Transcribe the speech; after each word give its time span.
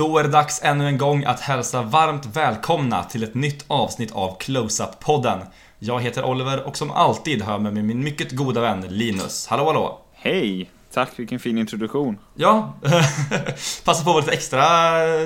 Då 0.00 0.18
är 0.18 0.22
det 0.22 0.28
dags 0.28 0.60
ännu 0.62 0.86
en 0.86 0.98
gång 0.98 1.24
att 1.24 1.40
hälsa 1.40 1.82
varmt 1.82 2.26
välkomna 2.26 3.04
till 3.04 3.22
ett 3.22 3.34
nytt 3.34 3.64
avsnitt 3.66 4.12
av 4.12 4.38
Close-Up-podden. 4.38 5.38
Jag 5.78 6.00
heter 6.00 6.24
Oliver 6.24 6.62
och 6.62 6.76
som 6.76 6.90
alltid 6.90 7.42
hör 7.42 7.58
med 7.58 7.74
mig 7.74 7.82
min 7.82 8.04
mycket 8.04 8.32
goda 8.32 8.60
vän 8.60 8.80
Linus. 8.88 9.46
Hallå 9.46 9.64
hallå! 9.64 10.00
Hej! 10.12 10.70
Tack, 10.92 11.08
vilken 11.16 11.38
fin 11.38 11.58
introduktion. 11.58 12.18
Ja, 12.34 12.74
passa 13.84 13.84
på 13.84 14.10
att 14.10 14.14
vara 14.14 14.20
lite 14.20 14.32
extra 14.32 14.60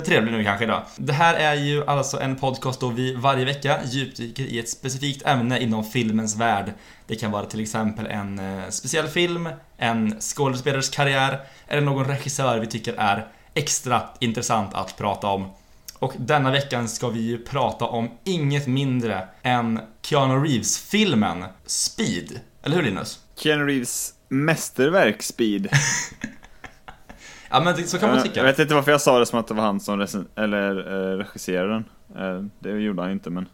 trevlig 0.00 0.32
nu 0.32 0.45
kanske 0.45 0.65
idag. 0.65 0.83
Det 0.97 1.13
här 1.13 1.35
är 1.35 1.54
ju 1.54 1.87
alltså 1.87 2.21
en 2.21 2.37
podcast 2.37 2.81
då 2.81 2.88
vi 2.88 3.15
varje 3.15 3.45
vecka 3.45 3.79
djupdyker 3.85 4.45
i 4.45 4.59
ett 4.59 4.69
specifikt 4.69 5.27
ämne 5.27 5.61
inom 5.61 5.85
filmens 5.85 6.37
värld. 6.37 6.72
Det 7.06 7.17
kan 7.17 7.31
vara 7.31 7.45
till 7.45 7.61
exempel 7.61 8.06
en 8.06 8.38
eh, 8.38 8.69
speciell 8.71 9.09
film, 9.09 9.49
en 9.77 10.21
skådespelares 10.21 10.88
karriär 10.88 11.41
eller 11.69 11.83
någon 11.83 12.04
regissör 12.04 12.59
vi 12.59 12.67
tycker 12.67 12.95
är 12.99 13.27
extra 13.54 14.02
intressant 14.21 14.74
att 14.74 14.96
prata 14.98 15.26
om. 15.26 15.46
Och 15.98 16.12
denna 16.18 16.50
veckan 16.50 16.88
ska 16.88 17.08
vi 17.08 17.20
ju 17.20 17.38
prata 17.38 17.84
om 17.84 18.10
inget 18.24 18.66
mindre 18.66 19.28
än 19.42 19.80
Keanu 20.02 20.34
Reeves-filmen 20.34 21.45
Speed. 21.66 22.40
Eller 22.62 22.76
hur 22.76 22.82
Linus? 22.82 23.20
Keanu 23.36 23.64
Reeves 23.66 24.14
mästerverk 24.28 25.22
Speed. 25.22 25.68
Ja 27.50 27.60
men 27.60 27.86
så 27.86 27.98
kan 27.98 28.10
man 28.10 28.22
tycka. 28.22 28.36
Jag 28.40 28.45
vet 28.45 28.59
inte 28.59 28.74
varför 28.74 28.90
jag 28.90 29.00
sa 29.00 29.18
det 29.18 29.26
som 29.26 29.38
att 29.38 29.48
det 29.48 29.54
var 29.54 29.62
han 29.64 29.80
som 29.80 30.00
rec- 30.00 30.24
eller, 30.36 30.76
eh, 31.12 31.16
regisserade 31.18 31.73
den. 31.73 31.84
Eh, 32.16 32.45
det 32.59 32.70
gjorde 32.70 33.02
han 33.02 33.10
inte 33.10 33.30
men 33.30 33.48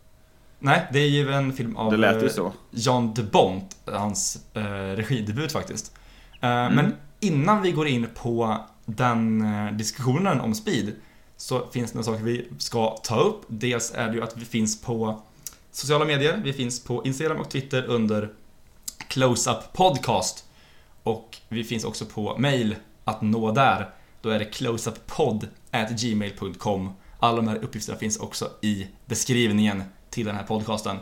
Nej, 0.59 0.87
det 0.93 0.99
är 0.99 1.09
ju 1.09 1.33
en 1.33 1.53
film 1.53 1.77
av 1.77 1.91
det 1.91 1.97
lät 1.97 2.23
ju 2.23 2.27
eh, 2.27 2.33
så. 2.33 2.53
John 2.71 3.15
DeBont, 3.15 3.77
hans 3.85 4.39
eh, 4.55 4.63
regidebut 4.97 5.53
faktiskt. 5.53 5.93
Eh, 6.41 6.51
Mm. 6.51 6.75
Men 6.75 6.95
innan 7.21 7.63
vi 7.63 7.73
går 7.73 7.87
in 7.87 8.07
på 8.15 8.57
den 8.97 9.43
eh, 9.43 9.73
diskussionen 9.73 10.41
om 10.41 10.55
Speed 10.55 10.93
så 11.37 11.67
finns 11.67 11.93
det 11.93 11.99
några 11.99 12.05
saker 12.05 12.25
vi 12.25 12.49
ska 12.59 12.97
ta 13.03 13.21
upp. 13.21 13.43
Dels 13.49 13.93
är 13.95 14.09
det 14.09 14.15
ju 14.15 14.23
att 14.23 14.37
vi 14.37 14.45
finns 14.45 14.83
på 14.83 15.23
sociala 15.71 16.05
medier. 16.05 16.41
Vi 16.45 16.53
finns 16.53 16.85
på 16.85 17.05
Instagram 17.05 17.41
och 17.41 17.51
Twitter 17.51 17.85
under 17.85 18.31
Close-Up 19.09 19.73
Podcast. 19.73 20.45
Och 21.03 21.37
vi 21.49 21.65
finns 21.65 21.85
också 21.85 22.07
på 22.07 22.39
mail 22.39 22.77
att 23.05 23.23
nå 23.23 23.53
där. 23.53 23.91
Då 24.23 24.29
är 24.29 24.39
det 24.39 24.45
closeuppod 24.45 25.49
gmail.com. 25.91 26.93
Alla 27.19 27.37
de 27.37 27.49
här 27.49 27.65
uppgifterna 27.65 27.99
finns 27.99 28.19
också 28.19 28.51
i 28.63 28.87
beskrivningen 29.07 29.83
till 30.11 30.27
den 30.27 30.37
här 30.37 30.43
podcasten. 30.43 30.97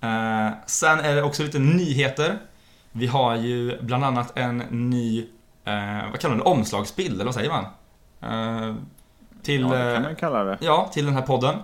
Eh, 0.00 0.50
sen 0.66 1.00
är 1.00 1.14
det 1.14 1.22
också 1.22 1.42
lite 1.42 1.58
nyheter. 1.58 2.38
Vi 2.92 3.06
har 3.06 3.36
ju 3.36 3.82
bland 3.82 4.04
annat 4.04 4.38
en 4.38 4.58
ny, 4.58 5.26
eh, 5.68 6.10
vad 6.10 6.20
kallar 6.20 6.34
man 6.36 6.44
det, 6.44 6.50
omslagsbild, 6.50 7.14
eller 7.14 7.24
vad 7.24 7.34
säger 7.34 7.50
man? 7.50 7.64
Eh, 8.20 8.74
till, 9.42 9.60
Ja, 9.60 9.68
det 9.68 9.94
kan 9.94 9.94
eh, 9.94 10.02
man 10.02 10.16
kalla 10.16 10.44
det. 10.44 10.58
Ja, 10.60 10.90
till 10.92 11.04
den 11.04 11.14
här 11.14 11.22
podden. 11.22 11.56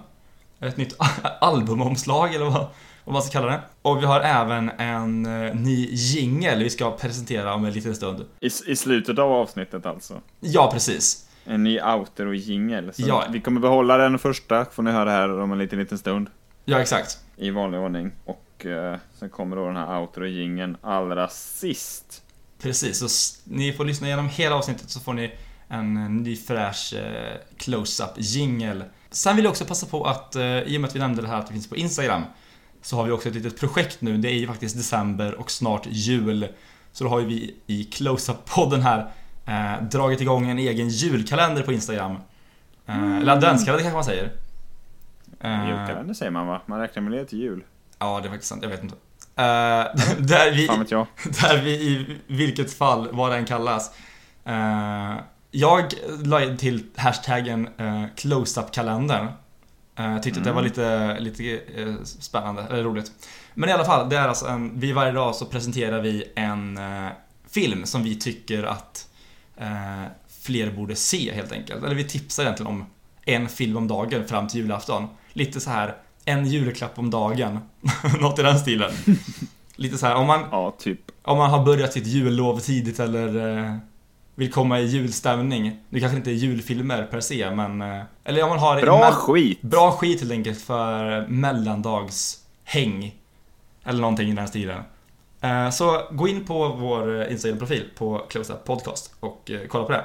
Ett 0.60 0.77
nytt 0.77 0.97
albumomslag 1.41 2.34
eller 2.34 2.44
vad, 2.44 2.66
vad 3.05 3.12
man 3.12 3.22
ska 3.22 3.32
kalla 3.41 3.52
det. 3.52 3.60
Och 3.82 4.02
vi 4.02 4.06
har 4.06 4.20
även 4.20 4.70
en 4.78 5.27
eh, 5.27 5.55
ny 5.55 5.88
jingel 5.91 6.58
vi 6.58 6.70
ska 6.70 6.91
presentera 6.91 7.55
om 7.55 7.64
en 7.64 7.72
liten 7.72 7.94
stund. 7.94 8.25
I, 8.41 8.47
I 8.47 8.77
slutet 8.77 9.19
av 9.19 9.32
avsnittet 9.32 9.86
alltså. 9.86 10.20
Ja, 10.41 10.70
precis. 10.72 11.28
En 11.44 11.64
ny 11.64 11.80
outer 11.80 12.27
och 12.27 12.34
jingel. 12.34 12.92
Ja. 12.97 13.25
Vi 13.30 13.41
kommer 13.41 13.60
behålla 13.60 13.97
den 13.97 14.19
första, 14.19 14.64
får 14.64 14.82
ni 14.82 14.91
höra 14.91 15.10
här 15.10 15.41
om 15.41 15.52
en 15.52 15.58
liten, 15.58 15.78
liten 15.78 15.98
stund. 15.98 16.30
Ja, 16.64 16.80
exakt. 16.80 17.19
I 17.36 17.50
vanlig 17.50 17.80
ordning. 17.80 18.12
Och 18.25 18.66
eh, 18.66 18.97
sen 19.19 19.28
kommer 19.28 19.56
då 19.56 19.66
den 19.66 19.77
här 19.77 20.00
outer 20.00 20.20
och 20.20 20.28
jingeln 20.28 20.77
allra 20.82 21.28
sist. 21.28 22.23
Precis, 22.58 22.98
så 22.98 23.38
ni 23.44 23.72
får 23.72 23.84
lyssna 23.84 24.06
igenom 24.06 24.28
hela 24.28 24.55
avsnittet 24.56 24.91
så 24.91 25.00
får 25.00 25.12
ni 25.12 25.34
en 25.69 26.16
ny 26.16 26.36
fräsch 26.36 26.94
eh, 26.94 27.36
close-up 27.56 28.10
jingel. 28.16 28.84
Sen 29.10 29.36
vill 29.36 29.44
jag 29.44 29.50
också 29.50 29.64
passa 29.64 29.86
på 29.86 30.05
att, 30.05 30.36
eh, 30.36 30.42
i 30.44 30.77
och 30.77 30.80
med 30.80 30.88
att 30.88 30.97
vi 30.97 30.98
nämnde 31.00 31.22
det 31.22 31.28
här 31.28 31.38
att 31.38 31.47
det 31.47 31.52
finns 31.52 31.69
på 31.69 31.77
Instagram, 31.77 32.22
så 32.82 32.97
har 32.97 33.05
vi 33.05 33.10
också 33.10 33.28
ett 33.28 33.34
litet 33.34 33.60
projekt 33.60 34.00
nu. 34.00 34.16
Det 34.16 34.28
är 34.28 34.34
ju 34.34 34.47
faktiskt 34.47 34.77
december 34.77 35.34
och 35.34 35.50
snart 35.50 35.87
jul. 35.91 36.48
Så 36.93 37.04
då 37.04 37.10
har 37.10 37.20
ju 37.20 37.26
vi 37.26 37.54
i 37.66 37.84
Close-Up-podden 37.84 38.81
här 38.82 39.10
eh, 39.47 39.82
dragit 39.88 40.20
igång 40.20 40.50
en 40.50 40.59
egen 40.59 40.88
julkalender 40.88 41.62
på 41.62 41.72
Instagram. 41.72 42.16
Eh, 42.87 43.16
Eller 43.16 43.32
adventskalender 43.32 43.82
kanske 43.82 43.94
man 43.97 44.04
säger. 44.04 44.32
Eh, 45.41 45.69
Julkalender 45.69 46.14
säger 46.14 46.31
man 46.31 46.47
va? 46.47 46.62
Man 46.66 46.81
räknar 46.81 47.03
med 47.03 47.12
det 47.12 47.25
till 47.25 47.38
jul. 47.38 47.64
Ja, 47.98 48.20
det 48.20 48.28
är 48.28 48.31
faktiskt 48.31 48.48
sant. 48.48 48.62
Jag 48.62 48.70
vet 48.70 48.82
inte. 48.82 48.97
Eh, 49.37 49.45
där 50.19 50.53
vi... 50.53 50.67
Jag. 50.89 51.06
Där 51.43 51.62
vi 51.62 51.71
i 51.71 52.19
vilket 52.27 52.72
fall, 52.72 53.09
vad 53.12 53.31
det 53.31 53.37
än 53.37 53.45
kallas. 53.45 53.91
Eh, 54.45 55.15
jag 55.50 55.95
la 56.25 56.56
till 56.56 56.84
hashtaggen 56.97 57.69
uh, 57.81 58.06
close-up-kalendern. 58.17 59.28
Uh, 60.00 60.21
tyckte 60.21 60.41
att 60.41 60.47
det 60.47 60.53
var 60.53 60.62
lite, 60.62 61.17
lite 61.21 61.61
eh, 61.77 61.94
spännande, 62.05 62.62
eller 62.62 62.83
roligt. 62.83 63.12
Men 63.55 63.69
i 63.69 63.73
alla 63.73 63.84
fall, 63.84 64.09
det 64.09 64.17
är 64.17 64.28
alltså 64.28 64.47
en, 64.47 64.81
vi 64.81 64.93
varje 64.93 65.12
dag 65.12 65.34
så 65.34 65.47
presenterar 65.47 66.00
vi 66.00 66.25
en 66.34 66.81
film 67.50 67.87
som 67.87 68.03
vi 68.03 68.17
tycker 68.17 68.62
att 68.62 69.09
fler 70.43 70.71
borde 70.71 70.97
se 70.97 71.34
helt 71.34 71.53
enkelt. 71.53 71.84
Eller 71.84 71.94
vi 71.94 72.05
tipsar 72.05 72.43
egentligen 72.43 72.73
om 72.73 72.87
en 73.25 73.49
film 73.49 73.77
om 73.77 73.89
dagen 73.89 74.28
fram 74.28 74.49
till 74.49 74.61
julafton. 74.61 75.09
Lite 75.33 75.61
så 75.61 75.71
här 75.71 75.97
en 76.25 76.47
julklapp 76.47 76.99
om 76.99 77.11
dagen. 77.11 77.59
Något 78.21 78.39
i 78.39 78.43
den 78.43 78.59
stilen. 78.59 78.93
Lite 79.77 79.99
så 79.99 80.07
här, 80.07 80.15
om 80.15 80.27
man, 80.27 80.41
Ja, 80.51 80.75
typ. 80.79 81.01
om 81.23 81.39
man 81.39 81.51
har 81.51 81.65
börjat 81.65 81.93
sitt 81.93 82.07
jullov 82.07 82.59
tidigt 82.61 83.01
eller 83.01 83.59
eh, 83.59 83.77
vill 84.35 84.53
komma 84.53 84.81
i 84.81 84.85
julstämning. 84.87 85.79
Det 85.91 86.01
kanske 86.01 86.17
inte 86.17 86.31
är 86.31 86.35
julfilmer 86.35 87.03
per 87.03 87.21
se, 87.21 87.51
men... 87.51 87.83
Eh, 87.83 88.03
eller 88.25 88.43
om 88.43 88.49
man 88.49 88.59
har... 88.59 88.81
Bra 88.81 89.12
skit! 89.12 89.62
Bra 89.62 89.93
skit 89.93 90.21
helt 90.21 90.33
enkelt 90.33 90.61
för 90.61 91.27
mellandagshäng. 91.29 93.15
Eller 93.85 94.01
någonting 94.01 94.29
i 94.29 94.35
den 94.35 94.49
stilen. 94.49 94.83
Eh, 95.41 95.71
så 95.71 96.03
gå 96.11 96.29
in 96.29 96.45
på 96.45 96.69
vår 96.69 97.21
eh, 97.23 97.33
Instagram-profil 97.33 97.85
på 97.97 98.27
Close-Up 98.29 98.65
Podcast 98.65 99.15
och 99.21 99.51
eh, 99.51 99.61
kolla 99.69 99.85
på 99.85 99.93
det. 99.93 100.05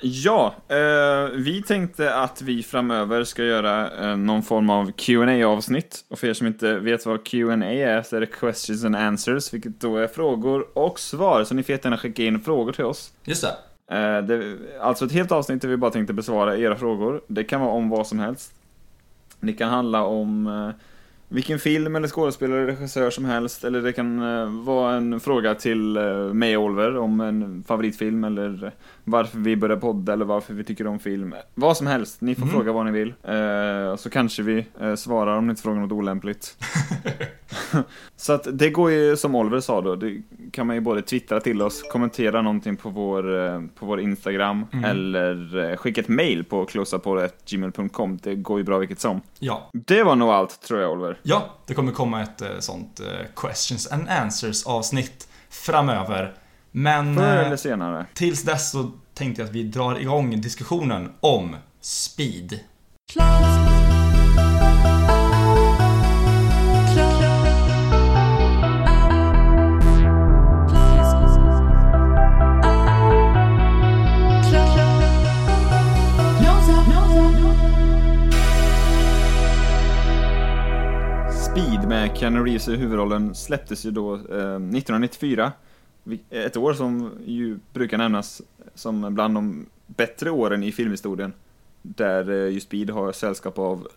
Ja, 0.00 0.54
eh, 0.68 1.30
vi 1.32 1.62
tänkte 1.66 2.14
att 2.14 2.42
vi 2.42 2.62
framöver 2.62 3.24
ska 3.24 3.44
göra 3.44 3.90
eh, 4.10 4.16
någon 4.16 4.42
form 4.42 4.70
av 4.70 4.92
qa 4.92 5.46
avsnitt 5.46 6.04
Och 6.08 6.18
för 6.18 6.26
er 6.26 6.34
som 6.34 6.46
inte 6.46 6.78
vet 6.78 7.06
vad 7.06 7.26
Q&A 7.26 7.64
är 7.64 8.02
så 8.02 8.16
är 8.16 8.20
det 8.20 8.26
questions 8.26 8.84
and 8.84 8.96
answers, 8.96 9.54
vilket 9.54 9.80
då 9.80 9.96
är 9.96 10.06
frågor 10.06 10.78
och 10.78 11.00
svar. 11.00 11.44
Så 11.44 11.54
ni 11.54 11.62
får 11.62 11.72
jättegärna 11.72 11.98
skicka 11.98 12.22
in 12.22 12.40
frågor 12.40 12.72
till 12.72 12.84
oss. 12.84 13.12
Just 13.24 13.42
det. 13.42 13.56
Eh, 13.96 14.22
det 14.22 14.58
alltså 14.80 15.04
ett 15.04 15.12
helt 15.12 15.32
avsnitt 15.32 15.62
där 15.62 15.68
vi 15.68 15.76
bara 15.76 15.90
tänkte 15.90 16.12
besvara 16.12 16.56
era 16.56 16.76
frågor. 16.76 17.20
Det 17.26 17.44
kan 17.44 17.60
vara 17.60 17.72
om 17.72 17.88
vad 17.88 18.06
som 18.06 18.18
helst. 18.18 18.52
Det 19.40 19.52
kan 19.52 19.68
handla 19.68 20.04
om 20.04 20.46
eh, 20.46 20.70
vilken 21.28 21.58
film 21.58 21.96
eller 21.96 22.08
skådespelare 22.08 22.66
regissör 22.66 23.10
som 23.10 23.24
helst. 23.24 23.64
Eller 23.64 23.82
det 23.82 23.92
kan 23.92 24.22
eh, 24.38 24.46
vara 24.64 24.94
en 24.94 25.20
fråga 25.20 25.54
till 25.54 25.96
eh, 25.96 26.02
mig 26.16 26.56
och 26.56 26.64
Oliver 26.64 26.96
om 26.96 27.20
en 27.20 27.64
favoritfilm 27.68 28.24
eller 28.24 28.72
varför 29.04 29.38
vi 29.38 29.56
börjar 29.56 29.76
podda 29.76 30.12
eller 30.12 30.24
varför 30.24 30.54
vi 30.54 30.64
tycker 30.64 30.86
om 30.86 30.98
film. 30.98 31.34
Vad 31.54 31.76
som 31.76 31.86
helst, 31.86 32.20
ni 32.20 32.34
får 32.34 32.42
Mhm. 32.42 32.50
fråga 32.50 32.72
vad 32.72 32.86
ni 32.86 32.92
vill. 32.92 33.14
Eh, 33.22 33.96
så 33.96 34.10
kanske 34.10 34.42
vi 34.42 34.66
eh, 34.80 34.94
svarar 34.94 35.36
om 35.38 35.46
ni 35.46 35.50
inte 35.50 35.62
frågar 35.62 35.80
något 35.80 35.92
olämpligt. 35.92 36.56
så 38.16 38.32
att 38.32 38.46
det 38.52 38.70
går 38.70 38.90
ju 38.90 39.16
som 39.16 39.34
Oliver 39.34 39.60
sa 39.60 39.80
då, 39.80 39.94
det 39.96 40.22
kan 40.52 40.66
man 40.66 40.76
ju 40.76 40.80
både 40.80 41.02
twittra 41.02 41.40
till 41.40 41.62
oss, 41.62 41.82
kommentera 41.92 42.42
någonting 42.42 42.76
på 42.76 42.88
vår, 42.90 43.22
på 43.68 43.86
vår 43.86 44.00
Instagram 44.00 44.64
Mm. 44.72 44.84
eller 44.84 45.76
skicka 45.76 46.00
ett 46.00 46.08
mail 46.08 46.44
på 46.44 46.64
closeuppod.gmail.com. 46.64 48.18
Det 48.22 48.34
går 48.34 48.58
ju 48.58 48.64
bra 48.64 48.78
vilket 48.78 49.00
som. 49.00 49.20
Ja. 49.38 49.70
Det 49.72 50.02
var 50.02 50.16
nog 50.16 50.28
allt 50.28 50.60
tror 50.62 50.80
jag 50.80 50.92
Oliver. 50.92 51.15
Ja, 51.22 51.54
det 51.66 51.74
kommer 51.74 51.92
komma 51.92 52.22
ett 52.22 52.42
eh, 52.42 52.58
sånt 52.58 53.00
eh, 53.00 53.06
questions 53.36 53.86
and 53.92 54.08
answers 54.08 54.66
avsnitt 54.66 55.28
framöver. 55.50 56.34
Men... 56.70 57.16
Förr 57.16 57.38
eh, 57.38 57.46
eller 57.46 57.56
senare. 57.56 58.06
Tills 58.14 58.42
dess 58.42 58.70
så 58.70 58.90
tänkte 59.14 59.42
jag 59.42 59.48
att 59.48 59.54
vi 59.54 59.62
drar 59.62 60.00
igång 60.00 60.40
diskussionen 60.40 61.12
om 61.20 61.56
speed. 61.80 62.58
Keanu 82.20 82.44
Reeves 82.44 82.68
i 82.68 82.76
huvudrollen 82.76 83.34
släpptes 83.34 83.86
ju 83.86 83.90
då 83.90 84.14
eh, 84.14 84.20
1994. 84.20 85.52
Ett 86.30 86.56
år 86.56 86.74
som 86.74 87.10
ju 87.26 87.58
brukar 87.72 87.98
nämnas 87.98 88.42
som 88.74 89.14
bland 89.14 89.34
de 89.34 89.66
bättre 89.86 90.30
åren 90.30 90.62
i 90.62 90.72
filmhistorien. 90.72 91.32
Där 91.82 92.30
eh, 92.30 92.52
ju 92.52 92.60
Speed 92.60 92.90
har 92.90 93.12
sällskap 93.12 93.58
av 93.58 93.88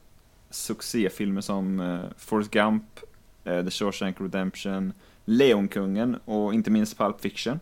succéfilmer 0.50 1.42
som 1.42 1.80
eh, 1.80 2.00
Forrest 2.18 2.51
Gump, 2.51 2.83
eh, 3.44 3.63
The 3.63 3.71
Shawshank 3.71 4.22
Redemption, 4.22 4.94
Lejonkungen 5.25 6.18
och 6.25 6.54
inte 6.54 6.72
minst 6.72 6.98
Pulp 6.98 7.22
Fiction. 7.22 7.60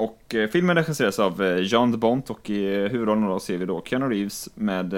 Och 0.00 0.34
eh, 0.34 0.48
filmen 0.48 0.76
regisseras 0.76 1.18
av 1.18 1.42
eh, 1.42 1.58
Jean 1.62 1.90
de 1.92 1.98
Bont 1.98 2.30
och 2.30 2.50
i 2.50 2.64
eh, 2.74 2.80
huvudrollen 2.90 3.26
då 3.26 3.40
ser 3.40 3.56
vi 3.58 3.66
då 3.66 3.82
Keanu 3.84 4.08
Reeves 4.08 4.48
med 4.54 4.94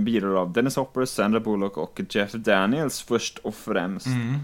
biroller 0.00 0.36
av 0.40 0.52
Dennis 0.52 0.76
Hopper, 0.76 1.04
Sandra 1.04 1.40
Bullock 1.40 1.76
och 1.76 2.00
Jeff 2.10 2.32
Daniels 2.32 3.02
först 3.02 3.38
och 3.38 3.54
främst. 3.54 4.06
Mm. 4.06 4.34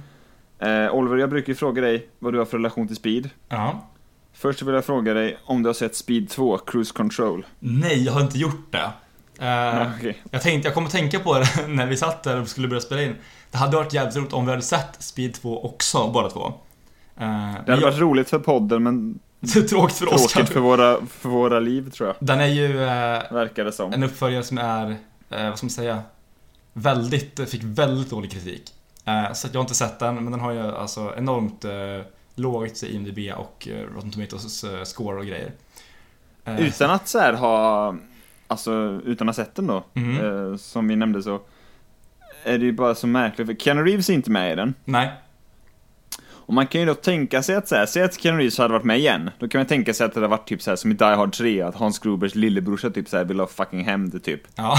Eh, 0.86 0.94
Oliver, 0.94 1.16
jag 1.16 1.30
brukar 1.30 1.48
ju 1.48 1.54
fråga 1.54 1.82
dig 1.82 2.08
vad 2.18 2.32
du 2.32 2.38
har 2.38 2.44
för 2.46 2.56
relation 2.56 2.86
till 2.86 2.96
Speed. 2.96 3.30
Ja. 3.48 3.86
Först 4.32 4.62
vill 4.62 4.74
jag 4.74 4.84
fråga 4.84 5.14
dig 5.14 5.38
om 5.44 5.62
du 5.62 5.68
har 5.68 5.74
sett 5.74 5.94
Speed 5.96 6.28
2, 6.28 6.58
Cruise 6.58 6.92
Control. 6.94 7.46
Nej, 7.58 8.02
jag 8.04 8.12
har 8.12 8.20
inte 8.20 8.38
gjort 8.38 8.72
det. 8.72 8.78
Eh, 9.38 9.46
Ja, 9.48 9.86
okej. 9.98 10.22
Jag 10.30 10.42
tänkte, 10.42 10.68
jag 10.68 10.74
kom 10.74 10.84
att 10.86 10.92
tänka 10.92 11.18
på 11.20 11.38
det 11.38 11.46
när 11.68 11.86
vi 11.86 11.96
satt 11.96 12.22
där 12.22 12.40
och 12.40 12.48
skulle 12.48 12.68
börja 12.68 12.80
spela 12.80 13.02
in. 13.02 13.14
Det 13.50 13.58
hade 13.58 13.76
varit 13.76 13.92
jävligt 13.92 14.16
roligt 14.16 14.32
om 14.32 14.44
vi 14.44 14.50
hade 14.50 14.62
sett 14.62 15.02
Speed 15.02 15.34
2 15.34 15.64
också, 15.64 16.10
båda 16.14 16.30
två. 16.30 16.46
Eh, 16.46 16.52
Det 17.16 17.24
hade 17.26 17.62
jag- 17.66 17.80
varit 17.80 17.98
roligt 17.98 18.30
för 18.30 18.38
podden, 18.38 18.82
men 18.82 19.18
tråkigt 19.68 19.96
för 19.96 20.14
oss 20.14 20.32
tråkigt 20.32 20.52
för 20.52 20.60
våra, 20.60 21.06
för 21.06 21.28
våra 21.28 21.60
liv 21.60 21.90
tror 21.90 22.08
jag. 22.08 22.16
Den 22.20 22.40
är 22.40 22.46
ju 22.46 22.82
eh, 22.82 23.32
Verkar 23.32 23.64
det 23.64 23.72
som. 23.72 23.92
en 23.92 24.02
uppföljare 24.02 24.42
som 24.42 24.58
är, 24.58 24.90
eh, 25.30 25.48
vad 25.48 25.58
ska 25.58 25.64
man 25.64 25.70
säga, 25.70 26.02
väldigt, 26.72 27.50
fick 27.50 27.62
väldigt 27.64 28.10
dålig 28.10 28.30
kritik. 28.32 28.74
Eh, 29.04 29.32
så 29.32 29.48
jag 29.52 29.54
har 29.54 29.60
inte 29.60 29.74
sett 29.74 29.98
den, 29.98 30.14
men 30.14 30.30
den 30.30 30.40
har 30.40 30.52
ju 30.52 30.60
alltså 30.60 31.14
enormt 31.16 31.64
eh, 31.64 31.70
lågt 32.34 32.82
i 32.82 32.94
IMDB 32.94 33.18
och 33.36 33.68
eh, 33.68 33.94
Rotten 33.94 34.10
Tomatoes 34.10 34.64
eh, 34.64 34.82
score 34.84 35.18
och 35.18 35.26
grejer. 35.26 35.52
Eh, 36.44 36.60
Utan 36.60 36.90
att 36.90 37.08
så 37.08 37.18
här 37.18 37.32
ha, 37.32 37.94
alltså 38.46 39.00
utan 39.04 39.28
att 39.28 39.36
ha 39.36 39.44
sett 39.44 39.54
den 39.54 39.66
då, 39.66 39.76
eh, 39.76 40.56
som 40.56 40.88
vi 40.88 40.96
nämnde 40.96 41.22
så, 41.22 41.40
är 42.44 42.58
det 42.58 42.64
ju 42.64 42.72
bara 42.72 42.94
så 42.94 43.06
märkligt, 43.06 43.46
för 43.46 43.54
Keanu 43.54 43.82
Reeves 43.84 44.10
är 44.10 44.14
inte 44.14 44.30
med 44.30 44.52
i 44.52 44.56
den. 44.56 44.74
Nej. 44.84 45.10
Och 46.50 46.54
man 46.54 46.66
kan 46.66 46.80
ju 46.80 46.86
då 46.86 46.94
tänka 46.94 47.42
sig 47.42 47.56
att 47.56 47.68
så 47.68 47.74
här, 47.74 47.86
säg 47.86 48.02
att 48.02 48.20
Keanu 48.20 48.38
Reeves 48.38 48.58
hade 48.58 48.72
varit 48.72 48.84
med 48.84 48.98
igen, 48.98 49.30
då 49.38 49.48
kan 49.48 49.58
man 49.58 49.66
tänka 49.66 49.94
sig 49.94 50.06
att 50.06 50.14
det 50.14 50.20
hade 50.20 50.28
varit 50.28 50.48
typ 50.48 50.62
så 50.62 50.70
här 50.70 50.76
som 50.76 50.90
i 50.90 50.94
Die 50.94 51.04
Hard 51.04 51.32
3, 51.32 51.62
att 51.62 51.74
Hans 51.74 51.98
Grubers 51.98 52.34
lillebrorsa 52.34 52.90
typ 52.90 53.08
så 53.08 53.16
här 53.16 53.24
vill 53.24 53.40
ha 53.40 53.46
fucking 53.46 53.84
hämnd 53.84 54.24
typ. 54.24 54.42
Ja. 54.54 54.76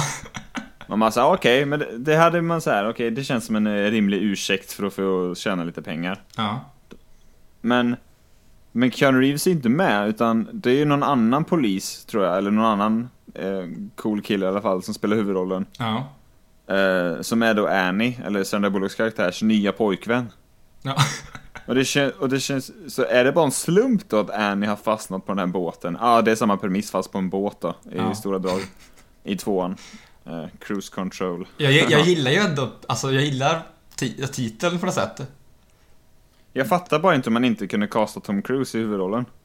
Man 0.88 1.12
sa 1.12 1.34
okej, 1.34 1.66
men 1.66 1.80
det, 1.80 1.98
det 1.98 2.16
hade 2.16 2.42
man 2.42 2.62
så 2.62 2.70
här, 2.70 2.90
okej, 2.90 3.12
det 3.12 3.24
känns 3.24 3.46
som 3.46 3.56
en 3.56 3.68
eh, 3.68 3.92
rimlig 3.92 4.18
ursäkt 4.22 4.72
för 4.72 4.86
att 4.86 4.94
få 4.94 5.36
tjäna 5.36 5.64
lite 5.64 5.82
pengar. 5.82 6.22
ja. 6.36 6.60
Men, 7.62 7.96
men 8.72 8.92
Keanu 8.92 9.20
Reeves 9.22 9.48
är 9.48 9.52
inte 9.52 9.70
med, 9.70 10.10
utan 10.10 10.48
det 10.54 10.72
är 10.72 10.76
ju 10.76 10.86
någon 10.86 11.04
annan 11.04 11.44
polis, 11.44 12.06
tror 12.06 12.26
jag, 12.26 12.38
eller 12.38 12.52
någon 12.52 12.66
annan 12.66 13.10
eh, 13.34 13.66
cool 13.96 14.22
kille 14.22 14.46
i 14.46 14.50
alla 14.50 14.62
fall, 14.62 14.84
som 14.84 14.94
spelar 14.94 15.16
huvudrollen. 15.18 15.66
Ja. 15.78 16.10
Eh, 16.76 17.22
som 17.22 17.44
är 17.44 17.54
då 17.54 17.68
Annie, 17.68 18.18
eller 18.26 18.44
Sandra 18.44 18.70
Bullocks 18.70 18.96
karaktärs 18.96 19.42
nya 19.42 19.72
pojkvän. 19.72 20.32
Ja. 20.82 20.96
Och 21.72 21.76
det, 21.76 21.86
kän, 21.86 22.12
och 22.20 22.30
det 22.30 22.40
känns, 22.40 22.72
så 22.96 23.04
är 23.06 23.24
det 23.24 23.32
bara 23.32 23.46
en 23.46 23.52
slump 23.52 24.10
då 24.10 24.20
att 24.20 24.30
Annie 24.30 24.68
har 24.68 24.76
fastnat 24.76 25.26
på 25.26 25.32
den 25.32 25.40
här 25.40 25.46
båten? 25.48 25.98
Ja, 26.00 26.08
ah, 26.08 26.22
det 26.22 26.32
är 26.32 26.36
samma 26.36 26.58
premiss 26.58 26.92
fast 26.92 27.12
på 27.12 27.18
en 27.18 27.30
båt 27.30 27.58
då, 27.62 27.70
i 27.70 27.98
Ja. 27.98 28.16
stora 28.16 28.40
drag. 28.40 28.62
I 29.24 29.38
tvåan. 29.38 29.76
Eh, 30.26 30.46
cruise 30.60 30.92
control. 30.96 31.48
Jag, 31.58 31.72
jag 31.74 32.02
gillar 32.06 32.32
ju 32.32 32.38
ändå, 32.38 32.70
alltså 32.88 33.12
jag 33.12 33.24
gillar 33.24 33.62
ti- 33.96 34.28
titeln 34.28 34.80
på 34.80 34.86
något 34.86 34.96
sätt. 34.96 35.22
Jag 36.54 36.68
fattar 36.70 37.00
bara 37.00 37.16
inte 37.16 37.30
om 37.30 37.34
man 37.34 37.44
inte 37.46 37.68
kunde 37.68 37.88
casta 37.88 38.20
Tom 38.20 38.42
Cruise 38.42 38.78
i 38.78 38.82
huvudrollen. 38.82 39.26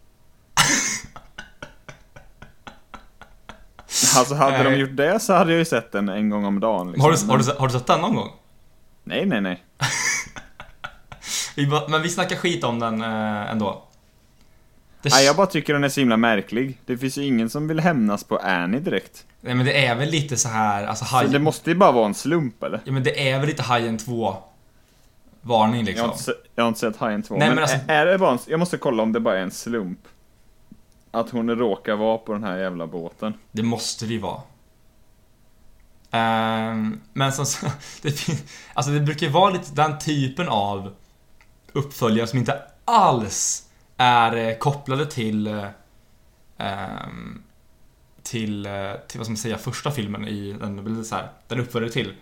Alltså 4.17 4.34
hade 4.34 4.56
de 4.62 4.70
Nej. 4.70 4.78
gjort 4.81 4.96
det 4.96 5.20
så 5.20 5.32
hade 5.32 5.50
jag 5.52 5.58
ju 5.58 5.64
sett 5.64 5.93
den 5.93 6.08
en 6.08 6.31
gång 6.31 6.44
om 6.44 6.61
dagen. 6.61 6.87
Liksom. 6.93 7.02
Har, 7.05 7.12
du, 7.12 7.19
har, 7.31 7.38
du, 7.38 7.44
har 7.61 7.67
du 7.67 7.73
sett 7.73 7.87
den 7.87 8.00
någon 8.00 8.14
gång? 8.14 8.31
Nej, 9.05 9.26
nej, 9.26 9.40
nej. 9.40 9.64
Vi, 11.56 11.67
bara- 11.67 11.88
men 11.88 12.03
vi 12.03 12.08
snackar 12.08 12.37
skit 12.37 12.64
om 12.64 12.79
den 12.79 13.03
eh, 13.03 13.50
ändå. 13.50 13.82
Det, 15.03 15.08
nej. 15.12 15.25
Jag 15.25 15.37
bara 15.37 15.47
tycker 15.47 15.73
den 15.73 15.85
är 15.85 15.88
så 15.88 16.00
himla 16.00 16.17
märklig. 16.17 16.79
Det 16.87 16.99
finns 16.99 17.19
ju 17.19 17.25
ingen 17.25 17.50
som 17.50 17.69
vill 17.69 17.81
hämnas 17.81 18.25
på 18.25 18.37
Annie 18.37 18.79
direkt. 18.81 19.26
Nej 19.41 19.55
men 19.55 19.67
det 19.67 19.87
är 19.87 19.94
väl 19.94 20.11
lite 20.11 20.37
så 20.37 20.49
här, 20.49 20.87
alltså 20.87 21.05
Så 21.05 21.17
haj... 21.17 21.29
det 21.29 21.38
måste 21.38 21.70
ju 21.70 21.76
bara 21.76 21.93
vara 21.93 22.06
en 22.06 22.14
slump, 22.14 22.62
eller? 22.62 22.81
Ja 22.85 22.93
men 22.93 23.03
det 23.03 23.31
är 23.31 23.38
väl 23.38 23.49
lite 23.49 23.62
Hajen 23.62 23.99
2 23.99 24.37
varning 25.41 25.75
Jag 25.75 25.81
har 25.81 25.87
liksom. 25.87 26.11
inte, 26.11 26.23
se, 26.23 26.32
jag 26.55 26.64
har 26.64 26.69
inte 26.69 26.81
sett 26.81 26.97
Hajen 26.97 27.23
2. 27.23 27.35
Nej, 27.37 27.47
men 27.49 27.55
men 27.55 27.64
alltså- 27.64 27.79
är, 27.88 28.06
är 28.06 28.12
det 28.12 28.19
bara 28.19 28.32
en, 28.32 28.38
Jag 28.47 28.61
måste 28.61 28.79
kolla 28.79 29.02
om 29.02 29.12
det 29.12 29.20
bara 29.20 29.38
är 29.38 29.43
en 29.43 29.50
slump. 29.50 30.00
Att 31.11 31.31
hon 31.31 31.50
råkar 31.50 31.97
vara 31.97 32.19
på 32.19 32.32
den 32.32 32.44
här 32.44 32.59
jävla 32.59 32.87
båten. 32.87 33.35
Det 33.52 33.62
måste 33.62 34.06
det 34.06 34.12
ju 34.12 34.19
vara. 34.20 34.41
Ehm, 36.11 37.00
men 37.12 37.32
som 37.32 37.47
så, 37.47 37.67
det, 38.02 38.11
fin- 38.11 38.38
alltså 38.75 38.93
det 38.93 39.00
brukar 39.00 39.26
ju 39.26 39.32
vara 39.32 39.50
lite 39.50 39.73
den 39.75 39.99
typen 39.99 40.49
av 40.49 40.93
uppföljare 41.76 42.26
som 42.26 42.38
inte 42.38 42.62
alls 42.84 43.69
är 43.96 44.37
eh, 44.37 44.56
kopplade 44.56 45.06
till 45.06 45.46
eh, 45.46 45.64
ehm, 46.58 47.43
till, 48.23 48.67
eh, 48.67 48.73
till 49.08 49.19
vad 49.19 49.26
ska 49.26 49.31
man 49.31 49.37
säga, 49.37 49.58
första 49.58 49.90
filmen 49.90 50.28
i 50.28 50.52
den, 50.52 51.05
så 51.05 51.14
här, 51.14 51.28
den 51.49 51.61
uppföljare 51.61 51.93
till 51.93 52.14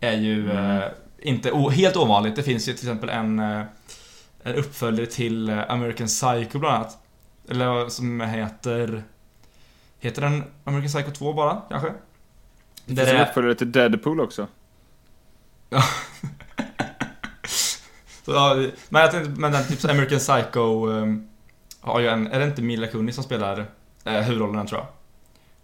är 0.00 0.12
ju 0.12 0.50
Mm. 0.50 0.90
inte 1.18 1.52
o, 1.52 1.70
helt 1.70 1.96
ovanligt. 1.96 2.36
Det 2.36 2.42
finns 2.42 2.68
ju 2.68 2.72
till 2.72 2.88
exempel 2.88 3.08
en, 3.08 3.38
en 3.38 4.54
uppföljare 4.54 5.06
till 5.06 5.50
American 5.50 6.06
Psycho 6.06 6.58
bland 6.58 6.76
annat. 6.76 6.98
Eller 7.48 7.88
som 7.88 8.20
heter 8.20 9.04
Heter 10.02 10.22
den 10.22 10.44
American 10.64 10.88
Psycho 10.88 11.10
2 11.10 11.32
bara, 11.32 11.62
kanske? 11.68 11.92
Det 12.86 12.96
finns 12.96 13.08
en 13.08 13.28
uppföljare 13.28 13.54
till 13.54 13.72
Deadpool 13.72 14.20
också. 14.20 14.46
Så, 18.24 18.32
ja, 18.32 18.54
men 18.88 19.02
jag 19.02 19.10
tänkte, 19.10 19.40
men 19.40 19.52
den 19.52 19.64
typ 19.64 19.84
American 19.84 20.18
Psycho 20.18 20.88
um, 20.88 21.28
har 21.80 22.00
ju 22.00 22.08
en, 22.08 22.26
är 22.26 22.38
det 22.38 22.44
inte 22.44 22.62
Mila 22.62 22.86
Kunis 22.86 23.14
som 23.14 23.24
spelar 23.24 23.66
eh, 24.04 24.12
huvudrollen 24.12 24.66
tror 24.66 24.80
jag? 24.80 24.88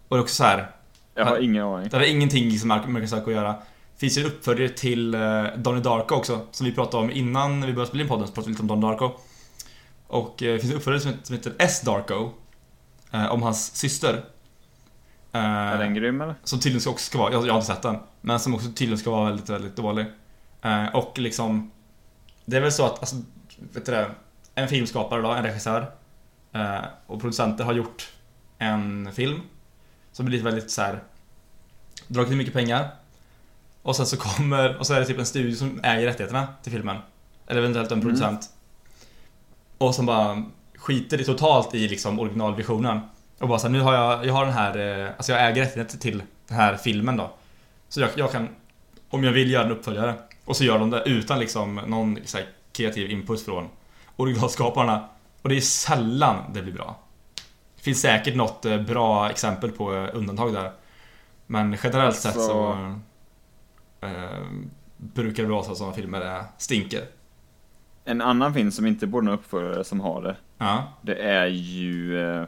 Och 0.07 0.17
det 0.17 0.19
är 0.19 0.23
också 0.23 0.35
så 0.35 0.43
här. 0.43 0.71
Jag 1.15 1.25
har 1.25 1.37
ingen 1.37 1.63
aning. 1.63 1.89
Det 1.89 1.97
har 1.97 2.03
ingenting 2.03 2.59
som 2.59 2.71
American 2.71 3.05
Psycho 3.05 3.29
att 3.29 3.35
göra. 3.35 3.55
Finns 3.97 4.17
ju 4.17 4.21
en 4.21 4.27
uppföljare 4.27 4.69
till 4.69 5.15
uh, 5.15 5.45
Donnie 5.57 5.81
Darko 5.81 6.15
också, 6.15 6.47
som 6.51 6.65
vi 6.65 6.71
pratade 6.71 7.03
om 7.03 7.11
innan 7.11 7.61
vi 7.61 7.73
började 7.73 7.87
spela 7.87 8.03
in 8.03 8.09
podden, 8.09 8.27
så 8.27 8.33
pratade 8.33 8.47
vi 8.47 8.51
lite 8.51 8.61
om 8.61 8.67
Donnie 8.67 8.81
Darko. 8.81 9.11
Och 10.07 10.43
eh, 10.43 10.53
det 10.53 10.59
finns 10.59 10.71
en 10.71 10.77
uppföljare 10.77 11.01
som 11.01 11.13
som 11.23 11.35
heter 11.35 11.53
S. 11.57 11.81
Darko, 11.81 12.31
eh, 13.11 13.31
om 13.31 13.43
hans 13.43 13.75
syster. 13.75 14.13
Eh, 15.31 15.41
Är 15.41 15.77
den 15.77 15.93
grym 15.93 16.21
eller? 16.21 16.35
som 16.43 16.59
tydligen 16.59 16.81
ska 16.81 16.89
också 16.89 17.05
ska 17.05 17.17
vara, 17.17 17.33
jag, 17.33 17.47
jag 17.47 17.53
har 17.53 17.59
inte 17.59 17.73
sett 17.73 17.81
den, 17.81 17.97
men 18.21 18.39
som 18.39 18.55
också 18.55 18.67
tydligen 18.67 18.97
ska 18.97 19.11
vara 19.11 19.25
väldigt, 19.25 19.49
väldigt 19.49 19.75
dålig. 19.75 20.05
Eh, 20.61 20.95
och 20.95 21.19
liksom, 21.19 21.71
det 22.49 22.57
är 22.57 22.61
väl 22.61 22.71
så 22.71 22.85
att, 22.85 22.99
alltså, 22.99 23.15
vet 23.73 23.85
du 23.85 23.91
det, 23.91 24.11
en 24.55 24.67
filmskapare 24.67 25.21
då, 25.21 25.31
en 25.31 25.43
regissör 25.43 25.91
eh, 26.53 26.79
och 27.07 27.21
producenter 27.21 27.63
har 27.63 27.73
gjort 27.73 28.09
en 28.57 29.11
film 29.13 29.41
som 30.11 30.25
blir 30.25 30.43
väldigt 30.43 30.71
så 30.71 30.81
här 30.81 31.03
dragit 32.07 32.31
in 32.31 32.37
mycket 32.37 32.53
pengar. 32.53 32.89
Och 33.81 33.95
sen 33.95 34.05
så 34.05 34.17
kommer, 34.17 34.77
och 34.77 34.87
så 34.87 34.93
är 34.93 34.99
det 34.99 35.05
typ 35.05 35.19
en 35.19 35.25
studio 35.25 35.55
som 35.55 35.79
äger 35.83 36.05
rättigheterna 36.07 36.47
till 36.63 36.71
filmen. 36.71 36.97
Eller 37.47 37.61
eventuellt 37.61 37.91
en 37.91 37.97
Mm. 37.97 38.05
producent. 38.07 38.49
Och 39.77 39.95
som 39.95 40.05
bara 40.05 40.43
skiter 40.75 41.21
i 41.21 41.23
totalt 41.25 41.75
i 41.75 41.87
liksom 41.87 42.19
originalvisionen. 42.19 42.99
Och 43.39 43.47
bara 43.47 43.59
så 43.59 43.67
här, 43.67 43.71
nu 43.73 43.81
har 43.81 43.93
jag, 43.93 44.25
jag 44.25 44.33
har 44.33 44.45
den 44.45 44.53
här, 44.53 44.77
eh, 45.05 45.11
alltså 45.17 45.31
jag 45.31 45.47
äger 45.47 45.61
rättigheten 45.61 45.99
till 45.99 46.23
den 46.47 46.57
här 46.57 46.77
filmen 46.77 47.17
då. 47.17 47.31
Så 47.89 48.01
jag, 48.01 48.09
jag 48.15 48.31
kan, 48.31 48.47
om 49.09 49.23
jag 49.23 49.31
vill 49.31 49.51
göra 49.51 49.65
en 49.65 49.71
uppföljare. 49.71 50.13
Och 50.49 50.55
så 50.57 50.63
gör 50.63 50.79
de 50.79 50.89
det 50.89 51.03
utan 51.05 51.39
liksom 51.39 51.75
någon 51.75 52.17
kreativ 52.71 53.11
input 53.11 53.41
från 53.41 53.69
originalskaparna. 54.15 55.07
Och 55.41 55.49
det 55.49 55.57
är 55.57 55.61
sällan 55.61 56.35
det 56.53 56.61
blir 56.61 56.73
bra. 56.73 56.99
Det 57.75 57.81
finns 57.83 58.01
säkert 58.01 58.35
något 58.35 58.65
eh, 58.65 58.81
bra 58.81 59.29
exempel 59.29 59.71
på 59.71 59.93
eh, 59.95 60.09
undantag 60.13 60.53
där. 60.53 60.71
Men 61.47 61.77
generellt 61.83 62.15
sett 62.15 62.33
så 62.33 62.39
Så- 62.41 62.99
eh, 64.07 64.39
brukar 64.97 65.43
det 65.43 65.49
vara 65.49 65.63
så 65.63 65.71
att 65.71 65.77
sådana 65.77 65.95
filmer 65.95 66.21
är 66.21 66.43
stinker. 66.57 67.03
En 68.05 68.21
annan 68.21 68.53
film 68.53 68.71
som 68.71 68.85
inte 68.85 69.07
borde 69.07 69.27
ha 69.27 69.33
uppföljare 69.35 69.83
som 69.83 69.99
har 69.99 70.21
det, 70.21 70.35
Ja. 70.57 70.83
det 71.01 71.15
är 71.15 71.45
ju, 71.45 72.21
eh, 72.29 72.45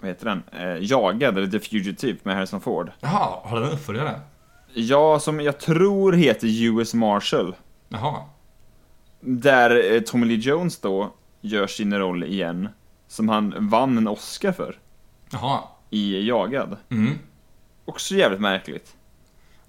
vad 0.00 0.08
heter 0.08 0.24
den? 0.24 0.42
Eh, 0.52 0.76
Jagad, 0.90 1.38
eller 1.38 1.46
The 1.46 1.60
Fugitive 1.60 2.18
med 2.22 2.34
Harrison 2.34 2.60
Ford. 2.60 2.90
Jaha, 3.00 3.38
har 3.42 3.60
den 3.60 3.70
uppföljare? 3.70 4.20
Ja, 4.76 5.20
som 5.20 5.40
jag 5.40 5.60
tror 5.60 6.12
heter 6.12 6.46
US 6.62 6.94
Marshal. 6.94 7.56
Jaha. 7.88 8.22
Där 9.20 9.92
eh, 9.94 10.00
Tommy 10.00 10.26
Lee 10.26 10.36
Jones 10.36 10.80
då 10.80 11.12
gör 11.40 11.66
sin 11.66 11.94
roll 11.94 12.24
igen, 12.24 12.68
som 13.08 13.28
han 13.28 13.68
vann 13.68 13.98
en 13.98 14.08
Oscar 14.08 14.52
för, 14.52 14.78
Jaha. 15.30 15.60
i 15.90 16.28
Jagad. 16.28 16.76
Mm. 16.90 17.18
Också 17.84 18.14
jävligt 18.14 18.40
märkligt. 18.40 18.94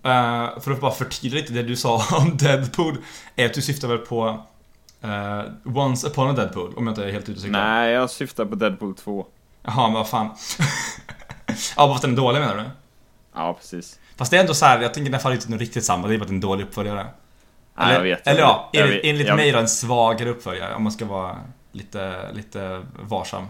Eh, 0.03 0.59
för 0.59 0.71
att 0.71 0.81
bara 0.81 0.91
förtydliga 0.91 1.41
lite 1.41 1.53
det 1.53 1.63
du 1.63 1.75
sa 1.75 1.95
om 2.17 2.37
Deadpool, 2.37 2.97
är 3.35 3.45
att 3.45 3.53
du 3.53 3.61
syftar 3.61 3.87
väl 3.87 3.97
på 3.97 4.41
eh, 5.01 5.41
Once 5.63 6.07
upon 6.07 6.29
a 6.29 6.33
Deadpool, 6.33 6.73
om 6.77 6.87
jag 6.87 6.91
inte 6.91 7.03
är 7.05 7.11
helt 7.11 7.29
ute 7.29 7.37
och 7.37 7.41
cyklar? 7.41 7.63
Nej, 7.63 7.91
jag 7.91 8.09
syftar 8.09 8.45
på 8.45 8.55
Deadpool 8.55 8.95
2. 8.95 9.25
Jaha, 9.63 9.87
men 9.87 9.93
vad 9.93 10.09
fan. 10.09 10.29
ja, 11.77 11.95
att 11.95 12.01
den 12.01 12.11
är 12.11 12.15
dålig 12.17 12.39
menar 12.39 12.57
du? 12.57 12.63
Ja, 13.33 13.53
precis. 13.53 13.99
Fast 14.17 14.31
det 14.31 14.37
är 14.37 14.41
ändå 14.41 14.53
så 14.53 14.65
här, 14.65 14.81
jag 14.81 14.93
tänker 14.93 15.11
den 15.11 15.19
faller 15.19 15.35
inte 15.35 15.49
något 15.51 15.59
riktigt 15.59 15.83
samma, 15.85 16.07
det 16.07 16.13
är 16.13 16.17
bara 16.17 16.29
en 16.29 16.39
dålig 16.39 16.63
uppföljare. 16.63 17.07
Nej, 17.77 17.93
jag 17.93 18.01
vet. 18.01 18.27
eller 18.27 18.39
ja, 18.39 18.69
Jag 18.73 18.83
enligt, 18.83 18.97
vet- 19.03 19.09
enligt 19.09 19.27
jag- 19.27 19.35
mig 19.35 19.51
då 19.51 19.59
en 19.59 19.67
svagare 19.67 20.29
uppföljare, 20.29 20.75
om 20.75 20.83
man 20.83 20.91
ska 20.91 21.05
vara 21.05 21.37
lite, 21.71 22.31
lite 22.33 22.81
varsam. 23.03 23.45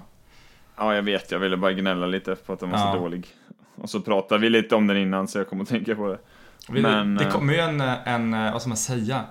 Ja, 0.78 0.96
jag 0.96 1.02
vet. 1.04 1.32
Jag 1.32 1.40
ville 1.40 1.58
bara 1.58 1.74
gnälla 1.74 2.06
lite 2.06 2.36
på 2.36 2.54
att 2.54 2.60
den 2.60 2.70
var 2.70 2.78
Ja. 2.80 2.94
så 2.94 3.00
dålig. 3.00 3.28
Och 3.82 3.90
så 3.90 4.02
pratade 4.02 4.42
vi 4.42 4.50
lite 4.50 4.76
om 4.76 4.88
den 4.88 4.98
innan, 4.98 5.28
så 5.28 5.38
jag 5.38 5.50
kommer 5.50 5.64
att 5.64 5.70
tänka 5.70 5.96
på 5.96 6.08
det. 6.08 6.18
Men, 6.82 7.16
det 7.16 7.24
eh, 7.26 7.32
kommer 7.32 7.54
ju 7.54 7.60
en, 7.60 7.82
en, 7.82 8.34
eh, 8.34 8.52
vad 8.52 8.62
ska 8.62 8.68
man 8.70 8.78
säga? 8.78 9.24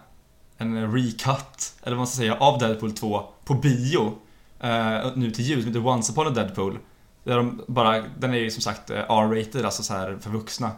En 0.59 0.93
recut, 0.95 1.75
eller 1.83 1.91
vad 1.91 1.97
man 1.99 2.07
ska 2.07 2.17
säga, 2.17 2.35
av 2.37 2.59
Deadpool 2.59 2.93
2 2.93 3.23
på 3.45 3.55
bio. 3.55 4.19
eh, 4.61 5.07
nu 5.15 5.31
till 5.31 5.45
jul, 5.45 5.63
som 5.63 5.69
heter 5.69 5.87
Once 5.87 6.13
upon 6.13 6.27
a 6.27 6.31
Deadpool. 6.31 6.79
Där 7.25 7.37
de 7.37 7.65
bara, 7.69 8.03
den 8.19 8.35
är 8.35 8.39
ju 8.39 8.51
som 8.51 8.63
sagt 8.63 8.91
R-rated, 8.91 9.65
alltså 9.65 9.83
så 9.83 9.95
här 9.95 10.17
för 10.21 10.31
vuxna. 10.31 10.71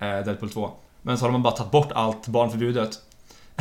Eh, 0.00 0.24
Deadpool 0.24 0.50
2. 0.50 0.70
Men 1.02 1.18
så 1.18 1.24
har 1.24 1.32
de 1.32 1.42
bara 1.42 1.56
tagit 1.56 1.72
bort 1.72 1.92
allt 1.92 2.26
barnförbjudet. 2.26 2.90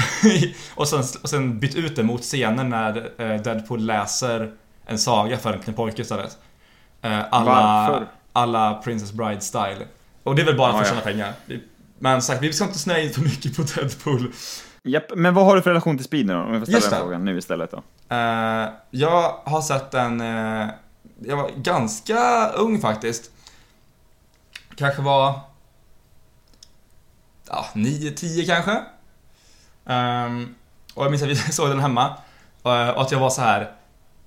och, 0.75 0.87
sen, 0.87 1.03
och 1.23 1.29
sen 1.29 1.59
bytt 1.59 1.75
ut 1.75 1.95
det 1.95 2.03
mot 2.03 2.21
scener 2.21 2.63
när 2.63 3.11
eh, 3.21 3.41
Deadpool 3.41 3.85
läser 3.85 4.51
en 4.85 4.99
saga 4.99 5.37
för 5.37 5.53
en 5.53 5.59
liten 5.59 5.73
pojke 5.73 6.01
istället. 6.01 6.37
Eh, 7.01 7.19
Alla, 7.31 8.03
alla 8.33 8.73
Princess 8.73 9.11
Bride 9.11 9.41
style. 9.41 9.87
Och 10.23 10.35
det 10.35 10.41
är 10.41 10.45
väl 10.45 10.57
bara 10.57 10.71
för 10.73 10.79
att 10.81 10.87
tjäna 10.87 11.01
pengar. 11.01 11.33
Men 11.99 12.21
sagt, 12.21 12.41
vi 12.43 12.53
ska 12.53 12.65
inte 12.65 12.79
snöa 12.79 12.99
in 12.99 13.09
för 13.13 13.21
mycket 13.21 13.55
på 13.55 13.61
Deadpool. 13.61 14.31
Japp, 14.83 15.03
men 15.15 15.33
vad 15.33 15.45
har 15.45 15.55
du 15.55 15.61
för 15.61 15.69
relation 15.69 15.97
till 15.97 16.05
Speed 16.05 16.25
nu 16.25 16.33
då? 16.33 16.39
Om 16.39 16.53
jag 16.53 16.59
får 16.59 16.65
ställa 16.65 16.89
den 16.89 16.99
frågan 16.99 17.25
nu 17.25 17.37
istället 17.37 17.71
då. 17.71 17.77
Eh, 18.15 18.69
jag 18.89 19.35
har 19.45 19.61
sett 19.61 19.91
den, 19.91 20.21
eh, 20.21 20.67
jag 21.19 21.37
var 21.37 21.49
ganska 21.55 22.49
ung 22.49 22.81
faktiskt. 22.81 23.31
Kanske 24.75 25.01
var, 25.01 25.39
ja, 27.49 27.65
9-10 27.73 28.45
kanske. 28.45 28.83
Um, 29.83 30.55
och 30.93 31.03
jag 31.03 31.11
minns 31.11 31.23
att 31.23 31.29
vi 31.29 31.35
såg 31.51 31.69
den 31.69 31.79
hemma. 31.79 32.17
Eh, 32.63 32.89
och 32.89 33.01
att 33.01 33.11
jag 33.11 33.19
var 33.19 33.29
så 33.29 33.41
här. 33.41 33.71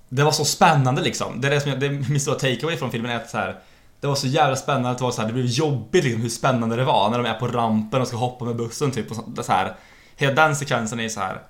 Det 0.08 0.22
var 0.22 0.32
så 0.32 0.44
spännande 0.44 1.02
liksom. 1.02 1.40
Det 1.40 1.48
är 1.48 1.50
det 1.50 1.60
som 1.60 1.70
jag, 1.70 1.80
det 1.80 1.86
är 1.86 1.90
min 1.90 2.20
stora 2.20 2.34
takeaway 2.34 2.76
från 2.76 2.90
filmen 2.90 3.10
är 3.10 3.16
att 3.16 3.30
så 3.30 3.38
här. 3.38 3.56
Det 4.00 4.06
var 4.06 4.14
så 4.14 4.26
jävla 4.26 4.56
spännande 4.56 4.90
att 4.90 4.98
det 4.98 5.04
var 5.04 5.10
så 5.10 5.20
här, 5.20 5.28
det 5.28 5.34
blev 5.34 5.46
jobbigt 5.46 6.04
liksom 6.04 6.22
hur 6.22 6.28
spännande 6.28 6.76
det 6.76 6.84
var 6.84 7.10
när 7.10 7.18
de 7.18 7.26
är 7.26 7.34
på 7.34 7.48
rampen 7.48 8.00
och 8.00 8.08
ska 8.08 8.16
hoppa 8.16 8.44
med 8.44 8.56
bussen 8.56 8.90
typ 8.90 9.10
och 9.10 9.16
så, 9.16 9.22
det 9.22 9.42
så 9.42 9.52
här. 9.52 9.74
Hela 10.16 10.34
den 10.34 10.56
sekvensen 10.56 11.00
är 11.00 11.08
så 11.08 11.20
här. 11.20 11.42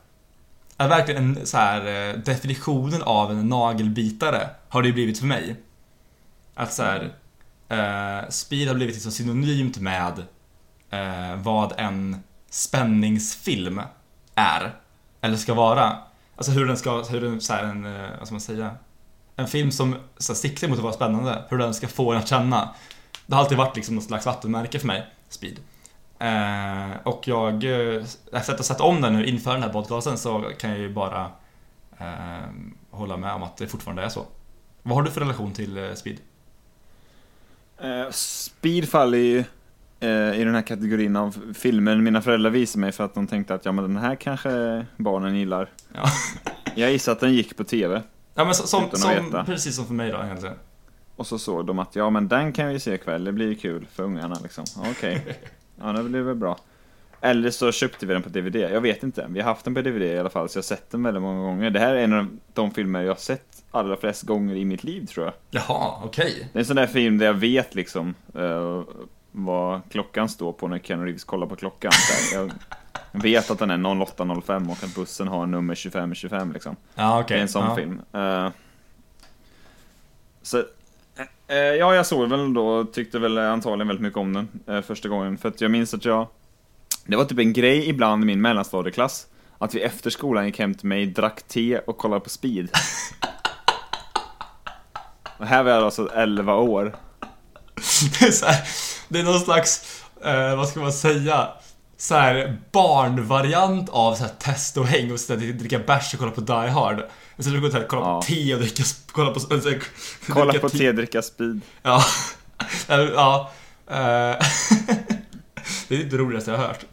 Är 0.77 0.89
verkligen 0.89 1.37
en 1.39 1.47
så 1.47 1.57
här 1.57 2.09
eh, 2.09 2.15
definitionen 2.19 3.03
av 3.03 3.31
en 3.31 3.49
nagelbitare 3.49 4.49
har 4.69 4.83
det 4.83 4.89
ju 4.89 4.95
blivit 4.95 5.19
för 5.19 5.27
mig. 5.27 5.57
Att 6.55 6.73
så 6.73 6.83
här, 6.83 7.03
uh, 7.73 8.31
Speed 8.31 8.69
har 8.69 8.75
blivit 8.75 8.95
liksom 8.95 9.13
synonymt 9.13 9.79
med 9.79 10.25
eh, 10.93 11.37
vad 11.37 11.73
en 11.77 12.23
spänningsfilm 12.51 13.81
är. 14.35 14.75
Eller 15.21 15.37
ska 15.37 15.55
vara. 15.55 15.97
Alltså 16.37 16.53
hur 16.53 16.67
den 16.67 16.77
ska, 16.77 17.03
hur 17.03 17.21
den, 17.21 17.41
så 17.41 17.53
här, 17.53 17.65
en, 17.65 17.85
eh, 17.85 18.11
vad 18.19 18.27
ska 18.27 18.35
man 18.35 18.41
säga? 18.41 18.71
En 19.37 19.49
film 19.49 19.71
som 19.71 19.97
så 20.19 20.33
här, 20.33 20.39
siktar 20.39 20.69
mot 20.69 20.79
att 20.79 20.85
vara 20.85 20.93
spännande. 20.93 21.45
Hur 21.49 21.59
den 21.59 21.75
ska 21.75 21.89
få 21.89 22.13
en 22.13 22.19
att 22.19 22.29
känna. 22.29 22.75
Det 23.27 23.35
har 23.35 23.43
alltid 23.43 23.59
varit 23.59 23.77
liksom 23.77 23.95
något 23.95 24.05
slags 24.05 24.27
vattenmärke 24.27 24.79
för 24.79 24.87
mig, 24.87 25.07
Speed. 25.29 25.59
Eh, 26.19 26.97
och 27.05 27.29
jag, 27.29 27.65
eh, 27.65 28.05
efter 28.33 28.53
att 28.53 28.59
ha 28.59 28.65
sett 28.65 28.81
om 28.81 29.01
den 29.01 29.13
nu 29.13 29.27
inför 29.27 29.53
den 29.53 29.63
här 29.63 29.73
podcasten 29.73 30.19
så 30.19 30.51
kan 30.59 30.71
jag 30.71 30.79
ju 30.79 30.93
bara 30.93 31.31
eh, 31.99 32.49
hålla 32.91 33.17
med 33.17 33.33
om 33.33 33.43
att 33.43 33.57
det 33.57 33.67
fortfarande 33.67 34.03
är 34.03 34.09
så. 34.09 34.27
Vad 34.83 34.95
har 34.95 35.03
du 35.03 35.11
för 35.11 35.21
relation 35.21 35.53
till 35.53 35.79
eh, 35.79 35.95
Speed? 35.95 36.19
Eh, 37.79 38.11
Speed 38.11 38.89
faller 38.89 39.19
ju 39.19 39.45
i 40.41 40.45
den 40.45 40.55
här 40.55 40.63
kategorin 40.63 41.17
av 41.17 41.37
filmer 41.55 41.97
mina 41.97 42.23
föräldrar 42.23 42.51
visade 42.51 42.81
mig 42.81 42.93
för 42.93 43.05
att 43.05 43.15
de 43.15 43.27
tänkte 43.27 43.55
att 43.55 43.65
ja 43.65 43.73
men 43.73 43.85
den 43.85 43.97
här 43.97 44.15
kanske 44.15 44.87
barnen 44.97 45.37
gillar. 45.37 45.71
Ja. 45.95 46.03
Jag 46.75 46.93
gissar 46.93 47.13
att 47.13 47.21
den 47.21 47.33
gick 47.33 47.57
på 47.57 47.65
TV. 47.65 48.03
Ja 48.35 48.45
men 48.45 48.55
så- 48.55 48.67
som, 48.67 48.83
som 48.93 49.45
precis 49.47 49.77
som 49.77 49.87
för 49.87 49.95
mig 49.95 50.11
då 50.11 50.19
egentligen. 50.25 50.57
Och 51.17 51.27
så 51.27 51.39
såg 51.39 51.67
de 51.67 51.79
att 51.79 51.97
ja 51.97 52.11
men 52.11 52.29
den 52.29 52.53
kan 52.53 52.69
vi 52.69 52.81
se 52.81 52.95
ikväll, 52.95 53.25
det 53.25 53.33
blir 53.33 53.49
ju 53.49 53.55
kul 53.55 53.87
för 53.93 54.03
ungarna 54.03 54.37
liksom. 54.43 54.65
Okej, 54.91 55.39
ja 55.81 55.93
det 55.93 56.03
blir 56.03 56.21
väl 56.21 56.35
bra. 56.35 56.59
Eller 57.21 57.51
så 57.51 57.73
köpte 57.73 58.07
vi 58.07 58.13
den 58.15 58.23
på 58.23 58.29
DVD, 58.29 58.57
jag 58.57 58.81
vet 58.81 59.03
inte. 59.03 59.27
Vi 59.29 59.41
har 59.41 59.49
haft 59.49 59.65
den 59.65 59.75
på 59.75 59.81
DVD 59.83 60.03
i 60.03 60.19
alla 60.19 60.31
fall 60.31 60.49
så 60.49 60.57
jag 60.57 60.63
har 60.63 60.65
sett 60.65 60.91
den 60.91 61.03
väldigt 61.03 61.23
många 61.23 61.41
gånger. 61.41 61.71
Det 61.71 61.81
här 61.81 61.95
är 61.95 62.05
en 62.05 62.13
av 62.13 62.27
de 62.53 62.71
filmer 62.71 63.01
jag 63.03 63.11
har 63.11 63.17
sett 63.17 63.65
allra 63.71 63.97
flest 63.97 64.23
gånger 64.23 64.55
i 64.57 64.65
mitt 64.65 64.85
liv 64.85 65.07
tror 65.07 65.27
jag. 65.27 65.35
Jaha, 65.51 65.93
okej. 66.05 66.49
Det 66.53 66.59
är 66.59 66.61
en 66.61 66.67
sån 66.67 66.77
där 66.77 66.87
film 66.87 67.19
där 67.19 67.27
jag 67.27 67.35
vet 67.35 67.75
liksom 67.75 68.15
eh, 68.35 68.83
vad 69.33 69.81
klockan 69.91 70.29
står 70.29 70.53
på 70.53 70.69
när 70.69 70.79
Keanu 70.79 71.05
Reeves 71.05 71.25
kollar 71.25 71.47
på 71.47 71.57
klockan. 71.57 71.93
Jag 72.33 72.51
vet 73.13 73.51
att 73.51 73.59
den 73.59 73.71
är 73.71 73.77
08.05 73.77 74.71
och 74.71 74.85
att 74.85 74.95
bussen 74.95 75.29
har 75.29 75.47
nummer 75.47 75.75
2525 75.75 76.53
liksom. 76.53 76.77
Ja 76.95 77.21
okej. 77.21 77.35
Det 77.35 77.41
är 77.41 77.43
en 77.43 77.49
sån 77.49 77.65
ja. 77.65 77.77
film. 77.77 78.01
Eh, 78.13 78.49
så, 80.43 80.59
eh, 81.47 81.57
ja, 81.57 81.95
jag 81.95 82.07
såg 82.07 82.29
väl 82.29 82.55
då 82.55 82.85
tyckte 82.85 83.19
väl 83.19 83.39
antagligen 83.39 83.89
väldigt 83.89 84.03
mycket 84.03 84.19
om 84.19 84.33
den 84.33 84.49
eh, 84.67 84.83
första 84.83 85.09
gången. 85.09 85.39
För 85.39 85.49
att 85.49 85.61
jag 85.61 85.71
minns 85.71 85.95
att 85.95 86.05
jag, 86.05 86.27
det 87.05 87.17
var 87.17 87.25
typ 87.25 87.39
en 87.39 87.53
grej 87.53 87.89
ibland 87.89 88.23
i 88.23 88.27
min 88.27 88.41
mellanstadieklass. 88.41 89.27
Att 89.59 89.75
vi 89.75 89.83
efter 89.83 90.11
skolan 90.11 90.47
gick 90.47 90.59
hem 90.59 90.75
till 90.75 90.89
mig, 90.89 91.07
drack 91.07 91.43
te 91.43 91.79
och 91.79 91.99
kollade 91.99 92.21
på 92.21 92.31
Speed. 92.31 92.69
och 95.39 95.47
här 95.47 95.63
var 95.63 95.71
jag 95.71 95.83
alltså 95.83 96.09
11 96.15 96.55
år. 96.55 96.97
Det 99.13 99.19
är, 99.19 99.23
det 99.23 99.29
är 99.29 99.33
någon 99.33 99.41
slags, 99.41 100.03
eh, 100.25 100.57
vad 100.57 100.69
ska 100.69 100.81
man 100.81 100.93
säga? 100.93 101.49
Så 101.97 102.15
här 102.15 102.57
barnvariant 102.73 103.89
av 103.91 104.15
så 104.15 104.23
här 104.23 104.31
test 104.39 104.77
och 104.77 104.87
häng 104.87 105.13
och 105.13 105.21
så 105.21 105.33
här, 105.33 105.41
dricka 105.53 105.79
bärs 105.79 106.15
och 106.15 106.21
kolla 106.21 106.33
på 106.33 106.41
Die 106.41 106.53
Hard. 106.53 107.01
Och 107.37 107.45
sen 107.45 107.61
går 107.61 107.69
det 107.69 107.79
här, 107.79 107.87
kolla 107.89 108.03
Ja. 108.03 108.21
på 108.21 108.27
te 108.27 108.55
och 108.55 108.61
dricka, 108.61 108.83
kolla 109.13 109.31
på... 109.31 109.41
Så 109.41 109.49
här, 109.55 109.83
Kolla 110.29 110.45
dricka 110.53 110.61
på 110.61 110.69
te, 110.69 110.93
dricka 110.93 111.23
Speed. 111.23 111.61
Ja. 111.83 112.05
Ja. 112.89 113.51
eh, 113.91 113.97
det 115.89 115.97
är 116.01 116.05
det 116.05 116.17
roligaste 116.17 116.51
jag 116.51 116.59
har 116.59 116.67
hört. 116.67 116.85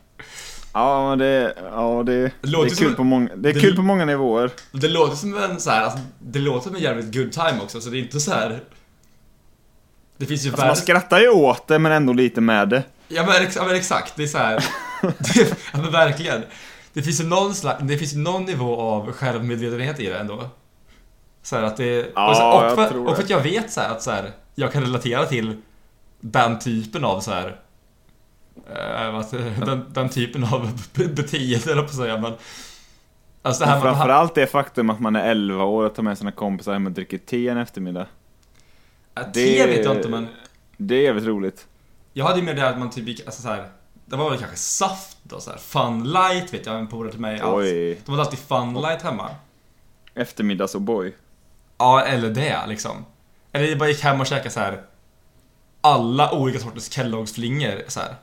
Ja, 0.74 1.10
men 1.10 1.20
det, 1.20 1.54
ja, 1.72 2.04
det, 2.06 2.22
det, 2.42 2.48
låter 2.48 2.72
är, 2.72 2.76
som- 2.76 2.86
kul 2.86 2.96
på 2.96 3.04
många, 3.04 3.36
det 3.36 3.50
är 3.50 3.54
det- 3.54 3.60
kul 3.60 3.76
på 3.76 3.82
många 3.82 4.06
nivåer. 4.06 4.52
Det 4.72 4.88
låter 4.88 5.16
som 5.16 5.38
en 5.38 5.60
så 5.60 5.70
här, 5.70 5.84
alltså, 5.84 6.00
det 6.20 6.40
låter 6.40 6.68
som 6.68 6.76
en 6.76 6.82
jävligt 6.82 7.14
good 7.16 7.32
time 7.32 7.60
också, 7.64 7.82
så 7.82 7.90
det 7.90 7.98
är 7.98 8.00
inte 8.00 8.20
så 8.20 8.32
här. 8.32 8.60
Det 10.20 10.26
finns 10.26 10.46
ju 10.46 10.50
Alltså 10.50 10.66
man 10.66 10.76
skrattar 10.76 11.20
ju 11.20 11.30
åt 11.30 11.68
det, 11.68 11.80
men 11.80 11.92
ändå 11.92 12.14
lite 12.14 12.42
med 12.42 12.70
det. 12.70 12.84
Ja 13.08 13.26
men, 13.26 13.44
ex- 13.44 13.56
ja 13.56 13.64
men 13.66 13.76
exakt, 13.76 14.14
det 14.16 14.24
är 14.24 14.28
så 14.28 14.38
här. 14.38 14.66
det, 15.02 15.58
ja 15.74 15.80
men 15.82 15.92
verkligen. 15.92 16.44
Det 16.94 17.02
finns 17.02 17.22
ju 17.22 17.26
någon 17.28 17.56
slags, 17.56 17.84
det 17.84 17.98
finns 17.98 18.16
någon 18.16 18.46
nivå 18.46 18.82
av 18.82 19.12
självmedvetenhet 19.12 20.00
i 20.00 20.06
det 20.06 20.18
ändå. 20.18 20.50
Så 21.44 21.56
här 21.56 21.64
att 21.64 21.78
det... 21.78 22.12
Ja, 22.16 22.30
och, 22.30 22.36
så, 22.36 22.44
och, 22.58 22.64
jag 22.66 22.76
för, 22.76 22.90
tror 22.90 23.08
och 23.10 23.16
för 23.16 23.24
att 23.24 23.30
jag 23.30 23.42
vet 23.42 23.72
så 23.72 23.82
här 23.82 23.90
att 23.92 24.02
så 24.04 24.12
här, 24.12 24.32
jag 24.56 24.72
kan 24.72 24.82
relatera 24.84 25.26
till 25.26 25.58
den 26.20 26.60
typen 26.60 27.06
av 27.06 27.20
så 27.20 27.32
här. 27.32 27.60
eh, 28.76 29.66
den, 29.66 29.86
den 29.90 30.10
typen 30.10 30.44
av 30.44 30.80
be- 30.94 31.08
beteende, 31.08 31.72
eller 31.72 31.82
på 31.82 31.88
att 31.90 31.96
säga, 31.96 32.18
men... 32.18 32.34
Alltså 33.42 33.64
det 33.64 33.70
här 33.70 33.82
framförallt 33.82 34.36
det 34.36 34.48
faktum 34.48 34.90
att 34.90 35.00
man 35.00 35.16
är 35.16 35.32
11 35.32 35.64
år 35.64 35.86
och 35.86 35.96
tar 35.96 36.04
med 36.04 36.18
sina 36.18 36.32
kompisar 36.32 36.74
hem 36.74 36.86
och 36.86 36.92
dricker 36.92 37.18
te 37.18 37.48
en 37.48 37.58
eftermiddag. 37.58 38.06
Det- 39.34 39.66
vet 39.68 39.86
jag 39.86 39.96
inte 39.96 40.10
men... 40.10 40.28
Det 40.78 40.96
är 40.96 41.02
jävligt 41.02 41.26
roligt. 41.26 41.68
Jag 42.14 42.26
hade 42.26 42.40
ju 42.40 42.46
med 42.46 42.56
det 42.56 42.70
att 42.70 42.80
man 42.80 42.90
typ 42.90 43.08
gick, 43.08 43.26
alltså 43.26 43.42
så 43.42 43.48
här. 43.48 43.70
Det 44.06 44.16
var 44.16 44.30
väl 44.30 44.40
kanske 44.40 44.58
saft 44.58 45.18
då 45.24 45.40
så 45.40 45.52
här. 45.52 45.58
Fun 45.58 46.04
light 46.04 46.54
vet 46.54 46.66
jag, 46.66 46.80
en 46.80 46.88
polare 46.88 47.12
till 47.12 47.22
mig. 47.22 47.40
allt. 47.40 47.56
Oj. 47.56 48.02
De 48.06 48.12
hade 48.12 48.24
alltid 48.24 48.40
fun 48.40 48.74
light 48.74 49.02
hemma. 49.02 49.30
Eftermiddags 50.16 50.76
och 50.76 50.82
boy. 50.82 51.16
Ja, 51.78 52.02
eller 52.02 52.30
det 52.30 52.60
liksom. 52.68 53.06
Eller 53.52 53.66
jag 53.66 53.78
bara 53.78 53.90
gick 53.90 54.04
hem 54.04 54.22
och 54.22 54.28
käkade 54.28 54.50
så 54.50 54.60
här. 54.60 54.82
Alla 55.82 56.32
olika 56.32 56.60
sorters 56.60 56.90
Kelloggs 56.92 57.34
flingor 57.34 57.82
så 57.88 58.00
här. 58.00 58.16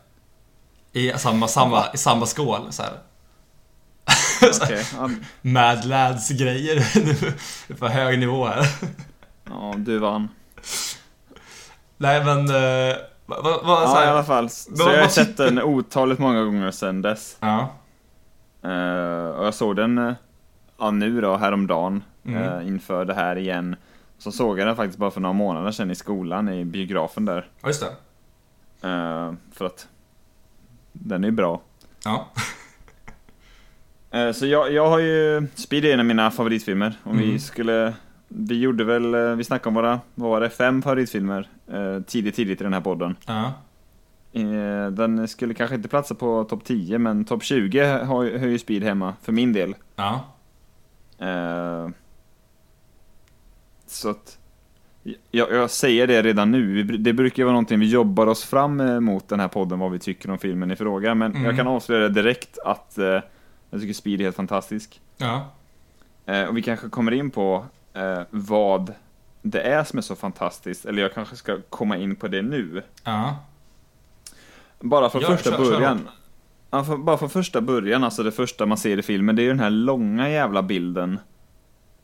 I 0.93 1.13
samma, 1.17 1.49
samma, 1.49 1.85
i 1.95 1.97
samma 1.97 2.27
skål 2.27 2.67
så 2.73 2.83
här. 2.83 2.93
Så 4.53 4.65
här, 4.65 4.73
Okej. 4.75 4.87
Ja, 4.97 5.11
Mad 5.43 5.85
lads 5.85 6.29
grejer 6.31 6.85
på 7.79 7.89
hög 7.89 8.19
nivå 8.19 8.47
här. 8.47 8.67
ja, 9.45 9.75
du 9.77 9.99
vann. 9.99 10.29
Nej 11.97 12.25
men, 12.25 12.47
vad, 13.27 13.45
vad, 13.45 13.65
vad, 13.65 13.89
så 13.91 13.97
Ja, 13.97 14.03
i 14.03 14.07
här. 14.07 14.13
alla 14.13 14.25
fall. 14.25 14.51
Så 14.51 14.71
jag 14.77 15.01
har 15.03 15.09
sett 15.09 15.37
den 15.37 15.63
otaligt 15.63 16.19
många 16.19 16.45
gånger 16.45 16.71
sedan 16.71 17.03
dess. 17.03 17.37
Ja. 17.41 17.73
Eh, 18.63 19.29
och 19.39 19.47
jag 19.47 19.55
såg 19.55 19.77
den 19.77 20.15
ja, 20.79 20.91
nu 20.91 21.21
då, 21.21 21.37
häromdagen. 21.37 22.03
Mm. 22.27 22.43
eh, 22.43 22.69
inför 22.69 23.05
det 23.05 23.15
här 23.15 23.37
igen. 23.39 23.77
Så 24.19 24.33
såg 24.33 24.59
jag 24.59 24.67
den 24.67 24.77
faktiskt 24.77 24.99
bara 24.99 25.11
för 25.11 25.21
några 25.21 25.33
månader 25.33 25.71
sedan 25.71 25.91
i 25.91 25.95
skolan, 25.95 26.49
i 26.49 26.65
biografen 26.65 27.25
där. 27.25 27.49
Ja, 27.61 27.69
just 27.69 27.81
det. 28.81 28.89
Eh, 28.89 29.33
för 29.53 29.67
att 29.67 29.89
den 30.93 31.25
är 31.25 31.31
bra. 31.31 31.61
Ja. 32.05 32.27
Så 34.35 34.47
jag, 34.47 34.73
jag 34.73 34.89
har 34.89 34.99
ju, 34.99 35.47
Speed 35.55 35.85
är 35.85 35.93
en 35.95 36.01
av 36.01 36.07
mina 36.07 36.31
favoritfilmer. 36.31 36.95
Om 37.03 37.13
Mm. 37.13 37.25
vi 37.31 37.39
skulle, 37.39 37.95
vi 38.29 38.61
gjorde 38.61 38.85
väl, 38.85 39.15
eh, 39.15 39.21
vi 39.35 39.45
snackade 39.45 39.69
om 39.69 39.75
våra, 39.75 40.01
vad 40.15 40.31
var 40.31 40.41
det, 40.41 40.51
fem 40.51 40.83
favoritfilmer 40.83 41.49
eh, 41.73 42.03
tidigt, 42.03 42.35
tidigt 42.35 42.61
i 42.61 42.65
den 42.65 42.73
här 42.73 42.81
podden. 42.81 43.17
Ja. 43.27 43.53
Eh, 44.33 44.91
Den 44.91 45.29
skulle 45.29 45.55
kanske 45.55 45.77
inte 45.77 45.89
platsa 45.89 46.15
på 46.15 46.45
topp 46.45 46.65
10, 46.65 46.99
men 46.99 47.25
topp 47.25 47.43
20 47.43 47.81
har, 48.05 48.23
ju- 48.23 48.39
har 48.39 48.47
ju 48.47 48.59
Speed 48.59 48.83
hemma, 48.83 49.15
för 49.23 49.33
min 49.33 49.53
del. 49.53 49.75
Ja. 49.97 50.25
Eh, 51.19 51.89
Så 53.87 54.11
att, 54.11 54.39
Jag, 55.31 55.51
jag 55.53 55.71
säger 55.71 56.07
det 56.07 56.23
redan 56.23 56.51
nu, 56.51 56.83
det 56.83 57.13
brukar 57.13 57.39
ju 57.43 57.45
vara 57.45 57.53
någonting 57.53 57.81
vi 57.81 57.91
jobbar 57.91 58.27
oss 58.27 58.45
fram 58.45 58.81
eh, 58.81 59.01
mot 59.01 59.29
den 59.29 59.41
här 59.41 59.49
podden, 59.49 59.79
vad 59.79 59.93
vi 59.93 59.99
tycker 59.99 60.31
om 60.31 60.39
filmen 60.39 60.71
i 60.71 60.77
fråga, 60.77 61.15
men 61.15 61.31
Mm. 61.33 61.45
jag 61.45 61.57
kan 61.57 61.67
avslöja 61.67 62.09
direkt 62.09 62.59
att 62.65 62.99
eh, 62.99 63.21
jag 63.71 63.81
tycker 63.81 63.95
Speed 63.95 64.21
är 64.21 64.25
helt 64.25 64.37
fantastisk. 64.37 65.01
Ja. 65.17 65.47
Eh, 66.27 66.45
och 66.45 66.57
vi 66.57 66.63
kanske 66.63 66.89
kommer 66.89 67.13
in 67.13 67.31
på 67.31 67.65
eh, 67.97 68.21
vad 68.31 68.95
det 69.43 69.61
är 69.61 69.85
som 69.85 69.99
är 69.99 70.03
så 70.03 70.17
fantastiskt, 70.17 70.85
eller 70.87 71.03
jag 71.03 71.15
kanske 71.15 71.37
ska 71.37 71.59
komma 71.71 71.97
in 71.97 72.17
på 72.17 72.29
det 72.29 72.43
nu. 72.43 72.83
Ja. 73.05 73.37
Bara 74.81 75.11
från 75.11 75.23
Ja, 75.23 75.29
första 75.29 75.51
kör- 75.51 75.57
kör 75.65 75.71
början. 75.73 76.09
Ja, 76.71 76.85
för, 76.85 76.97
bara 76.97 77.19
från 77.19 77.31
första 77.31 77.61
början, 77.61 78.05
alltså 78.05 78.23
det 78.23 78.33
första 78.33 78.67
man 78.67 78.79
ser 78.79 78.99
i 78.99 79.03
filmen, 79.03 79.37
det 79.37 79.43
är 79.43 79.45
ju 79.45 79.49
den 79.51 79.61
här 79.61 79.71
långa 79.71 80.29
jävla 80.31 80.63
bilden. 80.63 81.19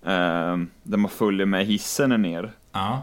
Eh, 0.02 0.56
där 0.82 0.96
man 0.96 1.11
följer 1.11 1.46
med 1.46 1.66
hissen 1.66 2.22
ner. 2.22 2.52
Ja. 2.72 3.02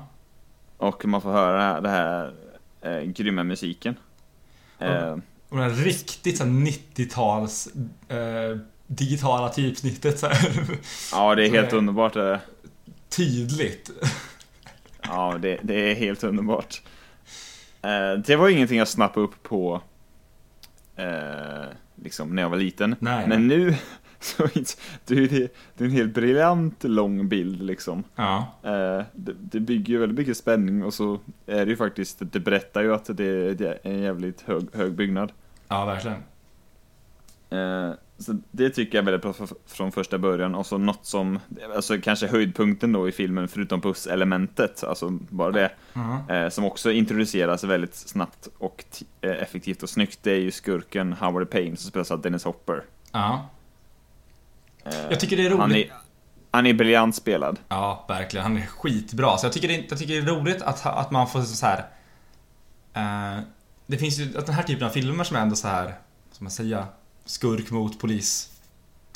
Och 0.77 1.05
man 1.05 1.21
får 1.21 1.31
höra 1.31 1.81
det 1.81 1.89
här, 1.89 2.33
det 2.81 2.97
eh, 2.97 3.03
grymma 3.03 3.43
musiken. 3.43 3.95
Eh, 4.79 5.17
Och 5.49 5.57
det 5.57 5.63
här 5.63 5.69
riktigt 5.69 6.37
så 6.37 6.43
här 6.43 6.51
90-tals 6.51 7.67
eh, 8.07 8.57
digitala 8.87 9.49
typsnittet 9.49 10.19
så 10.19 10.27
här. 10.27 10.51
ja, 11.11 11.35
det 11.35 11.45
är 11.47 11.49
helt 11.51 11.73
underbart. 11.73 12.15
eh. 12.15 12.37
Tydligt. 13.09 13.91
Ja, 15.01 15.37
det, 15.41 15.59
det 15.63 15.91
är 15.91 15.95
helt 15.95 16.23
underbart. 16.23 16.81
Eh, 17.81 18.13
det 18.25 18.35
var 18.35 18.49
ingenting 18.49 18.77
jag 18.77 18.87
snappade 18.87 19.25
upp 19.25 19.43
på 19.43 19.81
eh, 20.95 21.65
liksom 21.95 22.35
när 22.35 22.41
jag 22.41 22.49
var 22.49 22.57
liten. 22.57 22.95
Nej. 22.99 23.27
Men 23.27 23.47
nu, 23.47 23.75
så 24.19 24.43
det, 25.05 25.15
är 25.15 25.27
det, 25.27 25.83
är 25.83 25.85
en 25.85 25.91
helt 25.91 26.13
briljant 26.13 26.83
lång 26.83 27.29
bild 27.29 27.61
liksom. 27.61 28.03
Ja. 28.15 28.53
Eh, 28.63 29.03
det, 29.13 29.33
det 29.33 29.59
bygger 29.59 29.93
ju 29.93 29.99
väldigt 29.99 30.17
mycket 30.17 30.37
spänning 30.37 30.83
och 30.83 30.93
så 30.93 31.19
är 31.45 31.65
det 31.65 31.71
ju 31.71 31.77
faktiskt, 31.77 32.17
det 32.19 32.39
berättar 32.39 32.81
ju 32.81 32.93
att 32.93 33.05
det, 33.05 33.53
det 33.53 33.67
är 33.67 33.79
en 33.83 33.99
jävligt 33.99 34.41
hög, 34.41 34.67
hög 34.73 34.93
byggnad. 34.93 35.31
Ja, 35.67 35.85
verkligen. 35.85 36.23
Så 38.19 38.39
det 38.51 38.69
tycker 38.69 38.97
jag 38.97 39.01
är 39.07 39.11
väldigt 39.11 39.37
bra 39.37 39.47
från 39.67 39.91
första 39.91 40.17
början 40.17 40.55
och 40.55 40.65
så 40.65 40.77
något 40.77 41.05
som, 41.05 41.39
alltså 41.75 41.97
kanske 42.01 42.27
höjdpunkten 42.27 42.91
då 42.93 43.09
i 43.09 43.11
filmen 43.11 43.47
förutom 43.47 43.81
pusselementet, 43.81 44.83
alltså 44.83 45.09
bara 45.09 45.51
det, 45.51 45.71
Ja. 45.93 46.35
eh, 46.35 46.49
som 46.49 46.65
också 46.65 46.91
introduceras 46.91 47.63
väldigt 47.63 47.95
snabbt 47.95 48.47
och 48.57 48.85
eh, 49.21 49.31
effektivt 49.31 49.83
och 49.83 49.89
snyggt, 49.89 50.19
det 50.23 50.31
är 50.31 50.39
ju 50.39 50.51
skurken 50.51 51.13
Howard 51.13 51.49
Payne 51.49 51.77
som 51.77 51.89
spelas 51.89 52.11
av 52.11 52.21
Dennis 52.21 52.43
Hopper. 52.43 52.83
Ja. 53.11 53.49
Eh, 54.83 54.93
Jag 55.09 55.19
tycker 55.19 55.37
det 55.37 55.45
är 55.45 55.49
roligt. 55.49 55.59
Han 55.61 55.71
är, 55.75 55.91
han 56.51 56.65
är 56.65 56.73
briljant 56.73 57.15
spelad. 57.15 57.59
Ja, 57.69 58.05
verkligen. 58.07 58.43
Han 58.43 58.57
är 58.57 58.65
skitbra. 58.65 59.37
Så 59.37 59.45
jag 59.45 59.53
tycker 59.53 59.67
det, 59.67 59.85
jag 59.89 59.99
tycker 59.99 60.13
det 60.21 60.31
är 60.31 60.35
roligt 60.35 60.61
att, 60.61 60.85
att 60.85 61.11
man 61.11 61.27
får 61.27 61.41
så 61.41 61.65
här. 61.65 61.85
Eh, 62.93 63.43
det 63.87 63.97
finns 63.97 64.19
ju 64.19 64.37
att 64.37 64.45
den 64.45 64.55
här 64.55 64.63
typen 64.63 64.87
av 64.87 64.89
filmer 64.91 65.23
som 65.23 65.37
är 65.37 65.41
ändå 65.41 65.55
så 65.55 65.67
här, 65.67 65.93
som 66.31 66.43
man 66.43 66.51
säga, 66.51 66.87
skurk 67.29 67.71
mot 67.71 67.99
polis. 67.99 68.49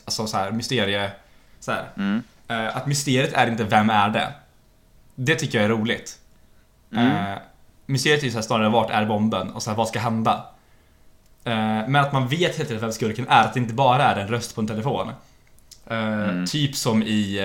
Alltså 0.05 0.27
så 0.27 0.37
här, 0.37 0.51
mysterie. 0.51 1.11
Så 1.59 1.71
här. 1.71 1.89
Mm. 1.97 2.23
Eh, 2.47 2.77
att 2.77 2.87
mysteriet 2.87 3.33
är 3.33 3.47
inte 3.47 3.63
vem 3.63 3.89
är 3.89 4.09
det? 4.09 4.33
Det 5.15 5.35
tycker 5.35 5.57
jag 5.57 5.65
är 5.65 5.69
roligt. 5.69 6.19
Mm. 6.91 7.31
Eh, 7.31 7.37
mysteriet 7.85 8.21
är 8.21 8.25
ju 8.25 8.31
så 8.31 8.37
här 8.37 8.43
snarare 8.43 8.69
vart 8.69 8.89
är 8.89 9.05
bomben 9.05 9.49
och 9.49 9.63
så 9.63 9.69
här, 9.69 9.77
vad 9.77 9.87
ska 9.87 9.99
hända? 9.99 10.45
Eh, 11.43 11.53
men 11.87 11.95
att 11.95 12.13
man 12.13 12.27
vet 12.27 12.57
helt 12.57 12.59
enkelt 12.59 12.83
vem 12.83 12.91
skurken 12.91 13.27
är, 13.27 13.43
att 13.43 13.53
det 13.53 13.59
inte 13.59 13.73
bara 13.73 14.03
är 14.03 14.19
en 14.19 14.27
röst 14.27 14.55
på 14.55 14.61
en 14.61 14.67
telefon. 14.67 15.11
Mm. 15.87 16.45
Typ 16.45 16.75
som 16.75 17.03
i 17.03 17.37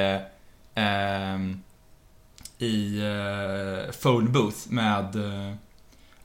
eh, 0.74 0.84
ehm, 0.84 1.62
i 2.58 2.98
eh, 2.98 3.92
Phone 3.92 4.30
Booth 4.30 4.58
med 4.68 5.16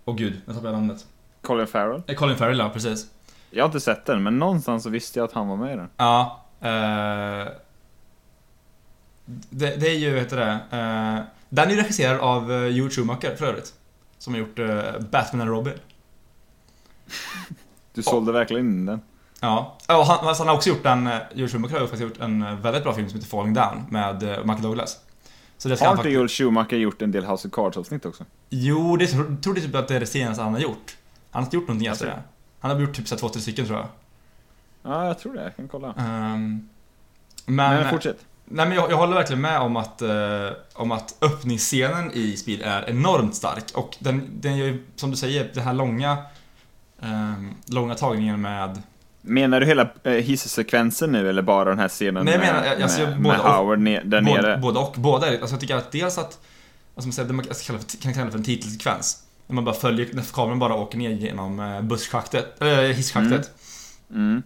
Åh 0.05 0.15
gud, 0.15 0.41
jag 0.45 0.55
tappade 0.55 0.73
namnet. 0.73 1.05
Colin 1.41 1.67
Farrell. 1.67 2.01
Eh, 2.07 2.15
Colin 2.15 2.37
Farrell, 2.37 2.59
ja 2.59 2.69
precis. 2.69 3.12
Jag 3.53 3.63
har 3.63 3.65
inte 3.67 3.79
sett 3.79 4.05
den, 4.05 4.23
men 4.23 4.39
någonstans 4.39 4.83
så 4.83 4.89
visste 4.89 5.19
jag 5.19 5.25
att 5.25 5.31
han 5.33 5.47
var 5.47 5.55
med 5.57 5.73
i 5.73 5.75
den. 5.75 5.89
Ja. 5.97 6.43
Eh, 6.61 7.47
det, 9.49 9.75
det 9.75 9.87
är 9.89 9.97
ju, 9.97 10.11
vad 10.11 10.19
heter 10.19 10.37
det? 10.37 10.51
Eh, 10.77 11.23
den 11.49 11.67
är 11.67 11.71
ju 11.71 11.81
regisserad 11.81 12.19
av 12.19 12.51
eh, 12.51 12.65
Joel 12.67 12.89
Schumacher 12.91 13.35
för 13.35 13.45
övrigt. 13.45 13.73
Som 14.17 14.33
har 14.33 14.39
gjort 14.39 14.59
eh, 14.59 14.81
Batman 15.11 15.41
and 15.41 15.49
Robin. 15.49 15.73
Du 17.93 18.03
sålde 18.03 18.31
verkligen 18.31 18.65
in 18.65 18.85
den. 18.85 19.01
Ja, 19.39 19.77
och 19.87 19.93
han, 20.05 20.27
alltså 20.27 20.43
han 20.43 20.47
har 20.47 20.55
också 20.55 20.69
gjort 20.69 20.85
en, 20.85 21.07
eh, 21.07 21.17
Joel 21.33 21.49
Schumacher 21.49 21.73
har 21.73 21.79
faktiskt 21.79 22.01
gjort 22.03 22.19
en 22.19 22.41
eh, 22.41 22.55
väldigt 22.55 22.83
bra 22.83 22.93
film 22.93 23.09
som 23.09 23.15
heter 23.19 23.29
Falling 23.29 23.53
Down 23.53 23.83
med 23.89 24.23
eh, 24.23 24.37
Michael 24.39 24.61
Douglas. 24.61 24.99
Så 25.57 25.69
det 25.69 25.77
ska 25.77 25.87
Har 25.87 25.95
inte. 25.97 26.09
Joel 26.09 26.27
Schumacher 26.29 26.75
gjort 26.77 27.01
en 27.01 27.11
del 27.11 27.25
House 27.25 27.47
of 27.47 27.53
Cards-avsnitt 27.53 28.05
också? 28.05 28.25
Jo, 28.49 28.97
det 28.97 29.07
tro- 29.07 29.37
trodde 29.43 29.61
typ 29.61 29.75
att 29.75 29.87
det 29.87 29.95
är 29.95 29.99
det 29.99 30.05
senaste 30.05 30.43
han 30.43 30.53
har 30.53 30.59
gjort. 30.59 30.97
Han 31.31 31.43
har 31.43 31.47
inte 31.47 31.55
gjort 31.55 31.67
någonting 31.67 31.87
efter 31.87 32.05
Alltså. 32.05 32.21
det. 32.21 32.32
Han 32.63 32.71
har 32.71 32.79
gjort 32.79 32.95
typ 32.95 33.07
så 33.07 33.15
två, 33.15 33.29
tre 33.29 33.41
stycken 33.41 33.65
tror 33.65 33.77
jag. 33.77 33.87
Ja, 34.83 35.07
jag 35.07 35.19
tror 35.19 35.33
det. 35.33 35.43
Jag 35.43 35.55
kan 35.55 35.67
kolla. 35.67 35.87
Ehm, 35.87 36.69
Men, 37.45 37.75
men, 37.75 37.89
fortsätt. 37.89 38.17
nej, 38.45 38.67
men 38.67 38.77
jag, 38.77 38.91
jag 38.91 38.97
håller 38.97 39.13
verkligen 39.15 39.41
med 39.41 39.59
om 39.59 39.77
att, 39.77 40.01
eh, 40.01 40.49
om 40.73 40.91
att 40.91 41.15
öppningsscenen 41.21 42.11
i 42.13 42.37
Speed 42.37 42.61
är 42.61 42.89
enormt 42.89 43.35
stark. 43.35 43.63
Och 43.73 43.95
den, 43.99 44.29
den 44.41 44.57
gör 44.57 44.65
ju, 44.65 44.83
som 44.95 45.11
du 45.11 45.17
säger, 45.17 45.51
den 45.53 45.63
här 45.63 45.73
långa, 45.73 46.17
ehm, 47.01 47.53
långa 47.65 47.95
tagningen 47.95 48.41
med 48.41 48.81
Menar 49.21 49.59
du 49.59 49.65
hela 49.65 49.89
eh, 50.03 50.11
hissekvensen 50.11 51.11
nu, 51.11 51.29
eller 51.29 51.41
bara 51.41 51.69
den 51.69 51.79
här 51.79 51.89
scenen 51.89 52.25
Nej, 52.25 52.33
jag 52.33 52.39
med, 52.41 52.53
menar, 52.53 52.83
alltså, 52.83 53.01
med, 53.01 53.21
både 53.21 53.37
med 53.37 53.39
och. 53.39 53.53
Howard 53.53 53.79
ne- 53.79 54.03
där 54.05 54.21
nere? 54.21 54.41
Både, 54.41 54.57
både 54.57 54.79
och. 54.79 54.93
Båda 54.97 55.27
alltså 55.27 55.53
jag 55.53 55.59
tycker 55.59 55.75
att 55.75 55.91
dels 55.91 56.17
att, 56.17 56.39
alltså 56.95 57.07
man 57.07 57.11
säger, 57.13 57.33
man 57.33 57.45
kan 57.45 57.55
kalla 57.65 57.79
för, 57.79 58.01
kan 58.01 58.13
kalla 58.13 58.31
för 58.31 58.37
en 58.37 58.43
titelsekvens. 58.43 59.23
När 59.47 59.55
man 59.55 59.65
bara 59.65 59.75
följer, 59.75 60.09
när 60.13 60.23
kameran 60.33 60.59
bara 60.59 60.75
åker 60.75 60.97
ner 60.97 61.09
genom 61.09 61.59
eh, 61.59 61.81
busschaktet, 61.81 62.61
eller 62.61 62.93
hisschaktet. 62.93 63.51
Mm. 64.09 64.43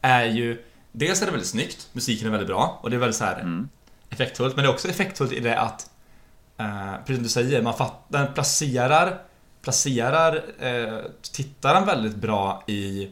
Är 0.00 0.24
ju, 0.24 0.64
dels 0.92 1.22
är 1.22 1.26
det 1.26 1.32
väldigt 1.32 1.48
snyggt, 1.48 1.88
musiken 1.92 2.26
är 2.26 2.30
väldigt 2.30 2.48
bra 2.48 2.78
och 2.82 2.90
det 2.90 2.96
är 2.96 3.00
väldigt 3.00 3.16
så 3.16 3.24
här 3.24 3.40
Mm. 3.40 3.68
effektfullt. 4.10 4.56
Men 4.56 4.64
det 4.64 4.68
är 4.68 4.72
också 4.72 4.88
effektfullt 4.88 5.32
i 5.32 5.40
det 5.40 5.58
att, 5.60 5.90
eh, 6.58 6.92
precis 6.98 7.16
som 7.16 7.22
du 7.22 7.28
säger, 7.28 7.62
man 7.62 7.74
fatt, 7.76 8.04
den 8.08 8.34
placerar, 8.34 9.22
placerar 9.62 10.44
eh, 10.58 10.98
tittaren 11.32 11.86
väldigt 11.86 12.16
bra 12.16 12.64
i, 12.66 13.10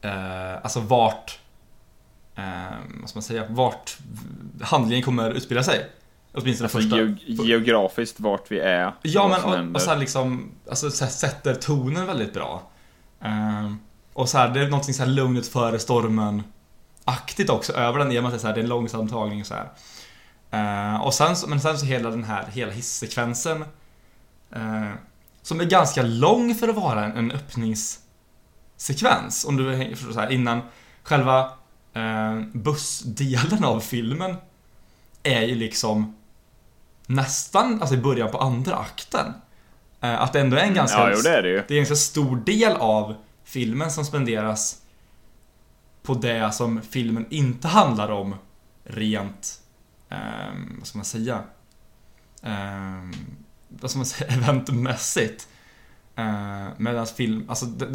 eh, 0.00 0.54
alltså 0.54 0.80
vart, 0.80 1.38
eh, 2.36 2.44
vad 3.00 3.08
ska 3.08 3.16
man 3.16 3.22
säga, 3.22 3.44
vart 3.48 3.96
handlingen 4.62 5.04
kommer 5.04 5.30
utspela 5.30 5.62
sig. 5.62 5.90
Åtminstone 6.34 6.66
Alltså 6.66 6.78
första. 6.78 6.96
ge- 7.00 7.16
geografiskt 7.44 8.20
vart 8.20 8.50
vi 8.50 8.58
är. 8.58 8.94
Ja 9.02 9.28
men 9.28 9.44
och, 9.44 9.50
händer. 9.56 9.74
och 9.74 9.80
så 9.82 9.90
här 9.90 9.96
liksom, 9.98 10.50
alltså 10.70 10.90
så 10.90 11.04
här 11.04 11.12
sätter 11.12 11.54
tonen 11.54 12.06
väldigt 12.06 12.32
bra. 12.34 12.62
Ehm, 13.20 13.78
och 14.12 14.28
så 14.28 14.38
här, 14.38 14.48
det 14.48 14.60
är 14.60 14.68
någonting 14.68 14.94
så 14.94 15.02
här 15.02 15.10
lugnet 15.10 15.46
före 15.46 15.78
stormen 15.78 16.42
aktigt 17.04 17.50
också 17.50 17.72
över 17.72 17.98
den 17.98 18.12
i 18.12 18.18
och 18.18 18.22
med 18.22 18.28
att 18.28 18.32
det 18.32 18.36
är, 18.36 18.40
så 18.40 18.46
här, 18.46 18.54
det 18.54 18.60
är 18.60 18.62
en 18.62 18.68
långsam 18.68 19.08
tagning 19.08 19.44
så 19.44 19.54
här. 19.54 19.68
Ehm, 20.50 21.00
och 21.00 21.14
sen 21.14 21.36
men 21.48 21.60
sen 21.60 21.78
så 21.78 21.86
hela 21.86 22.10
den 22.10 22.24
här, 22.24 22.44
hela 22.52 22.72
hissekvensen 22.72 23.64
eh, 24.54 24.90
Som 25.42 25.60
är 25.60 25.64
ganska 25.64 26.02
lång 26.02 26.54
för 26.54 26.68
att 26.68 26.76
vara 26.76 27.04
en, 27.04 27.16
en 27.16 27.30
öppningssekvens. 27.32 29.44
Om 29.48 29.56
du 29.56 29.94
förstår 29.96 30.12
så 30.12 30.20
här, 30.20 30.30
innan 30.32 30.60
själva 31.02 31.40
eh, 31.94 32.40
bussdelen 32.52 33.64
av 33.64 33.80
filmen 33.80 34.36
är 35.22 35.42
ju 35.42 35.54
liksom 35.54 36.16
nästan 37.06 37.80
alltså 37.80 37.94
i 37.94 37.98
början 37.98 38.30
på 38.30 38.38
andra 38.38 38.76
akten. 38.76 39.34
Eh, 40.00 40.22
Att 40.22 40.32
det 40.32 40.40
ändå 40.40 40.56
är 40.56 40.62
en 40.64 40.74
ganska, 40.74 40.98
Ja, 40.98 41.12
jo 41.16 41.20
det 41.22 41.36
är 41.36 41.42
det 41.42 41.48
ju. 41.48 41.54
det 41.68 41.74
är 41.74 41.78
en 41.78 41.84
ganska 41.84 41.96
stor 41.96 42.36
del 42.36 42.72
av 42.76 43.14
filmen 43.44 43.90
som 43.90 44.04
spenderas 44.04 44.82
på 46.02 46.14
det 46.14 46.52
som 46.52 46.82
filmen 46.82 47.26
inte 47.30 47.68
handlar 47.68 48.10
om 48.10 48.34
rent, 48.84 49.60
ehm, 50.08 50.76
vad 50.78 50.86
ska 50.86 50.98
man 50.98 51.04
säga, 51.04 51.42
Ehm, 52.42 53.12
vad 53.68 53.90
ska 53.90 53.98
man 53.98 54.06
säga, 54.06 54.30
eventmässigt. 54.34 55.48
Uh, 56.18 56.68
Medan 56.76 57.06
film, 57.06 57.44
alltså 57.48 57.66
det, 57.66 57.86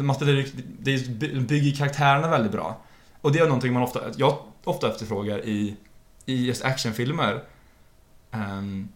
det, 0.78 1.40
bygger 1.48 1.76
karaktärerna 1.76 2.28
väldigt 2.28 2.52
bra. 2.52 2.80
Och 3.20 3.32
det 3.32 3.38
är 3.38 3.44
någonting 3.44 3.72
man 3.72 3.82
ofta, 3.82 4.00
jag 4.16 4.38
ofta 4.64 4.90
efterfrågar 4.92 5.38
i, 5.44 5.76
i 6.26 6.46
just 6.46 6.64
actionfilmer. 6.64 7.42
Ehm, 8.30 8.88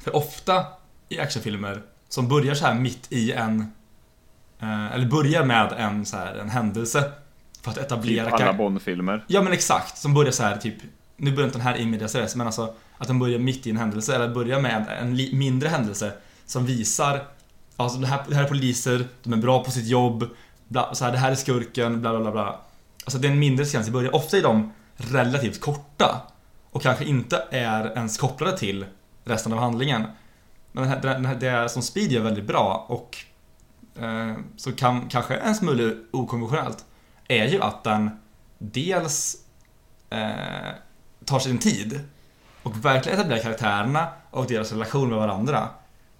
för 0.00 0.16
ofta 0.16 0.66
i 1.08 1.20
actionfilmer 1.20 1.82
som 2.08 2.28
börjar 2.28 2.54
så 2.54 2.66
här 2.66 2.74
mitt 2.74 3.12
i 3.12 3.32
en 3.32 3.72
eh, 4.60 4.92
eller 4.92 5.06
börjar 5.06 5.44
med 5.44 5.72
en, 5.72 6.06
så 6.06 6.16
här, 6.16 6.34
en 6.34 6.50
händelse 6.50 7.12
för 7.62 7.70
att 7.70 7.78
etablera 7.78 8.30
Typ 8.30 8.40
alla 8.40 8.52
Bond-filmer. 8.52 9.24
Ja 9.26 9.42
men 9.42 9.52
exakt, 9.52 9.98
som 9.98 10.14
börjar 10.14 10.32
så 10.32 10.42
här 10.42 10.56
typ 10.56 10.74
Nu 11.16 11.32
börjar 11.32 11.46
inte 11.46 11.58
den 11.58 11.66
här 11.66 11.74
in 11.74 11.90
medias 11.90 12.14
res, 12.14 12.36
men 12.36 12.46
alltså 12.46 12.74
att 12.98 13.06
den 13.06 13.18
börjar 13.18 13.38
mitt 13.38 13.66
i 13.66 13.70
en 13.70 13.76
händelse 13.76 14.14
eller 14.14 14.28
börjar 14.28 14.60
med 14.60 14.86
en 15.00 15.38
mindre 15.38 15.68
händelse 15.68 16.12
som 16.46 16.66
visar 16.66 17.22
Alltså 17.76 17.98
det 17.98 18.06
här, 18.06 18.24
det 18.28 18.34
här 18.34 18.44
är 18.44 18.48
poliser, 18.48 19.04
de 19.22 19.32
är 19.32 19.36
bra 19.36 19.64
på 19.64 19.70
sitt 19.70 19.86
jobb 19.86 20.30
bla, 20.68 20.94
så 20.94 21.04
här, 21.04 21.12
Det 21.12 21.18
här 21.18 21.30
är 21.30 21.34
skurken, 21.34 22.00
bla 22.00 22.10
bla 22.10 22.20
bla 22.20 22.30
bla 22.30 22.60
Alltså 23.04 23.18
det 23.18 23.28
är 23.28 23.32
en 23.32 23.38
mindre 23.38 23.66
sekvens 23.66 23.88
i 23.88 23.90
början, 23.90 24.14
ofta 24.14 24.36
är 24.36 24.42
de 24.42 24.72
relativt 24.96 25.60
korta 25.60 26.22
Och 26.70 26.82
kanske 26.82 27.04
inte 27.04 27.44
är 27.50 27.92
ens 27.96 28.18
kopplade 28.18 28.58
till 28.58 28.84
resten 29.24 29.52
av 29.52 29.58
handlingen. 29.58 30.02
Men 30.72 30.82
den 30.82 30.92
här, 30.92 31.00
den 31.00 31.26
här, 31.26 31.34
det 31.34 31.68
som 31.68 31.82
Speed 31.82 32.12
gör 32.12 32.22
väldigt 32.22 32.44
bra 32.44 32.86
och 32.88 33.16
eh, 34.02 34.34
så 34.56 34.72
kan 34.72 35.08
kanske 35.08 35.34
en 35.34 35.54
smula 35.54 35.94
okonventionellt 36.10 36.84
är 37.28 37.46
ju 37.46 37.62
att 37.62 37.84
den 37.84 38.10
dels 38.58 39.36
eh, 40.10 40.70
tar 41.24 41.38
sin 41.38 41.58
tid 41.58 42.00
och 42.62 42.84
verkligen 42.84 43.18
etablerar 43.18 43.42
karaktärerna 43.42 44.08
och 44.30 44.46
deras 44.46 44.72
relation 44.72 45.08
med 45.08 45.18
varandra. 45.18 45.68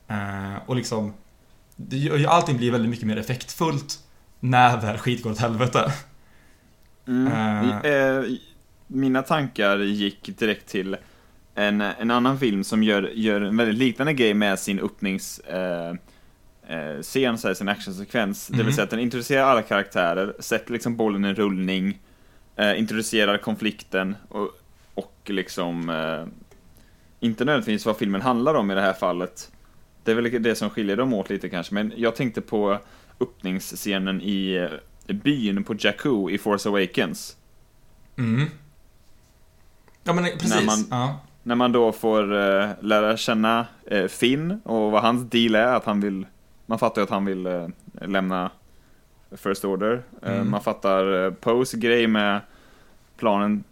Eh, 0.08 0.54
och 0.66 0.76
liksom 0.76 1.14
det 1.76 1.96
gör 1.96 2.16
ju 2.16 2.26
allting 2.26 2.56
blir 2.56 2.72
väldigt 2.72 2.90
mycket 2.90 3.06
mer 3.06 3.16
effektfullt 3.16 3.98
när 4.40 4.80
väl 4.80 4.98
skit 4.98 5.22
går 5.22 5.30
åt 5.30 5.38
helvete. 5.38 5.92
Mm. 7.06 7.70
Eh, 7.84 8.24
mina 8.86 9.22
tankar 9.22 9.78
gick 9.78 10.38
direkt 10.38 10.68
till 10.68 10.96
en, 11.68 11.80
en 11.80 12.10
annan 12.10 12.38
film 12.38 12.64
som 12.64 12.82
gör, 12.82 13.02
gör 13.14 13.40
en 13.40 13.56
väldigt 13.56 13.78
liknande 13.78 14.12
grej 14.12 14.34
med 14.34 14.58
sin 14.58 14.80
öppnings 14.80 15.38
eh, 15.38 15.94
eh, 16.68 17.02
scen, 17.02 17.38
så 17.38 17.48
här, 17.48 17.54
sin 17.54 17.68
actionsekvens. 17.68 18.46
Det 18.46 18.56
vill 18.56 18.66
Mhm. 18.66 18.72
säga 18.72 18.84
att 18.84 18.90
den 18.90 19.00
introducerar 19.00 19.42
alla 19.44 19.62
karaktärer, 19.62 20.34
sätter 20.38 20.72
liksom 20.72 20.96
bollen 20.96 21.24
i 21.24 21.34
rullning, 21.34 21.98
eh, 22.56 22.78
introducerar 22.78 23.38
konflikten 23.38 24.16
och, 24.28 24.48
och 24.94 25.20
liksom 25.26 25.90
eh, 25.90 26.24
inte 27.20 27.44
nödvändigtvis 27.44 27.86
vad 27.86 27.96
filmen 27.96 28.20
handlar 28.20 28.54
om 28.54 28.70
i 28.70 28.74
det 28.74 28.80
här 28.80 28.92
fallet. 28.92 29.52
Det 30.04 30.10
är 30.10 30.14
väl 30.14 30.42
det 30.42 30.54
som 30.54 30.70
skiljer 30.70 30.96
dem 30.96 31.12
åt 31.14 31.30
lite 31.30 31.48
kanske, 31.48 31.74
men 31.74 31.92
jag 31.96 32.16
tänkte 32.16 32.40
på 32.40 32.78
öppningsscenen 33.20 34.20
i 34.22 34.68
eh, 35.06 35.14
byn 35.14 35.64
på 35.64 35.74
Jakku 35.78 36.30
i 36.30 36.38
Force 36.38 36.68
Awakens. 36.68 37.36
Mm. 38.18 38.46
Ja 40.04 40.12
men 40.12 40.24
precis. 40.24 40.54
När 40.54 40.62
man- 40.66 40.86
ja. 40.90 41.20
När 41.42 41.54
man 41.54 41.72
då 41.72 41.92
får 41.92 42.34
eh, 42.36 42.68
lära 42.80 43.16
känna 43.16 43.66
eh, 43.86 44.06
Finn 44.06 44.60
och 44.64 44.90
vad 44.90 45.02
hans 45.02 45.30
deal 45.30 45.54
är, 45.54 45.66
att 45.76 45.84
han 45.84 46.00
vill, 46.00 46.26
man 46.66 46.78
fattar 46.78 47.00
ju 47.00 47.04
att 47.04 47.10
han 47.10 47.24
vill 47.24 47.46
eh, 47.46 47.66
lämna 48.00 48.50
First 49.36 49.64
Order. 49.64 50.02
Eh, 50.22 50.32
Mm. 50.34 50.50
Man 50.50 50.60
fattar 50.62 51.24
eh, 51.26 51.30
Poes 51.32 51.72
grej 51.72 52.06
med 52.06 52.40
planen, 53.16 53.64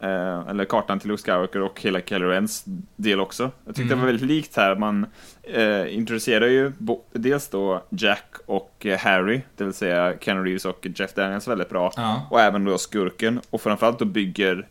eh, 0.00 0.48
eller 0.48 0.64
kartan 0.64 0.98
till 1.00 1.08
Luke 1.10 1.22
Skywalker 1.22 1.60
och 1.60 1.80
hela 1.80 2.00
Kylo 2.00 2.26
Rens 2.28 2.64
del 2.96 3.20
också. 3.20 3.42
Jag 3.64 3.74
tyckte 3.74 3.82
Mm. 3.82 3.88
det 3.88 3.94
var 4.02 4.06
väldigt 4.12 4.28
likt 4.28 4.56
här, 4.56 4.76
man 4.76 5.06
eh, 5.42 5.94
introducerar 5.96 6.46
ju 6.46 6.72
dels 7.12 7.48
då 7.48 7.82
Jack 7.90 8.34
och 8.46 8.86
Harry, 9.00 9.40
det 9.56 9.64
vill 9.64 9.72
säga 9.74 10.14
Ken 10.20 10.44
Reeves 10.44 10.64
och 10.64 10.86
Jeff 10.96 11.14
Daniels 11.14 11.48
väldigt 11.48 11.68
bra. 11.68 11.92
ja. 11.96 12.26
Och 12.30 12.40
även 12.40 12.64
då 12.64 12.78
skurken. 12.78 13.40
Och 13.50 13.60
framförallt 13.60 13.98
då 13.98 14.04
bygger 14.04 14.66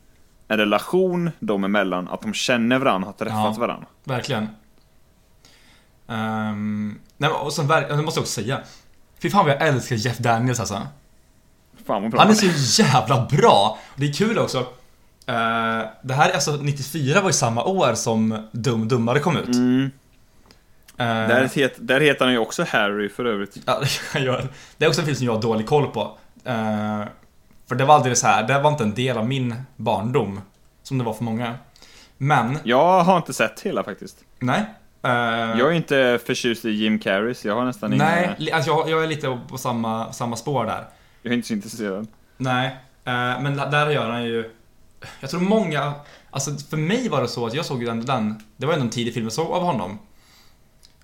en 0.48 0.58
relation 0.58 1.32
dem 1.40 1.64
emellan, 1.64 2.08
att 2.08 2.22
de 2.22 2.34
känner 2.34 2.80
varandra, 2.80 3.06
har 3.08 3.14
träffat 3.14 3.54
Ja. 3.56 3.56
varandra. 3.60 3.88
Verkligen. 4.04 4.48
Um, 6.08 7.00
nej, 7.18 7.30
och 7.30 7.54
sen, 7.54 7.68
det 7.68 7.82
måste 8.02 8.18
jag 8.18 8.24
också 8.24 8.42
säga. 8.42 8.60
Fy 9.22 9.30
fan 9.30 9.46
vad 9.46 9.54
jag 9.56 9.68
älskar 9.68 9.96
Jeff 9.96 10.18
Daniels 10.18 10.60
alltså. 10.60 10.82
Fan 11.86 12.02
vad 12.02 12.12
bra. 12.12 12.20
Han 12.22 12.30
är 12.30 12.34
så 12.34 12.82
jävla 12.82 13.26
bra! 13.32 13.78
Det 13.96 14.06
är 14.10 14.14
kul 14.14 14.40
också. 14.40 14.58
Eh, 15.26 15.82
det 16.02 16.14
här 16.14 16.30
är 16.30 16.34
alltså 16.34 16.52
94 16.56 17.22
var 17.22 17.30
ju 17.30 17.34
samma 17.34 17.64
år 17.64 17.94
som 17.94 18.48
Dum 18.52 18.88
Dummare 18.88 19.20
kom 19.20 19.38
ut. 19.38 19.48
Mm. 19.56 19.92
Eh, 20.98 21.06
Där, 21.06 21.50
het, 21.56 21.74
där 21.78 22.00
heter 22.02 22.26
han 22.26 22.34
ju 22.34 22.40
också 22.40 22.66
Harry 22.70 23.10
för 23.10 23.26
övrigt. 23.26 23.58
Ja, 23.66 23.82
det. 24.14 24.48
Det 24.78 24.86
är 24.86 24.90
också 24.90 25.02
en 25.02 25.06
film 25.06 25.18
som 25.18 25.26
jag 25.26 25.34
har 25.34 25.42
dålig 25.42 25.68
koll 25.68 25.88
på. 25.88 26.18
Eh, 26.44 27.02
för 27.68 27.76
det 27.76 27.86
var 27.86 27.96
aldrig 27.96 28.18
så 28.18 28.28
här, 28.28 28.44
det 28.48 28.60
var 28.60 28.72
inte 28.72 28.84
en 28.84 28.94
del 28.94 29.18
av 29.18 29.28
min 29.28 29.56
barndom. 29.76 30.42
Som 30.84 30.98
det 30.98 31.04
var 31.04 31.14
för 31.14 31.24
många. 31.24 31.56
Men, 32.18 32.58
Jag 32.64 33.04
har 33.04 33.18
inte 33.18 33.34
sett 33.34 33.60
hela 33.62 33.84
faktiskt. 33.84 34.18
nej. 34.40 34.66
Eh, 35.06 35.12
Jag 35.60 35.60
är 35.60 35.72
inte 35.72 36.20
förtjust 36.26 36.66
i 36.66 36.70
Jim 36.70 37.00
Carrey, 37.00 37.34
så 37.34 37.48
jag 37.48 37.56
har 37.56 37.66
nästan 37.66 37.92
nej, 37.92 38.24
inga... 38.26 38.36
li- 38.38 38.52
alltså 38.52 38.72
jag, 38.72 38.90
jag 38.90 39.04
är 39.04 39.08
lite 39.08 39.40
på 39.50 39.58
samma, 39.58 40.14
samma 40.14 40.36
spår 40.36 40.66
där. 40.66 40.86
Jag 41.22 41.32
är 41.32 41.36
inte 41.36 41.48
så 41.48 41.54
intresserad. 41.54 42.08
Nej, 42.38 42.68
eh, 43.06 43.42
men 43.42 43.56
där 43.56 43.90
gör 43.90 44.10
han 44.10 44.24
ju... 44.24 44.52
Jag 45.20 45.30
tror 45.30 45.40
många... 45.42 45.94
Alltså 46.32 46.52
för 46.70 46.78
mig 46.78 47.10
var 47.10 47.22
det 47.22 47.28
så 47.28 47.46
att 47.48 47.54
jag 47.54 47.66
såg 47.66 47.80
ju 47.82 47.86
den, 47.88 48.06
den 48.06 48.44
det 48.58 48.66
var 48.66 48.74
ändå 48.74 48.86
en 48.86 48.90
tidig 48.92 49.14
film 49.14 49.26
jag 49.26 49.34
såg 49.34 49.52
av 49.52 49.64
honom. 49.64 50.00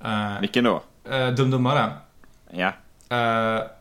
Uh, 0.06 0.39
Vilken 0.41 0.63
då? 0.63 0.82
Dum 1.38 1.52
Dummare. 1.52 1.91
Ja. 2.52 2.74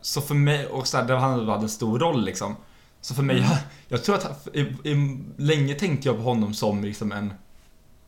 Så 0.01 0.21
för 0.21 0.35
mig, 0.35 0.67
och 0.67 0.87
så 0.87 0.97
här, 0.97 1.03
där 1.05 1.15
han 1.15 1.47
hade 1.49 1.63
en 1.63 1.69
stor 1.69 1.99
roll 1.99 2.25
liksom. 2.25 2.55
Så 3.01 3.13
för 3.13 3.23
mig, 3.23 3.37
Mm. 3.37 3.49
jag, 3.49 3.57
jag 3.87 4.03
tror 4.03 4.15
att 4.15 4.47
i, 4.53 4.59
i, 4.59 5.19
länge 5.37 5.73
tänkte 5.75 6.07
jag 6.07 6.17
på 6.17 6.23
honom 6.23 6.53
som 6.53 6.83
liksom 6.83 7.11
en 7.11 7.33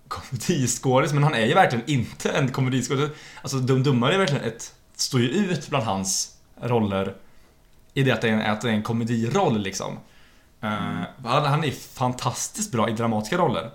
komediskådis, 0.07 1.13
men 1.13 1.23
han 1.23 1.33
är 1.33 1.45
ju 1.45 1.53
verkligen 1.53 1.89
inte 1.89 2.29
en 2.29 2.51
komediskådis. 2.51 3.09
Alltså 3.41 3.57
Dum 3.57 3.83
Dummare 3.83 4.13
är 4.13 4.17
verkligen 4.17 4.43
ett, 4.43 4.73
står 4.95 5.21
ju 5.21 5.27
ut 5.27 5.69
bland 5.69 5.85
hans 5.85 6.37
roller 6.61 7.15
i 7.93 8.03
det 8.03 8.11
att 8.11 8.21
det 8.21 8.29
är 8.29 8.33
en, 8.33 8.51
att 8.51 8.61
det 8.61 8.69
är 8.69 8.73
en 8.73 8.83
komediroll 8.83 9.61
liksom. 9.61 9.97
Eh, 10.61 10.69
han, 11.23 11.45
han 11.45 11.63
är 11.63 11.71
fantastiskt 11.71 12.71
bra 12.71 12.89
i 12.89 12.93
dramatiska 12.93 13.37
roller. 13.37 13.71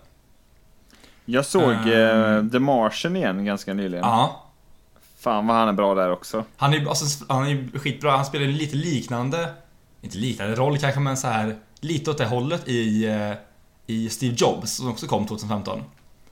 Jag 1.24 1.46
såg 1.46 1.70
eh, 1.72 2.46
The 2.52 2.58
Martian 2.58 3.16
igen 3.16 3.44
ganska 3.44 3.74
nyligen. 3.74 4.04
Ja. 4.04 4.42
Fan 5.18 5.46
vad 5.46 5.56
han 5.56 5.68
är 5.68 5.72
bra 5.72 5.94
där 5.94 6.10
också. 6.12 6.44
Han 6.56 6.74
är 6.74 6.78
ju 6.78 6.88
alltså, 6.88 7.24
han 7.28 7.46
är 7.46 7.78
skitbra, 7.78 8.16
han 8.16 8.24
spelar 8.26 8.46
lite 8.46 8.76
liknande, 8.76 9.48
inte 10.06 10.18
liknande 10.18 10.54
roll 10.54 10.78
kanske, 10.78 11.00
men 11.00 11.16
så 11.16 11.26
här 11.28 11.56
lite 11.80 12.10
åt 12.10 12.18
det 12.18 12.24
hållet 12.26 12.68
i, 12.68 13.04
eh, 13.06 13.32
i 13.86 14.08
Steve 14.10 14.34
Jobs 14.38 14.70
som 14.70 14.88
också 14.90 15.06
kom 15.06 15.26
2015. 15.26 15.82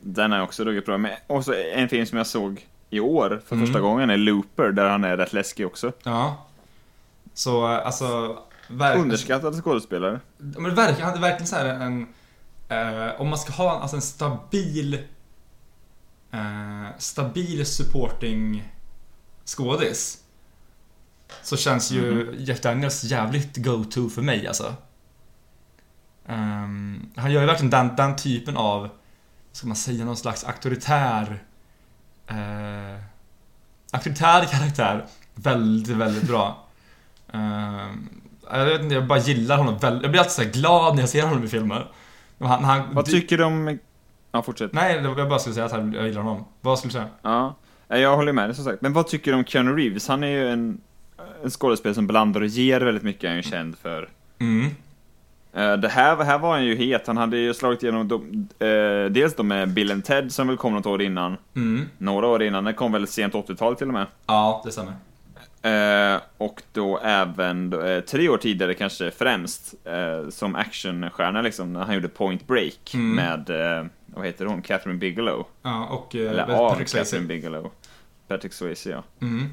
Den 0.01 0.33
är 0.33 0.43
också 0.43 0.65
ruggigt 0.65 0.87
bra. 0.87 0.99
Men 0.99 1.13
också 1.27 1.55
en 1.57 1.89
film 1.89 2.07
som 2.07 2.19
jag 2.19 2.27
såg 2.27 2.67
i 2.91 3.01
år 3.01 3.43
för 3.47 3.55
Mm. 3.57 3.67
första 3.67 3.81
gången 3.81 4.11
är 4.11 4.17
Looper, 4.17 4.73
där 4.73 4.89
han 4.89 5.05
är 5.05 5.17
rätt 5.17 5.33
läskig 5.33 5.67
också. 5.67 5.93
Ja. 6.03 6.47
Så 7.35 7.73
eh, 7.73 7.87
alltså... 7.87 8.39
Verk, 8.69 8.99
Underskattad 8.99 9.63
skådespelare. 9.65 10.21
Men 10.39 10.65
det 10.65 10.71
verkar, 10.71 11.05
han 11.05 11.15
är 11.15 11.21
verkligen 11.21 11.47
så 11.47 11.57
här 11.57 11.65
en... 11.67 12.07
Eh, 12.69 13.21
om 13.21 13.29
man 13.29 13.39
ska 13.39 13.53
ha 13.53 13.81
alltså 13.81 13.97
en 13.97 14.03
stabil... 14.03 14.95
Eh, 16.31 16.99
stabil 16.99 17.67
supporting 17.67 18.73
skådis. 19.45 20.24
Så 21.43 21.57
känns 21.57 21.91
ju 21.91 22.35
Jeff 22.39 22.61
Daniels 22.61 23.05
jävligt 23.05 23.57
go-to 23.57 24.09
för 24.09 24.23
mig 24.23 24.47
alltså. 24.47 24.75
Ehm, 26.27 27.07
han 27.17 27.33
gör 27.33 27.41
ju 27.41 27.47
verkligen 27.47 27.71
den, 27.71 27.97
den 27.97 28.17
typen 28.17 28.57
av, 28.57 28.89
ska 29.53 29.67
man 29.67 29.77
säga, 29.77 30.05
någon 30.05 30.17
slags 30.17 30.45
auktoritär... 30.45 31.43
Eh, 32.27 33.01
auktoritär 33.93 34.45
karaktär 34.45 35.07
väldigt, 35.35 35.97
väldigt 35.97 36.29
bra. 36.29 36.67
Ehm, 37.33 38.09
jag 38.51 38.65
vet 38.65 38.83
inte, 38.83 38.95
jag 38.95 39.07
bara 39.07 39.19
gillar 39.19 39.57
honom 39.57 39.79
väldigt. 39.79 40.03
Jag 40.03 40.11
blir 40.11 40.21
alltid 40.21 40.53
så 40.53 40.61
glad 40.61 40.95
när 40.95 41.03
jag 41.03 41.09
ser 41.09 41.23
honom 41.23 41.45
i 41.45 41.49
filmer. 41.49 41.93
Han, 42.39 42.65
han, 42.65 42.95
Vad 42.95 43.05
tycker 43.05 43.39
du 43.39 43.45
om... 43.45 43.79
Ja, 44.33 44.43
fortsätt. 44.43 44.73
Nej, 44.73 44.95
jag 45.17 45.29
bara 45.29 45.39
skulle 45.39 45.55
säga 45.55 45.67
att 45.67 45.95
jag 45.95 46.07
gillar 46.07 46.23
honom. 46.23 46.45
Vad 46.61 46.79
skulle 46.79 46.89
du 46.89 46.93
säga? 46.93 47.09
Ja, 47.23 47.55
Ja, 47.89 47.97
jag 47.97 48.17
håller 48.17 48.33
med 48.33 48.49
dig 48.49 48.55
som 48.55 48.65
sagt. 48.65 48.83
Men 48.83 48.93
vad 48.93 49.07
tycker 49.07 49.31
du 49.33 49.37
om 49.39 49.45
Keanu 49.45 49.77
Reeves? 49.77 50.09
Han 50.09 50.23
är 50.25 50.29
ju 50.29 50.49
en, 50.49 50.81
en 51.45 51.51
skådespelare 51.51 51.95
som 51.95 52.07
blandar 52.07 52.41
och 52.41 52.47
ger 52.47 52.81
väldigt 52.81 53.03
mycket, 53.03 53.25
är 53.25 53.29
han 53.29 53.37
ju 53.37 53.43
känd 53.43 53.79
för. 53.79 54.09
Mm. 54.39 54.67
Eh, 55.53 55.73
Det 55.77 55.89
här, 55.89 56.17
här 56.25 56.39
var 56.39 56.51
han 56.53 56.65
ju 56.65 56.75
het, 56.77 57.07
han 57.07 57.17
hade 57.17 57.37
ju 57.37 57.55
slagit 57.55 57.83
igenom 57.83 58.09
de, 58.09 58.49
eh, 58.67 59.11
dels 59.11 59.35
då 59.37 59.43
med 59.43 59.69
Bill 59.69 59.93
and 59.93 60.05
Ted 60.05 60.33
som 60.33 60.49
väl 60.49 60.57
kom 60.57 60.73
något 60.75 60.87
år 60.87 61.03
innan, 61.03 61.37
Mm. 61.57 61.89
några 61.99 62.27
år 62.27 62.43
innan, 62.43 62.65
det 62.65 62.73
kom 62.73 62.93
väl 62.93 63.07
sent 63.07 63.35
80-tal 63.35 63.77
till 63.77 63.87
och 63.89 63.93
med. 63.95 64.07
Ja, 64.27 64.63
det 64.65 64.73
stämmer. 64.73 64.93
Eh, 65.63 66.21
och 66.39 66.63
då 66.73 66.99
även 66.99 67.73
eh, 67.87 68.01
tre 68.01 68.29
år 68.29 68.37
tidigare 68.37 68.75
kanske 68.75 69.11
främst 69.11 69.75
eh, 69.85 70.29
som 70.31 70.55
actionstjärna 70.57 71.43
liksom, 71.43 71.73
när 71.73 71.85
han 71.85 71.95
gjorde 71.95 72.09
Point 72.09 72.47
Break 72.47 72.95
Mm. 72.95 73.15
med, 73.17 73.51
eh, 73.81 73.87
vad 74.07 74.27
heter 74.27 74.47
hon, 74.47 74.63
Catherine 74.63 74.99
Bigelow? 74.99 75.47
Ja, 75.63 75.87
och 75.87 76.17
eh, 76.17 76.31
Eller 76.31 76.45
Patrick 76.47 76.61
av 76.61 76.75
Swayze. 76.75 76.99
Catherine 76.99 77.27
Bigelow. 77.29 77.71
Patrick 78.29 78.53
Swayze, 78.53 78.91
ja. 78.91 79.03
Mm. 79.23 79.47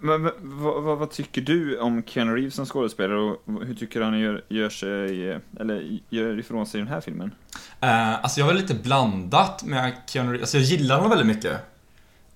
Men, 0.00 0.22
men 0.22 0.32
vad, 0.40 0.82
vad, 0.82 0.98
vad 0.98 1.10
tycker 1.10 1.40
du 1.40 1.78
om 1.78 2.02
Keanu 2.06 2.34
Reeves 2.34 2.54
som 2.54 2.66
skådespelare 2.66 3.18
och 3.18 3.42
hur 3.46 3.74
tycker 3.74 4.00
du 4.00 4.06
han 4.06 4.18
gör, 4.18 4.44
gör 4.48 4.70
sig, 4.70 5.30
eh, 5.30 5.38
eller 5.60 5.98
gör 6.08 6.38
ifrån 6.38 6.66
sig 6.66 6.80
i 6.80 6.84
den 6.84 6.92
här 6.92 7.00
filmen? 7.00 7.34
Uh, 7.82 8.14
alltså 8.14 8.40
jag 8.40 8.46
var 8.46 8.54
lite 8.54 8.74
blandat 8.74 9.64
med 9.64 9.92
Keanu 10.06 10.32
Reeves. 10.32 10.42
Alltså 10.42 10.58
jag 10.58 10.64
gillar 10.64 10.96
honom 10.96 11.10
väldigt 11.10 11.36
mycket. 11.36 11.52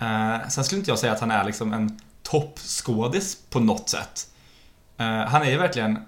Uh, 0.03 0.49
sen 0.49 0.65
skulle 0.65 0.79
inte 0.79 0.91
jag 0.91 0.99
säga 0.99 1.13
att 1.13 1.21
han 1.21 1.31
är 1.31 1.45
liksom 1.45 1.73
en 1.73 2.01
toppskådis 2.23 3.39
på 3.51 3.61
något 3.61 3.89
sätt. 3.89 4.27
Uh, 5.01 5.07
han 5.07 5.43
är 5.43 5.51
ju 5.51 5.59
verkligen... 5.59 5.99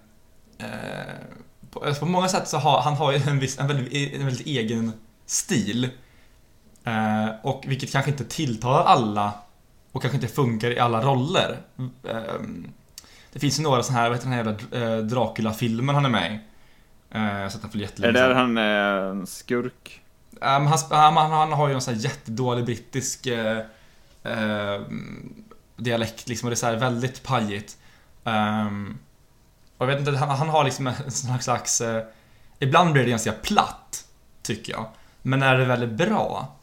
På, 1.70 1.84
alltså, 1.84 2.00
på 2.00 2.06
många 2.06 2.28
sätt 2.28 2.48
så 2.48 2.58
har 2.58 2.80
han 2.80 2.94
har 2.94 3.12
ju 3.12 3.18
en, 3.18 3.38
viss, 3.38 3.58
en, 3.58 3.68
väldigt, 3.68 4.14
en 4.14 4.24
väldigt 4.24 4.46
egen 4.46 4.92
stil. 5.26 5.88
Och 7.42 7.64
vilket 7.66 7.92
kanske 7.92 8.10
inte 8.10 8.24
tilltalar 8.24 8.84
alla 8.84 9.32
och 9.94 10.02
kanske 10.02 10.16
inte 10.16 10.28
funkar 10.28 10.70
i 10.70 10.78
alla 10.78 11.00
roller. 11.02 11.58
Eh, 12.08 12.22
det 13.32 13.38
finns 13.38 13.58
ju 13.58 13.62
några 13.62 13.82
sådana 13.82 14.00
här, 14.02 14.08
vad 14.08 14.18
heter 14.18 14.30
den 14.30 14.38
här 14.38 14.66
jävla 14.72 14.96
eh, 14.96 15.04
Dracula-filmen 15.04 15.94
han 15.94 16.04
är 16.04 16.08
med 16.08 16.32
i? 16.32 16.40
Eh, 17.16 17.40
jag 17.40 17.52
sett 17.52 17.62
den 17.62 17.70
för 17.70 17.78
Är 17.78 17.82
jättelänge 17.82 18.12
det 18.12 18.18
sedan. 18.18 18.28
där 18.28 18.34
han 18.34 18.58
är 18.58 19.10
en 19.10 19.26
skurk? 19.26 20.00
han, 20.40 20.66
han, 20.90 21.16
han 21.16 21.52
har 21.52 21.68
ju 21.68 21.74
en 21.74 21.80
sån 21.80 21.94
här 21.94 22.00
jättedålig 22.00 22.64
brittisk 22.64 23.26
eh, 23.26 23.58
eh, 24.22 24.80
dialekt 25.76 26.28
liksom 26.28 26.46
och 26.46 26.50
det 26.50 26.54
är 26.54 26.56
så 26.56 26.66
här 26.66 26.76
väldigt 26.76 27.22
pajigt. 27.22 27.78
Um, 28.24 28.98
och 29.78 29.86
jag 29.86 29.86
vet 29.86 29.98
inte, 29.98 30.16
han, 30.18 30.28
han 30.28 30.48
har 30.48 30.64
liksom 30.64 30.86
en 30.86 30.94
slags, 31.10 31.44
slags 31.44 31.80
eh, 31.80 32.04
ibland 32.58 32.92
blir 32.92 33.04
det 33.04 33.10
ganska 33.10 33.32
platt, 33.32 34.04
tycker 34.42 34.72
jag. 34.72 34.86
Men 35.22 35.38
när 35.38 35.56
det 35.56 35.62
är 35.62 35.68
väldigt 35.68 36.08
bra 36.08 36.56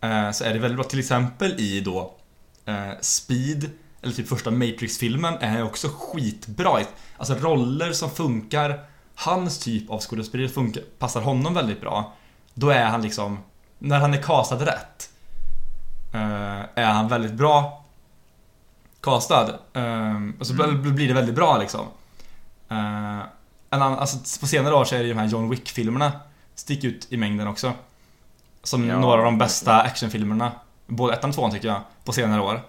eh, 0.00 0.30
så 0.30 0.44
är 0.44 0.52
det 0.52 0.58
väldigt 0.58 0.78
bra. 0.78 0.84
Till 0.84 0.98
exempel 0.98 1.60
i 1.60 1.80
då 1.80 2.00
eh, 2.00 2.17
Speed, 3.00 3.70
eller 4.02 4.14
typ 4.14 4.28
första 4.28 4.50
Matrix-filmen, 4.50 5.34
är 5.40 5.62
också 5.64 5.88
skitbra. 5.98 6.80
Alltså 7.16 7.34
roller 7.34 7.92
som 7.92 8.10
funkar, 8.10 8.80
hans 9.14 9.58
typ 9.58 9.90
av 9.90 10.00
skådespeleri 10.00 10.48
funkar, 10.48 10.82
passar 10.98 11.20
honom 11.20 11.54
väldigt 11.54 11.80
bra. 11.80 12.12
Då 12.54 12.70
är 12.70 12.84
han 12.84 13.02
liksom, 13.02 13.38
när 13.78 14.00
han 14.00 14.14
är 14.14 14.22
castad 14.22 14.56
rätt, 14.66 15.10
eh, 16.14 16.60
är 16.74 16.84
han 16.92 17.08
väldigt 17.08 17.32
bra 17.32 17.84
castad. 19.00 19.48
Eh, 19.72 20.16
och 20.40 20.46
så 20.46 20.52
Mm. 20.62 20.94
blir 20.94 21.08
det 21.08 21.14
väldigt 21.14 21.34
bra 21.34 21.58
liksom. 21.58 21.86
Eh, 22.68 23.18
en 23.70 23.82
annan, 23.82 23.98
alltså 23.98 24.40
på 24.40 24.46
senare 24.46 24.74
år 24.74 24.84
så 24.84 24.94
är 24.94 24.98
det 24.98 25.04
ju 25.04 25.12
de 25.14 25.18
här 25.20 25.26
John 25.26 25.50
Wick-filmerna 25.50 26.12
stick 26.54 26.84
ut 26.84 27.06
i 27.12 27.16
mängden 27.16 27.48
också. 27.48 27.72
Som 28.62 28.88
Ja. 28.88 28.98
några 29.00 29.18
av 29.18 29.24
de 29.24 29.38
bästa 29.38 29.80
actionfilmerna. 29.82 30.52
Både 30.88 31.14
ettan 31.14 31.30
och 31.30 31.36
tvåan 31.36 31.50
tycker 31.50 31.68
jag, 31.68 31.80
på 32.04 32.12
senare 32.12 32.40
år. 32.40 32.62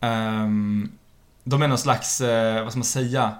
Ehm, 0.00 0.92
de 1.44 1.62
är 1.62 1.68
någon 1.68 1.78
slags, 1.78 2.20
eh, 2.20 2.62
vad 2.62 2.72
ska 2.72 2.78
man 2.78 2.84
säga, 2.84 3.34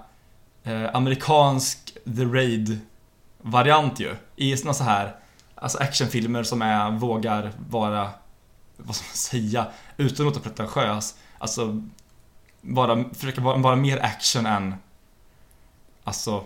eh, 0.63 0.95
amerikansk 0.95 1.97
The 2.17 2.25
Raid-variant 2.25 3.99
ju. 3.99 4.15
I 4.35 4.57
såna 4.57 4.73
så 4.73 4.83
här, 4.83 5.15
alltså 5.55 5.77
actionfilmer 5.77 6.43
som 6.43 6.61
är, 6.61 6.91
vågar 6.91 7.51
vara, 7.69 8.09
vad 8.77 8.95
ska 8.95 9.05
man 9.05 9.15
säga, 9.15 9.65
utan 9.97 10.27
att 10.27 10.35
låta 10.35 10.49
pretentiös. 10.49 11.15
Alltså, 11.37 11.81
bara, 12.61 13.03
försöka 13.13 13.41
vara, 13.41 13.57
vara 13.57 13.75
mer 13.75 13.99
action 14.03 14.45
än, 14.45 14.75
alltså, 16.03 16.43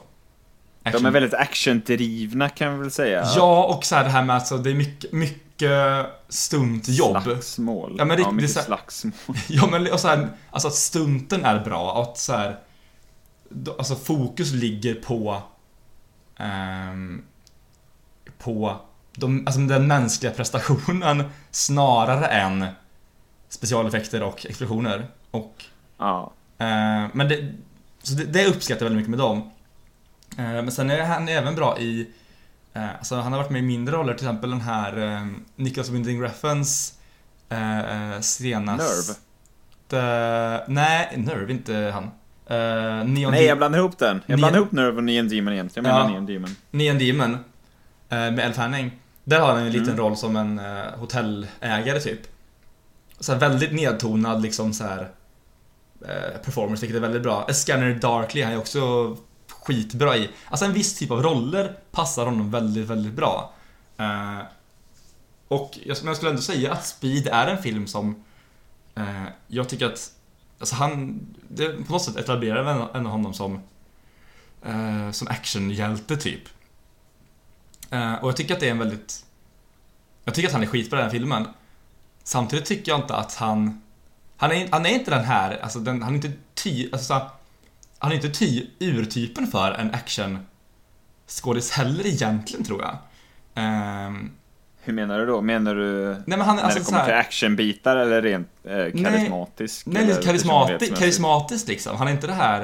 De 0.84 1.06
är 1.06 1.12
väldigt 1.12 1.34
actiondrivna 1.34 2.50
kan 2.50 2.74
vi 2.74 2.80
väl 2.80 2.92
säga. 2.92 3.26
Ja, 3.36 3.64
och 3.66 3.86
så 3.86 3.96
här 3.96 4.04
det 4.04 4.10
här 4.10 4.24
med 4.24 4.36
alltså, 4.36 4.58
det 4.58 4.70
är 4.70 4.76
mycket, 4.76 5.12
mycket 5.12 5.51
stuntjobb. 6.30 7.24
Slagsmål. 7.24 7.96
Ja, 7.98 8.06
men 8.06 8.18
det- 8.18 8.24
ja, 8.24 8.32
mycket 8.32 8.56
det 8.56 8.60
är 8.60 8.64
så- 8.64 8.66
slagsmål. 8.66 9.38
Ja, 9.48 9.68
men 9.72 9.92
och 9.92 10.00
så 10.00 10.08
här, 10.08 10.30
alltså 10.52 10.68
att 10.68 10.74
stunten 10.76 11.46
är 11.46 11.60
bra 11.60 12.02
att 12.02 12.18
så 12.18 12.34
här, 12.34 12.60
alltså 13.78 13.96
fokus 13.96 14.52
ligger 14.52 14.96
på 14.96 15.42
ehm, 16.38 17.22
på 18.38 18.76
de, 19.16 19.44
alltså 19.48 19.62
den 19.62 19.88
mänskliga 19.88 20.32
prestationen 20.32 21.24
snarare 21.52 22.26
än 22.26 22.66
specialeffekter 23.50 24.24
och 24.24 24.46
explosioner. 24.46 25.08
Och 25.32 25.64
Ja. 25.98 26.32
Eh, 26.58 27.06
men 27.14 27.28
det, 27.30 27.54
så 28.04 28.14
det, 28.14 28.24
det 28.26 28.46
uppskattar 28.48 28.86
jag 28.86 28.90
väldigt 28.90 28.98
mycket 29.08 29.10
med 29.10 29.20
dem. 29.20 29.52
Eh, 30.38 30.44
men 30.64 30.72
sen 30.72 30.90
är 30.90 31.04
han 31.06 31.28
även 31.28 31.56
bra 31.56 31.80
i, 31.80 32.08
eh, 32.74 32.96
alltså 32.98 33.16
han 33.16 33.32
har 33.32 33.40
varit 33.40 33.52
med 33.52 33.60
i 33.60 33.66
mindre 33.66 33.96
roller, 33.96 34.14
till 34.14 34.26
exempel 34.28 34.50
den 34.50 34.62
här 34.62 34.98
eh, 35.16 35.26
Nicholas 35.56 35.90
Winding 35.90 36.22
Refns 36.24 36.94
eh, 37.50 38.12
eh, 38.14 38.20
senast... 38.20 39.10
Nerve? 39.90 40.64
nej, 40.68 41.14
Nerve, 41.18 41.52
inte 41.52 41.92
han. 41.94 42.04
Eh, 42.46 43.06
Neon, 43.06 43.32
Nej, 43.32 43.46
jag 43.46 43.58
blandar 43.58 43.80
ihop 43.80 43.98
den. 43.98 44.22
Jag 44.26 44.36
Neon- 44.36 44.40
blandar 44.40 44.60
ihop 44.60 44.72
Nerve 44.72 44.98
och 44.98 45.04
Neon 45.04 45.28
Demon 45.30 45.54
igen. 45.54 45.70
Jag 45.74 45.84
menar 45.84 46.00
Ja. 46.00 46.08
Neon 46.10 46.26
Demon. 46.26 46.56
Neon 46.72 46.98
Demon. 47.00 47.34
Eh, 47.34 47.38
med 48.10 48.40
Elle 48.40 48.54
Fanning. 48.54 48.92
Där 49.24 49.40
har 49.40 49.48
han 49.48 49.58
en 49.58 49.72
liten 49.72 49.88
Mm. 49.88 49.98
roll 50.00 50.18
som 50.18 50.36
en 50.36 50.60
eh, 50.60 50.84
hotellägare 50.98 52.00
typ. 52.00 52.20
Så 53.20 53.32
här 53.32 53.40
väldigt 53.40 53.74
nedtonad 53.74 54.42
liksom 54.42 54.74
så 54.74 54.84
här 54.84 55.10
eh, 56.08 56.42
performance, 56.46 56.82
vilket 56.82 56.98
är 56.98 57.02
väldigt 57.02 57.22
bra. 57.24 57.46
A 57.50 57.54
Scanner 57.54 57.94
Darkly 57.94 58.42
han 58.44 58.54
är 58.54 58.58
också 58.58 59.18
skitbra 59.62 60.18
i. 60.18 60.30
Alltså 60.50 60.66
en 60.66 60.74
viss 60.74 61.00
typ 61.00 61.12
av 61.12 61.24
roller 61.24 61.78
passar 61.92 62.26
honom 62.26 62.52
väldigt, 62.52 62.88
väldigt 62.88 63.14
bra. 63.14 63.54
Eh, 63.98 64.40
och 65.48 65.78
jag, 65.84 65.98
men 65.98 66.08
jag 66.08 66.16
skulle 66.16 66.30
ändå 66.30 66.42
säga 66.42 66.72
att 66.72 66.86
Speed 66.86 67.28
är 67.28 67.48
en 67.48 67.64
film 67.64 67.88
som 67.88 68.24
eh, 68.96 69.26
jag 69.48 69.70
tycker 69.70 69.86
att 69.86 70.12
Alltså 70.62 70.76
han, 70.76 71.20
det 71.48 71.86
på 71.86 71.92
något 71.94 72.04
sätt 72.04 72.16
etablerar 72.16 72.64
väl 72.64 72.88
ändå 72.94 73.10
honom 73.10 73.34
som 73.34 73.62
eh, 74.66 75.12
som 75.12 75.28
actionhjälte 75.28 76.18
typ. 76.18 76.42
Eh, 77.90 78.14
och 78.14 78.28
jag 78.28 78.38
tycker 78.38 78.54
att 78.54 78.60
det 78.60 78.68
är 78.68 78.72
en 78.72 78.80
väldigt... 78.80 79.26
Jag 80.26 80.36
tycker 80.36 80.50
att 80.50 80.54
han 80.54 80.64
är 80.64 80.68
skitbra 80.68 81.00
i 81.00 81.02
den 81.02 81.10
här 81.10 81.20
filmen. 81.20 81.48
Samtidigt 82.24 82.66
tycker 82.66 82.92
jag 82.92 83.00
inte 83.02 83.16
att 83.16 83.36
han... 83.36 83.82
Han 84.38 84.52
är, 84.52 84.68
han 84.72 84.86
är 84.86 84.90
inte 84.90 85.12
den 85.12 85.24
här, 85.24 85.60
alltså 85.60 85.80
den, 85.80 86.04
han 86.04 86.12
är 86.12 86.16
inte 86.16 86.32
ty... 86.54 86.90
Alltså, 86.92 87.08
så, 87.08 87.30
han 88.02 88.12
är 88.12 88.16
inte 88.16 88.30
ty, 88.30 88.68
urtypen 88.80 89.48
för 89.48 89.72
en 89.72 89.94
action 89.94 90.40
skådis 91.28 91.72
heller 91.72 92.08
egentligen 92.08 92.66
tror 92.66 92.82
jag. 92.82 92.98
Ehm, 93.56 94.32
Hur 94.82 94.94
menar 94.94 95.20
du 95.20 95.26
då? 95.26 95.42
Menar 95.42 95.76
du 95.76 96.10
nej 96.10 96.38
men 96.38 96.42
han 96.42 96.50
är 96.50 96.62
när 96.62 96.64
alltså 96.64 96.80
det 96.80 96.86
kommer 96.86 97.04
till 97.04 97.14
här, 97.14 97.20
actionbitar 97.20 97.98
eller 97.98 98.22
rent 98.22 98.48
eh, 98.64 99.04
karismatisk? 99.04 99.86
Nej, 99.86 100.06
lite 100.06 100.22
karismatisk, 100.22 100.96
karismatiskt 100.98 101.68
liksom. 101.68 101.98
Han 101.98 102.08
är 102.08 102.12
inte 102.12 102.28
det 102.28 102.34
här... 102.34 102.62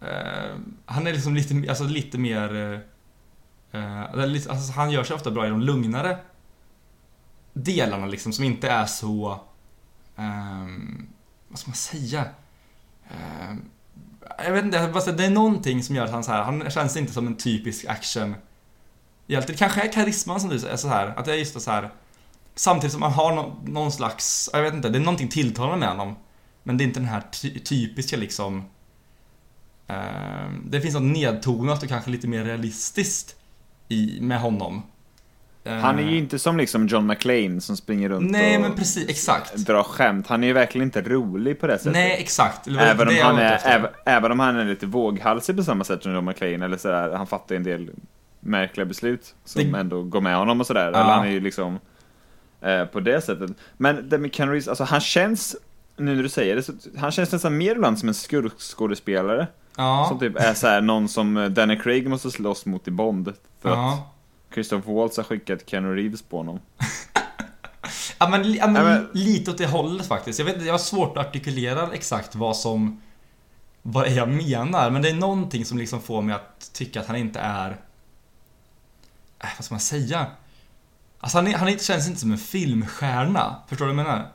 eh, 0.00 0.56
han 0.86 1.06
är 1.06 1.12
liksom 1.12 1.34
lite, 1.34 1.68
alltså 1.68 1.84
lite 1.84 2.18
mer... 2.18 2.80
lite, 4.26 4.50
alltså 4.50 4.72
han 4.72 4.90
gör 4.90 5.04
sig 5.04 5.14
ofta 5.16 5.30
bra 5.30 5.46
i 5.46 5.50
de 5.50 5.60
lugnare 5.60 6.18
delarna 7.52 8.06
liksom, 8.06 8.32
som 8.32 8.44
inte 8.44 8.68
är 8.68 8.86
så... 8.86 9.40
ehm, 10.16 11.06
vad 11.48 11.58
ska 11.58 11.68
man 11.68 11.76
säga? 11.76 12.24
Ehm, 13.10 13.62
jag 14.44 14.52
vet 14.52 14.64
inte, 14.64 14.76
jag 14.76 14.92
bara 14.92 15.02
säga, 15.02 15.16
det 15.16 15.24
är 15.24 15.30
någonting 15.30 15.82
som 15.82 15.96
gör 15.96 16.04
att 16.04 16.10
han 16.10 16.24
så 16.24 16.32
här, 16.32 16.42
han 16.42 16.70
känns 16.70 16.96
inte 16.96 17.12
som 17.12 17.26
en 17.26 17.36
typisk 17.36 17.84
action 17.84 18.34
hjälte. 19.26 19.52
Det 19.52 19.58
kanske 19.58 19.82
är 19.82 19.92
karisman 19.92 20.40
som 20.40 20.50
du 20.50 20.58
säger, 20.58 20.76
så 20.76 20.88
här, 20.88 21.14
att 21.16 21.24
det 21.24 21.32
är 21.32 21.36
just 21.36 21.60
så 21.60 21.70
här 21.70 21.90
Samtidigt 22.58 22.92
som 22.92 23.00
man 23.00 23.12
har 23.12 23.34
någon, 23.34 23.72
någon 23.72 23.92
slags, 23.92 24.50
jag 24.52 24.62
vet 24.62 24.74
inte, 24.74 24.88
det 24.88 24.98
är 24.98 25.02
någonting 25.02 25.28
tilltalande 25.28 25.76
med 25.76 25.88
honom. 25.88 26.16
Men 26.62 26.76
det 26.76 26.84
är 26.84 26.86
inte 26.86 27.00
den 27.00 27.08
här 27.08 27.20
ty 27.20 27.58
typiska 27.58 28.16
liksom... 28.16 28.64
Eh, 29.86 30.50
det 30.64 30.80
finns 30.80 30.94
något 30.94 31.02
nedtonat 31.02 31.82
och 31.82 31.88
kanske 31.88 32.10
lite 32.10 32.28
mer 32.28 32.44
realistiskt 32.44 33.36
i, 33.88 34.18
med 34.20 34.40
honom. 34.40 34.82
Eh, 35.66 35.72
Han 35.74 35.98
är 35.98 36.02
ju 36.02 36.18
inte 36.18 36.38
som 36.38 36.56
liksom 36.56 36.86
John 36.86 37.06
McClane 37.06 37.60
som 37.60 37.76
springer 37.76 38.08
runt 38.08 38.30
Nej 38.30 38.56
och 38.56 38.62
men 38.62 38.74
precis, 38.74 39.08
exakt. 39.08 39.56
drar 39.56 39.82
skämt. 39.82 40.26
Han 40.26 40.42
är 40.42 40.46
ju 40.46 40.52
verkligen 40.52 40.84
inte 40.84 41.02
rolig 41.02 41.60
på 41.60 41.66
det 41.66 41.78
sättet. 41.78 41.92
Nej, 41.92 42.16
exakt. 42.20 42.66
Även 42.68 43.08
om, 43.08 43.14
han 43.22 43.38
är, 43.38 43.60
även, 43.64 43.90
även 44.04 44.32
om 44.32 44.40
han 44.40 44.56
är 44.56 44.64
lite 44.64 44.86
våghalsig 44.86 45.56
på 45.56 45.62
samma 45.62 45.84
sätt 45.84 46.02
som 46.02 46.12
John 46.12 46.24
McClane, 46.24 46.64
eller 46.64 46.76
sådär, 46.76 47.10
han 47.16 47.26
fattar 47.26 47.54
ju 47.54 47.56
en 47.56 47.62
del 47.64 47.90
märkliga 48.40 48.84
beslut 48.86 49.34
som 49.44 49.72
Det- 49.72 49.78
ändå 49.78 50.02
går 50.02 50.20
med 50.20 50.36
honom 50.36 50.60
och 50.60 50.66
sådär. 50.66 50.90
Ja. 50.94 51.00
Eller 51.00 51.10
han 51.12 51.26
är 51.26 51.30
ju 51.30 51.40
liksom 51.40 51.78
eh, 52.60 52.84
på 52.84 53.00
det 53.00 53.20
sättet. 53.20 53.50
Men 53.76 54.30
Ken 54.32 54.48
Reeves, 54.48 54.68
alltså 54.68 54.84
han 54.84 55.00
känns, 55.00 55.56
nu 55.96 56.14
när 56.14 56.22
du 56.22 56.28
säger 56.28 56.56
det, 56.56 56.62
så, 56.62 56.72
han 56.96 57.10
känns 57.10 57.32
nästan 57.32 57.56
mer 57.58 57.72
ibland 57.72 57.98
som 57.98 58.08
en 58.08 58.14
skurkskådespelare. 58.14 59.46
Ja. 59.76 60.06
Som 60.08 60.18
typ 60.18 60.36
är 60.36 60.54
såhär 60.54 60.80
någon 60.80 61.08
som 61.08 61.36
eh, 61.36 61.48
Danny 61.48 61.78
Craig 61.78 62.08
måste 62.08 62.30
slåss 62.30 62.66
mot 62.66 62.88
i 62.88 62.90
Bond. 62.90 63.32
För 63.62 63.68
att 63.70 63.98
ja. 64.56 64.62
Christopher 64.62 64.94
Waltz 64.94 65.16
har 65.16 65.24
skickat 65.24 65.66
Ken 65.66 65.94
Reeves 65.94 66.22
på 66.22 66.36
honom. 66.36 66.60
Ja 68.18 68.28
men, 68.28 68.52
ja, 68.52 68.66
men, 68.66 68.76
Ja, 68.76 68.82
men- 68.82 69.08
lite 69.12 69.50
åt 69.50 69.58
det 69.58 69.66
hållet 69.66 70.06
faktiskt. 70.06 70.38
Jag 70.38 70.46
vet 70.46 70.54
inte, 70.54 70.66
jag 70.66 70.74
har 70.74 70.78
svårt 70.78 71.16
att 71.16 71.26
artikulera 71.26 71.92
exakt 71.92 72.34
vad 72.34 72.56
som... 72.56 73.02
Vad 73.82 74.10
jag 74.10 74.28
menar, 74.28 74.90
men 74.90 75.02
det 75.02 75.08
är 75.08 75.14
någonting 75.14 75.64
som 75.64 75.78
liksom 75.78 76.00
får 76.02 76.22
mig 76.22 76.34
att 76.34 76.70
tycka 76.72 77.00
att 77.00 77.06
han 77.06 77.16
inte 77.16 77.40
är... 77.40 77.70
Äh, 79.38 79.48
vad 79.56 79.64
ska 79.64 79.74
man 79.74 79.80
säga? 79.80 80.26
Alltså 81.20 81.38
han, 81.38 81.46
är, 81.46 81.54
han 81.54 81.68
är, 81.68 81.78
känns 81.78 82.08
inte 82.08 82.20
som 82.20 82.32
en 82.32 82.38
filmstjärna, 82.38 83.56
förstår 83.68 83.86
du 83.86 83.92
vad 83.92 84.04
jag 84.04 84.06
menar? 84.06 84.28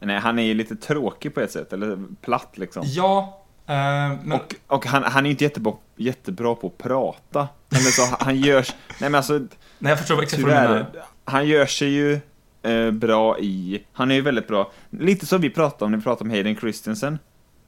Nej, 0.00 0.18
han 0.18 0.38
är 0.38 0.42
ju 0.42 0.54
lite 0.54 0.76
tråkig 0.76 1.34
på 1.34 1.40
ett 1.40 1.52
sätt, 1.52 1.72
eller 1.72 1.98
platt 2.20 2.58
liksom. 2.58 2.82
Ja, 2.86 3.43
men... 3.66 4.32
Och, 4.32 4.54
och 4.66 4.86
han, 4.86 5.02
han 5.02 5.26
är 5.26 5.30
inte 5.30 5.44
jättebra, 5.44 5.72
jättebra 5.96 6.54
på 6.54 6.66
att 6.66 6.78
prata. 6.78 7.48
Eller 7.70 7.80
så, 7.90 8.16
han 8.20 8.36
gör... 8.36 8.66
Nej 9.00 9.10
men 9.10 9.14
alltså, 9.14 9.38
nej, 9.78 9.90
jag 9.90 9.98
förstår 9.98 10.22
exakt 10.22 10.42
vad 10.42 10.52
du 10.52 10.54
menar. 10.54 10.86
tyvärr. 10.90 11.04
Han 11.24 11.46
gör 11.46 11.66
sig 11.66 11.88
ju 11.88 12.20
eh, 12.62 12.90
bra 12.90 13.38
i... 13.38 13.84
Han 13.92 14.10
är 14.10 14.14
ju 14.14 14.20
väldigt 14.20 14.48
bra. 14.48 14.72
Lite 14.90 15.26
som 15.26 15.40
vi 15.40 15.50
pratade 15.50 15.84
om 15.84 15.90
när 15.90 15.98
vi 15.98 16.04
pratade 16.04 16.28
om 16.28 16.30
Hayden 16.30 16.56
Christensen. 16.56 17.18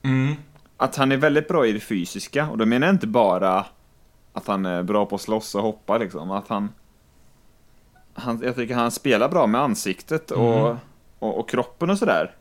Mm. 0.03 0.35
Att 0.77 0.97
han 0.97 1.13
är 1.13 1.17
väldigt 1.17 1.49
bra 1.49 1.67
i 1.67 1.73
det 1.73 1.81
fysiska. 1.81 2.49
Och 2.51 2.59
då 2.59 2.67
menar 2.67 2.87
jag 2.87 2.95
inte 2.95 3.07
bara 3.07 3.67
att 4.33 4.47
han 4.47 4.67
är 4.67 4.83
bra 4.83 5.07
på 5.07 5.15
att 5.15 5.21
slåss 5.21 5.55
och 5.55 5.63
hoppa 5.63 5.99
liksom. 5.99 6.31
Att 6.31 6.49
han... 6.49 6.73
han 8.15 8.41
jag 8.45 8.55
tycker 8.57 8.75
han 8.75 8.91
spelar 8.91 9.29
bra 9.29 9.47
med 9.47 9.61
ansiktet 9.61 10.31
och, 10.31 10.67
Mm. 10.67 10.77
och, 11.19 11.39
och 11.39 11.49
kroppen 11.51 11.91
och 11.91 11.99
sådär. 11.99 12.35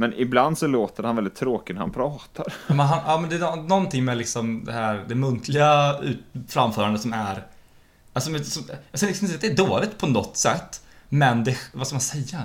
Men 0.00 0.14
ibland 0.16 0.58
så 0.58 0.66
låter 0.66 1.02
han 1.02 1.16
väldigt 1.16 1.34
tråkig 1.34 1.74
när 1.74 1.80
han 1.80 1.90
pratar. 1.92 2.46
Men 2.66 2.78
han, 2.80 3.00
ja, 3.06 3.18
men 3.20 3.30
det 3.30 3.36
är 3.36 3.40
nå- 3.40 3.56
någonting 3.56 4.04
med 4.04 4.18
liksom 4.18 4.64
det 4.64 4.72
här, 4.72 5.04
det 5.08 5.14
muntliga 5.14 5.98
ut, 6.02 6.18
framförandet 6.48 7.02
som 7.02 7.12
är... 7.12 7.42
Alltså, 8.12 8.38
som- 8.44 8.64
jag 8.90 9.00
säger 9.00 9.10
liksom 9.10 9.24
inte 9.26 9.34
att 9.36 9.40
det 9.40 9.62
är 9.62 9.66
dåligt 9.68 9.98
på 9.98 10.06
något 10.06 10.36
sätt, 10.36 10.82
men 11.08 11.44
det, 11.44 11.56
vad 11.72 11.86
ska 11.86 11.94
man 11.94 12.00
säga? 12.00 12.42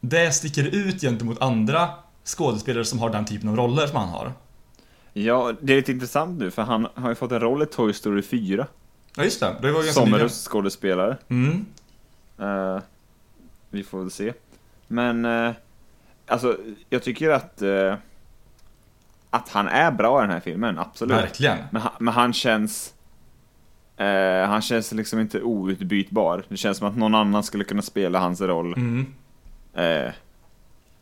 Det 0.00 0.32
sticker 0.32 0.64
ut 0.64 1.00
gentemot 1.00 1.42
andra 1.42 1.88
skådespelare 2.24 2.84
som 2.84 2.98
har 2.98 3.10
den 3.10 3.24
typen 3.24 3.48
av 3.48 3.56
roller 3.56 3.86
som 3.86 3.96
han 3.96 4.08
har. 4.08 4.32
Ja, 5.12 5.52
det 5.60 5.72
är 5.72 5.76
lite 5.76 5.92
intressant 5.92 6.38
nu 6.38 6.50
för 6.50 6.62
han 6.62 6.88
har 6.94 7.08
ju 7.08 7.14
fått 7.14 7.32
en 7.32 7.40
roll 7.40 7.62
i 7.62 7.66
Toy 7.66 7.92
Story 7.92 8.22
4. 8.22 8.66
Ja, 9.16 9.24
just 9.24 9.40
det. 9.40 9.56
Det 9.62 9.72
var 9.72 9.82
ju 9.82 9.88
Som 9.92 10.14
röstskådespelare. 10.14 11.16
Mm. 11.28 11.66
Eh, 12.38 12.78
vi 13.70 13.82
får 13.84 13.98
väl 14.00 14.10
se. 14.10 14.32
Men, 14.88 15.24
eh, 15.24 15.52
alltså, 16.26 16.56
jag 16.90 17.02
tycker 17.02 17.30
att, 17.30 17.62
eh, 17.62 17.94
att 19.30 19.48
han 19.48 19.68
är 19.68 19.90
bra 19.90 20.18
i 20.20 20.22
den 20.22 20.30
här 20.30 20.40
filmen, 20.40 20.78
absolut. 20.78 21.16
Verkligen. 21.16 21.58
Men, 21.70 21.82
han- 21.82 21.92
men 21.98 22.14
han 22.14 22.32
känns, 22.32 22.94
eh, 23.96 24.48
han 24.48 24.62
känns 24.62 24.92
liksom 24.92 25.20
inte 25.20 25.42
outbytbar. 25.42 26.44
Det 26.48 26.56
känns 26.56 26.78
som 26.78 26.88
att 26.88 26.96
någon 26.96 27.14
annan 27.14 27.42
skulle 27.42 27.64
kunna 27.64 27.82
spela 27.82 28.18
hans 28.18 28.40
roll. 28.40 28.72
Mm. 28.72 29.06
Eh, 29.74 30.12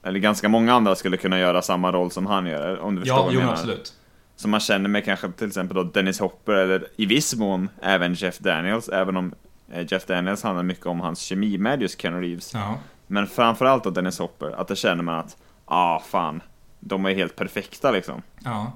eller 0.03 0.19
ganska 0.19 0.49
många 0.49 0.75
andra 0.75 0.95
skulle 0.95 1.17
kunna 1.17 1.39
göra 1.39 1.63
samma 1.63 1.93
roll 1.93 2.11
som 2.11 2.27
han 2.27 2.47
gör, 2.47 2.79
om 2.81 2.95
du 2.95 3.01
förstår 3.01 3.19
Ja, 3.19 3.23
vad 3.25 3.33
jo 3.33 3.41
jag 3.41 3.47
men 3.47 3.47
menar. 3.47 3.59
absolut. 3.61 3.95
Som 4.37 4.51
man 4.51 4.61
känner 4.61 4.89
med 4.89 5.05
kanske 5.05 5.33
till 5.33 5.47
exempel 5.47 5.77
då 5.77 5.83
Dennis 5.83 6.21
Hopper 6.21 6.53
eller 6.53 6.87
i 6.97 7.07
viss 7.07 7.35
mån 7.37 7.69
även 7.83 8.15
Jeff 8.15 8.39
Daniels, 8.39 8.89
även 8.89 9.17
om 9.17 9.35
eh, 9.73 9.87
Jeff 9.93 10.07
Daniels 10.07 10.43
handlar 10.43 10.63
mycket 10.63 10.87
om 10.87 11.01
hans 11.01 11.21
kemi 11.21 11.59
med 11.59 11.83
just 11.83 12.01
Ken 12.03 12.21
Reeves. 12.21 12.55
Ja. 12.55 12.79
Men 13.15 13.27
framförallt 13.27 13.85
då 13.85 13.91
Dennis 13.91 14.19
Hopper, 14.19 14.51
att 14.61 14.69
det 14.69 14.77
känner 14.77 15.03
man 15.03 15.15
att, 15.19 15.37
ah 15.65 16.01
fan, 16.01 16.43
de 16.81 17.05
är 17.07 17.15
helt 17.15 17.37
perfekta 17.37 17.91
liksom. 17.91 18.23
Ja. 18.45 18.73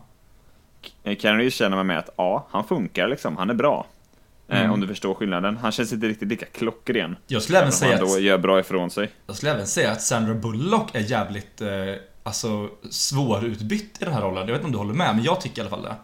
Reeves 1.02 1.54
känner 1.54 1.76
man 1.76 1.86
med 1.86 1.98
att, 1.98 2.10
ja, 2.16 2.46
han 2.50 2.64
funkar 2.64 3.08
liksom, 3.08 3.36
han 3.36 3.50
är 3.50 3.54
bra. 3.54 3.86
Eh, 4.48 4.58
Mm. 4.60 4.72
om 4.72 4.80
du 4.80 4.86
förstår 4.86 5.14
skillnaden. 5.14 5.56
Han 5.56 5.72
känns 5.72 5.92
inte 5.92 6.06
riktigt 6.08 6.28
lika 6.28 6.46
klockren. 6.46 7.16
Jag 7.26 7.42
skulle 7.42 7.58
även 7.58 7.72
säga 7.72 7.96
han 7.96 8.06
då 8.06 8.14
att, 8.14 8.20
gör 8.22 8.38
bra 8.38 8.60
ifrån 8.60 8.90
sig. 8.90 9.10
jag 9.26 9.36
skulle 9.36 9.52
även 9.52 9.66
säga 9.66 9.92
att 9.92 10.02
Sandra 10.02 10.34
Bullock 10.34 10.94
är 10.94 11.00
jävligt, 11.00 11.60
eh, 11.60 11.68
alltså, 12.22 12.68
svårutbytt 12.90 14.02
i 14.02 14.04
den 14.04 14.14
här 14.14 14.22
rollen. 14.22 14.38
Jag 14.38 14.46
vet 14.46 14.54
inte 14.56 14.66
om 14.66 14.72
du 14.72 14.78
håller 14.78 14.94
med, 14.94 15.14
men 15.16 15.24
jag 15.24 15.40
tycker 15.40 15.58
i 15.58 15.60
alla 15.60 15.70
fall 15.70 15.82
det. 15.82 15.88
Att 15.90 15.96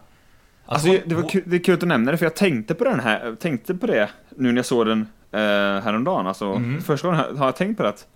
Alltså, 0.65 0.87
hon- 0.87 0.99
det, 1.05 1.15
var 1.15 1.29
kul, 1.29 1.43
det 1.45 1.55
är 1.55 1.63
kul 1.63 1.73
att 1.73 1.79
du 1.79 1.85
nämner 1.85 2.11
det, 2.11 2.17
för 2.17 2.25
jag 2.25 2.35
tänkte 2.35 2.75
på 2.75 2.83
den 2.83 2.99
här, 2.99 3.35
tänkte 3.39 3.75
på 3.75 3.87
det 3.87 4.09
nu 4.37 4.51
när 4.51 4.55
jag 4.59 4.65
såg 4.65 4.85
den 4.87 5.07
eh, 5.31 5.39
häromdagen. 5.83 6.27
Alltså, 6.27 6.45
Mm. 6.45 6.81
första 6.81 7.07
gången 7.07 7.21
har- 7.25 7.37
har 7.37 7.45
jag 7.45 7.55
tänkt 7.55 7.77
på 7.77 7.83
det 7.83 7.89
att, 7.89 8.07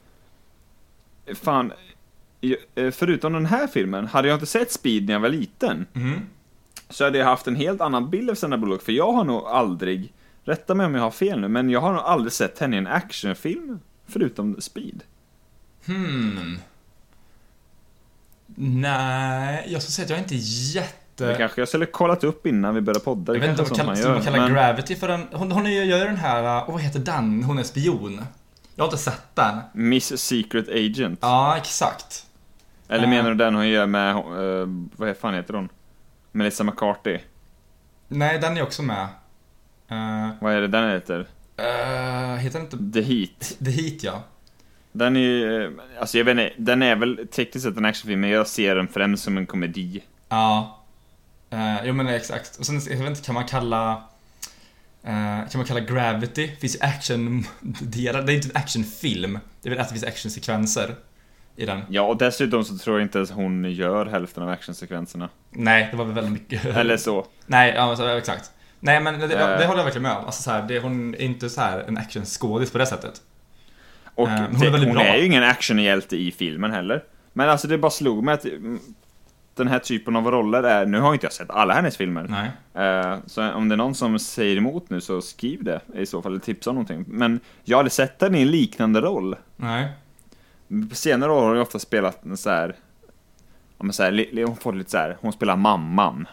fan, 1.36 1.74
eh, 2.76 2.92
förutom 2.92 3.34
den 3.34 3.46
här 3.46 3.68
filmen, 3.68 4.08
hade 4.08 4.28
jag 4.28 4.36
inte 4.36 4.46
sett 4.46 4.72
Speed 4.72 5.06
när 5.06 5.14
jag 5.14 5.20
var 5.20 5.30
liten, 5.30 5.86
Mhm. 5.94 6.22
så 6.90 7.04
hade 7.04 7.18
jag 7.18 7.26
haft 7.26 7.48
en 7.48 7.56
helt 7.56 7.82
annan 7.82 8.10
bild 8.10 8.30
av 8.30 8.36
Sandra 8.36 8.58
Bullock, 8.58 8.82
för 8.82 8.92
jag 8.92 9.12
har 9.12 9.24
nog 9.24 9.44
aldrig, 9.44 10.14
rätta 10.44 10.76
mig 10.76 10.86
om 10.86 10.96
jag 10.96 11.02
har 11.02 11.12
fel 11.12 11.40
nu, 11.40 11.48
men 11.48 11.70
jag 11.70 11.82
har 11.82 11.92
nog 11.94 12.02
aldrig 12.02 12.32
sett 12.34 12.60
henne 12.60 12.76
i 12.76 12.80
en 12.80 12.88
actionfilm, 12.88 13.80
förutom 14.08 14.62
Speed. 14.62 15.04
Hmm. 15.86 16.58
Nej, 18.56 19.68
jag 19.70 19.82
skulle 19.82 19.92
säga 19.92 20.04
att 20.04 20.10
jag 20.10 20.20
är 20.20 20.24
inte 20.24 20.36
jätte... 20.36 21.26
Det 21.28 21.36
kanske 21.38 21.62
jag 21.62 21.68
skulle 21.68 21.86
kollat 21.86 22.24
upp 22.24 22.46
innan 22.46 22.76
vi 22.76 22.82
började 22.82 23.00
podda, 23.06 23.34
det 23.34 23.40
jag 23.40 23.42
vet 23.48 23.50
inte 23.50 23.62
om 23.62 23.68
kanske 23.68 23.86
man 23.86 23.96
kallar, 23.96 24.22
ska 24.22 24.32
man 24.32 24.40
man 24.40 24.50
gör. 24.50 24.56
kalla 24.56 24.66
men 24.66 24.76
Gravity 24.76 24.96
för 24.96 25.08
den... 25.08 25.28
Hon, 25.32 25.52
hon 25.52 25.74
gör 25.74 25.84
ju 26.00 26.04
den 26.06 26.16
här, 26.16 26.68
och 26.68 26.74
vad 26.74 26.82
heter 26.82 27.00
den? 27.00 27.44
Hon 27.44 27.60
är 27.60 27.64
spion. 27.64 28.22
Jag 28.80 28.84
har 28.84 28.88
inte 28.92 29.04
sett 29.04 29.36
den. 29.36 29.60
Miss 29.74 30.22
Secret 30.22 30.70
Agent. 30.70 31.20
Ja, 31.22 31.58
exakt. 31.58 32.26
Eller 32.88 33.04
Ja. 33.04 33.10
menar 33.10 33.30
du 33.30 33.36
den 33.36 33.56
hon 33.56 33.70
gör 33.70 33.86
med, 33.86 34.12
eh, 34.16 34.68
vad 34.96 35.18
fan 35.18 35.34
heter 35.34 35.54
hon? 35.54 35.70
Melissa 36.32 36.64
McCarthy. 36.64 37.20
Nej, 38.08 38.40
den 38.40 38.58
är 38.58 38.64
också 38.64 38.84
med. 38.84 39.08
Uh, 39.92 40.30
Vad 40.42 40.54
är 40.54 40.62
det 40.62 40.68
den 40.68 40.90
heter? 40.90 41.28
heter 42.38 42.60
den 42.60 42.62
inte 42.62 43.00
The 43.00 43.02
Heat. 43.02 43.58
The 43.66 43.72
Heat, 43.72 44.04
ja? 44.04 44.24
Den 44.92 45.16
är 45.16 45.20
ju, 45.20 45.80
alltså 46.00 46.18
jag 46.18 46.26
vet 46.26 46.32
inte, 46.32 46.54
den 46.58 46.82
är 46.82 46.96
väl 46.96 47.28
tekniskt 47.32 47.66
sett 47.66 47.78
en 47.78 47.86
actionfilm, 47.86 48.22
men 48.22 48.30
jag 48.30 48.48
ser 48.48 48.76
den 48.76 48.88
främst 48.88 49.24
som 49.24 49.38
en 49.38 49.46
komedi. 49.46 50.04
Ja. 50.30 50.80
Uh, 51.54 51.86
jo 51.86 51.94
men 51.94 52.08
exakt. 52.08 52.56
Och 52.60 52.66
sen, 52.66 52.82
jag 52.90 52.98
vet 52.98 53.08
inte, 53.10 53.22
kan 53.22 53.36
man 53.36 53.46
kalla... 53.48 54.04
eh, 55.04 55.50
kan 55.50 55.58
man 55.58 55.66
kalla 55.66 55.80
Gravity? 55.80 56.56
Finns 56.56 56.76
ju 56.76 56.80
action... 56.82 57.44
Det 57.62 58.08
är 58.08 58.30
inte 58.30 58.50
en 58.50 58.58
actionfilm. 58.58 59.40
Det 59.62 59.70
är 59.70 59.72
väl 59.72 59.80
att 59.80 59.88
det 59.88 59.94
finns 59.94 60.06
actionsekvenser 60.06 60.96
i 61.56 61.66
den. 61.66 61.82
Ja, 61.90 62.02
och 62.02 62.18
dessutom 62.18 62.64
så 62.64 62.78
tror 62.78 63.00
jag 63.00 63.06
inte 63.06 63.18
ens 63.18 63.32
hon 63.32 63.72
gör 63.72 64.06
hälften 64.06 64.44
av 64.44 64.50
actionsekvenserna. 64.50 65.30
Nej, 65.52 65.88
det 65.92 65.98
var 65.98 66.06
väl 66.06 66.14
väldigt 66.14 66.34
mycket... 66.34 66.66
Eller 66.66 66.98
så. 66.98 67.26
Nej, 67.46 67.74
ja, 67.76 67.96
så, 67.96 68.08
exakt. 68.08 68.52
Nej 68.80 69.00
men 69.02 69.20
det, 69.20 69.28
det, 69.28 69.34
Eh. 69.34 69.60
det 69.60 69.66
håller 69.66 69.80
jag 69.80 69.84
verkligen 69.84 70.04
med 70.04 70.12
om. 70.12 70.26
Alltså, 70.26 70.44
så 70.44 70.52
här, 70.52 70.68
det, 70.68 70.80
hon 70.80 71.14
är 71.16 71.22
inte 71.22 71.50
så 71.50 71.62
här 71.62 71.84
en 71.88 71.98
actionskådis 71.98 72.72
på 72.72 72.78
det 72.78 72.86
sättet. 72.86 73.22
Och 74.16 74.28
Eh, 74.30 74.42
men 74.52 74.60
det, 74.60 74.70
hon 74.70 74.82
är 74.82 74.88
hon, 74.88 74.98
är 74.98 75.18
ju 75.18 75.26
ingen 75.26 75.44
actionhjälte 75.44 76.18
i 76.18 76.32
filmen 76.32 76.72
heller. 76.72 77.04
Men 77.34 77.50
alltså 77.50 77.68
det 77.68 77.78
bara 77.78 77.92
slog 77.92 78.24
mig 78.24 78.34
att 78.34 78.46
mm, 78.46 78.80
den 79.64 79.68
här 79.68 79.80
typen 79.80 80.16
av 80.16 80.32
roller 80.32 80.64
är, 80.64 80.86
nu 80.86 81.00
har 81.00 81.14
inte 81.14 81.26
jag 81.26 81.34
sett 81.34 81.50
alla 81.50 81.74
hennes 81.74 81.98
filmer. 81.98 82.26
Nej. 82.30 82.52
Eh, 82.88 83.18
Så 83.26 83.52
om 83.54 83.70
det 83.70 83.76
är 83.76 83.78
någon 83.78 83.96
som 83.96 84.20
säger 84.20 84.58
emot 84.58 84.90
nu 84.90 85.02
så 85.02 85.22
skriv 85.22 85.64
det 85.64 85.82
i 85.96 86.06
så 86.06 86.22
fall, 86.22 86.32
eller 86.32 86.42
tipsa 86.42 86.70
om 86.70 86.76
någonting. 86.76 87.06
Men 87.08 87.40
jag 87.64 87.78
hade 87.78 87.90
sett 87.90 88.22
henne 88.22 88.38
i 88.40 88.42
en 88.42 88.52
liknande 88.52 89.02
roll. 89.02 89.36
Nej. 89.56 89.88
På 90.90 90.96
senare 90.96 91.32
år 91.32 91.42
har 91.42 91.50
hon 91.50 91.60
ofta 91.60 91.80
spelat 91.80 92.26
en 92.26 92.38
så 92.38 92.50
här, 92.50 92.76
ja 93.78 93.84
men 93.84 93.94
så 93.94 94.04
här, 94.04 94.46
hon 94.46 94.56
får 94.58 94.74
lite 94.74 94.92
så 94.92 94.98
här, 94.98 95.18
hon 95.22 95.34
spelar 95.34 95.56
mamman. 95.56 96.28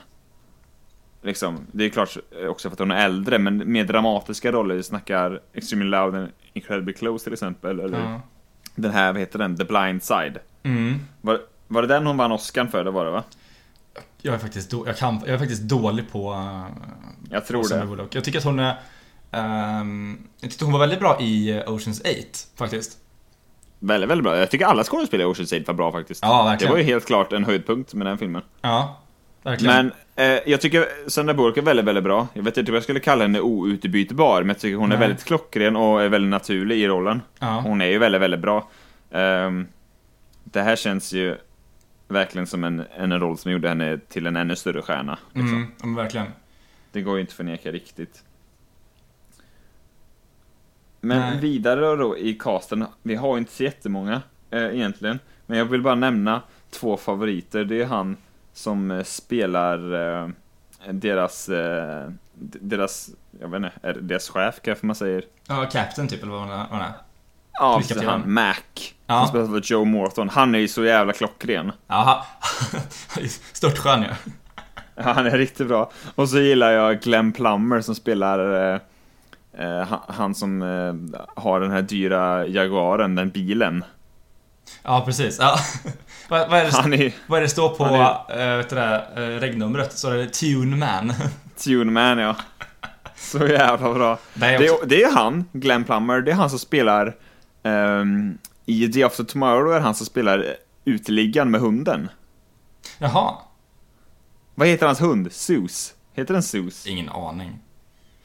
Liksom, 1.23 1.67
det 1.73 1.85
är 1.85 1.89
klart 1.89 2.17
också 2.49 2.69
för 2.69 2.75
att 2.75 2.79
hon 2.79 2.91
är 2.91 3.05
äldre, 3.05 3.39
men 3.39 3.73
mer 3.73 3.85
dramatiska 3.85 4.53
roller, 4.53 4.75
vi 4.75 4.83
snackar 4.83 5.41
Extremely 5.53 5.91
Loud 5.91 6.15
and 6.15 6.29
Incredibly 6.53 6.93
Close 6.95 7.25
till 7.25 7.33
exempel, 7.33 7.81
eller 7.81 7.99
Ja. 8.01 8.21
den 8.75 8.91
här, 8.91 9.13
vad 9.13 9.21
heter 9.21 9.39
den, 9.39 9.57
The 9.57 9.65
Blind 9.65 10.03
Side. 10.03 10.39
Mm. 10.63 10.95
Var, 11.21 11.41
var 11.69 11.83
det 11.83 11.89
den 11.89 12.07
hon 12.07 12.17
vann 12.17 12.33
Oscar 12.33 12.67
för? 12.67 12.85
Det 12.85 12.91
var 12.91 13.05
det 13.05 13.11
va? 13.11 13.25
Jag 14.23 14.35
är 14.35 14.39
faktiskt, 14.39 14.71
då, 14.71 14.87
jag 14.87 14.97
kan, 14.97 15.21
jag 15.27 15.35
är 15.35 15.39
faktiskt 15.39 15.63
dålig 15.63 16.11
på... 16.13 16.33
Uh, 16.33 16.67
Jag 17.31 17.47
tror 17.47 17.63
Sandra 17.63 17.85
det. 17.85 17.91
Bullock. 17.91 18.15
Jag 18.15 18.25
tycker 18.25 18.39
att 18.39 18.45
hon 18.45 18.59
är... 18.59 18.75
ehm, 19.31 20.19
jag 20.41 20.51
tyckte 20.51 20.65
hon 20.65 20.73
var 20.73 20.81
väldigt 20.81 21.01
bra 21.01 21.21
i 21.21 21.63
Oceans 21.67 22.01
8, 22.01 22.09
faktiskt. 22.57 22.99
Väldigt, 23.79 24.11
väldigt 24.11 24.25
bra. 24.25 24.37
Jag 24.39 24.51
tycker 24.51 24.67
alla 24.67 24.85
skådespelare 24.85 25.29
i 25.29 25.33
Ocean's 25.33 25.63
8 25.63 25.73
var 25.73 25.75
bra 25.75 25.93
faktiskt. 25.93 26.23
Ja, 26.23 26.43
det 26.43 26.51
verkligen. 26.51 26.73
var 26.73 26.79
ju 26.79 26.85
helt 26.85 27.07
klart 27.07 27.33
en 27.33 27.45
höjdpunkt 27.45 27.95
med 27.95 28.07
den 28.07 28.19
filmen. 28.19 28.43
Ja, 28.63 28.99
verkligen. 29.43 29.75
Men 30.17 30.33
eh, 30.37 30.41
jag 30.47 30.61
tycker 30.61 30.87
Sandra 31.11 31.35
Bullock 31.35 31.57
är 31.57 31.63
väldigt, 31.63 31.85
väldigt 31.87 32.05
bra. 32.05 32.29
Jag 32.35 32.43
vet 32.43 32.57
inte 32.57 32.71
om 32.71 32.75
jag 32.75 32.83
skulle 32.83 33.01
kalla 33.01 33.25
henne 33.25 33.41
outbytbar, 33.41 34.41
men 34.41 34.49
jag 34.49 34.59
tycker 34.59 34.77
hon 34.77 34.93
är 34.93 34.99
Nej. 34.99 35.09
väldigt 35.09 35.25
klockren 35.25 35.77
och 35.77 36.03
är 36.03 36.09
väldigt 36.09 36.31
naturlig 36.31 36.77
i 36.79 36.89
rollen. 36.89 37.23
ja. 37.39 37.61
Hon 37.61 37.81
är 37.81 37.87
ju 37.87 37.99
väldigt, 37.99 38.21
väldigt 38.21 38.41
bra. 38.41 38.69
Ehm, 39.11 39.67
det 40.45 40.63
här 40.63 40.77
känns 40.77 41.13
ju 41.13 41.37
verkligen 42.09 42.47
som 42.47 42.65
en, 42.65 42.85
en 42.97 43.21
roll 43.21 43.39
som 43.39 43.53
gjorde 43.53 43.69
henne 43.69 43.99
till 44.09 44.27
en 44.27 44.37
ännu 44.37 44.57
större 44.57 44.83
stjärna. 44.83 45.19
Liksom. 45.33 45.73
Mm, 45.83 45.95
verkligen. 45.95 46.27
Det 46.93 47.03
går 47.03 47.15
ju 47.15 47.21
inte 47.21 47.31
att 47.31 47.37
förneka 47.37 47.73
riktigt. 47.73 48.23
Men 51.01 51.21
Nej. 51.21 51.41
vidare 51.41 51.97
då 51.97 52.19
i 52.19 52.35
casten, 52.35 52.85
vi 53.03 53.15
har 53.15 53.35
ju 53.35 53.39
inte 53.39 53.53
så 53.53 53.63
jättemånga 53.63 54.23
eh, 54.51 54.65
egentligen. 54.65 55.19
Men 55.47 55.59
jag 55.59 55.65
vill 55.65 55.83
bara 55.83 55.95
nämna 55.95 56.43
två 56.71 56.97
favoriter. 56.97 57.65
Det 57.65 57.83
är 57.83 57.87
han 57.87 58.17
som 58.53 58.91
eh, 58.91 59.03
spelar 59.03 59.95
eh, 59.95 60.29
deras, 60.91 61.49
eh, 61.49 62.11
deras, 62.35 63.11
jag 63.41 63.49
vet 63.49 63.57
inte, 63.57 63.73
är 63.83 63.95
det 63.95 64.01
deras 64.01 64.29
chef 64.29 64.61
kanske 64.63 64.87
man 64.87 64.97
säger? 64.97 65.25
Ja, 65.49 65.69
Captain 65.73 66.09
typ, 66.09 66.23
eller 66.23 66.33
vad 66.33 66.41
hon 66.41 66.81
är. 66.81 66.93
Är. 67.61 67.65
Ja, 67.65 67.79
precis, 67.79 68.03
han? 68.03 68.33
Mac. 68.33 68.55
Ja. 69.07 69.21
Som 69.21 69.29
spelas 69.29 69.49
av 69.49 69.61
Joe 69.65 69.85
Morton. 69.85 70.29
Han 70.29 70.55
är 70.55 70.59
ju 70.59 70.69
så 70.69 70.85
jävla 70.85 71.13
klockren. 71.13 71.73
Jaha. 71.87 72.23
Störtskön 73.53 74.03
ju. 74.03 74.09
Ja, 74.95 75.13
Han 75.13 75.27
är 75.27 75.39
riktigt 75.39 75.69
bra. 75.69 75.91
Och 76.15 76.29
så 76.29 76.39
gillar 76.39 76.71
jag 76.71 77.01
Glenn 77.01 77.33
Plummer 77.33 77.81
som 77.81 77.95
spelar 77.95 78.73
eh, 78.73 78.81
eh, 79.59 79.87
han, 79.87 80.01
han 80.09 80.35
som 80.35 80.63
eh, 80.63 81.21
har 81.43 81.61
den 81.61 81.71
här 81.71 81.83
dyra 81.83 82.47
Jaguaren, 82.47 83.15
den 83.15 83.31
bilen. 83.31 83.85
Ja, 84.83 85.03
precis. 85.07 85.39
Ja. 85.41 85.59
vad, 86.29 86.51
vad, 86.51 86.59
är 86.59 86.89
det, 86.91 87.07
är 87.07 87.13
vad 87.27 87.39
är 87.39 87.43
det 87.43 87.49
står 87.49 87.69
på 87.69 87.85
han 87.85 88.41
äh, 88.41 88.57
vet 88.57 88.71
du 88.71 88.77
det, 88.77 89.05
äh, 89.17 89.21
regnumret? 89.21 89.93
Så 89.93 90.11
är 90.11 90.17
det 90.17 90.27
Tune 90.27 90.77
Man. 90.77 91.13
Tune 91.65 91.93
Man, 91.93 92.19
ja. 92.19 92.37
Så 93.17 93.47
jävla 93.47 93.95
bra. 93.95 94.19
Det 94.35 94.47
är 94.47 94.59
Det 94.59 94.71
också, 94.71 94.85
är, 94.85 94.89
det 94.89 95.03
är 95.03 95.13
han, 95.13 95.45
Glenn 95.53 95.85
Plummer, 95.85 96.21
det 96.21 96.31
är 96.31 96.35
han 96.35 96.51
som 96.51 96.59
spelar 96.59 97.15
ehm, 97.67 98.39
i 98.67 98.89
The 98.93 99.03
After 99.05 99.25
Tomorrow 99.25 99.73
är 99.75 99.81
han 99.81 99.95
som 99.95 100.07
spelar 100.07 100.57
uteliggaren 100.85 101.51
med 101.51 101.61
hunden. 101.61 102.09
Jaha. 102.99 103.35
Vad 104.55 104.69
heter 104.69 104.87
hans 104.87 105.01
hund? 105.01 105.33
Sus? 105.33 105.95
Heter 106.15 106.35
den 106.35 106.43
Sus? 106.43 106.87
Ingen 106.87 107.09
aning. 107.09 107.59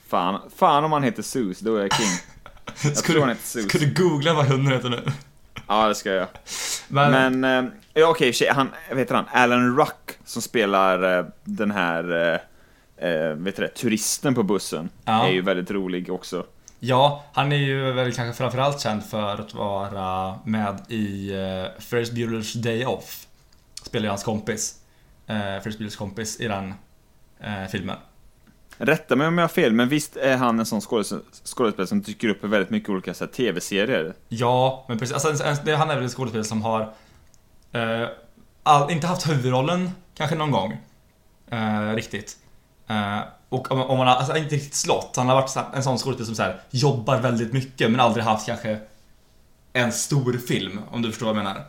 Fan, 0.07 0.41
fan 0.55 0.83
om 0.83 0.91
han 0.91 1.03
heter 1.03 1.23
Sus, 1.23 1.59
då 1.59 1.75
är 1.75 1.81
jag 1.81 1.93
king. 1.93 2.07
Jag 2.83 2.97
Ska 2.97 3.11
tror 3.11 3.19
han 3.21 3.29
heter 3.29 3.43
Sus. 3.43 3.69
ska 3.69 3.77
du 3.77 3.93
googla 3.93 4.33
vad 4.33 4.45
hunden 4.45 4.73
heter 4.73 4.89
nu? 4.89 5.03
Ja, 5.67 5.87
det 5.87 5.95
ska 5.95 6.11
jag. 6.11 6.27
Men, 6.87 7.39
Men, 7.39 7.65
eh, 7.65 7.71
ja 7.93 8.07
okej, 8.07 8.33
tjej, 8.33 8.49
han, 8.53 8.69
vad 8.89 8.99
heter 8.99 9.15
han? 9.15 9.25
Alan 9.31 9.77
Ruck 9.77 10.11
som 10.25 10.41
spelar 10.41 11.17
eh, 11.19 11.25
den 11.43 11.71
här, 11.71 12.31
eh, 12.99 13.09
eh, 13.09 13.29
vet 13.35 13.55
du 13.55 13.61
det, 13.61 13.67
turisten 13.67 14.35
på 14.35 14.43
bussen 14.43 14.89
Ja. 15.05 15.27
är 15.27 15.31
ju 15.31 15.41
väldigt 15.41 15.71
rolig 15.71 16.09
också. 16.11 16.45
Ja, 16.83 17.23
han 17.33 17.51
är 17.51 17.55
ju 17.57 17.91
väl 17.91 18.13
kanske 18.13 18.37
framförallt 18.37 18.81
känd 18.81 19.03
för 19.03 19.41
att 19.41 19.53
vara 19.53 20.39
med 20.45 20.81
i 20.87 21.33
uh, 21.33 21.79
Ferris 21.79 22.11
Bueller's 22.11 22.57
Day 22.57 22.85
Off. 22.85 23.27
Spelar 23.83 24.03
ju 24.03 24.09
hans 24.09 24.23
kompis. 24.23 24.75
Uh, 25.29 25.35
Ferris 25.35 25.77
Buellers 25.77 25.95
kompis 25.95 26.39
i 26.39 26.47
den 26.47 26.73
eh, 27.39 27.67
filmen. 27.71 27.97
Rätta 28.77 29.15
mig 29.15 29.27
om 29.27 29.37
jag 29.37 29.43
har 29.43 29.49
fel, 29.49 29.73
men 29.73 29.89
visst 29.89 30.17
är 30.17 30.37
han 30.37 30.59
en 30.59 30.65
sån 30.65 30.81
skådespelare 30.81 31.87
som 31.87 32.01
dyker 32.01 32.29
upp 32.29 32.43
i 32.43 32.47
väldigt 32.47 32.69
mycket 32.69 32.89
olika 32.89 33.13
så 33.13 33.25
här, 33.25 33.31
tv-serier? 33.31 34.13
Ja, 34.29 34.85
men 34.87 34.99
precis. 34.99 35.25
Alltså, 35.25 35.43
han 35.75 35.89
är 35.89 35.95
väl 35.95 36.03
en 36.03 36.09
skådespelare 36.09 36.45
som 36.45 36.61
har 36.61 36.93
eh, 37.71 38.07
all, 38.63 38.91
inte 38.91 39.07
haft 39.07 39.29
huvudrollen 39.29 39.91
kanske 40.15 40.35
någon 40.35 40.51
gång. 40.51 40.77
Eh, 41.49 41.95
riktigt. 41.95 42.37
Eh, 42.91 43.19
och 43.49 43.71
om, 43.71 43.81
om 43.81 43.97
man 43.97 44.07
har 44.07 44.15
alltså, 44.15 44.37
inte 44.37 44.55
riktigt 44.55 44.75
slått. 44.75 45.15
Han 45.15 45.29
har 45.29 45.35
varit 45.35 45.75
en 45.75 45.83
sån 45.83 45.97
skådespelare 45.97 46.25
som 46.25 46.35
så 46.35 46.43
här, 46.43 46.61
jobbar 46.69 47.19
väldigt 47.19 47.53
mycket 47.53 47.91
men 47.91 47.99
aldrig 47.99 48.25
haft 48.25 48.45
kanske 48.45 48.79
en 49.73 49.91
stor 49.91 50.33
film, 50.33 50.79
om 50.91 51.01
du 51.01 51.09
förstår 51.09 51.25
vad 51.25 51.35
jag 51.35 51.43
menar. 51.43 51.63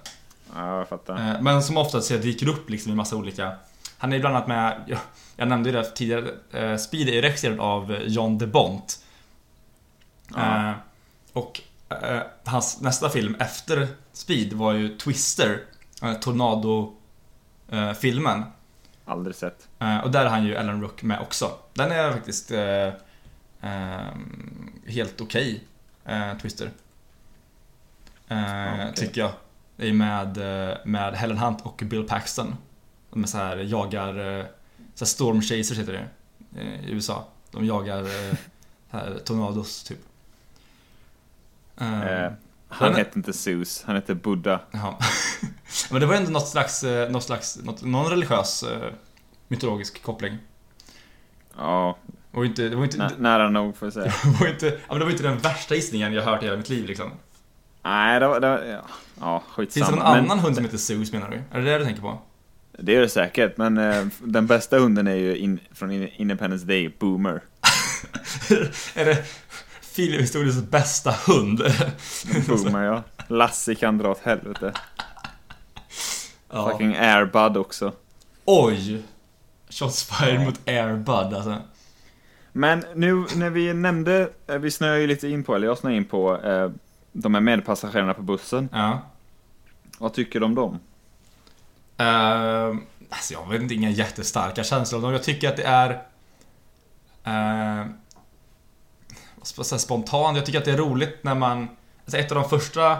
Ja, 0.54 0.78
jag 0.78 0.88
fattar. 0.88 1.14
Eh, 1.14 1.40
Men 1.40 1.62
som 1.62 1.76
ofta 1.76 2.00
så 2.00 2.16
dyker 2.16 2.48
upp 2.48 2.70
liksom 2.70 2.92
i 2.92 2.94
massa 2.94 3.16
olika 3.16 3.56
Han 3.98 4.12
är 4.12 4.20
bland 4.20 4.36
annat 4.36 4.48
med, 4.48 4.84
jag, 4.86 4.98
jag 5.36 5.48
nämnde 5.48 5.70
ju 5.70 5.76
det 5.76 5.84
tidigare, 5.84 6.30
eh, 6.52 6.76
Speed 6.76 7.08
är 7.08 7.22
regisserad 7.22 7.60
av 7.60 7.98
John 8.06 8.38
DeBont 8.38 8.98
Ja. 10.34 10.74
Och 11.32 11.60
hans 12.44 12.80
nästa 12.80 13.08
film 13.08 13.34
efter 13.34 13.88
Speed 14.12 14.52
var 14.52 14.72
ju 14.72 14.98
Twister 14.98 15.60
Tornado-filmen 16.20 18.44
Aldrig 19.04 19.36
sett. 19.36 19.68
eh, 19.78 19.98
Och 19.98 20.10
där 20.10 20.24
är 20.24 20.28
han 20.30 20.44
ju 20.44 20.54
Ellen 20.54 20.80
Rook 20.82 21.02
med 21.02 21.20
också. 21.20 21.58
Den 21.74 21.92
är 21.92 22.12
faktiskt 22.12 22.50
eh, 22.50 22.86
eh, 23.60 24.12
helt 24.86 25.20
okej, 25.20 25.64
eh, 26.04 26.38
Twister. 26.38 26.70
Eh, 28.28 28.72
Okej. 28.74 28.92
Tycker 28.94 29.20
jag. 29.20 29.32
Det 29.76 29.88
är 29.88 29.92
med, 29.92 30.38
med 30.86 31.14
Helen 31.14 31.38
Hunt 31.38 31.60
och 31.62 31.82
Bill 31.84 32.04
Paxton. 32.08 32.54
De 33.10 33.22
är 33.22 33.26
så 33.26 33.38
här 33.38 33.56
jagar, 33.56 34.12
så 34.94 35.04
här 35.04 35.06
storm 35.06 35.40
chasers 35.42 35.78
heter 35.78 35.92
det 35.92 36.06
i 36.86 36.92
USA. 36.92 37.24
De 37.50 37.66
jagar 37.66 38.06
här, 38.90 39.18
tornados 39.24 39.82
typ. 39.84 39.98
Eh, 41.80 42.32
Han 42.72 42.88
den- 42.88 42.98
hette 42.98 43.18
inte 43.18 43.32
Zeus, 43.32 43.82
han 43.86 43.94
hette 43.94 44.14
Buddha. 44.14 44.60
Jaha. 44.70 44.94
Men 45.90 46.00
det 46.00 46.06
var 46.06 46.14
ändå 46.14 46.30
något 46.30 46.48
slags, 46.48 46.84
eh, 46.84 47.10
något 47.10 47.24
slags, 47.24 47.58
något, 47.62 47.82
någon 47.82 48.10
religiös 48.10 48.62
eh, 48.62 48.92
mytologisk 49.48 50.02
koppling 50.02 50.38
Ja, 51.56 51.98
ju 52.36 52.44
inte, 52.44 52.68
det 52.68 52.76
var 52.76 52.84
inte, 52.84 52.96
nä- 52.98 53.10
nära 53.18 53.50
nog 53.50 53.76
får 53.76 53.86
jag 53.86 53.92
säga. 53.92 54.04
det 54.24 54.40
var 54.40 54.48
inte, 54.48 54.66
ja, 54.66 54.72
men 54.88 54.98
det 54.98 55.04
var 55.04 55.12
inte 55.12 55.22
den 55.22 55.38
värsta 55.38 55.74
gissningen 55.74 56.12
jag 56.12 56.22
hört 56.22 56.42
i 56.42 56.44
hela 56.44 56.56
mitt 56.56 56.68
liv 56.68 56.86
liksom. 56.86 57.10
Nej, 57.84 58.20
det 58.20 58.28
var... 58.28 58.40
Det 58.40 58.48
var 58.48 58.58
ja, 58.58 58.80
ja, 59.20 59.42
Finns 59.56 59.74
det 59.74 59.80
skitsamma. 59.80 59.96
någon 60.04 60.12
Men 60.16 60.24
annan 60.24 60.38
hund 60.38 60.54
som 60.54 60.64
heter 60.64 60.78
Zeus 60.78 61.12
menar 61.12 61.30
du? 61.30 61.36
Är 61.58 61.60
det 61.62 61.70
det 61.72 61.78
du 61.78 61.84
tänker 61.84 62.02
på? 62.02 62.18
Det 62.78 62.96
är 62.96 63.00
det 63.00 63.08
säkert, 63.08 63.56
men 63.56 63.78
eh, 63.78 64.06
den 64.20 64.46
bästa 64.46 64.78
hunden 64.78 65.06
är 65.06 65.14
ju 65.14 65.36
in, 65.36 65.60
från 65.72 65.90
In- 65.90 66.08
Independence 66.16 66.66
Day, 66.66 66.94
Boomer. 66.98 67.40
är 68.94 69.04
det 69.04 69.24
filmhistoriens 69.92 70.62
bästa 70.62 71.14
hund? 71.26 71.62
Boomer, 72.48 72.82
ja. 72.84 73.02
Lassie 73.28 73.74
kan 73.74 73.98
dra 73.98 74.10
åt 74.10 74.20
helvete. 74.22 74.72
ja. 76.50 76.70
Fucking 76.70 76.96
Airbud 76.96 77.56
också. 77.56 77.92
Oj! 78.44 79.02
Shots 79.68 80.04
fired 80.04 80.40
Ja. 80.40 80.44
mot 80.44 80.68
Airbud 80.68 81.08
alltså. 81.34 81.56
Men 82.52 82.84
nu 82.94 83.24
när 83.34 83.50
vi 83.50 83.74
nämnde, 83.74 84.30
eh, 84.46 84.56
vi 84.58 84.70
snöar 84.70 84.96
ju 84.96 85.06
lite 85.06 85.28
in 85.28 85.44
på, 85.44 85.54
eller 85.54 85.66
jag 85.66 85.78
snöar 85.78 85.94
in 85.94 86.04
på, 86.04 86.42
eh, 86.42 86.70
de 87.12 87.34
här 87.34 87.40
medpassagerarna 87.40 88.14
på 88.14 88.22
bussen. 88.22 88.68
Ja. 88.72 89.00
Vad 89.98 90.14
tycker 90.14 90.40
du 90.40 90.46
om 90.46 90.54
dem? 90.54 90.78
Uh, 92.00 92.76
alltså 93.08 93.32
jag 93.34 93.48
vet 93.50 93.62
inte, 93.62 93.74
inga 93.74 93.90
jättestarka 93.90 94.64
känslor 94.64 94.98
om 94.98 95.02
dem. 95.02 95.12
Jag 95.12 95.22
tycker 95.22 95.48
att 95.48 95.56
det 95.56 95.62
är... 95.62 95.90
Uh, 97.26 97.86
spontant. 99.42 100.36
Jag 100.36 100.46
tycker 100.46 100.58
att 100.58 100.64
det 100.64 100.72
är 100.72 100.76
roligt 100.76 101.18
när 101.22 101.34
man... 101.34 101.68
Alltså 102.04 102.18
ett 102.18 102.32
av 102.32 102.38
de 102.38 102.48
första, 102.48 102.92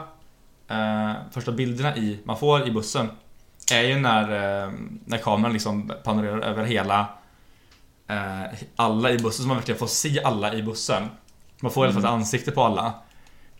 eh, 0.69 1.13
första 1.31 1.53
bilderna 1.53 1.97
i, 1.97 2.19
man 2.25 2.39
får 2.39 2.69
i 2.69 2.71
bussen 2.71 3.09
är 3.73 3.83
ju 3.83 3.99
när, 3.99 4.23
eh, 4.23 4.73
när 5.05 5.19
kameran 5.19 5.53
liksom 5.53 5.93
panorerar 6.05 6.41
över 6.41 6.65
hela 6.65 7.07
eh, 8.09 8.59
alla 8.77 9.11
i 9.11 9.19
bussen, 9.19 9.43
så 9.43 9.49
man 9.49 9.57
verkligen 9.57 9.79
får 9.79 9.87
se 9.87 10.23
alla 10.23 10.55
i 10.55 10.63
bussen. 10.63 11.03
Man 11.61 11.73
får 11.73 11.85
i 11.85 11.87
alla 11.87 11.95
fall 11.95 12.05
ett 12.05 12.11
ansikte 12.11 12.51
på 12.51 12.63
alla. 12.63 12.95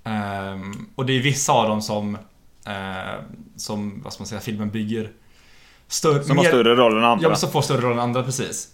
Ehm, 0.05 0.89
och 0.95 1.07
det 1.07 1.13
är 1.13 1.23
vissa 1.23 1.53
av 1.53 1.69
dem 1.69 1.83
som, 1.83 2.15
eh, 2.67 3.23
som 3.57 4.01
vad 4.05 4.13
ska 4.13 4.21
man 4.21 4.27
säga, 4.27 4.41
filmen 4.41 4.71
bygger 4.71 5.11
större, 5.89 6.25
Som 6.25 6.37
har 6.37 6.45
större 6.45 6.75
roll 6.75 6.99
än 6.99 7.05
andra. 7.05 7.29
Ja, 7.29 7.37
som 7.37 7.51
får 7.51 7.63
större 7.63 7.81
roll 7.81 7.93
än 7.93 7.99
andra, 7.99 8.23
precis. 8.23 8.69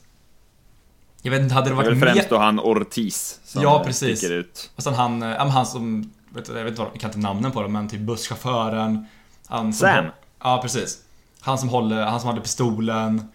Jag 1.22 1.30
vet 1.30 1.40
inte, 1.42 1.54
hade 1.54 1.70
det 1.70 1.70
det 1.70 1.72
är 1.72 1.84
varit 1.84 2.02
väl 2.02 2.14
främst 2.14 2.28
då 2.28 2.38
han 2.38 2.60
Ortiz 2.60 3.40
som 3.44 3.62
Ja, 3.62 3.80
eh, 3.80 3.86
precis. 3.86 4.24
ut. 4.24 4.70
Och 4.76 4.82
sen 4.82 4.94
han, 4.94 5.22
eh, 5.22 5.28
ja, 5.28 5.44
men 5.44 5.50
han 5.50 5.66
som, 5.66 6.12
vet 6.28 6.48
jag 6.48 6.54
vet 6.54 6.68
inte 6.68 6.82
jag 6.82 7.00
kan 7.00 7.10
inte 7.10 7.18
namnen 7.18 7.52
på 7.52 7.62
dem, 7.62 7.72
men 7.72 7.88
typ 7.88 8.00
busschauffören. 8.00 9.06
Han 9.46 9.72
som, 9.72 9.88
Sam. 9.88 10.04
Ja, 10.42 10.58
precis. 10.62 11.02
Han 11.40 11.58
som 11.58 11.68
håller, 11.68 12.04
han 12.04 12.20
som 12.20 12.28
hade 12.28 12.40
pistolen. 12.40 13.28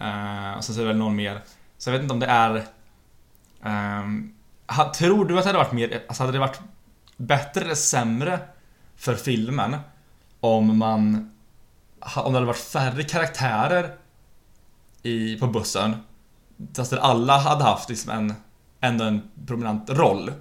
Eh, 0.00 0.56
och 0.56 0.64
sen 0.64 0.74
så 0.74 0.80
är 0.80 0.84
det 0.84 0.88
väl 0.88 0.96
någon 0.96 1.16
mer. 1.16 1.42
Så 1.78 1.90
jag 1.90 1.92
vet 1.92 2.02
inte 2.02 2.14
om 2.14 2.20
det 2.20 2.26
är... 2.26 2.64
ha, 4.66 4.92
tror 4.92 5.24
du 5.24 5.38
att 5.38 5.44
det 5.44 5.48
hade 5.48 5.58
varit 5.58 5.72
mer, 5.72 6.04
alltså 6.08 6.22
hade 6.22 6.32
det 6.32 6.38
varit 6.38 6.60
bättre 7.16 7.64
eller 7.64 7.74
sämre 7.74 8.40
för 8.96 9.14
filmen 9.14 9.76
om 10.40 10.78
man... 10.78 11.32
Om 12.16 12.32
det 12.32 12.36
hade 12.38 12.46
varit 12.46 12.56
färre 12.56 13.02
karaktärer 13.02 13.94
i, 15.02 15.36
på 15.36 15.46
bussen. 15.46 15.96
Fast 16.76 16.90
där 16.90 16.98
alla 16.98 17.38
hade 17.38 17.64
haft 17.64 17.88
liksom 17.88 18.12
en, 18.12 18.34
ändå 18.80 19.04
en 19.04 19.22
prominent 19.46 19.90
roll. 19.90 20.32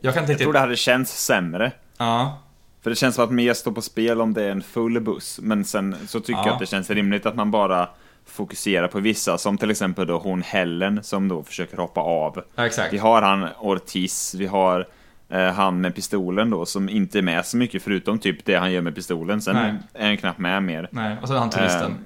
Jag 0.00 0.14
kan 0.14 0.22
inte 0.22 0.32
Jag 0.32 0.40
tror 0.40 0.52
det 0.52 0.58
hade 0.58 0.76
känts 0.76 1.24
sämre. 1.24 1.72
Ja. 1.98 2.38
För 2.82 2.90
det 2.90 2.96
känns 2.96 3.14
som 3.14 3.24
att 3.24 3.30
mer 3.30 3.54
står 3.54 3.72
på 3.72 3.82
spel 3.82 4.20
om 4.20 4.34
det 4.34 4.44
är 4.44 4.50
en 4.50 4.62
full 4.62 5.00
buss. 5.00 5.38
Men 5.42 5.64
sen 5.64 5.96
så 6.06 6.20
tycker 6.20 6.32
Ja. 6.32 6.46
jag 6.46 6.52
att 6.52 6.58
det 6.60 6.66
känns 6.66 6.90
rimligt 6.90 7.26
att 7.26 7.34
man 7.36 7.50
bara 7.50 7.88
fokuserar 8.26 8.88
på 8.88 9.00
vissa. 9.00 9.38
Som 9.38 9.58
till 9.58 9.70
exempel 9.70 10.06
då 10.06 10.18
hon 10.18 10.42
Helen 10.42 11.02
som 11.02 11.28
då 11.28 11.42
försöker 11.42 11.76
hoppa 11.76 12.00
av. 12.00 12.42
ja, 12.54 12.66
exakt. 12.66 12.92
Vi 12.92 12.98
har 12.98 13.22
han 13.22 13.48
Ortiz, 13.60 14.34
vi 14.34 14.46
har 14.46 14.88
eh, 15.28 15.46
han 15.52 15.80
med 15.80 15.94
pistolen 15.94 16.50
då 16.50 16.66
som 16.66 16.88
inte 16.88 17.18
är 17.18 17.22
med 17.22 17.46
så 17.46 17.56
mycket 17.56 17.82
förutom 17.82 18.18
typ 18.18 18.44
det 18.44 18.54
han 18.54 18.72
gör 18.72 18.80
med 18.82 18.94
pistolen. 18.94 19.42
Sen 19.42 19.54
Nej. 19.56 19.74
är 19.94 20.06
han 20.06 20.16
knappt 20.16 20.38
med 20.38 20.62
mer. 20.62 20.88
Nej, 20.92 21.16
och 21.22 21.28
så 21.28 21.34
är 21.34 21.38
han 21.38 21.50
turisten. 21.50 21.90
Eh, 21.90 21.96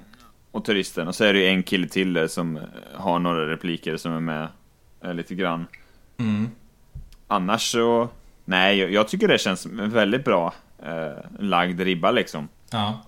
och 0.53 0.65
turisten. 0.65 1.07
Och 1.07 1.15
så 1.15 1.23
är 1.23 1.33
det 1.33 1.39
ju 1.39 1.47
en 1.47 1.63
kille 1.63 1.87
till 1.87 2.13
där 2.13 2.27
som 2.27 2.57
eh, 2.57 2.63
har 2.93 3.19
några 3.19 3.47
repliker 3.51 3.97
som 3.97 4.13
är 4.13 4.19
med 4.19 4.47
eh, 5.03 5.13
lite 5.13 5.35
grann. 5.35 5.65
Mm. 6.17 6.49
Annars 7.27 7.71
så, 7.71 8.09
nej, 8.45 8.77
jag, 8.79 8.91
jag 8.91 9.07
tycker 9.07 9.27
det 9.27 9.37
känns 9.37 9.65
väldigt 9.65 10.25
bra 10.25 10.53
eh, 10.85 11.25
lagd 11.39 11.81
ribba 11.81 12.11
liksom. 12.11 12.47
Ja. 12.71 12.99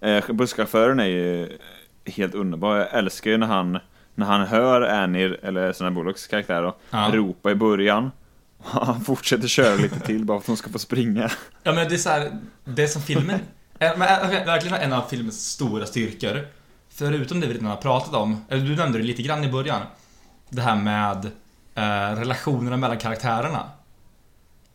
Eh, 0.00 0.32
busschauffören 0.32 1.00
är 1.00 1.04
ju 1.06 1.58
helt 2.06 2.34
underbar. 2.34 2.76
Jag 2.76 2.94
älskar 2.94 3.30
ju 3.30 3.36
när 3.36 3.46
han, 3.46 3.78
när 4.14 4.26
han 4.26 4.46
hör 4.46 4.80
Annie, 4.82 5.34
eller 5.42 5.72
Sandra 5.72 5.90
Bullocks 5.90 6.26
karaktär 6.26 6.62
då, 6.62 6.76
Ja. 6.90 7.10
ropa 7.12 7.50
i 7.50 7.54
början. 7.54 8.10
Han 8.64 9.00
fortsätter 9.00 9.48
köra 9.48 9.74
lite 9.76 10.00
till 10.00 10.24
bara 10.24 10.38
för 10.38 10.42
att 10.42 10.46
hon 10.46 10.56
ska 10.56 10.70
få 10.70 10.78
springa. 10.78 11.30
Ja 11.62 11.72
men 11.72 11.88
det 11.88 11.94
är 11.94 11.98
så 11.98 12.08
här, 12.10 12.30
det 12.64 12.82
är 12.82 12.86
som 12.86 13.02
filmen, 13.02 13.40
men 13.78 13.92
eh, 13.92 14.46
verkligen 14.46 14.76
en 14.76 14.92
av 14.92 15.02
filmens 15.02 15.50
stora 15.50 15.86
styrkor. 15.86 16.46
Förutom 16.98 17.40
det 17.40 17.46
vi 17.46 17.54
redan 17.54 17.66
har 17.66 17.76
pratat 17.76 18.14
om, 18.14 18.44
eller 18.48 18.64
du 18.64 18.76
nämnde 18.76 18.98
det 18.98 19.04
lite 19.04 19.22
grann 19.22 19.44
i 19.44 19.52
början. 19.52 19.80
Det 20.50 20.62
här 20.62 20.76
med 20.76 21.24
eh, 21.74 22.16
relationerna 22.18 22.76
mellan 22.76 22.98
karaktärerna. 22.98 23.70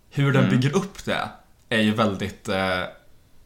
Hur 0.10 0.34
den 0.34 0.44
Mm. 0.46 0.56
bygger 0.60 0.76
upp 0.78 1.06
det 1.06 1.30
är 1.70 1.82
ju 1.82 1.94
väldigt, 1.94 2.50
eh, 2.50 2.82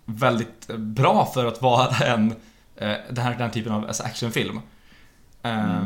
väldigt 0.06 0.68
bra 0.78 1.26
för 1.34 1.46
att 1.46 1.62
vara 1.62 1.90
en, 2.06 2.32
eh, 2.76 2.94
den 3.10 3.18
här 3.26 3.36
den 3.38 3.52
typen 3.52 3.72
av 3.72 3.86
alltså 3.88 4.04
actionfilm. 4.04 4.60
Eh, 5.44 5.84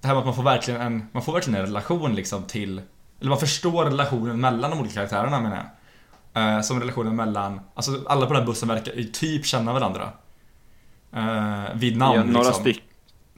Det 0.00 0.08
här 0.08 0.14
med 0.14 0.18
att 0.18 0.24
man 0.24 0.34
får 0.34 0.42
verkligen 0.42 0.80
en, 0.80 1.06
man 1.12 1.22
får 1.22 1.32
verkligen 1.32 1.60
en 1.60 1.66
relation 1.66 2.14
liksom 2.14 2.42
till, 2.44 2.80
eller 3.20 3.28
man 3.30 3.38
förstår 3.40 3.84
relationen 3.84 4.40
mellan 4.40 4.70
de 4.70 4.80
olika 4.80 4.94
karaktärerna 4.94 5.40
menar 5.40 5.56
jag. 5.56 5.66
Eh, 6.56 6.60
som 6.62 6.80
relationen 6.80 7.16
mellan, 7.16 7.60
alltså 7.74 8.00
alla 8.06 8.26
på 8.26 8.32
den 8.32 8.42
här 8.42 8.46
bussen 8.46 8.68
verkar 8.68 8.92
ju 8.92 9.04
typ 9.04 9.46
känna 9.46 9.72
varandra. 9.72 10.08
Eh, 11.12 11.74
vid 11.74 11.96
namn 11.96 12.14
Ja, 12.16 12.24
några, 12.24 12.46
liksom. 12.46 12.60
styck, 12.62 12.82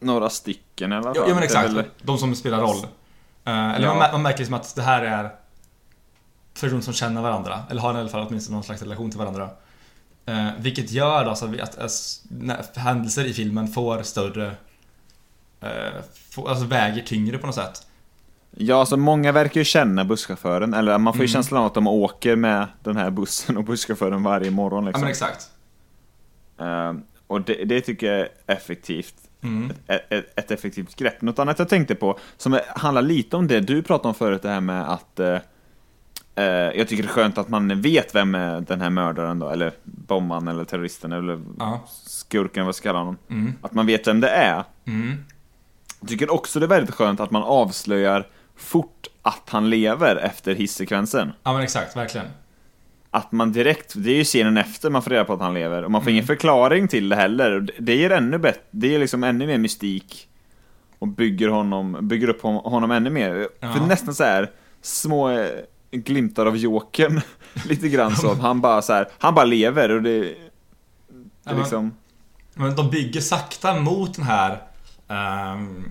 några 0.01 0.31
stycken 0.31 0.93
i 0.93 0.95
alla 0.95 1.03
fall. 1.05 1.13
Ja, 1.17 1.25
ja 1.29 1.35
men 1.35 1.43
exakt, 1.45 1.71
väl- 1.73 1.85
de 2.03 2.19
som 2.19 2.35
spelar 2.35 2.59
roll. 2.61 2.77
Eh, 3.45 3.71
eller 3.75 3.87
Ja. 3.87 3.95
man, 3.95 4.13
man 4.13 4.23
märker 4.23 4.39
liksom 4.39 4.55
att 4.55 4.75
det 4.75 4.83
här 4.83 5.03
är 5.03 5.31
personer 6.61 6.81
som 6.81 6.95
känner 6.95 7.23
varandra, 7.23 7.63
eller 7.71 7.81
har 7.81 7.95
i 7.95 7.99
alla 8.01 8.09
fall 8.09 8.27
åtminstone 8.29 8.55
någon 8.57 8.65
slags 8.65 8.83
relation 8.83 9.11
till 9.11 9.19
varandra. 9.19 9.51
Eh, 10.27 10.49
vilket 10.59 10.91
gör 10.91 11.25
alltså 11.25 11.47
att, 11.63 11.79
att, 11.79 12.21
när 12.29 12.79
händelser 12.79 13.25
i 13.25 13.33
filmen 13.33 13.69
får 13.69 14.03
större 14.03 14.47
eh, 15.61 15.69
få, 16.31 16.49
alltså 16.49 16.65
väger 16.65 17.03
tyngre 17.03 17.39
på 17.39 17.47
något 17.47 17.55
sätt. 17.55 17.87
Ja, 18.57 18.81
alltså 18.81 18.97
många 18.97 19.33
verkar 19.33 19.61
ju 19.61 19.65
känna 19.65 20.05
busschauffören, 20.05 20.75
eller 20.75 20.99
man 20.99 21.13
får 21.13 21.21
ju 21.21 21.25
Mm. 21.25 21.33
känslan 21.33 21.61
av 21.61 21.67
att 21.67 21.75
de 21.75 21.87
åker 21.87 22.37
med 22.37 22.67
den 22.83 22.97
här 22.97 23.11
bussen 23.11 23.57
och 23.57 23.65
busschauffören 23.65 24.23
varje 24.23 24.51
morgon 24.51 24.85
Ja 24.85 24.89
liksom. 24.89 25.01
men 25.01 25.11
exakt. 25.11 25.51
Eh, 26.61 26.93
och 27.27 27.41
det, 27.43 27.65
det 27.65 27.81
tycker 27.81 28.13
jag 28.13 28.21
är 28.21 28.29
effektivt. 28.47 29.15
Mm. 29.43 29.73
Ett, 29.87 30.13
ett, 30.13 30.39
ett 30.39 30.51
effektivt 30.51 30.97
grepp. 30.97 31.23
Något 31.23 31.39
annat 31.39 31.59
jag 31.59 31.69
tänkte 31.69 31.95
på, 31.95 32.19
som 32.37 32.59
handlar 32.77 33.03
lite 33.03 33.37
om 33.37 33.47
det 33.47 33.61
du 33.61 33.83
pratade 33.83 34.09
om 34.09 34.15
förut, 34.15 34.43
det 34.43 34.49
här 34.49 34.61
med 34.61 34.91
att 34.93 35.21
eh, 35.21 35.39
eh, 36.35 36.45
jag 36.47 36.89
tycker 36.89 37.03
det 37.03 37.09
är 37.09 37.13
skönt 37.13 37.39
att 37.39 37.49
man 37.49 37.81
vet 37.81 38.15
vem 38.15 38.35
är 38.35 38.61
den 38.61 38.81
här 38.81 38.91
mördaren 38.91 39.39
då, 39.39 39.49
eller 39.49 39.73
bombaren 39.85 40.49
eller 40.49 40.65
terroristen 40.65 41.13
eller 41.13 41.41
Ja. 41.59 41.85
skurken, 42.07 42.67
vad 42.67 42.75
ska 42.75 42.89
jag 42.89 42.93
kalla 42.93 42.99
honom? 42.99 43.17
Mm. 43.31 43.53
Att 43.63 43.73
man 43.73 43.87
vet 43.87 44.07
vem 44.07 44.21
det 44.21 44.29
är. 44.29 44.65
Mm. 44.87 45.25
Jag 46.01 46.09
tycker 46.09 46.33
också 46.33 46.61
det 46.61 46.67
är 46.67 46.69
väldigt 46.69 46.95
skönt 46.95 47.21
att 47.21 47.31
man 47.31 47.43
avslöjar 47.43 48.27
fort 48.57 49.07
att 49.23 49.49
han 49.49 49.71
lever 49.71 50.17
efter 50.17 50.55
hissekvensen. 50.55 51.33
Ja 51.43 51.53
men 51.53 51.63
exakt, 51.63 51.97
verkligen. 51.97 52.27
Att 53.15 53.33
man 53.33 53.53
direkt, 53.53 53.93
det 53.97 54.11
är 54.11 54.15
ju 54.17 54.25
scenen 54.25 54.57
efter 54.57 54.91
man 54.91 55.03
får 55.03 55.11
reda 55.11 55.25
på 55.25 55.33
att 55.33 55.41
han 55.41 55.55
lever, 55.55 55.83
och 55.85 55.91
man 55.91 56.03
får 56.03 56.11
ingen 56.13 56.27
förklaring 56.27 56.89
till 56.89 57.09
det 57.09 57.17
heller. 57.17 57.51
Och 57.53 57.63
det- 57.79 57.95
ger 57.95 58.11
ännu 58.11 58.39
bättre, 58.39 58.61
det 58.71 58.89
ger 58.89 58.99
liksom 58.99 59.25
ännu 59.25 59.47
mer 59.47 59.59
mystik. 59.59 60.29
Och 60.99 61.09
bygger 61.09 61.49
honom, 61.49 62.09
bygger 62.09 62.29
upp 62.29 62.43
hon- 62.43 62.71
honom 62.73 62.91
ännu 62.91 63.11
mer. 63.11 63.49
Ja. 63.61 63.73
För 63.73 63.81
nästan 63.81 64.15
så 64.15 64.25
här 64.25 64.51
små 64.83 65.31
eh, 65.31 65.47
glimtar 65.91 66.47
av 66.47 66.57
Jokern. 66.57 67.21
Lite 67.69 67.89
grann 67.89 68.17
så. 68.17 68.35
Han 68.35 68.61
bara 68.61 68.83
så 68.83 68.93
här, 68.93 69.09
han 69.19 69.35
bara 69.35 69.45
lever 69.45 69.91
och 69.91 70.03
det, 70.03 70.21
det 70.21 70.35
Ja, 71.45 71.53
liksom... 71.59 71.95
Men 72.55 72.77
de 72.77 72.91
bygger 72.91 73.21
sakta 73.21 73.81
mot 73.81 74.15
den 74.17 74.25
här 74.25 74.63
ehm, 75.09 75.85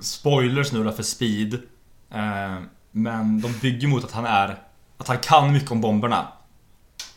Spoilers 0.00 0.72
nu 0.72 0.84
då 0.84 0.92
för 0.92 1.02
Speed 1.02 1.58
Ehm, 2.10 2.62
Men 2.90 3.40
de 3.40 3.52
bygger 3.62 3.88
mot 3.88 4.04
att 4.04 4.12
han 4.12 4.24
är 4.26 4.56
Att 4.98 5.08
han 5.08 5.18
kan 5.18 5.52
mycket 5.52 5.70
om 5.70 5.80
bomberna 5.80 6.26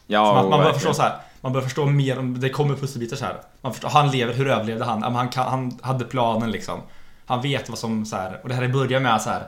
Ja, 0.08 0.26
Så 0.26 0.34
man, 0.34 0.36
man 0.36 0.50
börjar 0.50 0.64
verkligen. 0.64 0.74
förstå 0.74 0.94
så 0.94 1.02
här. 1.02 1.18
Man 1.42 1.54
börjar 1.54 1.64
förstå 1.64 1.86
mer 1.86 2.20
om, 2.20 2.40
det 2.40 2.50
kommer 2.50 2.76
pusselbitar 2.76 3.18
så 3.18 3.26
här. 3.26 3.42
Man 3.62 3.72
förstår, 3.74 3.90
han 3.90 4.12
lever, 4.12 4.34
hur 4.34 4.48
överlevde 4.48 4.86
han? 4.86 5.04
Han, 5.04 5.30
kan, 5.30 5.48
han 5.48 5.80
hade 5.82 6.06
planen 6.06 6.52
liksom 6.52 6.80
Han 7.26 7.42
vet 7.42 7.70
vad 7.70 7.78
som 7.78 8.06
så 8.06 8.16
här, 8.16 8.40
och 8.44 8.50
det 8.50 8.56
här 8.56 8.62
är 8.64 8.68
börjar 8.68 9.00
med 9.00 9.22
så 9.22 9.30
här. 9.30 9.48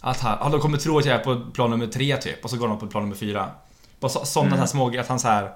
Att 0.00 0.20
han, 0.20 0.38
ja, 0.40 0.48
de 0.48 0.60
kommer 0.60 0.78
tro 0.78 0.98
att 0.98 1.04
jag 1.04 1.14
är 1.20 1.24
på 1.24 1.50
plan 1.52 1.70
nummer 1.70 1.86
tre 1.86 2.16
typ 2.16 2.44
och 2.44 2.50
så 2.50 2.56
går 2.56 2.68
de 2.68 2.78
på 2.78 2.86
plan 2.86 3.02
nummer 3.02 3.16
fyra 3.16 3.50
Bara 4.00 4.08
så, 4.08 4.24
sådana 4.24 4.48
Mm. 4.48 4.58
här 4.60 4.66
små 4.66 4.98
att 5.00 5.08
han 5.08 5.20
så 5.20 5.28
här. 5.28 5.52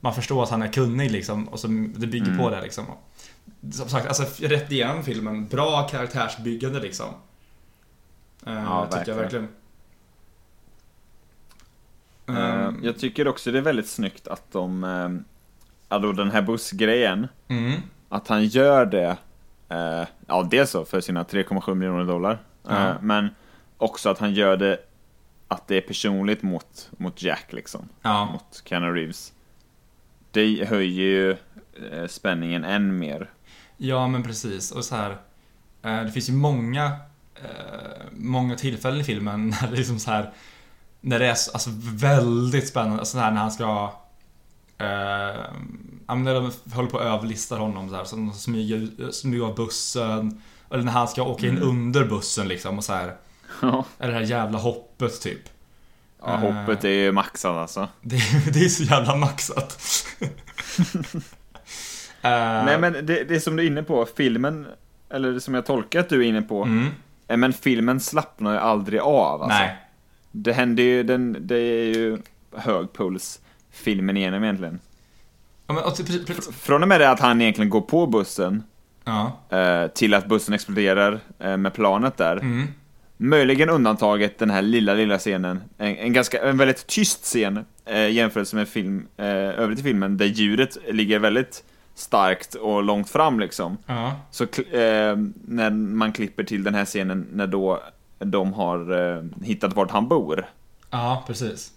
Man 0.00 0.14
förstår 0.14 0.42
att 0.42 0.50
han 0.50 0.62
är 0.62 0.72
kunnig 0.72 1.10
liksom 1.10 1.48
och 1.48 1.60
så 1.60 1.66
det 1.96 2.06
bygger 2.06 2.26
Mm. 2.26 2.38
på 2.38 2.50
det 2.50 2.60
liksom 2.60 2.84
Som 3.72 3.88
sagt, 3.88 4.06
alltså 4.06 4.24
rätt 4.46 4.72
igenom 4.72 5.02
filmen, 5.04 5.46
bra 5.48 5.82
karaktärsbyggande 5.90 6.80
liksom 6.80 7.06
Eh, 8.46 8.52
Ja, 8.54 8.86
Tycker 8.90 9.08
jag 9.08 9.16
verkligen. 9.16 9.48
Eh, 12.28 12.36
Ehm, 12.64 12.80
Jag 12.82 12.98
tycker 12.98 13.28
också 13.28 13.52
det 13.52 13.58
är 13.58 13.62
väldigt 13.62 13.88
snyggt 13.88 14.28
att 14.28 14.52
de, 14.52 14.84
eh, 14.84 15.08
ja 15.88 15.98
då 15.98 16.12
den 16.12 16.30
här 16.30 16.42
bussgrejen, 16.42 17.26
mm, 17.48 17.72
att 18.08 18.28
han 18.28 18.44
gör 18.46 18.86
det, 18.86 19.16
eh, 19.68 20.06
ja 20.26 20.48
dels 20.50 20.70
så 20.70 20.84
för 20.84 21.00
sina 21.00 21.24
3,7 21.24 21.74
miljoner 21.74 22.04
dollar, 22.04 22.38
Ja. 22.68 22.94
men 23.02 23.28
också 23.76 24.08
att 24.10 24.18
han 24.18 24.34
gör 24.34 24.56
det, 24.56 24.78
att 25.48 25.68
det 25.68 25.76
är 25.76 25.80
personligt 25.80 26.42
mot, 26.42 26.90
mot 26.96 27.22
Jack 27.22 27.52
liksom, 27.52 27.88
Ja, 28.02 28.24
mot 28.32 28.62
Keanu 28.64 28.92
Reeves. 28.94 29.32
Det 30.30 30.64
höjer 30.68 31.04
ju 31.04 31.30
eh, 31.92 32.06
spänningen 32.08 32.64
än 32.64 32.98
mer. 32.98 33.30
Ja 33.76 34.08
men 34.08 34.22
precis 34.22 34.70
och 34.72 34.84
så 34.84 34.96
här. 34.96 35.16
Det 35.82 36.10
finns 36.12 36.28
ju 36.28 36.32
många 36.32 36.92
Många 38.12 38.54
tillfällen 38.56 39.00
i 39.00 39.04
filmen 39.04 39.48
när 39.62 39.70
det 39.70 39.76
liksom 39.76 39.98
så 39.98 40.10
här 40.10 40.30
När 41.00 41.18
det 41.18 41.26
är 41.26 41.34
så- 41.34 41.50
alltså 41.52 41.70
väldigt 41.94 42.68
spännande, 42.68 42.98
alltså 42.98 43.18
här 43.18 43.30
när 43.30 43.40
han 43.40 43.50
ska 43.52 43.92
eh, 44.78 45.44
när 46.16 46.34
de 46.34 46.52
håller 46.74 46.90
på 46.90 46.98
att 46.98 47.04
överlista 47.04 47.56
honom 47.56 47.88
så 47.88 47.96
här, 47.96 48.04
så 48.04 48.16
de 48.16 48.32
smyger, 48.32 49.10
smyger 49.12 49.44
av 49.44 49.54
bussen 49.54 50.42
Eller 50.70 50.82
när 50.82 50.92
han 50.92 51.08
ska 51.08 51.22
åka 51.22 51.46
in 51.46 51.56
Mm. 51.56 51.68
under 51.68 52.04
bussen 52.04 52.48
liksom 52.48 52.78
och 52.78 52.84
så 52.84 52.92
här. 52.92 53.14
Ja, 53.62 53.84
Eller 53.98 54.12
det 54.12 54.18
här 54.18 54.26
jävla 54.26 54.58
hoppet 54.58 55.20
typ. 55.20 55.40
Ja 56.22 56.36
hoppet 56.36 56.84
är 56.84 56.88
ju 56.88 57.12
maxat 57.12 57.56
alltså. 57.56 57.88
Det, 58.02 58.16
det 58.52 58.64
är 58.64 58.68
så 58.68 58.82
jävla 58.82 59.16
maxat. 59.16 59.82
Eh, 62.22 62.64
Nej 62.64 62.78
men 62.78 62.92
det, 62.92 63.24
det 63.24 63.40
som 63.40 63.56
du 63.56 63.62
är 63.62 63.66
inne 63.66 63.82
på, 63.82 64.06
filmen, 64.16 64.66
eller 65.10 65.32
det 65.32 65.40
som 65.40 65.54
jag 65.54 65.66
tolkar 65.66 66.00
att 66.00 66.08
du 66.08 66.24
är 66.24 66.28
inne 66.28 66.42
på, 66.42 66.62
mm, 66.62 66.88
eh, 67.28 67.36
men 67.36 67.52
filmen 67.52 68.00
slappnar 68.00 68.52
ju 68.52 68.58
aldrig 68.58 69.00
av 69.00 69.42
alltså. 69.42 69.58
Nej 69.58 69.76
Det 70.32 70.52
händer 70.52 70.82
ju, 70.82 71.02
den, 71.02 71.36
det 71.40 71.56
är 71.56 71.84
ju 71.96 72.18
hög 72.56 72.92
puls 72.92 73.40
filmen 73.70 74.16
igenom 74.16 74.44
egentligen. 74.44 74.80
ja, 75.66 75.74
men, 75.74 75.82
precis- 76.26 76.48
Från 76.56 76.82
och 76.82 76.88
med 76.88 77.00
det 77.00 77.10
att 77.10 77.20
han 77.20 77.40
egentligen 77.40 77.70
går 77.70 77.80
på 77.80 78.06
bussen, 78.06 78.62
ja, 79.04 79.32
eh, 79.58 79.86
till 79.86 80.14
att 80.14 80.26
bussen 80.28 80.54
exploderar 80.54 81.20
eh, 81.38 81.56
med 81.56 81.74
planet 81.74 82.16
där. 82.16 82.36
mm, 82.36 82.66
Möjligen 83.20 83.70
undantaget 83.70 84.38
den 84.38 84.50
här 84.50 84.62
lilla, 84.62 84.94
lilla 84.94 85.18
scenen. 85.18 85.60
En, 85.78 85.96
en 85.96 86.12
ganska, 86.12 86.42
en 86.48 86.58
väldigt 86.58 86.86
tyst 86.86 87.24
scen 87.24 87.64
eh, 87.84 88.10
jämfört 88.10 88.52
med 88.52 88.68
film, 88.68 89.06
eh, 89.16 89.26
övrigt 89.26 89.78
i 89.78 89.82
filmen, 89.82 90.16
där 90.16 90.26
ljudet 90.26 90.76
ligger 90.90 91.18
väldigt 91.18 91.64
starkt 91.94 92.54
och 92.54 92.82
långt 92.82 93.10
fram 93.10 93.40
liksom. 93.40 93.76
ja, 93.86 94.20
Så 94.30 94.44
eh, 94.44 95.16
när 95.46 95.70
man 95.70 96.12
klipper 96.12 96.44
till 96.44 96.62
den 96.64 96.74
här 96.74 96.84
scenen 96.84 97.26
när 97.32 97.46
då 97.46 97.82
de 98.18 98.52
har 98.52 98.92
eh, 99.16 99.22
hittat 99.42 99.76
vart 99.76 99.90
han 99.90 100.08
bor. 100.08 100.46
ja 100.90 101.24
precis 101.26 101.72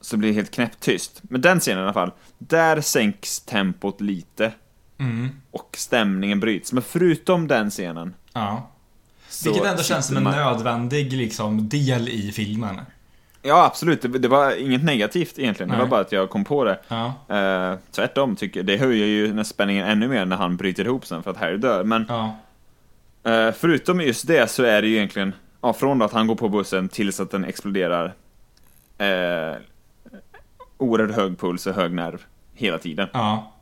så 0.00 0.16
blir 0.16 0.28
det 0.28 0.34
helt 0.34 0.50
knäpptyst. 0.50 1.20
Men 1.22 1.40
den 1.40 1.60
scenen 1.60 1.78
i 1.78 1.82
alla 1.82 1.92
fall, 1.92 2.10
där 2.38 2.80
sänks 2.80 3.40
tempot 3.40 4.00
lite 4.00 4.52
Mm, 4.98 5.28
och 5.50 5.74
stämningen 5.78 6.40
bryts. 6.40 6.72
Men 6.72 6.82
förutom 6.82 7.48
den 7.48 7.70
scenen 7.70 8.14
ja. 8.32 8.68
Vilket 9.44 9.64
ändå 9.64 9.82
känns 9.82 10.06
som 10.06 10.16
en 10.16 10.22
man- 10.22 10.34
nödvändig 10.36 11.12
liksom, 11.12 11.68
del 11.68 12.08
i 12.08 12.32
filmen. 12.32 12.80
Ja, 13.42 13.64
absolut. 13.64 14.02
Det, 14.02 14.08
det 14.08 14.28
var 14.28 14.60
inget 14.60 14.84
negativt 14.84 15.38
egentligen. 15.38 15.68
Det 15.70 15.74
Nej. 15.76 15.84
var 15.84 15.90
bara 15.90 16.00
att 16.00 16.12
jag 16.12 16.30
kom 16.30 16.44
på 16.44 16.64
det. 16.64 16.78
Ja, 16.88 17.12
Eh, 17.36 17.78
tvärtom, 17.90 18.36
tycker 18.36 18.60
jag. 18.60 18.66
Det 18.66 18.76
höjer 18.76 19.06
ju 19.06 19.44
spänningen 19.44 19.86
ännu 19.86 20.08
mer 20.08 20.24
när 20.24 20.36
han 20.36 20.56
bryter 20.56 20.84
ihop 20.84 21.06
sen 21.06 21.22
för 21.22 21.30
att 21.30 21.36
Harry 21.36 21.56
dör. 21.56 21.84
Men 21.84 22.06
ja, 22.08 22.36
eh, 23.24 23.52
förutom 23.52 24.00
just 24.00 24.26
det 24.26 24.50
så 24.50 24.62
är 24.62 24.82
det 24.82 24.88
ju 24.88 24.96
egentligen, 24.96 25.32
ja, 25.60 25.72
från 25.72 26.02
att 26.02 26.12
han 26.12 26.26
går 26.26 26.34
på 26.34 26.48
bussen 26.48 26.88
tills 26.88 27.20
att 27.20 27.30
den 27.30 27.44
exploderar. 27.44 28.14
Eh, 28.98 29.56
oerhört 30.78 31.16
hög 31.16 31.38
puls 31.40 31.66
och 31.66 31.74
hög 31.74 31.92
nerv 31.92 32.22
hela 32.54 32.78
tiden. 32.78 33.08
ja. 33.12 33.52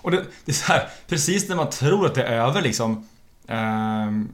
Och 0.00 0.10
det, 0.10 0.16
det 0.44 0.52
är 0.52 0.54
så 0.54 0.72
här, 0.72 0.88
precis 1.08 1.48
när 1.48 1.56
man 1.56 1.70
tror 1.70 2.06
att 2.06 2.14
det 2.14 2.22
är 2.22 2.40
över 2.40 2.62
liksom. 2.62 3.08
ehm, 3.48 4.28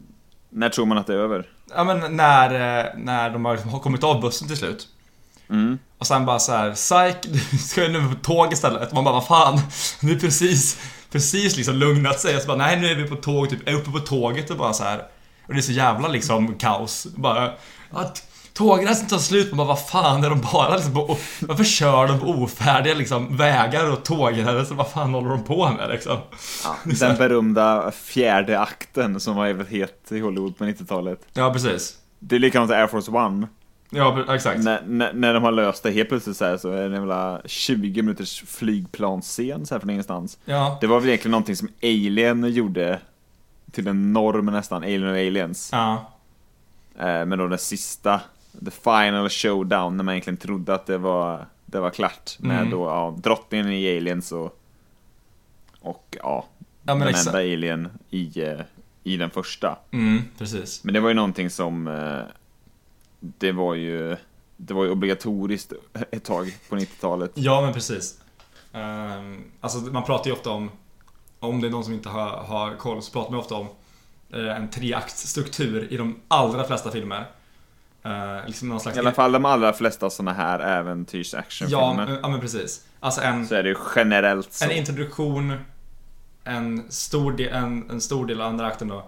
När 0.50 0.68
tror 0.68 0.86
man 0.86 0.98
att 0.98 1.06
det 1.06 1.14
är 1.14 1.18
över? 1.18 1.48
ja 1.74 1.84
men 1.84 2.16
när, 2.16 2.50
eh, 2.80 2.86
när 2.96 3.30
de 3.30 3.44
har 3.44 3.56
har 3.56 3.78
kommit 3.78 4.04
av 4.04 4.20
bussen 4.20 4.48
till 4.48 4.56
slut. 4.56 4.88
Mm. 5.50 5.78
Och 5.98 6.06
sen 6.06 6.26
bara 6.26 6.38
så 6.38 6.52
här, 6.52 6.72
psyk, 6.74 7.16
du 7.50 7.58
ska 7.58 7.82
ju 7.82 7.88
nu 7.88 8.08
på 8.08 8.14
tåg 8.22 8.52
istället. 8.52 8.92
Man 8.92 9.04
bara, 9.04 9.14
vad 9.14 9.26
fan? 9.26 9.60
Det 10.00 10.12
är 10.12 10.18
precis, 10.18 10.80
precis 11.12 11.56
liksom 11.56 11.74
lugnat 11.74 12.20
sig. 12.20 12.36
Och 12.36 12.42
så 12.42 12.48
bara, 12.48 12.56
nej 12.56 12.80
nu 12.80 12.86
är 12.86 12.94
vi 12.94 13.08
på 13.08 13.16
tåg, 13.16 13.50
typ, 13.50 13.68
är 13.68 13.74
uppe 13.74 13.90
på 13.90 13.98
tåget 13.98 14.50
och 14.50 14.56
bara 14.56 14.72
så 14.72 14.84
här. 14.84 14.98
Och 15.46 15.54
det 15.54 15.60
är 15.60 15.62
så 15.62 15.72
jävla 15.72 16.08
liksom 16.08 16.54
kaos. 16.54 17.06
Bara, 17.16 17.52
att 17.90 18.26
tågresan 18.52 19.06
tar 19.06 19.18
slut. 19.18 19.50
Man 19.50 19.56
bara, 19.56 19.66
vad 19.66 19.86
fan 19.86 20.24
är 20.24 20.30
de 20.30 20.40
bara 20.52 20.74
liksom 20.76 20.94
på, 20.94 21.16
varför 21.40 21.64
kör 21.64 22.08
de 22.08 22.20
på 22.20 22.26
ofärdiga 22.26 22.94
liksom 22.94 23.36
vägar 23.36 23.90
och 23.92 24.04
tågräder? 24.04 24.74
Vad 24.74 24.90
fan 24.90 25.14
håller 25.14 25.28
de 25.28 25.44
på 25.44 25.70
med 25.70 25.90
liksom? 25.90 26.18
Ja, 26.64 26.76
den 26.84 27.16
berömda 27.16 27.90
fjärde 27.90 28.60
akten 28.60 29.20
som 29.20 29.36
var 29.36 29.46
jävligt 29.46 29.68
het 29.68 30.12
i 30.12 30.20
Hollywood 30.20 30.58
på 30.58 30.64
90-talet. 30.64 31.20
Ja, 31.32 31.52
precis. 31.52 31.96
Det 32.18 32.34
är 32.34 32.40
likadant 32.40 32.70
med 32.70 32.80
Air 32.80 32.86
Force 32.86 33.10
One. 33.10 33.48
Ja, 33.94 34.34
exakt. 34.34 34.64
När, 34.64 34.82
när, 34.86 35.12
när 35.12 35.34
de 35.34 35.42
har 35.42 35.52
löst 35.52 35.82
det 35.82 35.90
helt 35.90 36.08
plötsligt 36.08 36.36
så, 36.36 36.44
här, 36.44 36.56
så 36.56 36.70
är 36.70 36.76
det 36.76 36.84
en 36.84 36.92
jävla 36.92 37.42
20 37.44 38.02
minuters 38.02 38.42
flygplansscen 38.46 39.66
så 39.66 39.74
här 39.74 39.80
från 39.80 39.90
ingenstans. 39.90 40.38
Ja, 40.44 40.78
Det 40.80 40.86
var 40.86 41.00
väl 41.00 41.08
egentligen 41.08 41.30
någonting 41.30 41.56
som 41.56 41.68
Alien 41.82 42.44
gjorde 42.52 42.98
till 43.70 43.88
en 43.88 44.12
norm 44.12 44.46
nästan, 44.46 44.82
Alien 44.82 45.04
och 45.08 45.16
Aliens. 45.16 45.68
ja, 45.72 46.08
Eh, 46.98 47.24
men 47.24 47.38
då 47.38 47.46
den 47.48 47.58
sista, 47.58 48.20
the 48.64 48.70
final 48.70 49.28
showdown, 49.28 49.96
när 49.96 50.04
man 50.04 50.14
egentligen 50.14 50.36
trodde 50.36 50.74
att 50.74 50.86
det 50.86 50.98
var, 50.98 51.46
det 51.66 51.80
var 51.80 51.90
klart. 51.90 52.36
Med 52.38 52.56
Mm. 52.58 52.70
då, 52.70 52.84
ja, 52.84 53.16
drottningen 53.22 53.72
i 53.72 53.96
Aliens 53.96 54.32
och, 54.32 54.58
och 55.80 56.16
ja, 56.22 56.44
ja 56.82 56.94
den 56.94 57.02
enda 57.02 57.38
alien 57.38 57.88
i, 58.10 58.42
eh, 58.42 58.60
i 59.04 59.16
den 59.16 59.30
första. 59.30 59.78
Mm, 59.90 60.22
precis. 60.38 60.84
Men 60.84 60.94
det 60.94 61.00
var 61.00 61.08
ju 61.08 61.14
någonting 61.14 61.50
som, 61.50 61.88
eh, 61.88 62.20
det 63.22 63.52
var 63.52 63.74
ju, 63.74 64.16
det 64.56 64.74
var 64.74 64.84
ju 64.84 64.90
obligatoriskt 64.90 65.72
ett 66.10 66.24
tag 66.24 66.56
på 66.68 66.76
90-talet. 66.76 67.30
Ja, 67.34 67.60
men 67.60 67.72
precis. 67.72 68.18
Um, 68.72 69.44
alltså 69.60 69.78
man 69.78 70.04
pratar 70.04 70.26
ju 70.26 70.32
ofta 70.32 70.50
om, 70.50 70.70
om 71.38 71.60
det 71.60 71.66
är 71.66 71.70
någon 71.70 71.84
som 71.84 71.92
inte 71.92 72.08
har, 72.08 72.28
har 72.30 72.76
koll, 72.76 73.02
så 73.02 73.12
pratar 73.12 73.30
man 73.30 73.40
ofta 73.40 73.54
om 73.54 73.68
eh, 74.32 74.56
en 74.56 74.70
treaktsstruktur 74.70 75.92
i 75.92 75.96
de 75.96 76.20
allra 76.28 76.64
flesta 76.64 76.90
filmer. 76.90 77.26
Eh, 78.02 78.46
liksom 78.46 78.80
slags... 78.80 78.96
I 78.96 79.00
alla 79.00 79.12
fall 79.12 79.32
de 79.32 79.44
allra 79.44 79.72
flesta 79.72 80.10
såna 80.10 80.32
här 80.32 80.58
äventyrs 80.60 81.32
Ja, 81.32 81.38
actionfilmer. 81.38 82.06
men- 82.06 82.18
ja, 82.22 82.28
men 82.28 82.40
precis. 82.40 82.84
Alltså 83.00 83.20
en, 83.20 83.46
Så 83.46 83.54
är 83.54 83.62
det 83.62 83.68
ju 83.68 83.76
generellt 83.96 84.52
så. 84.52 84.64
en 84.64 84.70
introduktion, 84.70 85.54
en 86.44 86.90
stor, 86.92 87.32
del, 87.32 87.52
en, 87.54 87.90
en 87.90 88.00
stor 88.00 88.26
del 88.26 88.40
av 88.40 88.48
andra 88.48 88.66
akten 88.66 88.88
då. 88.88 88.98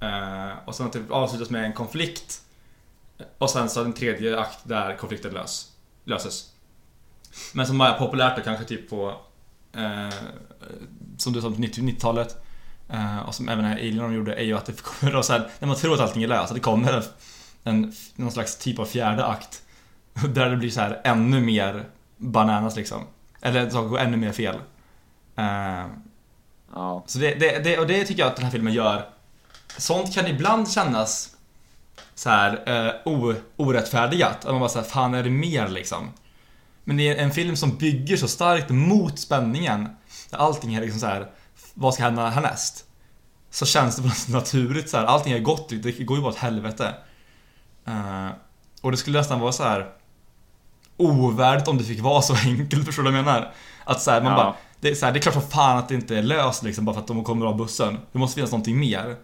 Eh, 0.00 0.50
och 0.64 0.74
sen 0.74 0.90
typ 0.90 1.10
avslutas 1.10 1.50
med 1.50 1.64
en 1.64 1.72
konflikt. 1.72 2.40
Och 3.38 3.50
sen 3.50 3.68
så 3.68 3.84
en 3.84 3.92
tredje 3.92 4.40
akt 4.40 4.58
där 4.62 4.96
konflikten 4.96 5.34
lös, 5.34 5.72
löses. 6.04 6.50
Men 7.52 7.66
som 7.66 7.80
är 7.80 7.98
populärt 7.98 8.36
då 8.36 8.42
kanske 8.42 8.64
typ 8.64 8.90
på, 8.90 9.16
eh, 9.76 10.14
som 11.18 11.32
du 11.32 11.40
sa, 11.40 11.50
på 11.50 11.60
90 11.60 11.84
90-talet. 11.84 12.44
Eh, 12.88 13.18
och 13.18 13.34
som 13.34 13.48
även 13.48 13.64
Alien 13.64 13.96
de 13.96 14.14
gjorde, 14.14 14.34
är 14.34 14.44
ju 14.44 14.56
att 14.56 14.66
det 14.66 14.82
kommer 14.82 15.12
då 15.12 15.22
så 15.22 15.32
här, 15.32 15.48
när 15.58 15.68
man 15.68 15.76
tror 15.76 15.94
att 15.94 16.00
allting 16.00 16.22
är 16.22 16.28
löst, 16.28 16.50
att 16.50 16.54
det 16.54 16.60
kommer 16.60 16.92
en, 16.92 17.02
en, 17.64 17.92
någon 18.14 18.32
slags 18.32 18.56
typ 18.56 18.78
av 18.78 18.84
fjärde 18.84 19.26
akt. 19.26 19.62
Där 20.28 20.50
det 20.50 20.56
blir 20.56 20.70
så 20.70 20.80
här 20.80 21.00
ännu 21.04 21.40
mer 21.40 21.84
bananas 22.16 22.76
liksom. 22.76 23.06
Eller 23.40 23.70
saker 23.70 23.88
går 23.88 23.98
ännu 23.98 24.16
mer 24.16 24.32
fel. 24.32 24.56
Eh, 25.36 25.86
Ja. 26.74 27.04
så 27.06 27.18
det, 27.18 27.34
det, 27.34 27.64
det, 27.64 27.78
och 27.78 27.86
det 27.86 28.04
tycker 28.04 28.22
jag 28.22 28.30
att 28.30 28.36
den 28.36 28.44
här 28.44 28.52
filmen 28.52 28.72
gör. 28.72 29.08
Sånt 29.78 30.14
kan 30.14 30.26
ibland 30.26 30.70
kännas 30.70 31.33
så 32.14 32.30
här 32.30 32.62
eh, 32.86 32.92
o. 33.04 33.34
Att 33.56 34.44
man 34.44 34.60
bara 34.60 34.68
säger 34.68 34.86
fan 34.86 35.14
är 35.14 35.22
det 35.22 35.30
mer 35.30 35.68
liksom? 35.68 36.10
Men 36.84 36.96
det 36.96 37.08
är 37.08 37.16
en 37.24 37.30
film 37.30 37.56
som 37.56 37.76
bygger 37.76 38.16
så 38.16 38.28
starkt 38.28 38.70
mot 38.70 39.18
spänningen. 39.18 39.88
Där 40.30 40.38
allting 40.38 40.74
är 40.74 40.80
liksom 40.80 41.00
så 41.00 41.06
här, 41.06 41.30
vad 41.74 41.94
ska 41.94 42.02
hända 42.02 42.28
härnäst? 42.28 42.84
Så 43.50 43.66
känns 43.66 43.96
det 43.96 44.02
på 44.02 44.08
något 44.08 44.28
naturligt 44.28 44.90
så 44.90 44.96
här. 44.96 45.04
allting 45.04 45.32
är 45.32 45.38
gott, 45.38 45.68
det 45.68 46.04
går 46.04 46.16
ju 46.16 46.22
bara 46.22 46.32
åt 46.32 46.38
helvete. 46.38 46.94
Eh, 47.86 48.28
och 48.80 48.90
det 48.90 48.96
skulle 48.96 49.18
nästan 49.18 49.40
vara 49.40 49.52
så 49.52 49.62
här 49.62 49.86
ovärdigt 50.96 51.68
om 51.68 51.78
det 51.78 51.84
fick 51.84 52.00
vara 52.00 52.22
så 52.22 52.34
enkelt, 52.44 52.86
förstår 52.86 53.02
du 53.02 53.10
vad 53.10 53.18
jag 53.18 53.24
menar? 53.24 53.52
Att 53.84 54.02
så 54.02 54.10
här, 54.10 54.22
man 54.22 54.32
Ja. 54.32 54.36
bara, 54.36 54.54
det 54.80 54.88
är, 54.90 54.94
så 54.94 55.06
här, 55.06 55.12
det 55.12 55.18
är 55.18 55.20
klart 55.20 55.34
som 55.34 55.42
fan 55.42 55.78
att 55.78 55.88
det 55.88 55.94
inte 55.94 56.18
är 56.18 56.22
löst 56.22 56.62
liksom, 56.62 56.84
bara 56.84 56.94
för 56.94 57.00
att 57.00 57.06
de 57.06 57.24
kommer 57.24 57.46
av 57.46 57.56
bussen. 57.56 57.98
Det 58.12 58.18
måste 58.18 58.34
finnas 58.34 58.50
någonting 58.50 58.78
mer. 58.78 59.16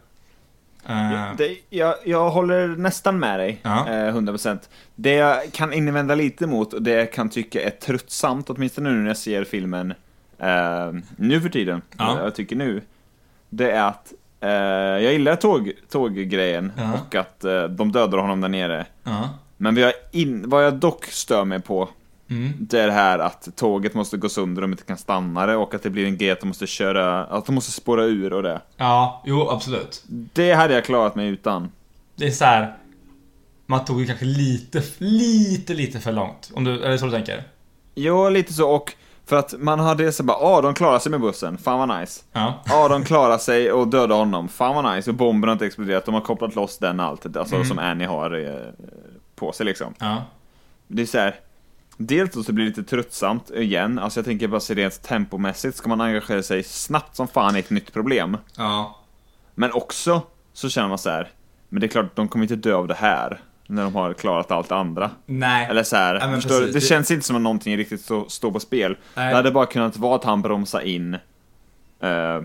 Eh, 0.89 1.37
Det, 1.37 1.57
jag, 1.71 1.95
jag 2.05 2.31
håller 2.31 2.69
nästan 2.69 3.19
med 3.19 3.41
dig, 3.41 3.59
Ja. 3.63 3.89
eh, 3.89 4.15
100%. 4.15 4.59
Det 4.95 5.13
jag 5.15 5.53
kan 5.53 5.73
invända 5.73 6.15
lite 6.15 6.47
mot, 6.47 6.73
och 6.73 6.83
det 6.83 6.91
jag 6.91 7.13
kan 7.13 7.29
tycka 7.29 7.63
är 7.63 7.71
tröttsamt, 7.71 8.51
åtminstone 8.51 8.91
nu 8.91 8.97
när 8.99 9.07
jag 9.09 9.17
ser 9.17 9.45
filmen 9.45 9.95
eh, 10.39 10.93
nu 11.17 11.41
för 11.41 11.49
tiden, 11.49 11.83
Ja. 11.99 12.19
jag 12.23 12.35
tycker 12.35 12.57
nu, 12.57 12.83
det 13.49 13.71
är 13.71 13.83
att 13.89 14.13
eh, 14.41 14.51
jag 15.05 15.13
gillar 15.13 15.37
tåg, 15.37 15.73
tåggrejen 15.91 16.73
Ja. 16.77 16.93
och 16.93 17.15
att 17.15 17.45
eh, 17.45 17.63
de 17.65 17.93
dödar 17.93 18.19
honom 18.19 18.41
där 18.41 18.49
nere. 18.49 18.87
Men 19.57 19.75
vad 19.75 19.85
jag, 19.85 19.93
in, 20.13 20.49
vad 20.49 20.65
jag 20.67 20.75
dock 20.75 21.05
stör 21.05 21.45
mig 21.45 21.61
på, 21.63 21.89
Mm. 22.31 22.53
det 22.61 22.81
är 22.81 22.87
det 22.87 22.93
här 22.93 23.19
att 23.19 23.49
tåget 23.57 23.95
måste 23.95 24.17
gå 24.17 24.29
sönder 24.29 24.63
de 24.63 24.73
inte 24.73 24.85
kan 24.85 24.99
stanna 24.99 25.47
det 25.47 25.57
och 25.57 25.75
att 25.75 25.83
det 25.83 25.91
blir 25.91 26.05
en 26.07 26.17
grej 26.19 26.31
att 26.31 26.41
de 26.41 26.47
måste 26.47 26.67
köra, 26.67 27.25
att 27.25 27.47
de 27.47 27.55
måste 27.55 27.73
spåra 27.73 28.05
ur 28.05 28.33
och 28.33 28.43
det. 28.43 28.61
ja, 28.77 29.23
jo 29.27 29.49
absolut. 29.51 30.03
Det 30.09 30.53
hade 30.53 30.75
jag 30.75 30.85
klarat 30.85 31.15
mig 31.15 31.29
utan. 31.29 31.73
Det 32.17 32.27
är 32.27 32.31
så 32.31 32.45
här. 32.45 32.75
Man 33.67 33.85
tog 33.85 34.01
ju 34.01 34.07
kanske 34.07 34.25
lite, 34.25 34.83
lite, 34.99 35.75
lite 35.75 36.01
för 36.01 36.13
långt. 36.13 36.51
Om 36.55 36.65
du, 36.65 36.83
är 36.85 36.89
det 36.91 36.99
så 36.99 37.05
du 37.07 37.13
tänker? 37.13 37.43
Jo, 37.95 38.29
lite 38.29 38.53
så 38.53 38.71
och 38.71 38.95
för 39.27 39.37
att 39.37 39.55
man 39.59 39.81
hade 39.81 40.13
så 40.13 40.23
bara, 40.23 40.37
ah 40.37 40.61
de 40.61 40.75
klarar 40.75 40.99
sig 40.99 41.11
med 41.11 41.21
bussen, 41.21 41.59
fan 41.59 41.89
vad 41.89 42.01
nice. 42.01 42.23
Ja. 42.33 42.63
Ja, 42.67 42.89
de 42.89 43.05
klarar 43.05 43.39
sig 43.39 43.73
och 43.73 43.89
dödar 43.89 44.17
honom, 44.17 44.49
fan 44.49 44.75
vad 44.85 44.95
nice. 44.97 45.11
Och 45.11 45.17
bomben 45.17 45.49
har 45.49 45.53
inte 45.53 45.67
exploderat, 45.67 46.05
de 46.05 46.15
har 46.15 46.21
kopplat 46.21 46.55
loss 46.55 46.79
den 46.79 47.01
allt, 47.01 47.37
alltså 47.37 47.55
Mm. 47.55 47.67
som 47.69 47.79
Annie 47.79 48.05
har 48.07 48.45
eh, 48.47 48.73
på 49.35 49.53
sig 49.53 49.67
liksom. 49.67 49.95
Ja. 49.99 50.25
Det 50.87 51.03
är 51.03 51.07
så 51.07 51.19
här. 51.19 51.41
Dels 52.03 52.31
då 52.31 52.43
så 52.43 52.53
blir 52.53 52.65
det 52.65 52.69
lite 52.77 52.91
tröttsamt 52.91 53.51
igen, 53.51 53.99
alltså 53.99 54.21
jag 54.21 54.25
tänker 54.25 54.49
bara 54.49 54.61
så 54.61 54.75
rent 54.75 55.03
tempomässigt 55.03 55.77
ska 55.77 55.89
man 55.89 56.01
engagera 56.01 56.43
sig 56.43 56.63
snabbt 56.63 57.17
som 57.17 57.29
fan 57.29 57.57
i 57.57 57.59
ett 57.59 57.71
nytt 57.71 57.93
problem. 57.93 58.37
Ja. 58.57 58.99
Men 59.55 59.73
också 59.73 60.23
så 60.53 60.69
känner 60.69 60.89
man 60.89 60.99
så 60.99 61.11
här. 61.11 61.29
men 61.69 61.81
det 61.81 61.87
är 61.87 61.89
klart, 61.89 62.17
de 62.17 62.29
kommer 62.29 62.43
inte 62.45 62.57
dö 62.57 62.75
av 62.75 62.87
det 62.89 62.95
här. 62.95 63.41
När 63.67 63.83
de 63.85 63.95
har 63.95 64.13
klarat 64.13 64.51
allt 64.51 64.73
andra. 64.73 65.11
Nej. 65.27 65.67
Eller 65.71 65.83
så 65.83 65.97
här, 65.97 66.15
Ja, 66.15 66.35
förstår 66.35 66.61
det 66.61 66.73
Det- 66.73 66.81
känns 66.81 67.11
inte 67.11 67.27
som 67.27 67.37
att 67.37 67.43
någonting 67.43 67.77
riktigt 67.77 68.01
stå, 68.01 68.29
står 68.29 68.51
på 68.51 68.61
spel. 68.61 68.97
Nej. 69.15 69.29
Det 69.31 69.37
hade 69.37 69.51
bara 69.51 69.67
kunnat 69.67 69.97
vara 69.97 70.17
att 70.17 70.25
han 70.25 70.43
bromsade 70.43 70.89
in 70.89 71.15
eh, 72.03 72.37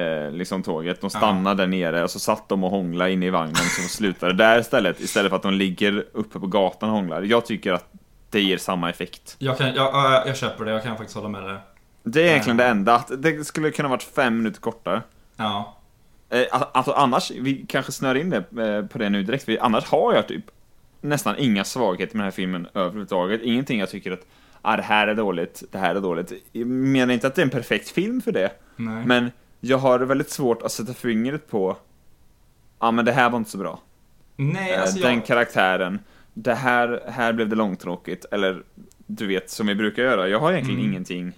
eh, 0.00 0.30
liksom 0.32 0.62
tåget. 0.62 1.00
De 1.00 1.10
stannade 1.10 1.62
där 1.62 1.66
nere 1.66 2.02
och 2.02 2.10
så 2.10 2.18
satt 2.18 2.48
de 2.48 2.64
och 2.64 2.70
hånglade 2.70 3.12
inne 3.12 3.26
i 3.26 3.30
vagnen 3.30 3.54
så 3.56 3.88
slutade 3.88 4.32
där 4.32 4.58
istället. 4.60 5.00
Istället 5.00 5.30
för 5.30 5.36
att 5.36 5.42
de 5.42 5.52
ligger 5.54 6.04
uppe 6.12 6.40
på 6.40 6.46
gatan 6.46 6.88
och 6.90 6.96
hånglar. 6.96 7.22
Jag 7.22 7.46
tycker 7.46 7.72
att 7.72 7.92
det 8.34 8.40
ger 8.40 8.58
samma 8.58 8.90
effekt. 8.90 9.36
Jag, 9.38 9.58
kan, 9.58 9.66
jag, 9.66 9.94
jag, 9.94 10.28
jag 10.28 10.36
köper 10.36 10.64
det, 10.64 10.70
jag 10.70 10.82
kan 10.82 10.96
faktiskt 10.96 11.16
hålla 11.16 11.28
med 11.28 11.42
dig. 11.42 11.56
Det 12.02 12.22
är 12.22 12.26
egentligen 12.26 12.56
det 12.56 12.64
enda. 12.64 12.94
Att 12.94 13.10
det 13.22 13.44
skulle 13.44 13.70
kunna 13.70 13.88
varit 13.88 14.02
fem 14.02 14.36
minuter 14.36 14.60
kortare. 14.60 15.02
Ja. 15.36 15.76
Eh, 16.30 16.44
alltså 16.50 16.92
annars, 16.92 17.30
vi 17.30 17.66
kanske 17.68 17.92
snör 17.92 18.14
in 18.14 18.30
det 18.30 18.36
eh, 18.36 18.86
på 18.86 18.98
det 18.98 19.08
nu 19.10 19.22
direkt. 19.22 19.44
För 19.44 19.58
annars 19.60 19.84
har 19.84 20.14
jag 20.14 20.28
typ 20.28 20.44
nästan 21.00 21.34
inga 21.38 21.64
svagheter 21.64 22.16
med 22.16 22.24
den 22.24 22.30
här 22.32 22.36
filmen 22.36 22.68
överhuvudtaget. 22.74 23.40
Ingenting 23.42 23.80
jag 23.80 23.90
tycker 23.90 24.12
att 24.12 24.26
ah, 24.62 24.76
det 24.76 24.82
här 24.82 25.06
är 25.08 25.14
dåligt, 25.14 25.62
det 25.72 25.78
här 25.78 25.94
är 25.94 26.00
dåligt. 26.00 26.32
Jag 26.52 26.66
menar 26.66 27.14
inte 27.14 27.26
att 27.26 27.34
det 27.34 27.42
är 27.42 27.44
en 27.44 27.50
perfekt 27.50 27.90
film 27.90 28.22
för 28.22 28.32
det. 28.32 28.50
Nej. 28.76 29.06
Men 29.06 29.30
jag 29.60 29.78
har 29.78 29.98
väldigt 29.98 30.30
svårt 30.30 30.62
att 30.62 30.72
sätta 30.72 30.94
fingret 30.94 31.50
på 31.50 31.76
Ja 32.78 32.88
ah, 32.88 32.90
men 32.90 33.04
det 33.04 33.12
här 33.12 33.30
var 33.30 33.38
inte 33.38 33.50
så 33.50 33.58
bra. 33.58 33.80
Nej, 34.36 34.72
Eh, 34.72 34.80
alltså 34.82 34.98
Den 34.98 35.14
jag... 35.14 35.26
karaktären. 35.26 35.98
Det 36.34 36.54
här, 36.54 37.04
här 37.08 37.32
blev 37.32 37.48
det 37.48 37.56
långtråkigt. 37.56 38.24
Eller 38.30 38.62
du 39.06 39.26
vet, 39.26 39.50
som 39.50 39.66
vi 39.66 39.74
brukar 39.74 40.02
göra. 40.02 40.28
Jag 40.28 40.40
har 40.40 40.52
egentligen 40.52 40.80
Mm. 40.80 40.90
ingenting. 40.90 41.32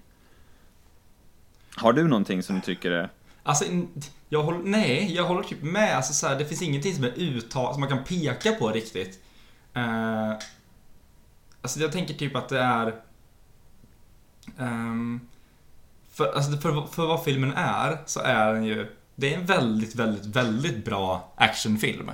Har 1.77 1.93
du 1.93 2.09
någonting 2.09 2.43
som 2.43 2.55
du 2.57 2.61
tycker 2.63 2.91
är... 2.91 3.09
Alltså, 3.43 3.65
jag 4.29 4.43
håller, 4.43 4.59
nej, 4.65 5.15
jag 5.15 5.25
håller 5.25 5.43
typ 5.43 5.63
med. 5.63 5.97
Alltså, 5.97 6.13
så 6.13 6.27
här, 6.27 6.39
det 6.39 6.45
finns 6.45 6.63
ingenting 6.63 6.95
som 6.95 7.05
är 7.05 7.13
uttalat, 7.19 7.73
som 7.75 7.81
man 7.81 7.89
kan 7.89 8.05
peka 8.05 8.53
på 8.53 8.69
riktigt. 8.69 9.21
Uh, 9.77 10.33
alltså, 11.63 11.81
jag 11.81 11.93
tänker 11.93 12.15
typ 12.15 12.37
att 12.37 12.49
det 12.49 12.61
är... 12.61 12.95
ehm, 14.59 15.21
för, 16.13 16.33
alltså, 16.33 16.57
för, 16.57 16.87
för 16.87 17.07
vad 17.07 17.25
filmen 17.25 17.53
är, 17.57 17.99
så 18.07 18.21
är 18.21 18.53
den 18.53 18.65
ju... 18.65 18.87
Det 19.15 19.35
är 19.35 19.39
en 19.39 19.47
väldigt, 19.47 19.95
väldigt, 19.95 20.27
väldigt 20.27 20.85
bra 20.85 21.33
actionfilm. 21.37 22.11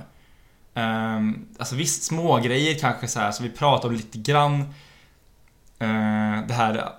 Um, 0.75 1.47
alltså 1.57 1.75
visst, 1.75 2.03
små 2.03 2.39
grejer 2.39 2.79
kanske 2.79 3.07
så 3.07 3.19
här 3.19 3.31
som 3.31 3.45
vi 3.45 3.51
pratade 3.51 3.87
om 3.87 3.95
lite 3.95 4.17
grann. 4.17 4.61
Eh, 5.79 6.47
det 6.47 6.53
här, 6.53 6.89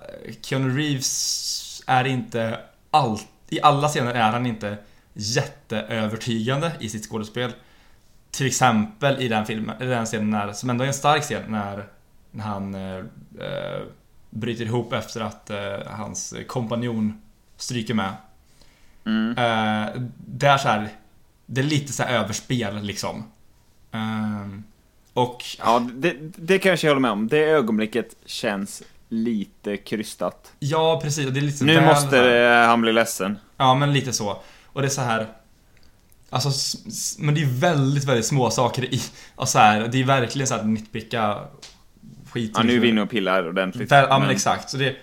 Keanu 0.41 0.77
Reeves 0.77 1.83
är 1.87 2.05
inte 2.05 2.59
allt, 2.91 3.27
i 3.49 3.61
alla 3.61 3.87
scener 3.87 4.13
är 4.13 4.31
han 4.31 4.45
inte 4.45 4.77
jätteövertygande 5.13 6.71
i 6.79 6.89
sitt 6.89 7.09
skådespel. 7.09 7.53
Till 8.31 8.47
exempel 8.47 9.21
i 9.21 9.27
den 9.27 9.45
filmen, 9.45 9.81
i 9.81 9.85
den 9.85 10.05
scenen 10.05 10.29
när, 10.29 10.53
som 10.53 10.69
ändå 10.69 10.83
är 10.83 10.87
en 10.87 10.93
stark 10.93 11.23
scen 11.23 11.43
när, 11.47 11.87
när 12.31 12.43
han 12.43 12.75
eh, 12.75 13.03
bryter 14.29 14.65
ihop 14.65 14.93
efter 14.93 15.21
att 15.21 15.49
eh, 15.49 15.77
hans 15.87 16.33
kompanjon 16.47 17.21
stryker 17.57 17.93
med. 17.93 18.13
Mm. 19.05 19.29
Eh, 19.29 20.01
det 20.17 20.47
är 20.47 20.57
så 20.57 20.67
här, 20.67 20.89
det 21.45 21.61
är 21.61 21.65
lite 21.65 21.93
så 21.93 22.03
här 22.03 22.13
överspel 22.13 22.81
liksom. 22.81 23.23
Ehm, 23.95 24.63
och 25.13 25.43
Ja, 25.59 25.87
det, 25.93 26.15
det 26.19 26.59
kanske 26.59 26.87
jag 26.87 26.91
håller 26.91 27.01
med 27.01 27.11
om. 27.11 27.27
Det 27.27 27.43
ögonblicket 27.43 28.15
känns 28.25 28.83
lite 29.09 29.77
krystat. 29.77 30.51
ja, 30.59 30.99
precis. 31.03 31.27
och 31.27 31.33
Det 31.33 31.39
är 31.39 31.41
lite 31.41 31.65
Nu 31.65 31.75
väl 31.75 31.85
måste 31.85 32.37
eh, 32.39 32.67
han 32.67 32.81
bli 32.81 32.93
ledsen. 32.93 33.37
Ja, 33.57 33.75
men 33.75 33.93
lite 33.93 34.13
så. 34.13 34.41
Och 34.65 34.81
det 34.81 34.87
är 34.87 34.89
så 34.89 35.01
här. 35.01 35.27
Alltså, 36.29 36.77
men 37.19 37.35
det 37.35 37.41
är 37.41 37.59
väldigt, 37.59 38.03
väldigt 38.03 38.25
små 38.25 38.49
saker 38.51 38.93
i. 38.93 39.01
Och 39.35 39.49
så 39.49 39.59
här, 39.59 39.87
det 39.87 40.01
är 40.01 40.03
verkligen 40.03 40.47
så 40.47 40.55
här 40.55 40.63
nitpicka 40.63 41.39
skit. 42.31 42.51
Ja, 42.55 42.63
nu 42.63 42.75
är 42.75 42.79
vi 42.79 42.87
inne 42.87 43.01
och 43.01 43.09
pillar 43.09 43.49
ordentligt. 43.49 43.91
Väl, 43.91 44.07
ja, 44.09 44.19
men 44.19 44.29
exakt. 44.29 44.69
Så 44.69 44.77
det, 44.77 44.95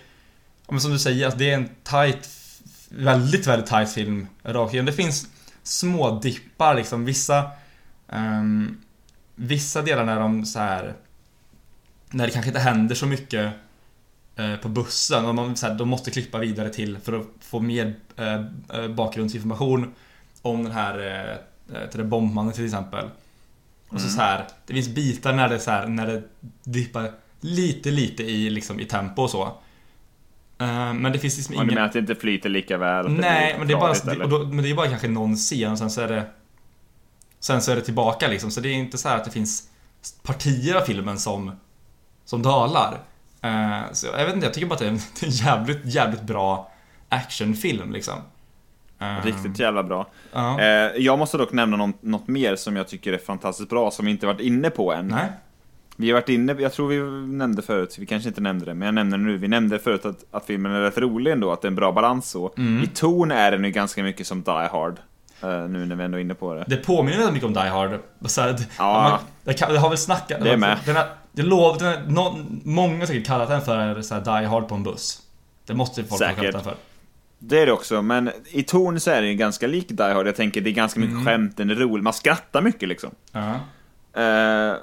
men 0.69 0.79
som 0.79 0.91
du 0.91 0.99
säger, 0.99 1.25
alltså, 1.25 1.39
det 1.39 1.49
är 1.49 1.55
en 1.55 1.69
tight, 1.83 2.29
väldigt, 2.89 3.47
väldigt 3.47 3.69
tight 3.69 3.93
film 3.93 4.27
rakt 4.43 4.73
igenom. 4.73 4.85
Det 4.85 4.93
finns 4.93 5.27
små 5.63 6.19
dippar 6.19 6.75
liksom. 6.75 7.05
Vissa, 7.05 7.49
ehm, 8.09 8.77
vissa 9.35 9.81
delar 9.81 10.05
när 10.05 10.19
de 10.19 10.45
så 10.45 10.59
här 10.59 10.93
när 12.09 12.25
det 12.27 12.33
kanske 12.33 12.49
inte 12.49 12.59
händer 12.59 12.95
så 12.95 13.05
mycket 13.05 13.53
eh, 14.35 14.55
på 14.55 14.69
bussen 14.69 15.25
och 15.25 15.35
man, 15.35 15.55
så 15.55 15.67
här, 15.67 15.75
de 15.75 15.89
måste 15.89 16.11
klippa 16.11 16.37
vidare 16.37 16.69
till 16.69 16.97
för 16.97 17.13
att 17.19 17.25
få 17.39 17.59
mer 17.59 17.95
eh, 18.17 18.33
eh, 18.73 18.87
bakgrundsinformation 18.87 19.93
om 20.41 20.63
den 20.63 20.71
här 20.71 20.99
eh, 20.99 21.77
eh, 21.77 21.89
till 21.89 22.03
bombmannen 22.03 22.53
till 22.53 22.65
exempel. 22.65 23.05
Och 23.89 24.01
så, 24.01 24.05
Mm. 24.07 24.15
så 24.15 24.21
här, 24.21 24.47
det 24.65 24.73
finns 24.73 24.89
bitar 24.89 25.33
när 25.33 25.49
det, 25.49 25.59
så 25.59 25.71
här, 25.71 25.87
när 25.87 26.07
det 26.07 26.23
dippar 26.63 27.11
lite, 27.41 27.91
lite 27.91 28.23
i, 28.23 28.49
liksom, 28.49 28.79
i 28.79 28.85
tempo 28.85 29.21
och 29.21 29.29
så. 29.29 29.43
Eh, 30.57 30.93
men 30.93 31.11
det 31.11 31.19
finns 31.19 31.37
liksom 31.37 31.55
Ja, 31.55 31.59
du 31.61 31.63
ingen... 31.65 31.75
menar 31.75 31.87
att 31.87 31.93
det 31.93 31.99
inte 31.99 32.15
flyter 32.15 32.49
lika 32.49 32.77
väl? 32.77 33.09
Nej, 33.11 33.55
men 33.59 33.67
det, 33.67 33.73
är 33.73 33.77
bara, 33.77 33.93
eller? 34.11 34.23
och 34.23 34.29
då, 34.29 34.45
men 34.45 34.63
det 34.63 34.69
är 34.69 34.75
bara 34.75 34.87
kanske 34.89 35.07
någon 35.07 35.35
scen 35.35 35.71
och 35.71 35.77
sen 35.77 35.91
så 35.91 36.01
är 36.01 36.07
det 36.07 36.25
Sen 37.43 37.61
så 37.61 37.71
är 37.71 37.75
det 37.75 37.81
tillbaka 37.81 38.27
liksom, 38.27 38.51
så 38.51 38.61
det 38.61 38.69
är 38.69 38.73
inte 38.73 38.97
så 38.97 39.09
här 39.09 39.17
att 39.17 39.25
det 39.25 39.31
finns 39.31 39.69
partier 40.21 40.75
av 40.75 40.81
filmen 40.81 41.19
som, 41.19 41.51
som 42.25 42.41
dalar. 42.41 42.99
Eh, 43.41 43.81
så 43.91 44.07
jag 44.07 44.25
vet 44.25 44.35
inte, 44.35 44.47
jag 44.47 44.53
tycker 44.53 44.67
bara 44.67 44.73
att 44.73 44.79
det 44.79 44.85
är 44.85 44.89
en, 44.89 44.99
det 45.19 45.25
är 45.25 45.27
en 45.27 45.31
jävligt, 45.31 45.85
jävligt 45.85 46.21
bra 46.21 46.71
actionfilm 47.09 47.91
liksom. 47.91 48.13
Eh, 48.99 49.25
Riktigt 49.25 49.59
jävla 49.59 49.83
bra. 49.83 50.07
Ja. 50.31 50.59
Eh, 50.59 50.91
jag 50.97 51.19
måste 51.19 51.37
dock 51.37 51.51
nämna 51.51 51.77
något, 51.77 52.03
något 52.03 52.27
mer 52.27 52.55
som 52.55 52.75
jag 52.75 52.87
tycker 52.87 53.13
är 53.13 53.17
fantastiskt 53.17 53.69
bra, 53.69 53.91
som 53.91 54.05
vi 54.05 54.11
inte 54.11 54.25
varit 54.25 54.41
inne 54.41 54.69
på 54.69 54.93
än. 54.93 55.07
Nej. 55.07 55.31
Vi 55.95 56.11
har 56.11 56.13
varit 56.13 56.29
inne, 56.29 56.55
jag 56.59 56.73
tror 56.73 56.87
vi 56.87 57.27
nämnde 57.37 57.61
förut, 57.61 57.95
vi 57.99 58.05
kanske 58.05 58.29
inte 58.29 58.41
nämnde 58.41 58.65
det, 58.65 58.73
men 58.73 58.85
jag 58.85 58.95
nämner 58.95 59.17
det 59.17 59.23
nu. 59.23 59.37
Vi 59.37 59.47
nämnde 59.47 59.79
förut 59.79 60.05
att, 60.05 60.23
att 60.31 60.45
filmen 60.45 60.71
är 60.71 60.81
rätt 60.81 60.97
rolig 60.97 61.31
ändå, 61.31 61.51
att 61.51 61.61
det 61.61 61.65
är 61.65 61.69
en 61.69 61.75
bra 61.75 61.91
balans 61.91 62.29
så. 62.29 62.53
Mm. 62.57 62.83
I 62.83 62.87
ton 62.87 63.31
är 63.31 63.51
den 63.51 63.63
ju 63.63 63.71
ganska 63.71 64.03
mycket 64.03 64.27
som 64.27 64.43
Die 64.43 64.67
Hard. 64.71 64.99
Eh, 65.43 65.67
nu 65.69 65.85
när 65.85 65.95
vi 65.95 66.03
ändå 66.03 66.17
är 66.17 66.21
inne 66.21 66.33
på 66.33 66.53
det. 66.53 66.63
Det 66.67 66.77
påminner 66.77 67.17
väldigt 67.17 67.33
mycket 67.33 67.47
om 67.47 67.53
Die 67.53 67.59
Hard. 67.69 67.99
Så 68.25 68.41
här, 68.41 68.55
Ja. 68.77 69.01
man, 69.09 69.19
det, 69.43 69.65
det 69.73 69.79
har 69.79 69.89
väl 69.89 69.97
snackat... 69.97 70.41
Det 70.43 70.49
är 70.49 70.57
med. 70.57 70.77
Den 70.85 70.95
här, 70.95 71.07
jag 71.35 71.45
lovar, 71.45 71.79
den 71.79 71.87
här, 71.87 72.03
någon, 72.07 72.61
många 72.65 72.99
har 72.99 73.05
säkert 73.05 73.25
kallat 73.27 73.49
den 73.49 73.61
för 73.61 74.01
så 74.01 74.15
här, 74.15 74.21
Die 74.41 74.47
Hard 74.47 74.67
på 74.67 74.75
en 74.75 74.83
buss. 74.83 75.21
Det 75.65 75.73
måste 75.73 76.01
folk 76.03 76.09
ha 76.11 76.17
Säkert. 76.17 76.35
kallat 76.37 76.53
den 76.53 76.63
för. 76.63 76.73
Det 77.39 77.59
är 77.61 77.65
det 77.65 77.71
också, 77.71 78.01
men 78.01 78.31
i 78.51 78.63
ton 78.63 78.99
så 78.99 79.11
är 79.11 79.21
den 79.21 79.29
ju 79.29 79.35
ganska 79.35 79.67
lik 79.67 79.87
Die 79.89 80.03
Hard. 80.03 80.27
Jag 80.27 80.35
tänker 80.35 80.61
det 80.61 80.69
är 80.69 80.71
ganska 80.71 80.99
mycket 80.99 81.13
Mm. 81.13 81.25
skämt, 81.25 81.57
den 81.57 81.69
är 81.69 81.75
rolig, 81.75 82.03
man 82.03 82.13
skrattar 82.13 82.61
mycket 82.61 82.89
liksom. 82.89 83.09
Ja. 83.31 83.53
Eh, 84.21 84.75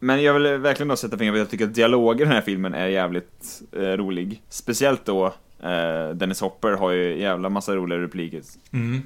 men 0.00 0.22
jag 0.22 0.34
vill 0.34 0.56
verkligen 0.58 0.88
då 0.88 0.96
sätta 0.96 1.18
fingret 1.18 1.32
på 1.32 1.36
att 1.36 1.40
jag 1.40 1.50
tycker 1.50 1.64
att 1.64 1.74
dialogen 1.74 2.20
i 2.20 2.24
den 2.24 2.32
här 2.34 2.40
filmen 2.42 2.74
är 2.74 2.86
jävligt 2.86 3.62
eh, 3.72 3.80
rolig. 3.80 4.42
Speciellt 4.48 5.04
då 5.04 5.26
eh, 5.62 6.08
Dennis 6.14 6.40
Hopper 6.40 6.72
har 6.72 6.90
ju 6.90 7.20
jävla 7.20 7.48
massa 7.48 7.74
roliga 7.76 7.98
repliker. 7.98 8.42
Mm. 8.72 9.02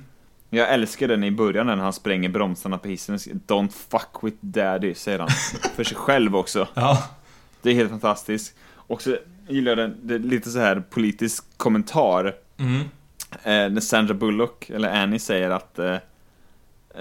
Jag 0.50 0.72
älskar 0.72 1.08
den 1.08 1.24
i 1.24 1.30
början 1.30 1.66
när 1.66 1.76
han 1.76 1.92
spränger 1.92 2.28
bromsarna 2.28 2.78
på 2.78 2.88
hissen. 2.88 3.16
Don't 3.18 3.72
fuck 3.90 4.22
with 4.22 4.36
daddy, 4.40 4.94
säger 4.94 5.18
han. 5.18 5.28
För 5.76 5.84
sig 5.84 5.96
själv 5.96 6.36
också. 6.36 6.68
Ja. 6.74 7.02
Det 7.62 7.70
är 7.70 7.74
helt 7.74 7.90
fantastiskt. 7.90 8.54
Och 8.74 9.02
så 9.02 9.16
gillar 9.48 9.70
jag 9.70 9.78
den, 9.78 9.96
det 10.02 10.14
är 10.14 10.18
lite 10.18 10.50
så 10.50 10.58
här 10.58 10.82
politisk 10.90 11.44
kommentar. 11.56 12.34
Mm. 12.58 12.80
Eh, 13.30 13.72
när 13.72 13.80
Sandra 13.80 14.14
Bullock, 14.14 14.70
eller 14.70 15.02
Annie, 15.02 15.18
säger 15.18 15.50
att 15.50 15.78
eh, 15.78 15.96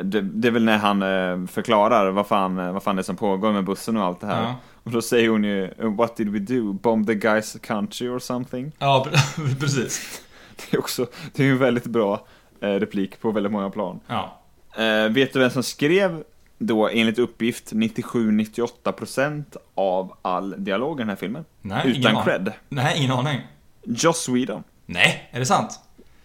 det, 0.03 0.21
det 0.21 0.47
är 0.47 0.51
väl 0.51 0.63
när 0.63 0.77
han 0.77 1.01
eh, 1.01 1.47
förklarar 1.47 2.11
vad 2.11 2.27
fan, 2.27 2.59
eh, 2.59 2.71
vad 2.71 2.83
fan 2.83 2.95
det 2.95 3.01
är 3.01 3.03
som 3.03 3.15
pågår 3.15 3.53
med 3.53 3.63
bussen 3.63 3.97
och 3.97 4.03
allt 4.03 4.19
det 4.21 4.27
här. 4.27 4.43
Ja. 4.43 4.55
Och 4.83 4.91
då 4.91 5.01
säger 5.01 5.29
hon 5.29 5.43
ju 5.43 5.73
What 5.77 6.15
did 6.17 6.29
we 6.29 6.39
do? 6.39 6.73
Bomb 6.73 7.07
the 7.07 7.13
guy's 7.13 7.59
country 7.59 8.07
or 8.07 8.19
something? 8.19 8.71
Ja, 8.79 9.07
pre- 9.07 9.55
precis. 9.59 10.21
Det 10.55 10.77
är 10.77 10.79
också, 10.79 11.07
det 11.33 11.43
är 11.43 11.47
ju 11.47 11.57
väldigt 11.57 11.85
bra 11.85 12.13
eh, 12.13 12.46
replik 12.61 13.21
på 13.21 13.31
väldigt 13.31 13.51
många 13.51 13.69
plan. 13.69 13.99
Ja. 14.07 14.39
Eh, 14.83 15.09
vet 15.09 15.33
du 15.33 15.39
vem 15.39 15.49
som 15.49 15.63
skrev 15.63 16.23
då 16.57 16.89
enligt 16.89 17.19
uppgift 17.19 17.71
97-98% 17.73 19.43
av 19.75 20.17
all 20.21 20.55
dialog 20.63 20.99
i 20.99 21.01
den 21.01 21.09
här 21.09 21.15
filmen? 21.15 21.45
Nej, 21.61 21.81
ingen 21.85 21.99
Utan 21.99 22.11
aning. 22.11 22.23
cred. 22.23 22.53
Nej, 22.69 22.97
ingen 22.97 23.11
aning. 23.11 23.41
Joss 23.83 24.29
Whedon. 24.29 24.63
Nej, 24.85 25.29
är 25.31 25.39
det 25.39 25.45
sant? 25.45 25.79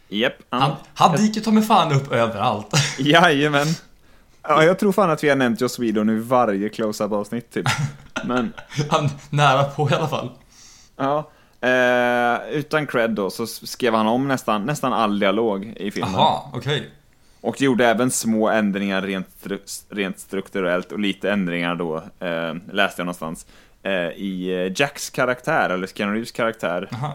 Japp. 0.09 0.33
Han, 0.51 0.73
han 0.95 1.17
dyker 1.17 1.41
ta 1.41 1.51
mig 1.51 1.63
fan 1.63 1.93
upp 1.93 2.13
överallt. 2.13 2.75
Jajamän. 2.99 3.67
Ja, 4.43 4.65
jag 4.65 4.79
tror 4.79 4.93
fan 4.93 5.11
att 5.11 5.25
vi 5.25 5.29
har 5.29 5.37
nämnt 5.37 5.61
Joss 5.61 5.79
Whedon 5.79 6.11
i 6.11 6.19
varje 6.19 6.69
close-up 6.69 7.13
avsnitt 7.13 7.51
typ. 7.51 7.67
Men, 8.25 8.53
Han 8.91 9.09
nära 9.31 9.65
på 9.65 9.91
i 9.91 9.95
alla 9.95 10.09
fall. 10.09 10.31
ja. 10.97 11.31
Eh, 11.63 12.51
utan 12.59 12.87
cred 12.87 13.11
då 13.11 13.31
så 13.31 13.47
skrev 13.47 13.95
han 13.95 14.07
om 14.07 14.29
nästan, 14.29 14.67
nästan 14.67 14.93
all 14.93 15.19
dialog 15.19 15.65
i 15.77 15.91
filmen. 15.91 16.13
Jaha, 16.15 16.41
okej. 16.53 16.91
Och 17.41 17.61
gjorde 17.61 17.87
även 17.87 18.11
små 18.11 18.49
ändringar 18.49 19.03
rent, 19.03 19.27
stru- 19.43 19.85
rent 19.91 20.19
strukturellt 20.19 20.93
och 20.93 20.99
lite 20.99 21.31
ändringar 21.31 21.75
då, 21.75 21.97
eh, 22.21 22.55
läste 22.73 23.01
jag 23.01 23.07
någonstans, 23.07 23.47
eh, 23.83 23.93
i 24.09 24.53
eh, 24.67 24.81
Jacks 24.81 25.11
karaktär, 25.11 25.71
eller 25.71 25.87
Keanu 25.87 26.13
Reeves 26.13 26.33
karaktär. 26.33 26.89
Jaha. 26.91 27.13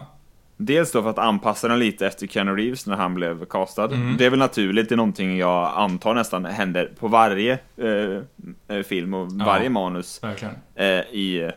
Dels 0.56 0.92
då 0.92 1.02
för 1.02 1.10
att 1.10 1.18
anpassa 1.18 1.68
den 1.68 1.78
lite 1.78 2.06
efter 2.06 2.26
Keanu 2.26 2.54
Reeves 2.56 2.86
när 2.86 2.96
han 2.96 3.14
blev 3.14 3.44
castad. 3.44 3.84
Mm. 3.84 4.16
Det 4.16 4.26
är 4.26 4.30
väl 4.30 4.38
naturligt, 4.38 4.88
det 4.88 4.94
är 4.94 4.96
någonting 4.96 5.38
jag 5.38 5.72
antar 5.76 6.14
nästan 6.14 6.44
händer 6.44 6.90
på 6.98 7.08
varje 7.08 7.52
eh, 7.76 8.76
eh, 8.76 8.82
film 8.82 9.14
och 9.14 9.28
Ja. 9.38 9.44
varje 9.44 9.68
manus 9.68 10.22
Verkligen. 10.22 10.54
eh, 10.74 10.86
i 11.00 11.50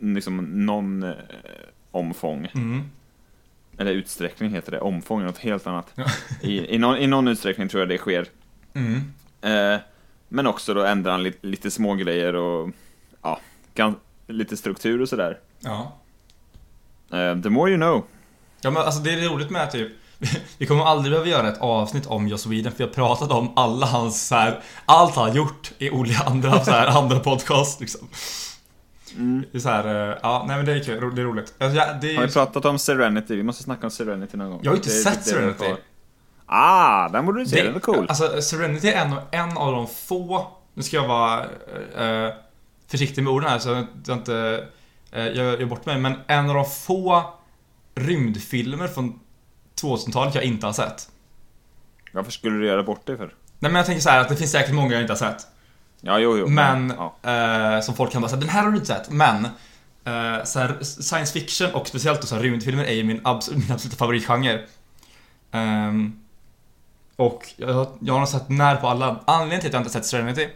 liksom 0.00 0.66
någon 0.66 1.02
omfång. 1.96 2.48
Mm. 2.54 2.90
Eller 3.78 3.92
utsträckning 3.92 4.50
heter 4.50 4.72
det, 4.72 4.80
omfång 4.80 5.20
är 5.20 5.24
något 5.24 5.38
helt 5.38 5.66
annat. 5.66 5.94
I, 6.42 6.74
i, 6.74 6.78
någon, 6.78 6.96
I 6.96 7.06
någon 7.06 7.28
utsträckning 7.28 7.68
tror 7.68 7.80
jag 7.80 7.88
det 7.88 7.98
sker. 7.98 8.26
Mm. 8.74 9.12
Eh, 9.40 9.80
men 10.28 10.46
också 10.46 10.74
då 10.74 10.82
ändrar 10.82 11.12
han 11.12 11.22
lite, 11.22 11.46
lite 11.46 11.70
små 11.70 11.94
grejer 11.94 12.34
och 12.34 12.70
ja, 13.22 13.40
gan, 13.74 13.96
lite 14.26 14.56
struktur 14.56 15.02
och 15.02 15.08
sådär. 15.08 15.38
Ja. 15.60 15.96
Eh, 17.12 17.40
the 17.40 17.50
more 17.50 17.70
you 17.70 17.78
know. 17.78 18.04
Ja 18.60 18.70
men 18.70 18.82
alltså 18.82 19.00
det 19.00 19.10
är 19.10 19.28
roligt 19.28 19.50
med 19.50 19.70
typ 19.70 19.92
Vi 20.58 20.66
kommer 20.66 20.84
aldrig 20.84 21.12
behöva 21.12 21.30
göra 21.30 21.48
ett 21.48 21.60
avsnitt 21.60 22.06
om 22.06 22.28
Joss 22.28 22.46
Whedon 22.46 22.72
för 22.72 22.78
vi 22.78 22.84
har 22.84 22.90
pratat 22.90 23.30
om 23.30 23.52
alla 23.56 23.86
hans 23.86 24.26
så 24.26 24.34
här, 24.34 24.60
Allt 24.84 25.14
han 25.14 25.28
har 25.28 25.36
gjort 25.36 25.72
i 25.78 25.90
olika 25.90 26.22
andra 26.24 26.64
så 26.64 26.70
här, 26.70 26.86
andra 26.98 27.18
podcast 27.18 27.80
liksom. 27.80 28.08
Mm. 29.16 29.44
Det 29.52 29.58
är 29.58 29.60
så 29.60 29.68
här, 29.68 30.10
eh, 30.10 30.16
ja 30.22 30.44
nej 30.48 30.56
men 30.56 30.66
det 30.66 30.72
är 30.72 30.80
kul, 30.80 31.14
det 31.14 31.22
är 31.22 31.26
roligt. 31.26 31.54
Alltså, 31.58 31.78
ja, 31.78 31.86
det 32.00 32.10
är, 32.12 32.16
Har 32.16 32.26
vi 32.26 32.32
pratat 32.32 32.64
om 32.64 32.78
Serenity? 32.78 33.36
Vi 33.36 33.42
måste 33.42 33.62
snacka 33.62 33.86
om 33.86 33.90
Serenity 33.90 34.36
någon 34.36 34.50
gång. 34.50 34.60
Jag 34.62 34.70
har 34.70 34.76
inte 34.76 34.88
Det 34.88 34.94
sett 34.94 35.24
det 35.24 35.30
Serenity. 35.30 35.74
Ah, 36.46 37.08
den 37.08 37.26
borde 37.26 37.40
du 37.40 37.46
se, 37.46 37.56
det, 37.56 37.62
den 37.62 37.74
är 37.76 37.80
cool. 37.80 38.06
Alltså 38.08 38.42
Serenity 38.42 38.88
är 38.88 39.04
en, 39.04 39.12
av- 39.12 39.22
en 39.30 39.56
av 39.56 39.72
de 39.72 39.86
få 39.86 40.46
Nu 40.74 40.82
ska 40.82 40.96
jag 40.96 41.08
vara 41.08 41.44
eh, 41.98 42.32
försiktig 42.88 43.22
med 43.24 43.32
orden 43.32 43.50
här 43.50 43.58
så 43.58 43.86
jag 44.06 44.16
inte 44.16 44.66
eh, 45.12 45.24
gör, 45.36 45.58
gör 45.58 45.64
bort 45.66 45.86
mig 45.86 45.98
men 45.98 46.14
en 46.26 46.48
av 46.50 46.54
de 46.54 46.64
få 46.64 47.22
rymdfilmer 47.94 48.88
från 48.88 49.20
2000-talet 49.82 50.34
jag 50.34 50.44
inte 50.44 50.66
har 50.66 50.72
sett. 50.72 51.08
Varför 52.12 52.30
skulle 52.32 52.56
du 52.58 52.66
göra 52.66 52.82
bort 52.82 53.00
det 53.06 53.16
för? 53.16 53.26
Nej 53.26 53.72
men 53.72 53.74
jag 53.74 53.86
tänker 53.86 54.02
så 54.02 54.10
här 54.10 54.20
att 54.20 54.28
det 54.28 54.36
finns 54.36 54.50
säkert 54.52 54.74
många 54.74 54.92
jag 54.92 55.00
inte 55.00 55.12
har 55.12 55.18
sett. 55.18 55.46
Ja, 56.00 56.18
jo, 56.18 56.38
jo. 56.38 56.46
Men, 56.48 56.94
Ja. 57.22 57.30
eh, 57.30 57.80
som 57.80 57.94
folk 57.94 58.12
kan 58.12 58.22
bara 58.22 58.28
säga, 58.28 58.40
den 58.40 58.48
här 58.48 58.62
har 58.62 58.70
du 58.70 58.76
inte 58.76 58.86
sett. 58.86 59.10
Men, 59.10 59.44
eh, 60.04 60.44
så 60.44 60.58
här, 60.58 60.82
science 60.82 61.32
fiction 61.32 61.74
och 61.74 61.88
speciellt 61.88 62.20
då 62.20 62.26
så 62.26 62.34
här, 62.34 62.42
rymdfilmer 62.42 62.84
är 62.84 62.92
ju 62.94 63.04
min, 63.04 63.20
abs- 63.20 63.52
min 63.56 63.72
absoluta 63.72 63.96
favoritgenre. 63.96 64.60
Ehm, 65.52 66.20
och 67.16 67.48
jag, 67.56 67.86
jag 68.00 68.14
har 68.14 68.18
nog 68.20 68.28
sett 68.28 68.48
när 68.48 68.76
på 68.76 68.88
alla. 68.88 69.20
Anledningen 69.24 69.60
till 69.60 69.68
att 69.68 69.72
jag 69.74 69.80
inte 69.80 69.90
sett 69.92 70.06
Serenity 70.06 70.48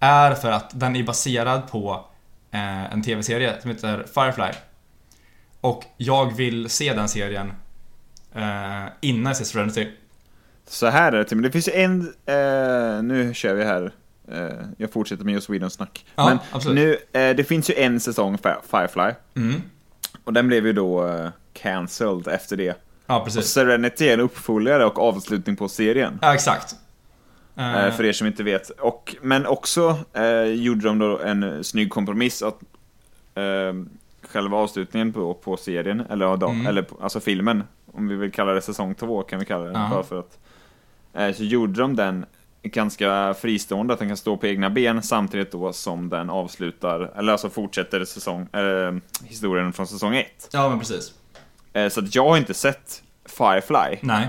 är 0.00 0.34
för 0.34 0.50
att 0.50 0.70
den 0.80 0.96
är 0.96 1.02
baserad 1.02 1.70
på 1.70 2.04
eh, 2.50 2.92
en 2.92 3.02
tv-serie 3.02 3.60
som 3.60 3.70
heter 3.70 4.06
Firefly. 4.14 4.52
Och 5.60 5.84
jag 5.96 6.36
vill 6.36 6.70
se 6.70 6.92
den 6.94 7.08
serien 7.08 7.52
eh, 8.34 8.84
innan 9.00 9.26
jag 9.26 9.36
ser 9.36 9.44
Serenity. 9.44 9.88
Så 10.66 10.86
här 10.86 11.12
är 11.12 11.18
det, 11.18 11.24
Tim. 11.24 11.42
Det 11.42 11.50
finns 11.50 11.68
ju 11.68 11.72
en... 11.72 12.00
Eh, 12.26 13.02
nu 13.02 13.30
kör 13.34 13.54
vi 13.54 13.64
här. 13.64 13.92
Eh, 14.28 14.48
jag 14.76 14.92
fortsätter 14.92 15.24
med 15.24 15.34
Joss 15.34 15.50
Whedons 15.50 15.72
snack. 15.74 16.06
Ja, 16.14 16.24
Men 16.28 16.38
absolut. 16.52 16.76
nu, 17.12 17.20
eh, 17.20 17.36
det 17.36 17.44
finns 17.44 17.70
ju 17.70 17.74
en 17.74 18.00
säsong 18.00 18.36
Fi- 18.38 18.62
Firefly. 18.70 19.10
Mm. 19.36 19.62
Och 20.24 20.32
den 20.32 20.48
blev 20.48 20.66
ju 20.66 20.72
då 20.72 21.06
eh, 21.08 21.28
cancelled 21.52 22.28
efter 22.28 22.56
det. 22.56 22.76
Ja, 23.06 23.18
Och 23.18 23.24
precis. 23.24 23.46
Serenity 23.46 24.08
är 24.08 24.14
en 24.14 24.20
uppföljare 24.20 24.84
och 24.84 24.98
avslutning 24.98 25.56
på 25.56 25.68
serien. 25.68 26.18
Ja, 26.22 26.34
exakt. 26.34 26.74
För 27.96 28.04
er 28.04 28.12
som 28.12 28.26
inte 28.26 28.42
vet. 28.42 28.70
Och, 28.70 29.16
men 29.22 29.46
också 29.46 29.98
eh, 30.12 30.42
gjorde 30.44 30.80
de 30.84 30.98
då 30.98 31.18
en 31.18 31.64
snygg 31.64 31.90
kompromiss 31.90 32.42
att 32.42 32.60
eh, 33.34 33.74
själva 34.28 34.56
avslutningen 34.56 35.12
på, 35.12 35.34
på 35.34 35.56
serien, 35.56 36.00
eller, 36.10 36.36
då, 36.36 36.48
Mm. 36.48 36.66
eller 36.66 36.84
alltså 37.00 37.20
filmen, 37.20 37.62
om 37.92 38.08
vi 38.08 38.14
vill 38.14 38.32
kalla 38.32 38.52
det 38.52 38.62
säsong 38.62 38.94
två 38.94 39.22
kan 39.22 39.38
vi 39.38 39.44
kalla 39.44 39.64
det, 39.64 39.72
Ja. 39.72 39.88
bara 39.90 40.02
för 40.02 40.18
att. 40.18 40.38
Eh, 41.14 41.32
så 41.34 41.42
gjorde 41.44 41.80
de 41.80 41.96
den 41.96 42.24
ganska 42.62 43.34
fristående, 43.34 43.92
att 43.92 43.98
den 43.98 44.08
kan 44.08 44.16
stå 44.16 44.36
på 44.36 44.46
egna 44.46 44.70
ben 44.70 45.02
samtidigt 45.02 45.52
då 45.52 45.72
som 45.72 46.08
den 46.08 46.30
avslutar, 46.30 47.12
eller 47.16 47.32
alltså 47.32 47.50
fortsätter 47.50 48.04
säsong, 48.04 48.48
eh, 48.52 48.94
historien 49.24 49.72
från 49.72 49.86
säsong 49.86 50.16
ett. 50.16 50.48
Ja, 50.52 50.68
men 50.68 50.78
precis. 50.78 51.12
Eh, 51.72 51.88
så 51.88 52.00
att 52.00 52.14
jag 52.14 52.28
har 52.28 52.36
inte 52.36 52.54
sett 52.54 53.02
Firefly, 53.26 53.98
Nej. 54.00 54.26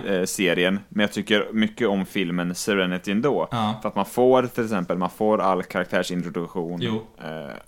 eh, 0.65 0.71
men 0.89 1.01
jag 1.03 1.11
tycker 1.11 1.47
mycket 1.53 1.88
om 1.88 2.05
filmen 2.05 2.55
Serenity 2.55 3.11
ändå. 3.11 3.47
Ja. 3.51 3.79
För 3.81 3.89
att 3.89 3.95
man 3.95 4.05
får 4.05 4.43
till 4.47 4.63
exempel, 4.63 4.97
man 4.97 5.09
får 5.09 5.41
all 5.41 5.63
karaktärsintroduktion 5.63 7.01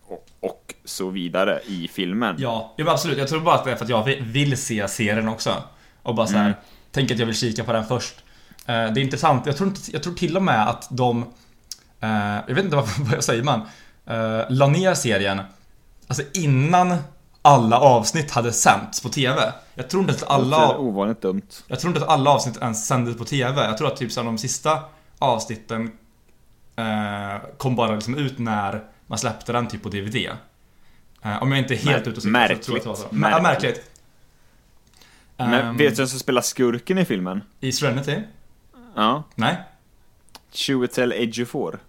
och, 0.07 0.26
och 0.39 0.74
så 0.86 1.09
vidare 1.09 1.59
i 1.68 1.88
filmen. 1.93 2.36
Ja, 2.39 2.74
men 2.78 2.88
absolut. 2.88 3.18
Jag 3.18 3.28
tror 3.28 3.39
bara 3.41 3.55
att 3.55 3.66
det 3.66 3.72
är 3.72 3.76
för 3.76 3.84
att 3.84 3.89
jag 3.89 4.03
vill- 4.03 4.24
vill 4.24 4.57
se 4.57 4.88
serien 4.88 5.28
också. 5.28 5.53
Och 6.03 6.16
bara 6.16 6.28
så 6.28 6.34
här, 6.34 6.45
Mm. 6.45 6.57
tänk 6.91 7.11
att 7.11 7.20
jag 7.20 7.26
vill 7.26 7.36
kika 7.36 7.63
på 7.63 7.74
den 7.74 7.86
först. 7.86 8.24
Eh, 8.66 8.74
det 8.93 8.99
är 8.99 9.03
intressant. 9.03 9.45
Jag 9.45 9.57
tror, 9.57 9.70
inte, 9.70 9.82
jag 9.93 10.03
tror 10.03 10.13
till 10.13 10.38
och 10.38 10.43
med 10.43 10.70
att 10.70 10.88
de, 10.89 11.24
eh, 11.99 12.09
jag 12.47 12.55
vet 12.55 12.63
inte 12.66 12.76
vad, 12.76 12.88
vad 12.99 13.13
jag 13.13 13.24
säger 13.24 13.43
man, 13.43 13.61
uh, 14.09 14.41
la 14.49 14.68
ner 14.68 14.93
serien 14.93 15.41
alltså 16.07 16.24
innan 16.34 16.97
alla 17.41 17.80
avsnitt 17.80 18.32
hade 18.32 18.51
sänts 18.53 19.01
på 19.01 19.09
TV. 19.09 19.53
Jag 19.76 19.89
tror 19.89 20.01
inte 20.01 20.13
att 20.13 20.20
Det 20.20 20.26
alla, 20.28 20.78
ovanligt 20.78 21.22
dumt. 21.22 21.41
jag 21.68 21.80
tror 21.80 21.93
inte 21.93 22.03
att 22.05 22.09
alla 22.11 22.30
avsnitt 22.32 22.57
ens 22.61 22.88
sändes 22.88 23.18
på 23.18 23.26
TV. 23.26 23.66
Jag 23.66 23.78
tror 23.78 23.88
att 23.88 23.97
typ 23.97 24.11
så 24.11 24.24
de 24.24 24.38
sista 24.38 24.80
avsnitten 25.20 25.91
eh, 26.76 27.38
kom 27.57 27.76
bara 27.76 27.95
liksom 27.95 28.18
ut 28.18 28.39
när 28.39 28.84
man 29.07 29.18
släppte 29.18 29.51
den 29.51 29.68
typ 29.68 29.84
på 29.84 29.89
DVD. 29.89 30.16
Eh, 31.22 31.43
om 31.43 31.51
jag 31.51 31.59
inte 31.59 31.74
är 31.74 31.78
helt 31.78 32.05
Mär- 32.05 32.09
ute 32.09 32.18
och 32.18 32.24
cyklar 32.24 32.47
så 32.47 32.63
tror 32.63 32.78
jag 32.78 32.78
att 32.78 32.84
det 32.84 32.89
var 32.89 33.09
så. 33.09 33.16
Märkligt. 33.16 33.43
Märkligt. 33.43 33.91
Men 35.38 35.53
Ehm, 35.53 35.78
vet 35.78 35.89
du 35.95 35.95
vem 36.01 36.07
som 36.07 36.20
spelar 36.20 36.41
skurken 36.41 36.97
i 36.97 37.05
filmen? 37.05 37.41
I 37.59 37.72
Serenity? 37.72 38.22
Ja. 38.96 39.24
Nej? 39.36 39.56
Chiwetel 40.52 41.12
Ejiofor. 41.12 41.80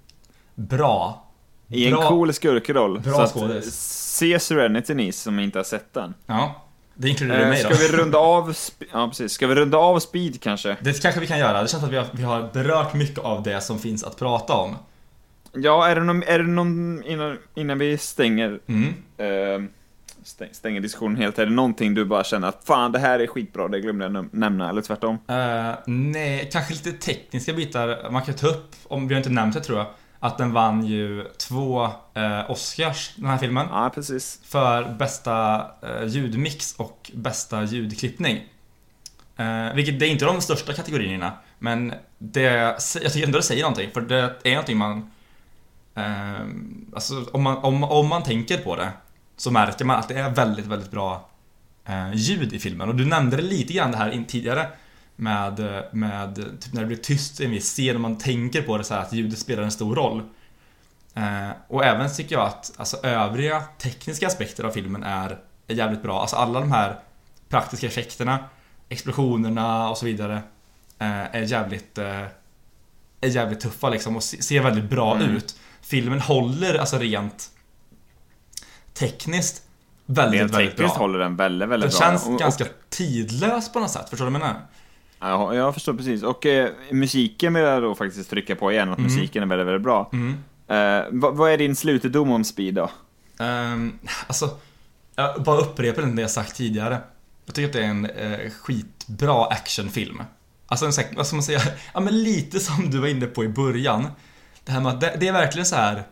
Bra. 0.54 1.22
I 1.68 1.86
en 1.86 1.92
Bra- 1.94 2.08
cool 2.08 2.32
skurkroll. 2.32 3.00
bra 3.00 3.26
skådis. 3.26 3.74
se 4.16 4.38
Serenity 4.38 4.94
ni 4.94 5.12
som 5.12 5.38
inte 5.38 5.58
har 5.58 5.64
sett 5.64 5.94
den. 5.94 6.14
Ja. 6.26 6.62
Det 6.94 7.08
inkluderar 7.08 7.40
Eh, 7.40 7.48
mig 7.48 7.58
ska 7.58 7.68
då. 7.68 7.74
vi 7.76 7.88
runda 7.88 8.18
av, 8.18 8.54
ja 8.92 9.08
precis, 9.08 9.32
ska 9.32 9.46
vi 9.46 9.54
runda 9.54 9.78
av 9.78 9.98
Speed 9.98 10.40
kanske? 10.42 10.76
Det 10.80 11.02
kanske 11.02 11.20
vi 11.20 11.26
kan 11.26 11.38
göra. 11.38 11.62
Det 11.62 11.68
känns 11.68 11.84
att 11.84 11.90
vi 11.90 11.96
har, 11.96 12.06
vi 12.12 12.22
har 12.22 12.50
berört 12.52 12.94
mycket 12.94 13.18
av 13.18 13.42
det 13.42 13.60
som 13.60 13.78
finns 13.78 14.04
att 14.04 14.18
prata 14.18 14.54
om. 14.54 14.76
Ja, 15.52 15.86
är 15.88 15.94
det 15.94 16.02
någon, 16.04 16.22
är 16.22 16.38
det 16.38 16.44
någon 16.44 17.04
innan, 17.04 17.38
innan 17.54 17.78
vi 17.78 17.98
stänger, 17.98 18.60
Mm. 18.66 18.94
eh, 19.18 19.68
stänger 20.52 20.80
diskussionen 20.80 21.16
helt, 21.16 21.38
är 21.38 21.46
det 21.46 21.52
någonting 21.52 21.94
du 21.94 22.04
bara 22.04 22.24
känner 22.24 22.48
att 22.48 22.64
fan 22.64 22.92
det 22.92 22.98
här 22.98 23.20
är 23.20 23.26
skitbra, 23.26 23.68
det 23.68 23.80
glömde 23.80 24.04
jag 24.04 24.12
näm- 24.12 24.28
nämna, 24.32 24.70
eller 24.70 24.82
tvärtom? 24.82 25.18
Eh, 25.28 25.72
nej, 25.86 26.48
kanske 26.52 26.74
lite 26.74 26.92
tekniska 26.92 27.52
bitar. 27.52 28.10
Man 28.10 28.22
kan 28.22 28.34
ta 28.34 28.46
upp, 28.46 28.76
om 28.84 29.08
vi 29.08 29.14
har 29.14 29.20
inte 29.20 29.30
nämnt 29.30 29.54
det 29.54 29.60
tror 29.60 29.78
jag, 29.78 29.86
att 30.18 30.38
den 30.38 30.52
vann 30.52 30.86
ju 30.86 31.24
två 31.38 31.84
eh, 32.14 32.50
Oscars, 32.50 33.14
den 33.16 33.26
här 33.26 33.38
filmen. 33.38 33.66
Ja, 33.70 33.90
precis. 33.94 34.40
För 34.44 34.94
bästa 34.98 35.66
eh, 35.82 36.06
ljudmix 36.06 36.74
och 36.76 37.10
bästa 37.14 37.64
ljudklippning. 37.64 38.44
Eh, 39.36 39.74
vilket 39.74 40.00
det 40.00 40.06
är 40.06 40.10
inte 40.10 40.24
de 40.24 40.40
största 40.40 40.72
kategorierna, 40.72 41.32
men 41.58 41.94
det, 42.18 42.40
jag 43.02 43.12
tycker 43.12 43.26
ändå 43.26 43.38
det 43.38 43.44
säger 43.44 43.62
någonting, 43.62 43.90
för 43.94 44.00
det 44.00 44.34
är 44.42 44.50
någonting 44.50 44.76
man... 44.76 45.10
Eh, 45.94 46.46
alltså 46.94 47.24
om 47.32 47.42
man, 47.42 47.56
om, 47.56 47.84
om 47.84 48.08
man 48.08 48.22
tänker 48.22 48.58
på 48.58 48.76
det, 48.76 48.92
så 49.36 49.50
märker 49.50 49.84
man 49.84 49.98
att 49.98 50.08
det 50.08 50.14
är 50.20 50.30
väldigt, 50.30 50.66
väldigt 50.66 50.90
bra 50.90 51.28
eh, 51.84 52.12
ljud 52.14 52.52
i 52.52 52.58
filmen. 52.58 52.88
Och 52.88 52.94
du 52.94 53.04
nämnde 53.06 53.36
det 53.36 53.42
lite 53.42 53.72
grann 53.72 53.90
det 53.90 53.96
här 53.96 54.10
in 54.10 54.24
tidigare 54.24 54.68
med, 55.16 55.60
eh, 55.76 55.82
med 55.92 56.34
typ 56.60 56.72
när 56.72 56.80
det 56.80 56.86
blir 56.86 56.96
tyst 56.96 57.40
i 57.40 57.44
en 57.44 57.50
viss 57.50 57.72
scen 57.72 57.94
och 57.94 58.00
man 58.00 58.18
tänker 58.18 58.62
på 58.62 58.78
det 58.78 58.84
så 58.84 58.94
här 58.94 59.00
att 59.00 59.12
ljudet 59.12 59.38
spelar 59.38 59.62
en 59.62 59.70
stor 59.70 59.94
roll. 59.96 60.22
Eh, 61.14 61.48
och 61.68 61.84
även 61.84 62.14
tycker 62.14 62.34
jag 62.36 62.46
att 62.46 62.72
alltså, 62.76 62.96
övriga 63.06 63.62
tekniska 63.78 64.26
aspekter 64.26 64.64
av 64.64 64.70
filmen 64.70 65.02
är, 65.02 65.38
är 65.66 65.74
jävligt 65.74 66.02
bra. 66.02 66.20
Alltså 66.20 66.36
alla 66.36 66.60
de 66.60 66.72
här 66.72 66.98
praktiska 67.48 67.86
effekterna, 67.86 68.38
explosionerna 68.88 69.88
och 69.90 69.98
så 69.98 70.06
vidare 70.06 70.34
eh, 70.98 71.34
är 71.36 71.40
jävligt 71.42 71.98
eh, 71.98 72.22
är 73.20 73.28
jävligt 73.28 73.60
tuffa 73.60 73.88
liksom 73.88 74.16
och 74.16 74.22
se- 74.22 74.42
ser 74.42 74.60
väldigt 74.62 74.90
bra 74.90 75.14
Mm. 75.16 75.36
ut. 75.36 75.56
Filmen 75.80 76.20
håller 76.20 76.74
alltså 76.78 76.98
rent 76.98 77.50
tekniskt 78.98 79.62
väldigt, 80.06 80.40
Rent 80.40 80.52
väldigt 80.54 80.70
tekniskt 80.70 80.94
bra. 80.94 81.02
håller 81.02 81.18
den 81.18 81.36
väldigt, 81.36 81.60
Den 81.60 81.68
väldigt 81.68 81.90
bra. 81.90 82.00
känns 82.00 82.26
Och- 82.26 82.38
ganska 82.38 82.64
och- 82.64 82.70
tidlös 82.88 83.72
på 83.72 83.80
något 83.80 83.90
sätt, 83.90 84.10
förstår 84.10 84.26
du 84.26 84.30
vad 84.32 84.40
jag 84.40 84.46
menar? 84.48 84.60
Ja, 85.20 85.54
jag 85.54 85.74
förstår 85.74 85.94
precis. 85.94 86.22
Och 86.22 86.46
eh, 86.46 86.70
musiken 86.90 87.54
vill 87.54 87.62
jag 87.62 87.82
då 87.82 87.94
faktiskt 87.94 88.30
trycka 88.30 88.56
på 88.56 88.72
igen, 88.72 88.88
att 88.92 88.98
Mm. 88.98 89.10
musiken 89.12 89.42
är 89.42 89.46
väldigt, 89.46 89.66
väldigt 89.66 89.82
bra. 89.82 90.10
Mm. 90.12 90.32
Eh, 90.68 91.04
vad, 91.10 91.36
vad 91.36 91.50
är 91.50 91.58
din 91.58 91.76
slutdom 91.76 92.30
om 92.30 92.44
Speed 92.44 92.74
då? 92.74 92.90
Um, 93.38 93.98
alltså, 94.26 94.50
jag 95.16 95.42
bara 95.42 95.56
upprepar 95.60 96.02
det 96.02 96.22
jag 96.22 96.30
sagt 96.30 96.56
tidigare. 96.56 96.98
Jag 97.46 97.54
tycker 97.54 97.66
att 97.68 97.72
det 97.72 97.80
är 97.80 97.88
en 97.88 98.06
eh, 98.06 98.50
skitbra 98.62 99.44
actionfilm. 99.46 100.22
Alltså 100.66 100.86
en 100.86 100.92
vad 101.16 101.26
ska 101.26 101.36
man 101.36 101.42
säga? 101.42 101.60
Ja 101.94 102.00
men 102.00 102.22
lite 102.22 102.60
som 102.60 102.90
du 102.90 102.98
var 102.98 103.08
inne 103.08 103.26
på 103.26 103.44
i 103.44 103.48
början. 103.48 104.06
Det 104.64 104.72
här 104.72 104.80
med 104.80 104.92
att 104.92 105.00
det, 105.00 105.16
det 105.20 105.28
är 105.28 105.32
verkligen 105.32 105.66
så 105.66 105.76
här 105.76 106.02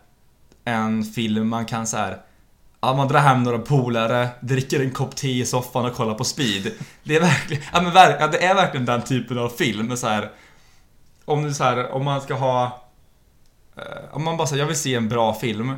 en 0.65 1.05
film 1.05 1.49
man 1.49 1.65
kan 1.67 1.87
så 1.87 1.97
här. 1.97 2.19
Ja, 2.87 2.95
man 2.97 3.09
drar 3.09 3.21
hem 3.21 3.43
några 3.43 3.59
polare, 3.59 4.29
dricker 4.41 4.81
en 4.81 4.91
kopp 4.91 5.17
te 5.17 5.29
i 5.41 5.45
soffan 5.47 5.85
och 5.85 5.95
kollar 5.95 6.15
på 6.15 6.25
speed. 6.25 6.73
Det 7.05 7.17
är 7.17 7.21
verkligen, 7.21 7.63
ja 7.73 7.81
men 7.83 7.93
verk, 7.93 8.17
ja, 8.21 8.27
det 8.27 8.45
är 8.45 8.55
verkligen 8.55 8.87
den 8.87 9.03
typen 9.03 9.39
av 9.39 9.49
film. 9.49 9.97
Så 9.97 10.07
här, 10.07 10.31
om 11.25 11.43
du 11.45 11.55
så 11.55 11.65
här, 11.65 11.91
om 11.93 12.05
man 12.05 12.21
ska 12.21 12.35
ha 12.35 12.83
eh, 13.77 13.83
Om 14.13 14.25
man 14.25 14.37
bara 14.37 14.47
säger 14.47 14.63
jag 14.63 14.67
vill 14.67 14.77
se 14.79 14.95
en 14.95 15.09
bra 15.09 15.35
film 15.35 15.73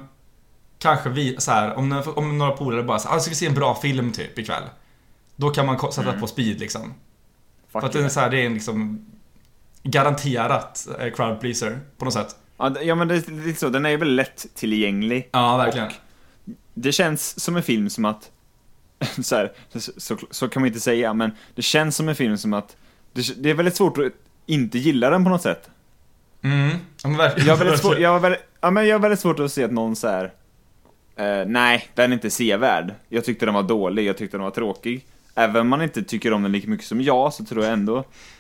Kanske 0.79 1.09
vi, 1.09 1.37
så 1.39 1.51
här, 1.51 1.75
om, 1.79 1.89
några- 1.89 2.13
om 2.13 2.39
några 2.39 2.53
polare 2.53 2.83
bara 2.83 2.99
säger 2.99 3.19
ska 3.19 3.29
vi 3.31 3.35
se 3.37 3.47
en 3.47 3.55
bra 3.55 3.75
film 3.75 4.13
typ 4.13 4.39
ikväll? 4.39 4.63
Då 5.37 5.51
kan 5.51 5.67
man 5.67 5.93
sätta 5.93 6.09
Mm. 6.09 6.21
på 6.21 6.27
speed 6.27 6.61
liksom. 6.61 6.83
Fuck 6.83 7.81
För 7.81 7.87
att 7.87 7.93
det 7.93 8.05
är, 8.05 8.09
så 8.09 8.21
här, 8.21 8.31
det 8.31 8.41
är 8.43 8.47
en 8.47 8.55
liksom 8.55 9.07
Garanterat 9.83 10.87
eh, 11.01 11.11
crowd 11.13 11.41
pleaser 11.41 11.81
på 11.99 12.05
något 12.05 12.15
sätt. 12.15 12.37
Ja, 12.83 12.95
men 12.95 13.09
det 13.09 13.15
är 13.15 13.47
lite 13.47 13.61
så, 13.61 13.69
den 13.69 13.87
är 13.87 13.97
väldigt 13.97 14.17
lätt 14.17 14.47
tillgänglig. 14.55 15.29
Ja, 15.33 15.57
verkligen. 15.57 15.89
Det 16.79 16.93
känns 16.93 17.41
som 17.41 17.57
en 17.57 17.63
film 17.63 17.91
som 17.91 18.05
att, 18.05 18.31
så, 19.23 19.37
här, 19.37 19.53
så, 19.73 19.93
så, 19.97 20.19
så 20.31 20.49
kan 20.49 20.63
man 20.63 20.67
inte 20.67 20.81
säga, 20.81 21.15
men 21.15 21.31
det 21.55 21.63
känns 21.63 21.97
som 21.97 22.09
en 22.09 22.15
film 22.17 22.39
som 22.39 22.53
att, 22.53 22.77
det, 23.13 23.43
det 23.43 23.51
är 23.51 23.55
väldigt 23.55 23.77
svårt 23.77 23.99
att 23.99 24.13
inte 24.47 24.79
gilla 24.79 25.11
den 25.11 25.25
på 25.25 25.31
något 25.31 25.43
sätt. 25.43 25.71
Mm, 26.43 26.69
ja, 27.03 27.09
men 27.09 27.17
verkligen. 27.17 27.47
Jag 27.49 27.57
har 27.57 27.65
väldigt 27.65 27.81
svårt, 27.81 27.99
jag 27.99 28.11
har 28.11 28.21
väldigt, 28.21 28.43
ja, 28.61 28.71
men 28.71 28.87
jag 28.87 28.95
har 28.95 29.01
väldigt 29.01 29.21
svårt 29.21 29.39
att 29.41 29.53
se 29.53 29.65
att 29.65 29.73
någon 29.73 29.97
så 29.97 30.09
här. 30.09 30.33
Eh, 31.17 31.47
nej, 31.47 31.89
den 31.95 32.11
är 32.13 32.15
inte 32.15 32.31
sevärd. 32.31 32.95
Jag 33.09 33.25
tyckte 33.25 33.47
den 33.47 33.55
var 33.55 33.63
dålig, 33.63 34.05
jag 34.07 34.17
tyckte 34.17 34.37
den 34.37 34.45
var 34.45 34.51
tråkig. 34.51 35.07
Även 35.35 35.61
om 35.61 35.69
man 35.69 35.83
inte 35.83 36.03
tycker 36.03 36.33
om 36.33 36.43
den 36.43 36.53
lika 36.53 36.69
mycket 36.69 36.87
som 36.87 37.01
jag, 37.01 37.33
så 37.33 37.45
tror 37.45 37.65
jag 37.65 37.73
ändå 37.73 37.99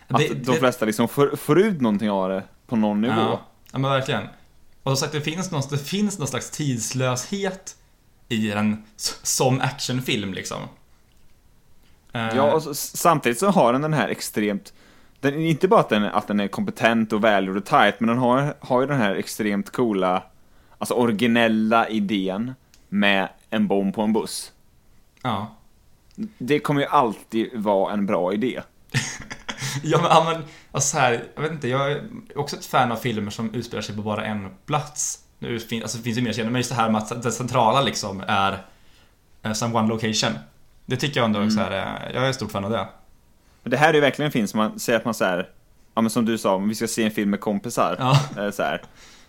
att 0.09 0.19
Det- 0.19 0.29
de 0.29 0.35
det- 0.53 0.59
flesta 0.59 0.85
liksom 0.85 1.09
får, 1.09 1.37
får 1.37 1.59
ut 1.61 1.81
någonting 1.81 2.11
av 2.11 2.29
det 2.29 2.43
på 2.67 2.77
någon 2.77 3.01
nivå. 3.01 3.15
Ja, 3.15 3.41
ja 3.73 3.79
men 3.79 3.91
verkligen. 3.91 4.23
Och 4.83 4.91
som 4.91 4.97
sagt, 4.97 5.13
det 5.13 5.21
finns, 5.21 5.51
någon, 5.51 5.63
det 5.71 5.79
finns 5.79 6.19
någon 6.19 6.29
slags 6.29 6.51
tidslöshet 6.51 7.77
i 8.29 8.49
den 8.49 8.85
s- 8.97 9.19
som 9.23 9.61
actionfilm 9.61 10.33
liksom. 10.35 10.63
Eh, 12.13 12.37
Ja, 12.37 12.55
och 12.55 12.63
så, 12.63 12.75
samtidigt 12.75 13.39
så 13.39 13.51
har 13.51 13.73
den 13.73 13.83
den 13.83 13.93
här 13.93 14.09
extremt 14.09 14.73
den, 15.21 15.41
inte 15.41 15.69
bara 15.69 15.81
att 15.81 15.89
den, 15.89 16.05
att 16.05 16.29
den 16.29 16.41
är 16.41 16.49
kompetent 16.49 17.13
och 17.13 17.25
välgjord 17.25 17.57
och 17.57 17.65
tight, 17.65 18.01
men 18.01 18.09
den 18.09 18.19
har, 18.19 18.55
har 18.61 18.81
ju 18.81 18.87
den 18.87 18.99
här 19.01 19.15
extremt 19.15 19.71
coola, 19.71 20.23
alltså 20.79 20.95
originella 20.95 21.89
idén 21.89 22.55
med 22.89 23.29
en 23.51 23.67
bomb 23.67 23.95
på 23.95 24.03
en 24.03 24.13
buss. 24.13 24.53
ja. 25.23 25.53
Det 26.39 26.59
kommer 26.59 26.81
ju 26.81 26.87
alltid 26.87 27.51
vara 27.55 27.93
en 27.93 28.07
bra 28.07 28.33
idé. 28.33 28.63
Ja 29.83 29.99
men, 30.03 30.11
ja, 30.11 30.25
men 30.33 30.43
alltså 30.73 30.89
så 30.97 30.99
här, 30.99 31.25
jag 31.35 31.43
vet 31.43 31.53
inte, 31.53 31.69
jag 31.69 31.93
är 31.93 32.03
också 32.37 32.57
ett 32.57 32.67
fan 32.67 32.93
av 32.93 32.97
filmer 32.97 33.31
som 33.31 33.55
utspelar 33.55 33.83
sig 33.83 33.97
på 33.97 34.03
bara 34.03 34.25
en 34.25 34.49
plats. 34.67 35.19
Nu 35.39 35.59
fin, 35.61 35.83
alltså, 35.83 35.99
det 35.99 36.05
finns 36.05 36.19
ju 36.19 36.23
mer 36.23 36.33
kända, 36.33 36.51
men 36.53 36.59
just 36.59 36.71
det 36.71 36.77
här 36.77 36.91
med 36.91 37.03
att 37.03 37.23
det 37.23 37.33
centrala 37.33 37.81
liksom 37.83 38.23
är 38.29 38.59
eh, 39.43 39.53
som 39.53 39.77
one 39.77 39.89
location. 39.89 40.31
Det 40.87 40.97
tycker 40.97 41.21
jag 41.21 41.25
ändå 41.25 41.39
Mm. 41.39 41.51
så 41.51 41.61
här, 41.61 41.71
eh, 41.71 42.15
jag 42.15 42.29
är 42.29 42.33
stort 42.33 42.53
fan 42.53 42.65
av 42.65 42.71
det. 42.71 42.87
Men 43.63 43.71
det 43.71 43.77
här 43.77 43.89
är 43.91 43.95
ju 43.95 44.01
verkligen 44.01 44.27
en 44.27 44.33
film 44.33 44.47
som 44.47 44.59
man 44.59 44.79
säger 44.79 44.99
att 44.99 45.05
man 45.05 45.15
så 45.15 45.25
här, 45.25 45.49
ja 45.95 46.01
men 46.03 46.11
som 46.11 46.25
du 46.25 46.39
sa, 46.39 46.55
om 46.55 46.69
vi 46.69 46.75
ska 46.75 46.87
se 46.89 47.05
en 47.05 47.11
film 47.11 47.31
med 47.31 47.41
kompisar. 47.41 47.97
Ja. 47.99 48.45
eh, 48.45 48.51
Så 48.51 48.63
här. 48.63 48.83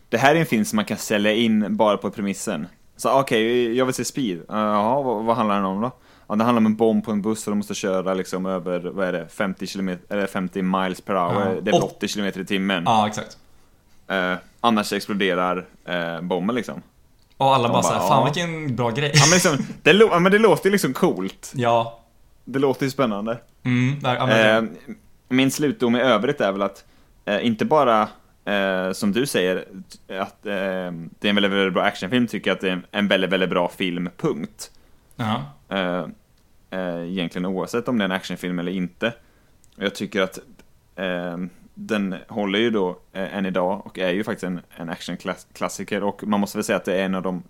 Det 0.09 0.17
här 0.17 0.35
är 0.35 0.39
en 0.39 0.45
film 0.45 0.65
som 0.65 0.75
man 0.75 0.85
kan 0.85 0.97
sälja 0.97 1.33
in 1.33 1.75
bara 1.77 1.97
på 1.97 2.09
premissen. 2.11 2.67
Så 2.97 3.19
okej, 3.19 3.73
jag 3.77 3.85
vill 3.85 3.93
se 3.95 4.05
Speed. 4.05 4.37
Uh, 4.37 4.43
Jaha, 4.49 5.01
vad, 5.01 5.25
vad 5.25 5.35
handlar 5.35 5.55
den 5.55 5.65
om 5.65 5.81
då? 5.81 5.91
Ja, 6.27 6.35
det 6.35 6.43
handlar 6.43 6.57
om 6.61 6.65
en 6.65 6.75
bomb 6.75 7.05
på 7.05 7.11
en 7.11 7.21
buss 7.21 7.47
och 7.47 7.51
de 7.51 7.57
måste 7.57 7.73
köra 7.73 8.13
liksom 8.13 8.45
över, 8.45 8.79
vad 8.79 9.07
är 9.07 9.11
det, 9.13 9.27
50 9.27 9.67
km, 9.67 9.89
eller 10.09 10.27
50 10.27 10.61
miles 10.61 11.01
per 11.01 11.13
hour. 11.15 11.45
Ja. 11.45 11.61
Det 11.61 11.69
är 11.69 11.73
väl 11.73 11.73
Och- 11.73 11.83
80 11.97 12.07
km 12.07 12.25
i 12.41 12.45
timmen. 12.45 12.83
Ja, 12.85 13.07
exakt. 13.07 13.37
Eh, 14.07 14.37
annars 14.61 14.93
exploderar 14.93 15.65
eh, 15.85 16.21
bomben 16.21 16.55
liksom. 16.55 16.81
Och 17.37 17.55
alla 17.55 17.67
bara 17.67 17.73
bara, 17.73 17.83
såhär, 17.83 17.99
fan 17.99 18.19
ja. 18.19 18.25
vilken 18.33 18.75
bra 18.75 18.89
grej. 18.89 19.11
Ja 19.13 19.23
men, 19.25 19.33
liksom, 19.33 19.57
det, 19.83 19.91
ja, 19.91 20.19
men 20.19 20.31
det 20.31 20.39
låter 20.39 20.65
ju 20.65 20.71
liksom 20.71 20.93
coolt. 20.93 21.51
Ja. 21.55 21.99
Det 22.45 22.59
låter 22.59 22.85
ju 22.85 22.91
spännande. 22.91 23.37
Mm, 23.63 23.99
där, 23.99 24.57
Eh, 24.57 24.63
min 25.29 25.51
slutdom 25.51 25.95
i 25.95 26.01
övrigt 26.01 26.41
är 26.41 26.51
väl 26.51 26.61
att 26.61 26.85
eh, 27.25 27.45
inte 27.45 27.65
bara 27.65 28.07
eh, 28.45 28.91
som 28.91 29.11
du 29.11 29.25
säger 29.25 29.65
att 30.07 30.45
eh, 30.45 30.91
det 31.19 31.27
är 31.27 31.29
en 31.29 31.35
väldigt, 31.35 31.51
väldigt 31.51 31.73
bra 31.73 31.83
actionfilm, 31.83 32.27
tycker 32.27 32.49
jag 32.49 32.55
att 32.55 32.61
det 32.61 32.69
är 32.69 32.81
en, 32.91 33.07
väldigt, 33.07 33.29
väldigt 33.29 33.49
bra 33.49 33.69
film, 33.69 34.09
punkt. 34.17 34.71
ja. 35.15 35.43
Egentligen 36.71 37.45
oavsett 37.45 37.87
om 37.87 37.97
det 37.97 38.03
är 38.03 38.05
en 38.05 38.11
actionfilm 38.11 38.59
eller 38.59 38.71
inte. 38.71 39.13
Jag 39.75 39.95
tycker 39.95 40.21
att 40.21 40.39
den 41.79 42.15
håller 42.27 42.59
ju 42.59 42.69
då 42.69 42.89
eh, 43.13 43.37
än 43.37 43.45
idag 43.45 43.85
och 43.85 43.99
är 43.99 44.09
ju 44.09 44.23
faktiskt 44.23 44.43
en, 44.43 44.61
en 44.75 44.89
actionklassiker 44.89 46.03
och 46.03 46.23
man 46.23 46.39
måste 46.39 46.57
väl 46.57 46.63
säga 46.63 46.77
att 46.77 46.85
det 46.85 46.95
är 47.01 47.05
en 47.05 47.15
av 47.15 47.21
de 47.21 47.43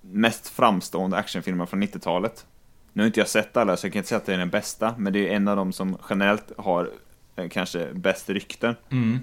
mest 0.00 0.48
framstående 0.48 1.16
actionfilmerna 1.16 1.66
från 1.66 1.82
90-talet. 1.82 2.46
Nu 2.92 3.02
har 3.02 3.06
inte 3.06 3.20
jag 3.20 3.28
sett 3.28 3.56
alla 3.56 3.76
så 3.76 3.86
jag 3.86 3.92
kan 3.92 4.00
inte 4.00 4.08
säga 4.08 4.16
att 4.16 4.26
det 4.26 4.34
är 4.34 4.38
den 4.38 4.50
bästa, 4.50 4.94
men 4.98 5.12
det 5.12 5.28
är 5.28 5.36
en 5.36 5.48
av 5.48 5.56
de 5.56 5.72
som 5.72 5.98
generellt 6.10 6.52
har 6.58 6.90
eh, 7.36 7.48
kanske 7.48 7.92
bäst 7.92 8.30
rykten. 8.30 8.76
Mm. 8.90 9.18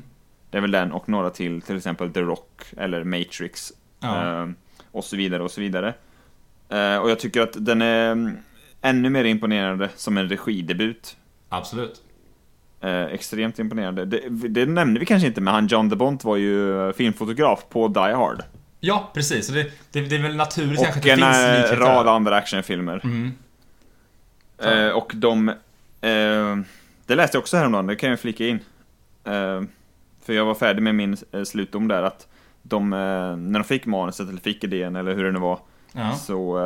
Det 0.49 0.57
är 0.57 0.61
väl 0.61 0.71
den 0.71 0.91
och 0.91 1.09
några 1.09 1.29
till, 1.29 1.61
till 1.61 1.77
exempel 1.77 2.13
The 2.13 2.21
Rock 2.21 2.61
eller 2.77 3.03
Matrix. 3.03 3.73
Ja. 3.99 4.41
eh, 4.41 4.49
och 4.91 5.03
så 5.03 5.17
vidare 5.17 5.43
och 5.43 5.51
så 5.51 5.61
vidare. 5.61 5.93
Eh, 6.69 6.97
och 6.97 7.09
jag 7.09 7.19
tycker 7.19 7.41
att 7.41 7.65
den 7.65 7.81
är 7.81 8.11
mm, 8.11 8.37
ännu 8.81 9.09
mer 9.09 9.23
imponerande 9.23 9.89
som 9.95 10.17
en 10.17 10.29
regidebut. 10.29 11.17
Absolut. 11.49 12.04
Eh, 12.85 13.05
extremt 13.13 13.59
imponerande. 13.59 14.05
Det, 14.05 14.19
det 14.29 14.65
nämnde 14.65 14.99
vi 14.99 15.05
kanske 15.05 15.27
inte, 15.27 15.41
men 15.41 15.53
han 15.53 15.67
John 15.67 15.89
DeBont 15.89 16.23
var 16.23 16.35
ju 16.37 16.93
fotograf 17.17 17.65
på 17.69 17.87
Die 17.87 17.99
Hard. 17.99 18.43
Ja, 18.79 19.11
precis. 19.13 19.47
Det, 19.47 19.63
det, 19.91 20.01
det 20.01 20.15
är 20.15 20.21
väl 20.21 20.35
naturligt 20.35 20.81
kanske 20.83 20.91
Och 20.91 20.97
att 20.97 21.03
det 21.03 21.09
en 21.11 21.17
finns 21.17 21.37
eh, 21.37 21.55
likheter. 21.61 21.77
rad 21.77 22.07
andra 22.07 22.35
actionfilmer. 22.35 23.01
Mm. 23.03 23.31
Eh, 24.63 24.89
och 24.89 25.11
de... 25.15 25.49
Eh, 26.01 26.57
det 27.05 27.15
läste 27.15 27.35
jag 27.37 27.41
också 27.41 27.57
häromdagen, 27.57 27.87
det 27.87 27.95
kan 27.95 28.09
jag 28.09 28.19
flika 28.19 28.47
in. 28.47 28.59
Eh, 29.23 29.61
för 30.25 30.33
jag 30.33 30.45
var 30.45 30.55
färdig 30.55 30.83
med 30.83 30.95
min 30.95 31.17
eh, 31.31 31.43
slutdom 31.43 31.87
där, 31.87 32.03
att 32.03 32.27
de, 32.61 32.93
eh, 32.93 32.99
när 33.37 33.59
de 33.59 33.63
fick 33.63 33.85
manuset, 33.85 34.29
eller 34.29 34.39
fick 34.41 34.63
idén, 34.63 34.95
eller 34.95 35.15
hur 35.15 35.23
det 35.23 35.31
nu 35.31 35.39
var, 35.39 35.59
Ja. 35.93 36.15
så... 36.15 36.59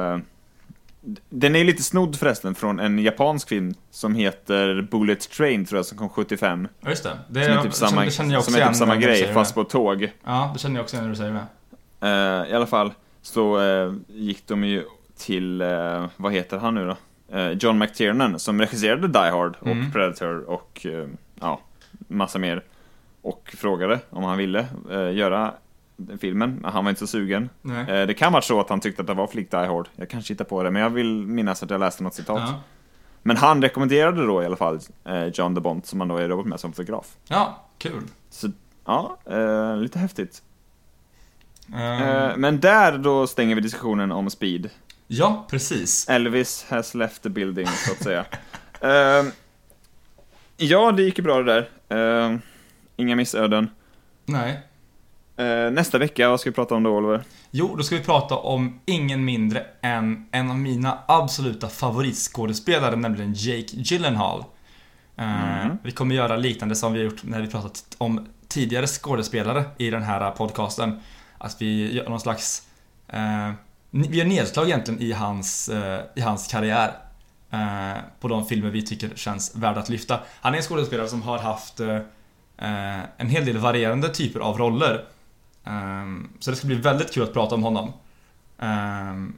Den 1.29 1.55
är 1.55 1.63
lite 1.63 1.83
snodd 1.83 2.15
förresten 2.15 2.55
från 2.55 2.79
en 2.79 2.99
japansk 2.99 3.49
film 3.49 3.73
som 3.91 4.15
heter 4.15 4.87
Bullet 4.91 5.29
Train, 5.31 5.65
tror 5.65 5.77
jag, 5.77 5.85
som 5.85 5.97
kom 5.97 6.09
75. 6.09 6.67
ja, 6.81 6.89
just 6.89 7.03
det. 7.03 7.17
Det, 7.29 7.43
Som 7.45 7.53
är 7.57 7.61
typ 7.63 7.73
samma, 7.73 8.05
det 8.05 8.11
känner 8.11 8.31
jag 8.31 8.39
också 8.39 8.51
som 8.51 8.61
är 8.61 8.67
typ 8.67 8.75
samma 8.75 8.95
grej, 8.95 9.33
fast 9.33 9.55
på 9.55 9.63
tåg. 9.63 10.11
Ja, 10.25 10.51
det 10.53 10.59
känner 10.59 10.75
jag 10.75 10.83
också 10.83 10.95
igen 10.95 11.03
när 11.05 11.09
du 11.11 11.17
säger 11.17 11.33
det. 12.01 12.47
Eh, 12.47 12.51
I 12.51 12.55
alla 12.55 12.67
fall 12.67 12.93
så 13.21 13.61
eh, 13.61 13.93
gick 14.07 14.47
de 14.47 14.63
ju 14.63 14.83
till, 15.17 15.61
eh, 15.61 16.05
vad 16.17 16.33
heter 16.33 16.57
han 16.57 16.75
nu 16.75 16.85
då? 16.87 16.97
John 17.59 17.77
McTiernan 17.77 18.39
som 18.39 18.61
regisserade 18.61 19.07
Die 19.07 19.29
Hard 19.31 19.55
och 19.59 19.67
Mm. 19.67 19.91
Predator 19.91 20.49
och 20.49 20.85
ja, 21.41 21.59
massa 22.07 22.39
mer. 22.39 22.63
Och 23.21 23.55
frågade 23.57 23.99
om 24.09 24.23
han 24.23 24.37
ville 24.37 24.65
göra 25.13 25.53
filmen, 26.21 26.55
men 26.61 26.71
han 26.71 26.83
var 26.83 26.89
inte 26.89 26.99
så 26.99 27.07
sugen. 27.07 27.49
Nej. 27.61 27.89
Eh, 28.01 28.07
det 28.07 28.13
kan 28.13 28.31
vara 28.31 28.41
så 28.41 28.59
att 28.59 28.69
han 28.69 28.79
tyckte 28.79 29.01
att 29.01 29.07
det 29.07 29.13
var 29.13 29.27
flick 29.27 29.51
Die 29.51 29.57
Hard. 29.57 29.89
Jag 29.95 30.09
kanske 30.09 30.33
hittar 30.33 30.45
på 30.45 30.63
det, 30.63 30.71
men 30.71 30.81
jag 30.81 30.89
vill 30.89 31.25
minnas 31.27 31.63
att 31.63 31.69
jag 31.69 31.79
läste 31.79 32.03
något 32.03 32.13
citat. 32.13 32.39
Ja. 32.47 32.61
Men 33.23 33.37
han 33.37 33.61
rekommenderade 33.61 34.25
då 34.27 34.43
i 34.43 34.45
alla 34.45 34.55
fall 34.55 34.79
eh, 35.05 35.25
John 35.25 35.53
DeBont 35.53 35.85
som 35.85 35.99
han 35.99 36.07
då 36.07 36.17
är 36.17 36.29
jobbat 36.29 36.45
med 36.45 36.59
som 36.59 36.73
fotograf. 36.73 37.15
ja, 37.27 37.65
kul. 37.77 38.03
Så 38.29 38.51
ja, 38.85 39.17
eh, 39.25 39.77
lite 39.77 39.99
häftigt. 39.99 40.41
Eh, 41.73 42.01
Eh, 42.01 42.37
men 42.37 42.59
där 42.59 42.97
då 42.97 43.27
stänger 43.27 43.55
vi 43.55 43.61
diskussionen 43.61 44.11
om 44.11 44.29
speed. 44.29 44.69
ja, 45.07 45.47
precis. 45.49 46.09
Elvis 46.09 46.65
has 46.69 46.95
left 46.95 47.21
the 47.23 47.29
building, 47.29 47.67
så 47.67 47.91
att 47.91 48.03
säga. 48.03 48.25
Ehm, 48.81 49.31
ja, 50.57 50.91
det 50.91 51.03
gick 51.03 51.17
ju 51.17 51.23
bra 51.23 51.43
det 51.43 51.53
där. 51.53 51.69
Ehm, 52.25 52.41
inga 52.95 53.15
missöden. 53.15 53.69
Nej. 54.25 54.59
Eh, 55.39 55.71
nästa 55.71 55.97
vecka, 55.97 56.29
vad 56.29 56.39
ska 56.39 56.49
vi 56.49 56.53
prata 56.53 56.75
om 56.75 56.83
då, 56.83 56.89
Oliver? 56.89 57.23
Jo, 57.51 57.75
då 57.75 57.83
ska 57.83 57.95
vi 57.95 58.03
prata 58.03 58.35
om 58.35 58.79
ingen 58.85 59.25
mindre 59.25 59.65
än 59.81 60.27
en 60.31 60.49
av 60.49 60.57
mina 60.57 60.99
absoluta 61.07 61.69
favoritskådespelare, 61.69 62.95
nämligen 62.95 63.33
Jake 63.33 63.75
Gyllenhaal. 63.75 64.43
Mm. 65.15 65.77
Vi 65.83 65.91
kommer 65.91 66.15
göra 66.15 66.37
liknande 66.37 66.75
som 66.75 66.93
vi 66.93 66.99
har 66.99 67.05
gjort 67.05 67.23
när 67.23 67.41
vi 67.41 67.47
pratat 67.47 67.95
om 67.97 68.27
tidigare 68.47 68.87
skådespelare 68.87 69.63
i 69.77 69.89
den 69.89 70.03
här 70.03 70.31
podcasten. 70.31 70.99
Att 71.37 71.61
vi 71.61 71.93
gör 71.93 72.09
någon 72.09 72.19
slags... 72.19 72.67
Eh, 73.07 73.51
vi 73.89 74.17
gör 74.17 74.25
nedslag 74.25 74.67
egentligen 74.67 75.01
i 75.01 75.11
hans, 75.11 75.69
eh, 75.69 76.01
i 76.15 76.21
hans 76.21 76.47
karriär. 76.47 76.91
Eh, 77.51 77.97
på 78.19 78.27
de 78.27 78.45
filmer 78.45 78.69
vi 78.69 78.81
tycker 78.81 79.09
känns 79.15 79.55
värda 79.55 79.79
att 79.79 79.89
lyfta. 79.89 80.19
Han 80.41 80.53
är 80.53 80.57
en 80.57 80.63
skådespelare 80.63 81.07
som 81.07 81.21
har 81.21 81.37
haft 81.37 81.79
eh, 81.79 81.99
en 83.17 83.29
hel 83.29 83.45
del 83.45 83.57
varierande 83.57 84.09
typer 84.09 84.39
av 84.39 84.57
roller. 84.57 85.05
Ehm, 85.69 86.29
så 86.39 86.51
det 86.51 86.57
ska 86.57 86.67
bli 86.67 86.75
väldigt 86.75 87.13
kul 87.13 87.23
att 87.23 87.33
prata 87.33 87.55
om 87.55 87.63
honom. 87.63 87.93
Ehm, 88.59 89.33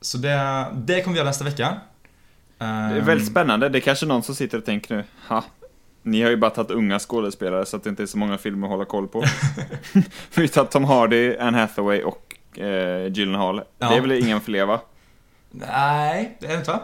så 0.00 0.18
det, 0.18 0.66
det 0.74 1.02
kommer 1.02 1.14
vi 1.14 1.18
göra 1.18 1.28
nästa 1.28 1.44
vecka. 1.44 1.76
Det 2.58 2.64
är 2.64 2.98
Ehm, 2.98 3.04
väldigt 3.04 3.28
spännande. 3.28 3.68
Det 3.68 3.78
är 3.78 3.80
kanske 3.80 4.06
någon 4.06 4.22
som 4.22 4.34
sitter 4.34 4.58
och 4.58 4.64
tänker 4.64 4.96
nu, 4.96 5.04
ha, 5.28 5.44
ni 6.02 6.22
har 6.22 6.30
ju 6.30 6.36
bara 6.36 6.50
tagit 6.50 6.70
unga 6.70 6.98
skådespelare 6.98 7.66
så 7.66 7.76
att 7.76 7.84
det 7.84 7.90
inte 7.90 8.02
är 8.02 8.06
så 8.06 8.18
många 8.18 8.38
filmer 8.38 8.66
att 8.66 8.70
hålla 8.70 8.84
koll 8.84 9.08
på. 9.08 9.24
vi 10.34 10.48
tar 10.48 10.64
Tom 10.64 10.84
Hardy, 10.84 11.36
Anne 11.36 11.58
Hathaway 11.58 12.02
och 12.02 12.58
eh, 12.58 13.06
Gyllenhaal. 13.12 13.62
Ja. 13.78 13.88
Det 13.88 13.96
är 13.96 14.00
väl 14.00 14.12
ingen 14.12 14.40
fler 14.40 14.66
va? 14.66 14.80
Nej, 15.50 16.36
det 16.40 16.46
är 16.46 16.50
det 16.50 16.58
inte 16.58 16.70
va? 16.70 16.80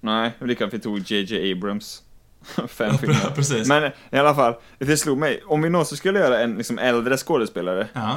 Nej, 0.00 0.32
det 0.38 0.44
är 0.44 0.48
lika 0.48 0.66
vi 0.66 0.78
tog 0.78 0.98
JJ 1.10 1.52
Abrams. 1.52 2.02
Fem 2.68 2.98
filmer. 2.98 3.30
Precis. 3.34 3.68
Men 3.68 3.92
i 4.10 4.16
alla 4.16 4.34
fall, 4.34 4.54
det 4.78 4.96
slog 4.96 5.18
mig. 5.18 5.42
Om 5.46 5.62
vi 5.62 5.70
någonsin 5.70 5.98
skulle 5.98 6.18
göra 6.18 6.40
en 6.40 6.56
liksom, 6.56 6.78
äldre 6.78 7.16
skådespelare, 7.16 7.88
Ja. 7.92 8.16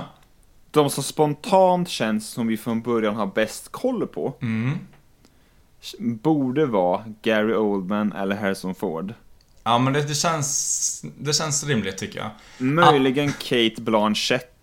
de 0.72 0.90
som 0.90 1.04
spontant 1.04 1.90
känns 1.90 2.30
som 2.30 2.48
vi 2.48 2.58
från 2.58 2.82
början 2.82 3.16
har 3.16 3.26
bäst 3.28 3.72
koll 3.72 4.08
på, 4.08 4.34
Mm. 4.42 4.78
borde 6.00 6.66
vara 6.66 7.04
Gary 7.22 7.54
Oldman 7.54 8.12
eller 8.14 8.36
Harrison 8.36 8.76
Ford. 8.76 9.14
Ja 9.64 9.78
men 9.78 9.94
det, 9.94 10.02
det 10.02 10.16
känns... 10.16 11.06
Det 11.18 11.34
känns 11.34 11.64
rimligt 11.64 11.98
tycker 11.98 12.20
jag. 12.20 12.30
Möjligen 12.58 13.32
Kate 13.32 13.82
Blanchett. 13.82 14.59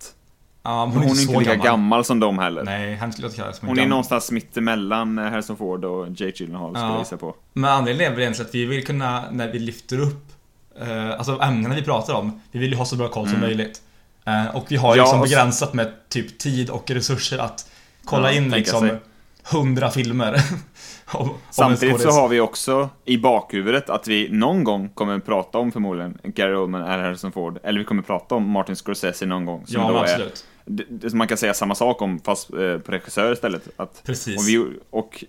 Ja, 0.69 0.87
men 0.87 0.95
Hon, 0.95 1.05
är 1.05 1.15
så 1.15 1.23
inte 1.33 1.39
lika 1.39 1.55
gammal. 1.55 2.05
som 2.05 2.21
de 2.21 2.39
heller. 2.39 2.63
Nej, 2.65 2.97
han 2.97 3.13
skulle 3.13 3.27
inte 3.27 3.37
kalla 3.37 3.51
det 3.51 3.57
som 3.57 3.65
en 3.67 3.69
Hon 3.69 3.79
är 3.79 3.83
gammal. 3.83 3.91
någonstans 3.91 4.31
mittemellan 4.31 5.19
eh, 5.19 5.25
Harrison 5.31 5.57
Ford 5.57 5.85
och 5.85 6.09
Jake 6.09 6.33
Gyllenhaal, 6.37 6.71
skulle 6.75 6.85
Ja. 6.87 6.91
jag 6.93 6.99
gissa 7.01 7.17
på. 7.17 7.35
Men 7.53 7.71
anledningen 7.71 8.13
är 8.13 8.15
väl 8.17 8.23
egentligen 8.23 8.49
att 8.49 8.55
vi 8.55 8.65
vill 8.65 8.87
kunna, 8.87 9.25
när 9.31 9.53
vi 9.53 9.59
lyfter 9.59 10.01
upp 10.01 10.25
eh, 10.81 11.11
Alltså 11.11 11.39
ämnena 11.43 11.75
vi 11.75 11.83
pratar 11.83 12.15
om 12.15 12.41
Vi 12.53 12.59
vill 12.59 12.71
ju 12.71 12.77
ha 12.77 12.85
så 12.85 12.97
bra 12.97 13.09
koll 13.09 13.25
som 13.27 13.37
Mm. 13.37 13.41
möjligt 13.49 13.83
eh, 14.25 14.57
Och 14.57 14.65
vi 14.69 14.77
har 14.77 14.95
ju 14.95 14.99
Ja, 15.01 15.05
liksom 15.05 15.21
och 15.21 15.29
så- 15.29 15.31
begränsat 15.35 15.75
med 15.75 15.93
typ 16.09 16.39
tid 16.39 16.71
och 16.71 16.91
resurser 16.91 17.39
att 17.39 17.71
Kolla 18.05 18.33
Ja, 18.33 18.37
in 18.39 18.51
liksom 18.51 18.81
sig. 18.89 18.99
100 19.53 19.91
filmer 19.91 20.41
om, 21.07 21.31
om 21.31 21.35
Samtidigt 21.51 21.97
så 21.97 22.03
skådis. 22.03 22.17
har 22.17 22.29
vi 22.29 22.41
också 22.41 22.89
i 23.05 23.19
bakhuvudet 23.19 23.91
att 23.91 24.09
vi 24.09 24.29
någon 24.31 24.65
gång 24.65 24.89
kommer 24.89 25.19
prata 25.19 25.59
om 25.59 25.73
förmodligen 25.73 26.19
Gary 26.25 26.55
Oldman 26.55 26.83
eller 26.83 27.03
Harrison 27.03 27.33
Ford. 27.33 27.59
Eller 27.63 27.79
vi 27.79 27.85
kommer 27.85 28.03
prata 28.03 28.35
om 28.35 28.51
Martin 28.51 28.77
Scorsese 28.77 29.27
någon 29.27 29.45
gång. 29.45 29.67
Som 29.67 29.81
Ja 29.83 29.89
då 29.89 29.95
men 29.95 30.05
är, 30.05 30.13
absolut 30.13 30.45
det, 30.67 30.85
det, 30.89 31.15
man 31.15 31.29
kan 31.29 31.39
säga 31.39 31.55
samma 31.55 31.75
sak 31.75 32.03
om, 32.03 32.21
fast 32.21 32.51
eh, 32.53 32.79
på 32.79 32.93
regissör 32.93 33.33
istället. 33.33 33.69
Att, 33.77 34.03
Precis 34.05 34.37
och 34.39 34.49
vi, 34.49 34.79
och, 34.91 35.25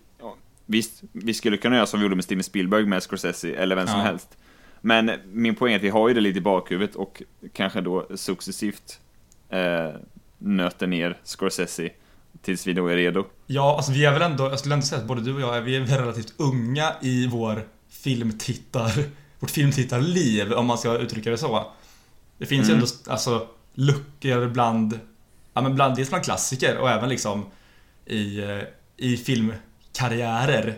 visst, 0.66 1.04
vi 1.12 1.34
skulle 1.34 1.58
kunna 1.58 1.76
göra 1.76 1.86
som 1.86 2.00
vi 2.00 2.04
gjorde 2.06 2.16
med 2.16 2.24
Steven 2.26 2.44
Spielberg 2.44 2.86
med 2.86 3.04
Scorsese, 3.04 3.54
eller 3.56 3.76
vem 3.76 3.88
som 3.88 4.00
Ja. 4.00 4.06
helst. 4.06 4.38
Men 4.82 5.12
min 5.32 5.56
poäng 5.56 5.74
är 5.74 5.78
att 5.78 5.84
vi 5.84 5.90
har 5.90 6.08
ju 6.08 6.14
det 6.14 6.22
lite 6.22 6.38
i 6.38 6.42
bakhuvudet 6.42 6.96
och 6.96 7.24
kanske 7.54 7.82
då 7.82 8.08
successivt 8.16 9.00
eh, 9.50 9.90
nöter 10.38 10.88
ner 10.88 11.18
Scorsese 11.24 11.90
tills 12.42 12.68
vi 12.68 12.74
då 12.74 12.88
är 12.88 12.96
redo. 12.96 13.26
Ja, 13.46 13.76
alltså 13.78 13.92
vi 13.92 14.06
är 14.06 14.14
väl 14.14 14.22
ändå, 14.22 14.44
jag 14.44 14.60
skulle 14.60 14.74
ändå 14.74 14.86
säga 14.86 15.02
att 15.02 15.08
både 15.08 15.22
du 15.22 15.34
och 15.36 15.42
jag 15.42 15.58
är, 15.58 15.62
vi 15.62 15.76
är 15.76 15.82
relativt 15.86 16.34
unga 16.38 16.94
i 17.02 17.28
vår 17.28 17.68
filmtittar, 17.90 18.92
vårt 19.40 19.52
filmtittarliv 19.52 20.54
om 20.54 20.66
man 20.66 20.78
ska 20.78 20.98
uttrycka 20.98 21.30
det 21.30 21.38
så. 21.38 21.72
Det 22.38 22.46
finns 22.46 22.68
ju 22.70 22.72
Mm. 22.74 22.84
ändå 22.84 23.12
alltså 23.14 23.48
luckor 23.74 24.50
bland, 24.50 25.00
ja 25.58 25.62
men 25.62 25.76
bland, 25.76 25.96
dels 25.96 26.10
bland 26.10 26.24
klassiker 26.24 26.78
och 26.78 26.90
även 26.90 27.10
liksom 27.10 27.46
i, 28.06 28.40
eh, 28.40 28.60
i 28.98 29.18
filmkarriärer 29.18 30.76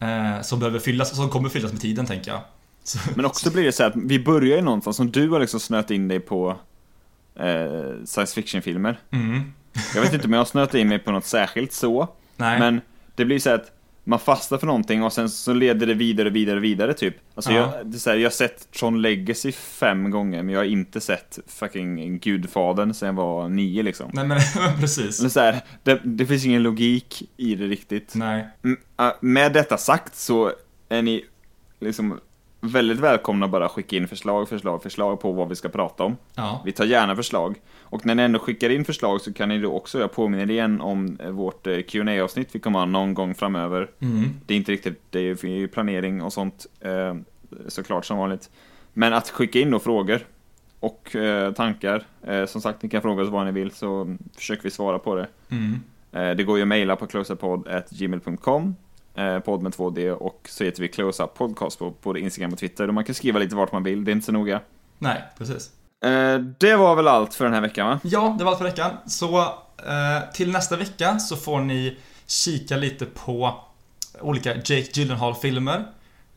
eh, 0.00 0.40
som 0.42 0.58
behöver 0.58 0.78
fyllas, 0.78 1.16
som 1.16 1.30
kommer 1.30 1.48
fyllas 1.48 1.72
med 1.72 1.80
tiden 1.80 2.06
tänker 2.06 2.30
jag. 2.30 2.40
Så, 2.84 2.98
Men 3.16 3.24
också 3.24 3.50
blir 3.50 3.64
det 3.64 3.72
så 3.72 3.82
här 3.82 3.90
att 3.90 3.96
vi 3.96 4.18
börjar 4.18 4.56
ju 4.56 4.62
någonstans, 4.62 4.96
som 4.96 5.10
du 5.10 5.28
har 5.28 5.40
liksom 5.40 5.60
snöat 5.60 5.90
in 5.90 6.08
dig 6.08 6.20
på 6.20 6.56
eh, 7.34 8.04
science 8.04 8.34
fiction-filmer. 8.34 9.00
mm, 9.10 9.52
Jag 9.94 10.02
vet 10.02 10.12
inte 10.14 10.26
om 10.26 10.32
jag 10.32 10.40
har 10.40 10.44
snöat 10.44 10.74
in 10.74 10.88
mig 10.88 10.98
på 10.98 11.12
något 11.12 11.26
särskilt 11.26 11.72
så, 11.72 12.08
nej. 12.36 12.58
men 12.58 12.80
det 13.14 13.24
blir 13.24 13.38
så 13.38 13.50
att 13.50 13.70
man 14.04 14.18
fastnar 14.18 14.58
för 14.58 14.66
någonting 14.66 15.02
och 15.02 15.12
sen 15.12 15.28
så 15.30 15.52
leder 15.52 15.86
det 15.86 15.94
vidare, 15.94 16.30
vidare, 16.30 16.60
vidare 16.60 16.94
typ. 16.94 17.16
Alltså 17.34 17.52
Ja. 17.52 17.72
jag, 17.76 17.86
det 17.86 17.96
är 17.96 17.98
så 17.98 18.10
här, 18.10 18.16
jag 18.16 18.24
har 18.24 18.30
sett 18.30 18.70
Tron 18.72 19.02
Legacy 19.02 19.52
fem 19.52 20.10
gånger, 20.10 20.42
men 20.42 20.52
jag 20.54 20.60
har 20.60 20.64
inte 20.64 21.00
sett 21.00 21.38
fucking 21.46 22.18
Gudfadern 22.18 22.94
sen 22.94 23.06
jag 23.06 23.12
var 23.14 23.48
nio 23.48 23.82
liksom. 23.82 24.10
Nej 24.12 24.24
men 24.26 24.38
precis. 24.80 25.20
Eller 25.20 25.28
så 25.30 25.40
här, 25.40 25.60
det, 25.82 26.00
det 26.04 26.26
finns 26.26 26.44
ingen 26.46 26.62
logik 26.62 27.22
i 27.36 27.54
det 27.54 27.66
riktigt. 27.66 28.14
Nej. 28.14 28.48
Mm, 28.64 28.78
äh, 29.00 29.12
Med 29.20 29.52
detta 29.52 29.76
sagt 29.78 30.16
så 30.16 30.52
är 30.88 31.02
ni 31.02 31.24
liksom 31.80 32.20
väldigt 32.64 32.98
välkomna 32.98 33.46
att 33.46 33.52
bara 33.52 33.68
skicka 33.68 33.96
in 33.96 34.08
förslag, 34.08 34.48
förslag, 34.48 34.82
förslag 34.82 35.20
på 35.20 35.32
vad 35.32 35.48
vi 35.48 35.56
ska 35.56 35.68
prata 35.68 36.04
om. 36.04 36.16
Ja. 36.34 36.62
Vi 36.64 36.72
tar 36.72 36.84
gärna 36.84 37.16
förslag. 37.16 37.60
Och 37.80 38.06
när 38.06 38.14
ni 38.14 38.22
ändå 38.22 38.38
skickar 38.38 38.70
in 38.70 38.84
förslag 38.84 39.20
så 39.20 39.32
kan 39.32 39.48
ni 39.48 39.58
då 39.58 39.72
också, 39.72 40.00
jag 40.00 40.12
påminner 40.12 40.50
igen 40.50 40.80
om 40.80 41.18
eh, 41.20 41.30
vårt 41.30 41.66
eh, 41.66 41.82
qa 41.82 42.22
avsnitt 42.22 42.48
vi 42.52 42.58
kommer 42.58 42.78
ha 42.78 42.86
någon 42.86 43.14
gång 43.14 43.34
framöver. 43.34 43.90
Mm. 43.98 44.30
Det 44.46 44.54
är 44.54 44.58
inte 44.58 44.72
riktigt, 44.72 45.02
det 45.10 45.18
är 45.20 45.44
ju 45.44 45.68
planering 45.68 46.22
och 46.22 46.32
sånt 46.32 46.66
eh, 46.80 47.14
såklart 47.68 48.04
som 48.04 48.18
vanligt. 48.18 48.50
Men 48.92 49.12
att 49.12 49.30
skicka 49.30 49.58
in 49.58 49.70
då 49.70 49.78
frågor 49.78 50.26
och 50.80 51.16
tankar. 51.56 52.04
Som 52.46 52.60
sagt, 52.60 52.82
ni 52.82 52.88
kan 52.88 53.02
fråga 53.02 53.22
oss 53.22 53.28
vad 53.28 53.46
ni 53.46 53.52
vill 53.52 53.70
så 53.70 54.16
försöker 54.36 54.62
vi 54.62 54.70
svara 54.70 54.98
på 54.98 55.14
det. 55.14 55.28
Mm. 55.50 56.36
Det 56.36 56.44
går 56.44 56.56
ju 56.56 56.62
att 56.62 56.68
mejla 56.68 56.96
på 56.96 57.06
closeuppod.gmail.com 57.06 58.74
eh, 59.14 59.38
Podd 59.38 59.62
med 59.62 59.72
2D 59.72 60.10
och 60.10 60.48
så 60.50 60.64
heter 60.64 60.82
vi 60.82 60.88
Closeup 60.88 61.34
Podcast 61.34 61.78
på 61.78 61.94
både 62.02 62.20
Instagram 62.20 62.52
och 62.52 62.58
Twitter. 62.58 62.88
Och 62.88 62.94
man 62.94 63.04
kan 63.04 63.14
skriva 63.14 63.38
lite 63.38 63.56
vart 63.56 63.72
man 63.72 63.82
vill, 63.82 64.04
det 64.04 64.10
är 64.10 64.12
inte 64.12 64.26
så 64.26 64.32
noga. 64.32 64.60
Nej, 64.98 65.22
precis. 65.38 65.70
Eh, 66.04 66.38
Det 66.38 66.76
var 66.76 66.96
väl 66.96 67.08
allt 67.08 67.34
för 67.34 67.44
den 67.44 67.54
här 67.54 67.60
veckan 67.60 67.86
va? 67.86 68.00
Ja, 68.02 68.34
det 68.38 68.44
var 68.44 68.50
allt 68.50 68.58
för 68.58 68.64
veckan. 68.64 68.90
Så 69.06 69.40
eh, 69.40 70.32
till 70.34 70.52
nästa 70.52 70.76
vecka 70.76 71.18
så 71.18 71.36
får 71.36 71.60
ni 71.60 71.96
kika 72.26 72.76
lite 72.76 73.06
på 73.06 73.54
olika 74.20 74.54
Jake 74.54 74.86
Gyllenhaal-filmer. 74.92 75.84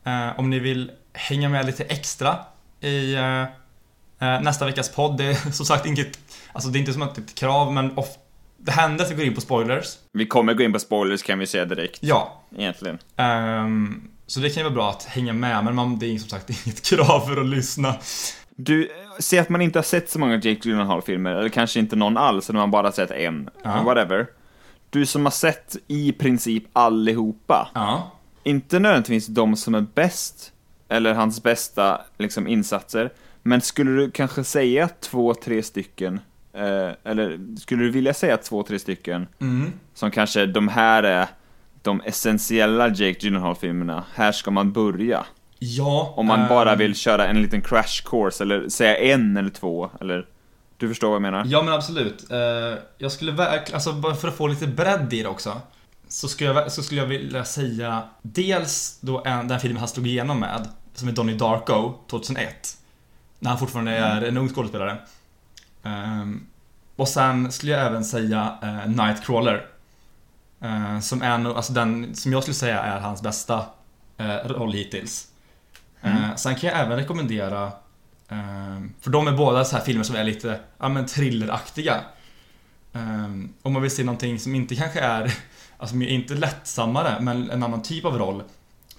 Eh, 0.03 0.39
om 0.39 0.49
ni 0.49 0.59
vill 0.59 0.91
hänga 1.13 1.49
med 1.49 1.65
lite 1.65 1.83
extra 1.83 2.37
i 2.81 3.13
eh, 3.15 3.41
eh, 4.19 4.41
nästa 4.41 4.65
veckas 4.65 4.89
podd. 4.95 5.17
Det 5.17 5.25
är 5.25 5.33
som 5.51 5.65
sagt 5.65 5.85
inget, 5.85 6.19
alltså 6.53 6.69
det 6.69 6.77
är 6.77 6.79
inte 6.79 6.93
som 6.93 7.01
ett 7.01 7.35
krav, 7.35 7.73
men 7.73 7.97
of, 7.97 8.07
det 8.65 8.71
händer 8.71 9.05
att 9.05 9.11
vi 9.11 9.15
går 9.15 9.25
in 9.25 9.35
på 9.35 9.41
spoilers. 9.41 9.97
Vi 10.11 10.25
kommer 10.25 10.53
gå 10.53 10.63
in 10.63 10.73
på 10.73 10.79
spoilers 10.79 11.23
kan 11.23 11.39
vi 11.39 11.47
säga 11.47 11.65
direkt. 11.65 11.99
Ja. 12.01 12.41
Egentligen. 12.57 12.97
ehm, 13.15 14.07
så 14.27 14.39
det 14.39 14.49
kan 14.49 14.57
ju 14.57 14.63
vara 14.63 14.73
bra 14.73 14.89
att 14.89 15.03
hänga 15.03 15.33
med, 15.33 15.63
men 15.63 15.75
man, 15.75 15.99
det 15.99 16.05
är 16.05 16.17
som 16.17 16.29
sagt 16.29 16.49
inget 16.65 16.81
krav 16.81 17.19
för 17.19 17.41
att 17.41 17.45
lyssna. 17.45 17.95
Du, 18.55 18.89
säg 19.19 19.39
att 19.39 19.49
man 19.49 19.61
inte 19.61 19.79
har 19.79 19.83
sett 19.83 20.09
så 20.09 20.19
många 20.19 20.33
Jake 20.35 20.69
Gyllenhaal-filmer, 20.69 21.31
eller 21.35 21.49
kanske 21.49 21.79
inte 21.79 21.95
någon 21.95 22.17
alls, 22.17 22.49
eller 22.49 22.59
man 22.59 22.71
bara 22.71 22.91
sett 22.91 23.11
en. 23.11 23.49
Ja. 23.63 23.83
Whatever. 23.83 24.27
Du 24.89 25.05
som 25.05 25.25
har 25.25 25.31
sett 25.31 25.75
i 25.87 26.11
princip 26.11 26.63
allihopa. 26.73 27.69
Ja. 27.73 28.11
Inte 28.43 28.79
nödvändigtvis 28.79 29.27
de 29.27 29.55
som 29.55 29.75
är 29.75 29.85
bäst, 29.93 30.51
eller 30.89 31.13
hans 31.13 31.43
bästa 31.43 32.01
liksom, 32.17 32.47
insatser, 32.47 33.13
men 33.43 33.61
skulle 33.61 33.91
du 33.91 34.11
kanske 34.11 34.43
säga 34.43 34.89
två, 34.99 35.33
tre 35.33 35.63
stycken, 35.63 36.19
eh, 36.55 36.91
eller 37.11 37.57
skulle 37.59 37.83
du 37.83 37.89
vilja 37.89 38.13
säga 38.13 38.37
två, 38.37 38.63
tre 38.63 38.79
stycken, 38.79 39.27
Mm. 39.41 39.71
som 39.93 40.11
kanske 40.11 40.45
de 40.45 40.67
här 40.67 41.03
är 41.03 41.27
de 41.81 42.01
essentiella 42.05 42.87
Jake 42.87 43.17
Gyllenhaal-filmerna, 43.19 44.03
här 44.13 44.31
ska 44.31 44.51
man 44.51 44.71
börja. 44.71 45.25
Ja. 45.59 46.13
Om 46.17 46.25
man 46.25 46.39
ehm, 46.41 46.49
bara 46.49 46.75
vill 46.75 46.95
köra 46.95 47.27
en 47.27 47.41
liten 47.41 47.61
crash 47.61 48.03
course, 48.05 48.43
eller 48.43 48.69
säga 48.69 48.97
en 48.97 49.37
eller 49.37 49.49
två, 49.49 49.89
eller 50.01 50.25
du 50.77 50.87
förstår 50.89 51.07
vad 51.07 51.15
jag 51.15 51.21
menar? 51.21 51.43
Ja 51.47 51.61
men 51.63 51.73
absolut. 51.73 52.31
Eh, 52.31 52.37
jag 52.97 53.11
skulle 53.11 53.31
verkligen, 53.31 53.75
alltså 53.75 53.93
bara 53.93 54.15
för 54.15 54.27
att 54.27 54.35
få 54.37 54.47
lite 54.47 54.67
bredd 54.67 55.13
i 55.13 55.23
det 55.23 55.29
också. 55.29 55.61
Så 56.07 56.27
skulle 56.27 56.49
jag, 56.49 56.71
så 56.71 56.83
skulle 56.83 57.01
jag 57.01 57.07
vilja 57.07 57.45
säga 57.45 58.03
dels 58.21 58.97
då 59.01 59.23
en, 59.25 59.47
den 59.47 59.59
filmen 59.59 59.77
han 59.79 59.87
slog 59.87 60.07
igenom 60.07 60.39
med, 60.39 60.67
som 60.93 61.07
är 61.07 61.11
Donnie 61.11 61.35
Darko 61.35 61.93
2001. 62.09 62.77
När 63.39 63.49
han 63.49 63.59
fortfarande 63.59 63.91
är 63.91 64.21
en 64.21 64.37
ung 64.37 64.49
skådespelare. 64.49 64.97
Ehm, 65.85 66.47
och 66.95 67.07
sen 67.07 67.51
skulle 67.51 67.71
jag 67.71 67.85
även 67.85 68.05
säga 68.05 68.57
uh, 68.63 68.87
Nightcrawler. 68.87 69.65
Eh, 70.61 70.99
som 70.99 71.21
är 71.21 71.37
nog, 71.37 71.55
alltså 71.55 71.73
den, 71.73 72.15
som 72.15 72.31
jag 72.31 72.43
skulle 72.43 72.55
säga 72.55 72.79
är 72.79 72.99
hans 72.99 73.21
bästa 73.21 73.65
uh, 74.21 74.27
roll 74.27 74.73
hittills. 74.73 75.27
Eh, 76.01 76.35
sen 76.35 76.55
kan 76.55 76.69
jag 76.69 76.79
även 76.79 76.97
rekommendera 76.97 77.71
Ehm, 78.29 78.93
för 79.01 79.11
de 79.11 79.27
är 79.27 79.31
båda 79.31 79.65
så 79.65 79.75
här 79.75 79.83
filmer 79.83 80.03
som 80.03 80.15
är 80.15 80.23
lite, 80.23 80.59
ja 80.77 80.89
men 80.89 81.05
thrilleraktiga. 81.05 82.01
Ehm, 82.93 83.53
om 83.61 83.73
man 83.73 83.81
vill 83.81 83.91
se 83.91 84.03
någonting 84.03 84.39
som 84.39 84.55
inte 84.55 84.75
kanske 84.75 84.99
är, 84.99 85.33
alltså 85.77 85.95
inte 85.95 86.33
lättsammare, 86.33 87.17
men 87.21 87.51
en 87.51 87.63
annan 87.63 87.81
typ 87.81 88.05
av 88.05 88.17
roll. 88.17 88.43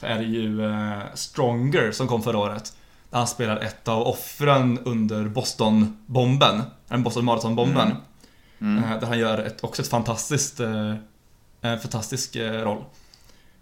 Så 0.01 0.07
är 0.07 0.19
det 0.19 0.25
ju 0.25 0.65
eh, 0.65 1.01
Stronger 1.15 1.93
som 1.93 2.09
kom 2.09 2.23
förra 2.23 2.39
året. 2.39 2.77
Han 3.17 3.27
spelar 3.27 3.57
ett 3.57 3.89
av 3.89 4.03
offren 4.03 4.79
under 4.85 5.25
Boston-bomben. 5.25 6.63
En 6.89 7.03
Boston 7.03 7.25
Marathon-bomben. 7.25 7.93
Mm. 8.61 8.85
Eh, 8.85 9.01
där 9.01 9.07
han 9.07 9.19
gör 9.19 9.39
ett, 9.39 9.65
också 9.65 9.83
ett 9.83 9.89
fantastiskt, 9.89 10.61
eh, 10.61 10.95
en 11.61 11.79
fantastisk 11.79 12.37
eh, 12.37 12.53
roll. 12.53 12.85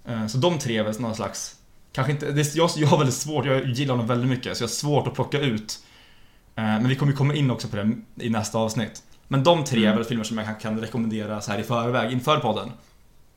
Eh, 0.04 0.26
så 0.26 0.38
de 0.38 0.58
tre 0.58 0.78
är 0.78 0.82
väl 0.82 1.00
någon 1.00 1.14
slags 1.14 1.56
Kanske 1.92 2.12
inte, 2.12 2.32
det, 2.32 2.54
jag, 2.54 2.70
jag 2.76 2.88
har 2.88 2.98
väldigt 2.98 3.14
svårt, 3.16 3.46
jag 3.46 3.64
gillar 3.64 3.94
honom 3.94 4.06
väldigt 4.06 4.30
mycket, 4.30 4.56
så 4.56 4.62
jag 4.62 4.68
har 4.68 4.72
svårt 4.72 5.06
att 5.06 5.14
plocka 5.14 5.40
ut. 5.40 5.78
Eh, 6.56 6.64
Men 6.64 6.88
vi 6.88 6.96
kommer 6.96 7.12
komma 7.12 7.34
in 7.34 7.50
också 7.50 7.68
på 7.68 7.76
det 7.76 7.92
i 8.16 8.30
nästa 8.30 8.58
avsnitt. 8.58 9.02
Men 9.28 9.44
de 9.44 9.64
tre 9.64 9.78
är 9.80 9.82
Mm. 9.82 9.96
väl 9.96 10.04
filmer 10.04 10.24
som 10.24 10.38
jag 10.38 10.46
kan, 10.46 10.54
kan 10.54 10.80
rekommendera 10.80 11.40
så 11.40 11.52
här 11.52 11.58
i 11.58 11.62
förväg, 11.62 12.12
inför 12.12 12.36
podden. 12.36 12.70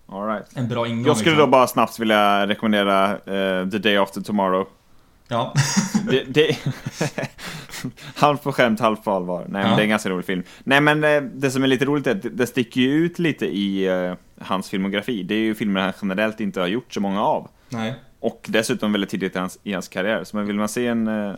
All 0.09 0.28
right. 0.28 0.45
En 0.55 0.68
bra 0.68 0.88
ingång. 0.88 1.05
Jag 1.05 1.18
skulle 1.18 1.36
då 1.36 1.41
liksom. 1.41 1.51
bara 1.51 1.68
snabbt 1.68 1.99
vilja 1.99 2.47
rekommendera 2.47 3.11
eh, 3.11 3.70
The 3.70 3.78
Day 3.78 3.97
After 3.97 4.22
Tomorrow. 4.22 4.68
Ja. 5.28 5.53
Det, 6.09 6.23
det... 6.23 6.57
halvt 8.15 8.43
på 8.43 8.51
skämt, 8.51 8.80
halvt 8.80 9.03
på 9.03 9.11
allvar. 9.11 9.39
Nej, 9.49 9.61
men 9.61 9.71
Ja. 9.71 9.75
det 9.75 9.82
är 9.82 9.84
en 9.84 9.89
ganska 9.89 10.09
rolig 10.09 10.25
film. 10.25 10.43
Nej, 10.63 10.82
men 10.82 11.03
eh, 11.03 11.21
det 11.21 11.51
som 11.51 11.63
är 11.63 11.67
lite 11.67 11.86
roligt 11.86 12.07
är 12.07 12.11
att 12.11 12.21
det- 12.21 12.30
det 12.30 12.47
sticker 12.47 12.82
ju 12.82 12.89
ut 12.93 13.19
lite 13.19 13.45
i 13.45 13.86
eh, 13.88 14.13
hans 14.41 14.69
filmografi. 14.69 15.23
Det 15.23 15.36
är 15.36 15.39
ju 15.39 15.55
filmer 15.55 15.82
han 15.82 15.93
generellt 16.01 16.39
inte 16.39 16.59
har 16.59 16.67
gjort 16.67 16.93
så 16.93 16.99
många 17.01 17.23
av. 17.23 17.47
Nej. 17.69 17.95
Och 18.19 18.45
dessutom 18.49 18.91
väldigt 18.91 19.09
tidigt 19.09 19.36
i 19.36 19.39
hans, 19.39 19.59
i 19.63 19.73
hans 19.73 19.88
karriär. 19.88 20.23
Så 20.23 20.36
men 20.38 20.47
vill 20.47 20.55
man 20.55 20.69
se 20.69 20.88
en 20.88 21.07
eh, 21.07 21.34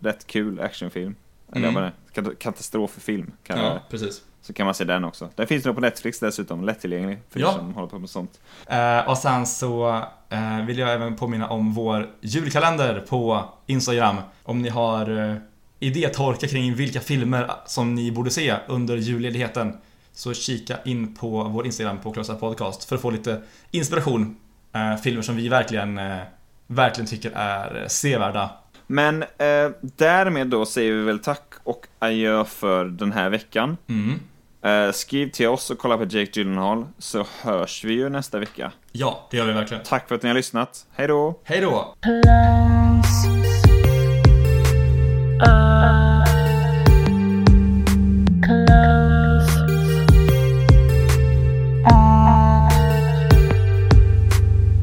rätt 0.00 0.26
kul 0.26 0.60
actionfilm, 0.60 1.14
eller 1.52 1.68
Mm. 1.68 1.74
vad 1.74 1.82
det 1.82 2.20
är, 2.20 2.22
kat- 2.22 2.38
katastroffilm, 2.38 3.30
kan 3.44 3.58
Ja, 3.58 3.64
det, 3.64 3.80
precis. 3.90 4.22
Så 4.42 4.52
kan 4.52 4.66
man 4.66 4.74
se 4.74 4.84
den 4.84 5.04
också. 5.04 5.28
Den 5.36 5.46
finns 5.46 5.64
nog 5.64 5.74
på 5.74 5.80
Netflix 5.80 6.20
dessutom, 6.20 6.64
lättillgänglig 6.64 7.18
för 7.30 7.40
er 7.40 7.44
Ja. 7.44 7.52
som 7.52 7.74
håller 7.74 7.88
på 7.88 7.98
med 7.98 8.10
sånt. 8.10 8.40
Eh, 8.66 9.08
och 9.10 9.18
sen 9.18 9.46
så 9.46 10.02
eh, 10.30 10.64
vill 10.66 10.78
jag 10.78 10.92
även 10.92 11.16
påminna 11.16 11.48
om 11.48 11.72
vår 11.74 12.10
julkalender 12.20 13.00
på 13.08 13.44
Instagram. 13.66 14.16
Om 14.42 14.62
ni 14.62 14.68
har 14.68 15.30
eh, 15.30 15.36
idétorka 15.80 16.48
kring 16.48 16.74
vilka 16.74 17.00
filmer 17.00 17.50
som 17.66 17.94
ni 17.94 18.12
borde 18.12 18.30
se 18.30 18.54
under 18.68 18.96
julledigheten 18.96 19.76
så 20.12 20.34
kika 20.34 20.76
in 20.84 21.14
på 21.14 21.44
vår 21.44 21.66
Instagram 21.66 21.98
på 22.00 22.10
Up 22.10 22.40
Podcast 22.40 22.84
för 22.84 22.96
att 22.96 23.02
få 23.02 23.10
lite 23.10 23.42
inspiration. 23.70 24.36
Eh, 24.74 24.96
filmer 24.96 25.22
som 25.22 25.36
vi 25.36 25.48
verkligen, 25.48 25.98
eh, 25.98 26.18
verkligen 26.66 27.06
tycker 27.06 27.30
är 27.34 27.84
sevärda. 27.88 28.50
Men 28.86 29.22
eh, 29.22 29.70
därmed 29.80 30.46
då 30.46 30.66
säger 30.66 30.92
vi 30.92 31.02
väl 31.02 31.18
tack 31.18 31.52
och 31.64 31.86
adjö 31.98 32.44
för 32.44 32.84
den 32.84 33.12
här 33.12 33.30
veckan. 33.30 33.76
Mm. 33.88 34.20
Eh, 34.64 34.92
skriv 34.92 35.30
till 35.30 35.48
oss 35.48 35.70
och 35.70 35.78
kolla 35.78 35.96
på 35.96 36.04
Jake 36.04 36.30
Gyllenhaal 36.32 36.86
så 36.98 37.26
hörs 37.42 37.84
vi 37.84 37.92
ju 37.92 38.08
nästa 38.08 38.38
vecka. 38.38 38.72
Ja, 38.92 39.28
det 39.30 39.36
gör 39.36 39.46
vi 39.46 39.52
verkligen. 39.52 39.82
Tack 39.82 40.08
för 40.08 40.14
att 40.14 40.22
ni 40.22 40.28
har 40.28 40.34
lyssnat. 40.34 40.86
Hej 40.94 41.08
då! 41.08 41.40
Hej 41.44 41.60
då! 41.60 41.94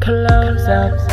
Close 0.01 0.71
up. 0.71 1.09